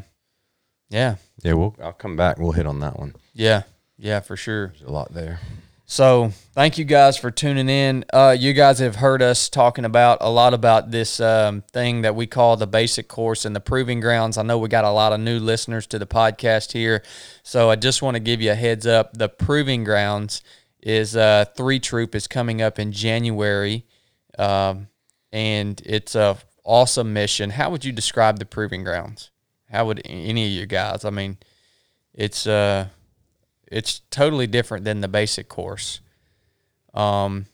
yeah 0.90 1.16
Yeah, 1.44 1.54
we'll. 1.54 1.76
I'll 1.82 1.92
come 1.94 2.16
back. 2.16 2.38
We'll 2.38 2.52
hit 2.52 2.68
on 2.68 2.80
that 2.82 3.00
one. 3.00 3.16
yeah 3.34 3.64
yeah 3.98 4.20
for 4.20 4.36
sure 4.38 4.68
There's 4.68 4.82
a 4.84 4.92
lot 4.92 5.14
there. 5.14 5.40
So 5.94 6.32
thank 6.54 6.80
you 6.80 6.86
guys 6.86 7.18
for 7.18 7.30
tuning 7.30 7.70
in. 7.70 8.04
Uh, 8.12 8.36
you 8.36 8.54
guys 8.54 8.80
have 8.80 8.96
heard 8.96 9.22
us 9.22 9.48
talking 9.48 9.86
about 9.86 10.18
a 10.22 10.30
lot 10.32 10.56
about 10.56 10.90
this 10.90 11.20
um, 11.20 11.62
thing 11.72 12.02
that 12.02 12.16
we 12.16 12.26
call 12.26 12.58
the 12.58 12.66
basic 12.66 13.08
course 13.08 13.46
and 13.46 13.56
the 13.56 13.60
proving 13.60 14.00
grounds. 14.00 14.40
I 14.40 14.42
know 14.42 14.58
we 14.58 14.70
got 14.70 14.86
a 14.86 14.90
lot 14.90 15.14
of 15.14 15.20
new 15.20 15.38
listeners 15.38 15.86
to 15.86 16.00
the 16.00 16.08
podcast 16.08 16.72
here, 16.72 17.04
so 17.44 17.70
I 17.70 17.76
just 17.76 18.02
want 18.02 18.16
to 18.16 18.20
give 18.20 18.42
you 18.42 18.54
a 18.54 18.56
heads 18.56 18.88
up. 18.88 19.14
The 19.14 19.30
proving 19.30 19.84
grounds 19.84 20.42
is 20.82 21.16
uh, 21.16 21.46
three 21.56 21.80
troop 21.80 22.16
is 22.16 22.26
coming 22.26 22.60
up 22.60 22.80
in 22.80 22.92
January, 22.92 23.86
um, 24.40 24.88
and 25.32 25.80
it's 25.86 26.16
a 26.16 26.40
awesome 26.64 27.14
mission. 27.14 27.52
How 27.52 27.70
would 27.70 27.86
you 27.86 27.92
describe 27.92 28.40
the 28.40 28.46
proving 28.46 28.84
grounds? 28.84 29.30
How 29.70 29.86
would 29.86 30.02
any 30.06 30.44
of 30.44 30.52
you 30.54 30.66
guys? 30.66 31.06
I 31.06 31.12
mean, 31.12 31.38
it's 32.16 32.48
uh 32.48 32.88
it's 33.74 34.02
totally 34.12 34.48
different 34.48 34.86
than 34.86 35.02
the 35.02 35.08
basic 35.08 35.50
course. 35.50 36.00
Um, 36.94 37.48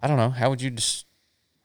I 0.00 0.08
don't 0.08 0.16
know. 0.16 0.30
How 0.30 0.50
would 0.50 0.60
you 0.60 0.70
just? 0.70 1.06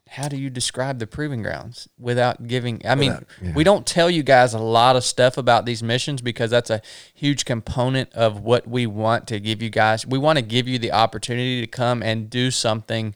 How 0.10 0.30
do 0.30 0.38
you 0.38 0.50
describe 0.50 1.00
the 1.00 1.08
proving 1.08 1.42
grounds 1.42 1.90
without 2.00 2.48
giving? 2.48 2.82
I 2.86 2.96
mean, 2.96 3.26
we 3.54 3.66
don't 3.66 3.86
tell 3.86 4.10
you 4.10 4.24
guys 4.24 4.54
a 4.54 4.60
lot 4.60 4.96
of 4.96 5.04
stuff 5.04 5.38
about 5.38 5.66
these 5.66 5.84
missions 5.84 6.22
because 6.22 6.50
that's 6.50 6.70
a 6.70 6.82
huge 7.14 7.44
component 7.44 8.14
of 8.14 8.40
what 8.40 8.66
we 8.66 8.88
want 8.88 9.28
to 9.28 9.42
give 9.42 9.62
you 9.62 9.70
guys. 9.70 10.08
We 10.08 10.18
want 10.18 10.38
to 10.38 10.42
give 10.42 10.66
you 10.66 10.80
the 10.80 10.94
opportunity 10.94 11.60
to 11.60 11.68
come 11.68 12.02
and 12.02 12.30
do 12.30 12.52
something 12.52 13.16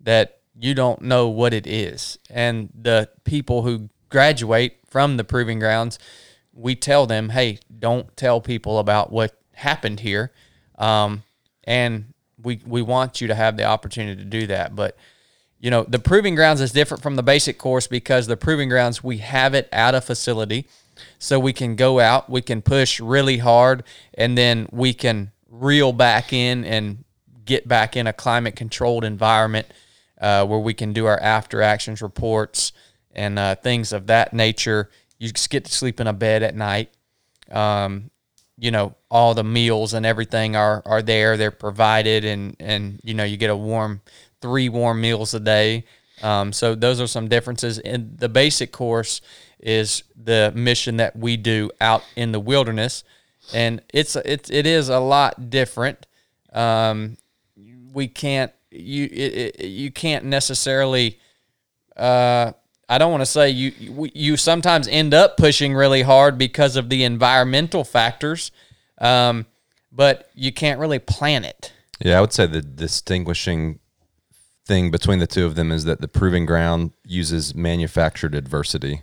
that 0.00 0.38
you 0.58 0.74
don't 0.74 1.02
know 1.02 1.28
what 1.28 1.52
it 1.52 1.66
is. 1.66 2.18
And 2.30 2.70
the 2.74 3.10
people 3.24 3.62
who 3.62 3.90
graduate 4.08 4.78
from 4.88 5.18
the 5.18 5.24
proving 5.24 5.58
grounds, 5.58 5.98
we 6.54 6.74
tell 6.74 7.06
them, 7.06 7.30
hey, 7.30 7.58
don't 7.78 8.16
tell 8.16 8.40
people 8.40 8.78
about 8.78 9.12
what 9.12 9.41
happened 9.62 10.00
here. 10.00 10.30
Um, 10.78 11.22
and 11.64 12.12
we, 12.42 12.60
we 12.66 12.82
want 12.82 13.20
you 13.20 13.28
to 13.28 13.34
have 13.34 13.56
the 13.56 13.64
opportunity 13.64 14.16
to 14.22 14.28
do 14.28 14.46
that. 14.48 14.74
But, 14.74 14.96
you 15.58 15.70
know, 15.70 15.84
the 15.84 15.98
proving 15.98 16.34
grounds 16.34 16.60
is 16.60 16.72
different 16.72 17.02
from 17.02 17.16
the 17.16 17.22
basic 17.22 17.58
course 17.58 17.86
because 17.86 18.26
the 18.26 18.36
proving 18.36 18.68
grounds, 18.68 19.02
we 19.02 19.18
have 19.18 19.54
it 19.54 19.68
at 19.72 19.94
a 19.94 20.00
facility. 20.00 20.66
So 21.18 21.38
we 21.38 21.52
can 21.52 21.76
go 21.76 22.00
out, 22.00 22.28
we 22.28 22.42
can 22.42 22.62
push 22.62 23.00
really 23.00 23.38
hard, 23.38 23.82
and 24.14 24.36
then 24.36 24.68
we 24.70 24.92
can 24.92 25.32
reel 25.48 25.92
back 25.92 26.32
in 26.32 26.64
and 26.64 27.04
get 27.44 27.66
back 27.66 27.96
in 27.96 28.06
a 28.06 28.12
climate 28.12 28.56
controlled 28.56 29.04
environment 29.04 29.66
uh, 30.20 30.46
where 30.46 30.58
we 30.58 30.74
can 30.74 30.92
do 30.92 31.06
our 31.06 31.18
after 31.20 31.62
actions 31.62 32.02
reports 32.02 32.72
and 33.14 33.38
uh, 33.38 33.54
things 33.56 33.92
of 33.92 34.06
that 34.06 34.32
nature. 34.32 34.90
You 35.18 35.30
just 35.32 35.50
get 35.50 35.64
to 35.64 35.72
sleep 35.72 36.00
in 36.00 36.06
a 36.06 36.12
bed 36.12 36.42
at 36.42 36.54
night. 36.54 36.90
Um, 37.50 38.10
you 38.62 38.70
know, 38.70 38.94
all 39.10 39.34
the 39.34 39.42
meals 39.42 39.92
and 39.92 40.06
everything 40.06 40.54
are 40.54 40.82
are 40.86 41.02
there. 41.02 41.36
They're 41.36 41.50
provided, 41.50 42.24
and 42.24 42.54
and 42.60 43.00
you 43.02 43.12
know, 43.12 43.24
you 43.24 43.36
get 43.36 43.50
a 43.50 43.56
warm 43.56 44.02
three 44.40 44.68
warm 44.68 45.00
meals 45.00 45.34
a 45.34 45.40
day. 45.40 45.84
Um, 46.22 46.52
so 46.52 46.76
those 46.76 47.00
are 47.00 47.08
some 47.08 47.26
differences. 47.26 47.80
In 47.80 48.14
the 48.16 48.28
basic 48.28 48.70
course 48.70 49.20
is 49.58 50.04
the 50.16 50.52
mission 50.54 50.98
that 50.98 51.16
we 51.16 51.36
do 51.36 51.72
out 51.80 52.04
in 52.14 52.30
the 52.30 52.38
wilderness, 52.38 53.02
and 53.52 53.82
it's 53.92 54.14
it's 54.14 54.48
it 54.48 54.64
is 54.64 54.88
a 54.88 55.00
lot 55.00 55.50
different. 55.50 56.06
Um, 56.52 57.16
we 57.92 58.06
can't 58.06 58.52
you 58.70 59.06
it, 59.06 59.58
it, 59.58 59.64
you 59.66 59.90
can't 59.90 60.24
necessarily. 60.24 61.18
Uh, 61.96 62.52
I 62.92 62.98
don't 62.98 63.10
want 63.10 63.22
to 63.22 63.26
say 63.26 63.48
you 63.48 63.72
you- 63.78 64.10
you 64.14 64.36
sometimes 64.36 64.86
end 64.88 65.14
up 65.14 65.36
pushing 65.36 65.74
really 65.74 66.02
hard 66.02 66.36
because 66.36 66.76
of 66.76 66.90
the 66.90 67.04
environmental 67.04 67.84
factors, 67.84 68.50
um, 68.98 69.46
but 69.90 70.28
you 70.34 70.52
can't 70.52 70.78
really 70.78 70.98
plan 70.98 71.44
it. 71.44 71.72
Yeah, 72.04 72.18
I 72.18 72.20
would 72.20 72.32
say 72.32 72.46
the 72.46 72.60
distinguishing 72.60 73.78
thing 74.66 74.90
between 74.90 75.18
the 75.20 75.26
two 75.26 75.46
of 75.46 75.54
them 75.54 75.72
is 75.72 75.84
that 75.84 76.00
the 76.00 76.08
proving 76.08 76.44
ground 76.46 76.90
uses 77.04 77.54
manufactured 77.54 78.34
adversity 78.34 79.02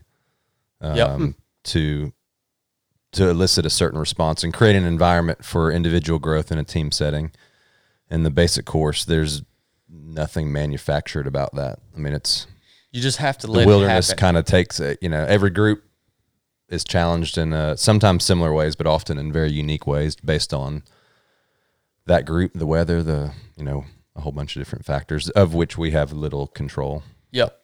um, 0.81 0.95
Yep. 0.95 1.33
to 1.65 2.13
to 3.11 3.27
elicit 3.27 3.65
a 3.65 3.69
certain 3.71 3.99
response 3.99 4.43
and 4.43 4.53
create 4.53 4.75
an 4.75 4.85
environment 4.85 5.43
for 5.43 5.71
individual 5.71 6.19
growth 6.19 6.51
in 6.51 6.59
a 6.59 6.63
team 6.63 6.91
setting. 6.91 7.31
In 8.11 8.21
the 8.21 8.29
basic 8.29 8.65
course, 8.65 9.03
there's 9.03 9.41
nothing 9.89 10.51
manufactured 10.51 11.25
about 11.25 11.55
that. 11.55 11.79
I 11.95 11.99
mean, 11.99 12.13
it's 12.13 12.45
You 12.91 13.01
just 13.01 13.17
have 13.17 13.37
to 13.39 13.47
live. 13.47 13.53
the 13.53 13.59
let 13.59 13.67
wilderness 13.67 14.13
kind 14.13 14.37
of 14.37 14.45
takes 14.45 14.79
it. 14.79 14.97
You 15.01 15.09
know, 15.09 15.23
every 15.23 15.49
group 15.49 15.83
is 16.69 16.83
challenged 16.83 17.37
in 17.37 17.53
uh, 17.53 17.75
sometimes 17.75 18.23
similar 18.23 18.53
ways, 18.53 18.75
but 18.75 18.87
often 18.87 19.17
in 19.17 19.31
very 19.31 19.51
unique 19.51 19.85
ways 19.87 20.15
based 20.15 20.53
on 20.53 20.83
that 22.05 22.25
group, 22.25 22.53
the 22.53 22.65
weather, 22.65 23.03
the 23.03 23.33
you 23.55 23.63
know, 23.63 23.85
a 24.15 24.21
whole 24.21 24.31
bunch 24.31 24.55
of 24.55 24.61
different 24.61 24.85
factors 24.85 25.29
of 25.31 25.53
which 25.53 25.77
we 25.77 25.91
have 25.91 26.11
little 26.11 26.47
control. 26.47 27.03
Yep. 27.31 27.61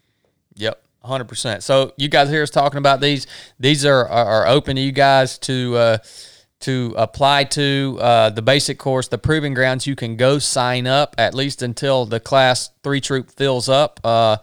Yep. 0.56 0.82
100%. 1.04 1.62
So 1.62 1.94
you 1.98 2.10
guys 2.10 2.30
hear 2.30 2.44
us 2.44 2.50
talking 2.50 2.78
about 2.78 3.00
these. 3.00 3.28
These 3.60 3.86
are 3.86 4.08
are, 4.08 4.26
are 4.26 4.48
open 4.48 4.76
to 4.76 4.82
you 4.82 4.92
guys 4.92 5.38
to 5.40 5.76
uh, 5.76 5.98
to 6.62 6.94
apply 6.98 7.44
to 7.44 7.98
uh, 8.02 8.30
the 8.30 8.42
basic 8.42 8.80
course, 8.80 9.08
the 9.08 9.18
proving 9.18 9.54
grounds. 9.54 9.86
You 9.86 9.96
can 9.96 10.16
go 10.16 10.40
sign 10.40 10.88
up 10.88 11.14
at 11.18 11.34
least 11.34 11.62
until 11.62 12.06
the 12.06 12.20
class 12.20 12.72
three 12.84 13.02
troop 13.02 13.30
fills 13.30 13.68
up. 13.68 14.00
Uh, 14.04 14.38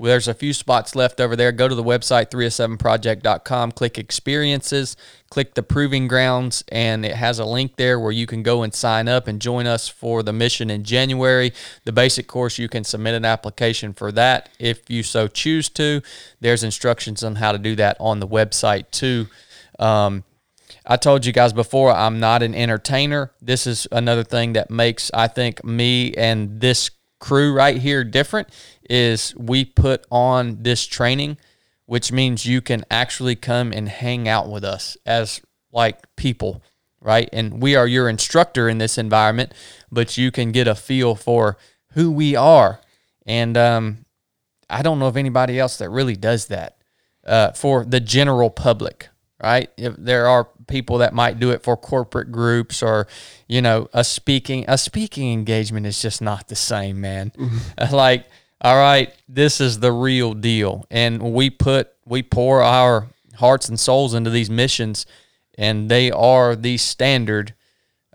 there's 0.00 0.28
a 0.28 0.34
few 0.34 0.52
spots 0.52 0.94
left 0.94 1.20
over 1.20 1.36
there. 1.36 1.52
Go 1.52 1.68
to 1.68 1.74
the 1.74 1.82
website 1.82 2.30
307project.com, 2.30 3.72
click 3.72 3.98
experiences, 3.98 4.96
click 5.30 5.54
the 5.54 5.62
proving 5.62 6.08
grounds, 6.08 6.64
and 6.68 7.04
it 7.04 7.14
has 7.14 7.38
a 7.38 7.44
link 7.44 7.76
there 7.76 7.98
where 7.98 8.12
you 8.12 8.26
can 8.26 8.42
go 8.42 8.62
and 8.62 8.72
sign 8.72 9.08
up 9.08 9.26
and 9.28 9.40
join 9.40 9.66
us 9.66 9.88
for 9.88 10.22
the 10.22 10.32
mission 10.32 10.70
in 10.70 10.84
January. 10.84 11.52
The 11.84 11.92
basic 11.92 12.28
course, 12.28 12.58
you 12.58 12.68
can 12.68 12.84
submit 12.84 13.14
an 13.14 13.24
application 13.24 13.92
for 13.92 14.10
that 14.12 14.48
if 14.58 14.88
you 14.88 15.02
so 15.02 15.28
choose 15.28 15.68
to. 15.70 16.00
There's 16.40 16.62
instructions 16.62 17.22
on 17.22 17.36
how 17.36 17.52
to 17.52 17.58
do 17.58 17.76
that 17.76 17.96
on 18.00 18.20
the 18.20 18.28
website 18.28 18.90
too. 18.90 19.26
Um, 19.78 20.24
I 20.86 20.96
told 20.96 21.26
you 21.26 21.32
guys 21.32 21.52
before, 21.52 21.92
I'm 21.92 22.20
not 22.20 22.42
an 22.42 22.54
entertainer. 22.54 23.32
This 23.40 23.66
is 23.66 23.86
another 23.92 24.24
thing 24.24 24.54
that 24.54 24.70
makes, 24.70 25.10
I 25.12 25.28
think, 25.28 25.64
me 25.64 26.14
and 26.14 26.60
this 26.60 26.90
crew 27.20 27.52
right 27.52 27.78
here 27.78 28.04
different 28.04 28.48
is 28.88 29.34
we 29.36 29.64
put 29.64 30.04
on 30.10 30.62
this 30.62 30.86
training, 30.86 31.36
which 31.86 32.12
means 32.12 32.46
you 32.46 32.60
can 32.60 32.84
actually 32.90 33.36
come 33.36 33.72
and 33.72 33.88
hang 33.88 34.28
out 34.28 34.48
with 34.48 34.64
us 34.64 34.96
as 35.04 35.40
like 35.72 35.98
people, 36.16 36.62
right? 37.00 37.28
And 37.32 37.62
we 37.62 37.76
are 37.76 37.86
your 37.86 38.08
instructor 38.08 38.68
in 38.68 38.78
this 38.78 38.98
environment, 38.98 39.52
but 39.90 40.16
you 40.16 40.30
can 40.30 40.52
get 40.52 40.68
a 40.68 40.74
feel 40.74 41.14
for 41.14 41.56
who 41.92 42.10
we 42.10 42.36
are. 42.36 42.80
And 43.26 43.56
um, 43.56 44.04
I 44.70 44.82
don't 44.82 44.98
know 44.98 45.06
of 45.06 45.16
anybody 45.16 45.58
else 45.58 45.78
that 45.78 45.90
really 45.90 46.16
does 46.16 46.46
that 46.46 46.78
uh, 47.26 47.52
for 47.52 47.84
the 47.84 48.00
general 48.00 48.50
public, 48.50 49.08
right? 49.42 49.70
If 49.76 49.96
there 49.96 50.26
are 50.26 50.48
people 50.68 50.98
that 50.98 51.12
might 51.12 51.40
do 51.40 51.50
it 51.50 51.62
for 51.62 51.76
corporate 51.76 52.30
groups 52.30 52.82
or, 52.82 53.06
you 53.48 53.60
know, 53.62 53.88
a 53.92 54.04
speaking 54.04 54.64
a 54.68 54.78
speaking 54.78 55.32
engagement 55.32 55.86
is 55.86 56.00
just 56.00 56.22
not 56.22 56.48
the 56.48 56.56
same, 56.56 57.00
man. 57.00 57.32
like, 57.92 58.26
all 58.60 58.76
right, 58.76 59.12
this 59.28 59.60
is 59.60 59.80
the 59.80 59.92
real 59.92 60.34
deal, 60.34 60.86
and 60.90 61.22
we 61.32 61.50
put 61.50 61.90
we 62.04 62.22
pour 62.22 62.62
our 62.62 63.08
hearts 63.36 63.68
and 63.68 63.78
souls 63.78 64.14
into 64.14 64.30
these 64.30 64.50
missions, 64.50 65.06
and 65.56 65.90
they 65.90 66.10
are 66.10 66.54
the 66.54 66.76
standard 66.76 67.54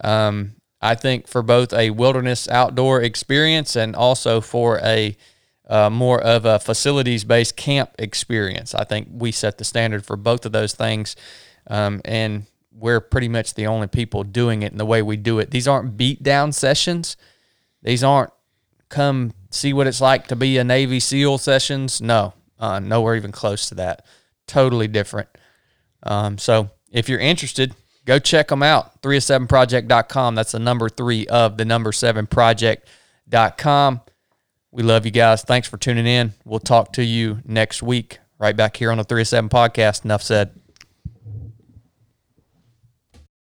um, 0.02 0.56
I 0.84 0.96
think 0.96 1.28
for 1.28 1.42
both 1.42 1.74
a 1.74 1.92
wilderness 1.92 2.48
outdoor 2.50 3.02
experience 3.02 3.76
and 3.76 3.96
also 3.96 4.42
for 4.42 4.80
a 4.84 5.16
uh, 5.70 5.90
more 5.90 6.22
of 6.22 6.44
a 6.44 6.60
facilities 6.60 7.24
based 7.24 7.56
camp 7.56 7.92
experience. 7.98 8.76
I 8.76 8.84
think 8.84 9.08
we 9.10 9.32
set 9.32 9.58
the 9.58 9.64
standard 9.64 10.06
for 10.06 10.18
both 10.18 10.46
of 10.46 10.52
those 10.52 10.74
things. 10.74 11.16
Um, 11.68 12.02
and 12.06 12.46
we're 12.72 13.00
pretty 13.00 13.30
much 13.30 13.54
the 13.54 13.68
only 13.68 13.88
people 13.88 14.24
doing 14.24 14.64
it 14.64 14.72
in 14.72 14.78
the 14.78 14.86
way 14.86 15.02
we 15.02 15.18
do 15.18 15.40
it. 15.40 15.52
These 15.52 15.68
aren't 15.68 15.96
beat 15.98 16.24
down 16.24 16.52
sessions. 16.52 17.18
These 17.82 18.04
aren't 18.04 18.32
come 18.90 19.34
see 19.50 19.74
what 19.74 19.88
it's 19.88 20.02
like 20.02 20.28
to 20.28 20.36
be 20.36 20.58
a 20.58 20.64
Navy 20.64 21.00
SEAL 21.00 21.38
sessions. 21.40 22.02
No, 22.02 22.34
uh, 22.60 22.80
nowhere 22.80 23.16
even 23.16 23.32
close 23.32 23.70
to 23.70 23.76
that. 23.76 24.06
Totally 24.48 24.88
different. 24.88 25.30
Um, 26.04 26.38
so 26.38 26.70
if 26.92 27.10
you're 27.10 27.20
interested, 27.20 27.76
go 28.06 28.20
check 28.20 28.50
them 28.50 28.64
out. 28.64 29.02
307project.com. 29.02 30.36
That's 30.36 30.52
the 30.52 30.60
number 30.60 30.90
three 30.90 31.28
of 31.28 31.58
the 31.58 31.66
number 31.66 31.92
seven 31.92 32.28
project.com. 32.28 34.02
We 34.72 34.84
love 34.84 35.06
you 35.06 35.12
guys. 35.12 35.44
Thanks 35.44 35.68
for 35.68 35.78
tuning 35.78 36.08
in. 36.08 36.34
We'll 36.46 36.60
talk 36.60 36.94
to 36.94 37.04
you 37.04 37.40
next 37.46 37.84
week 37.84 38.20
right 38.40 38.56
back 38.56 38.76
here 38.78 38.92
on 38.92 38.98
the 38.98 39.04
307 39.04 39.50
podcast. 39.50 40.04
Enough 40.04 40.24
said. 40.24 40.63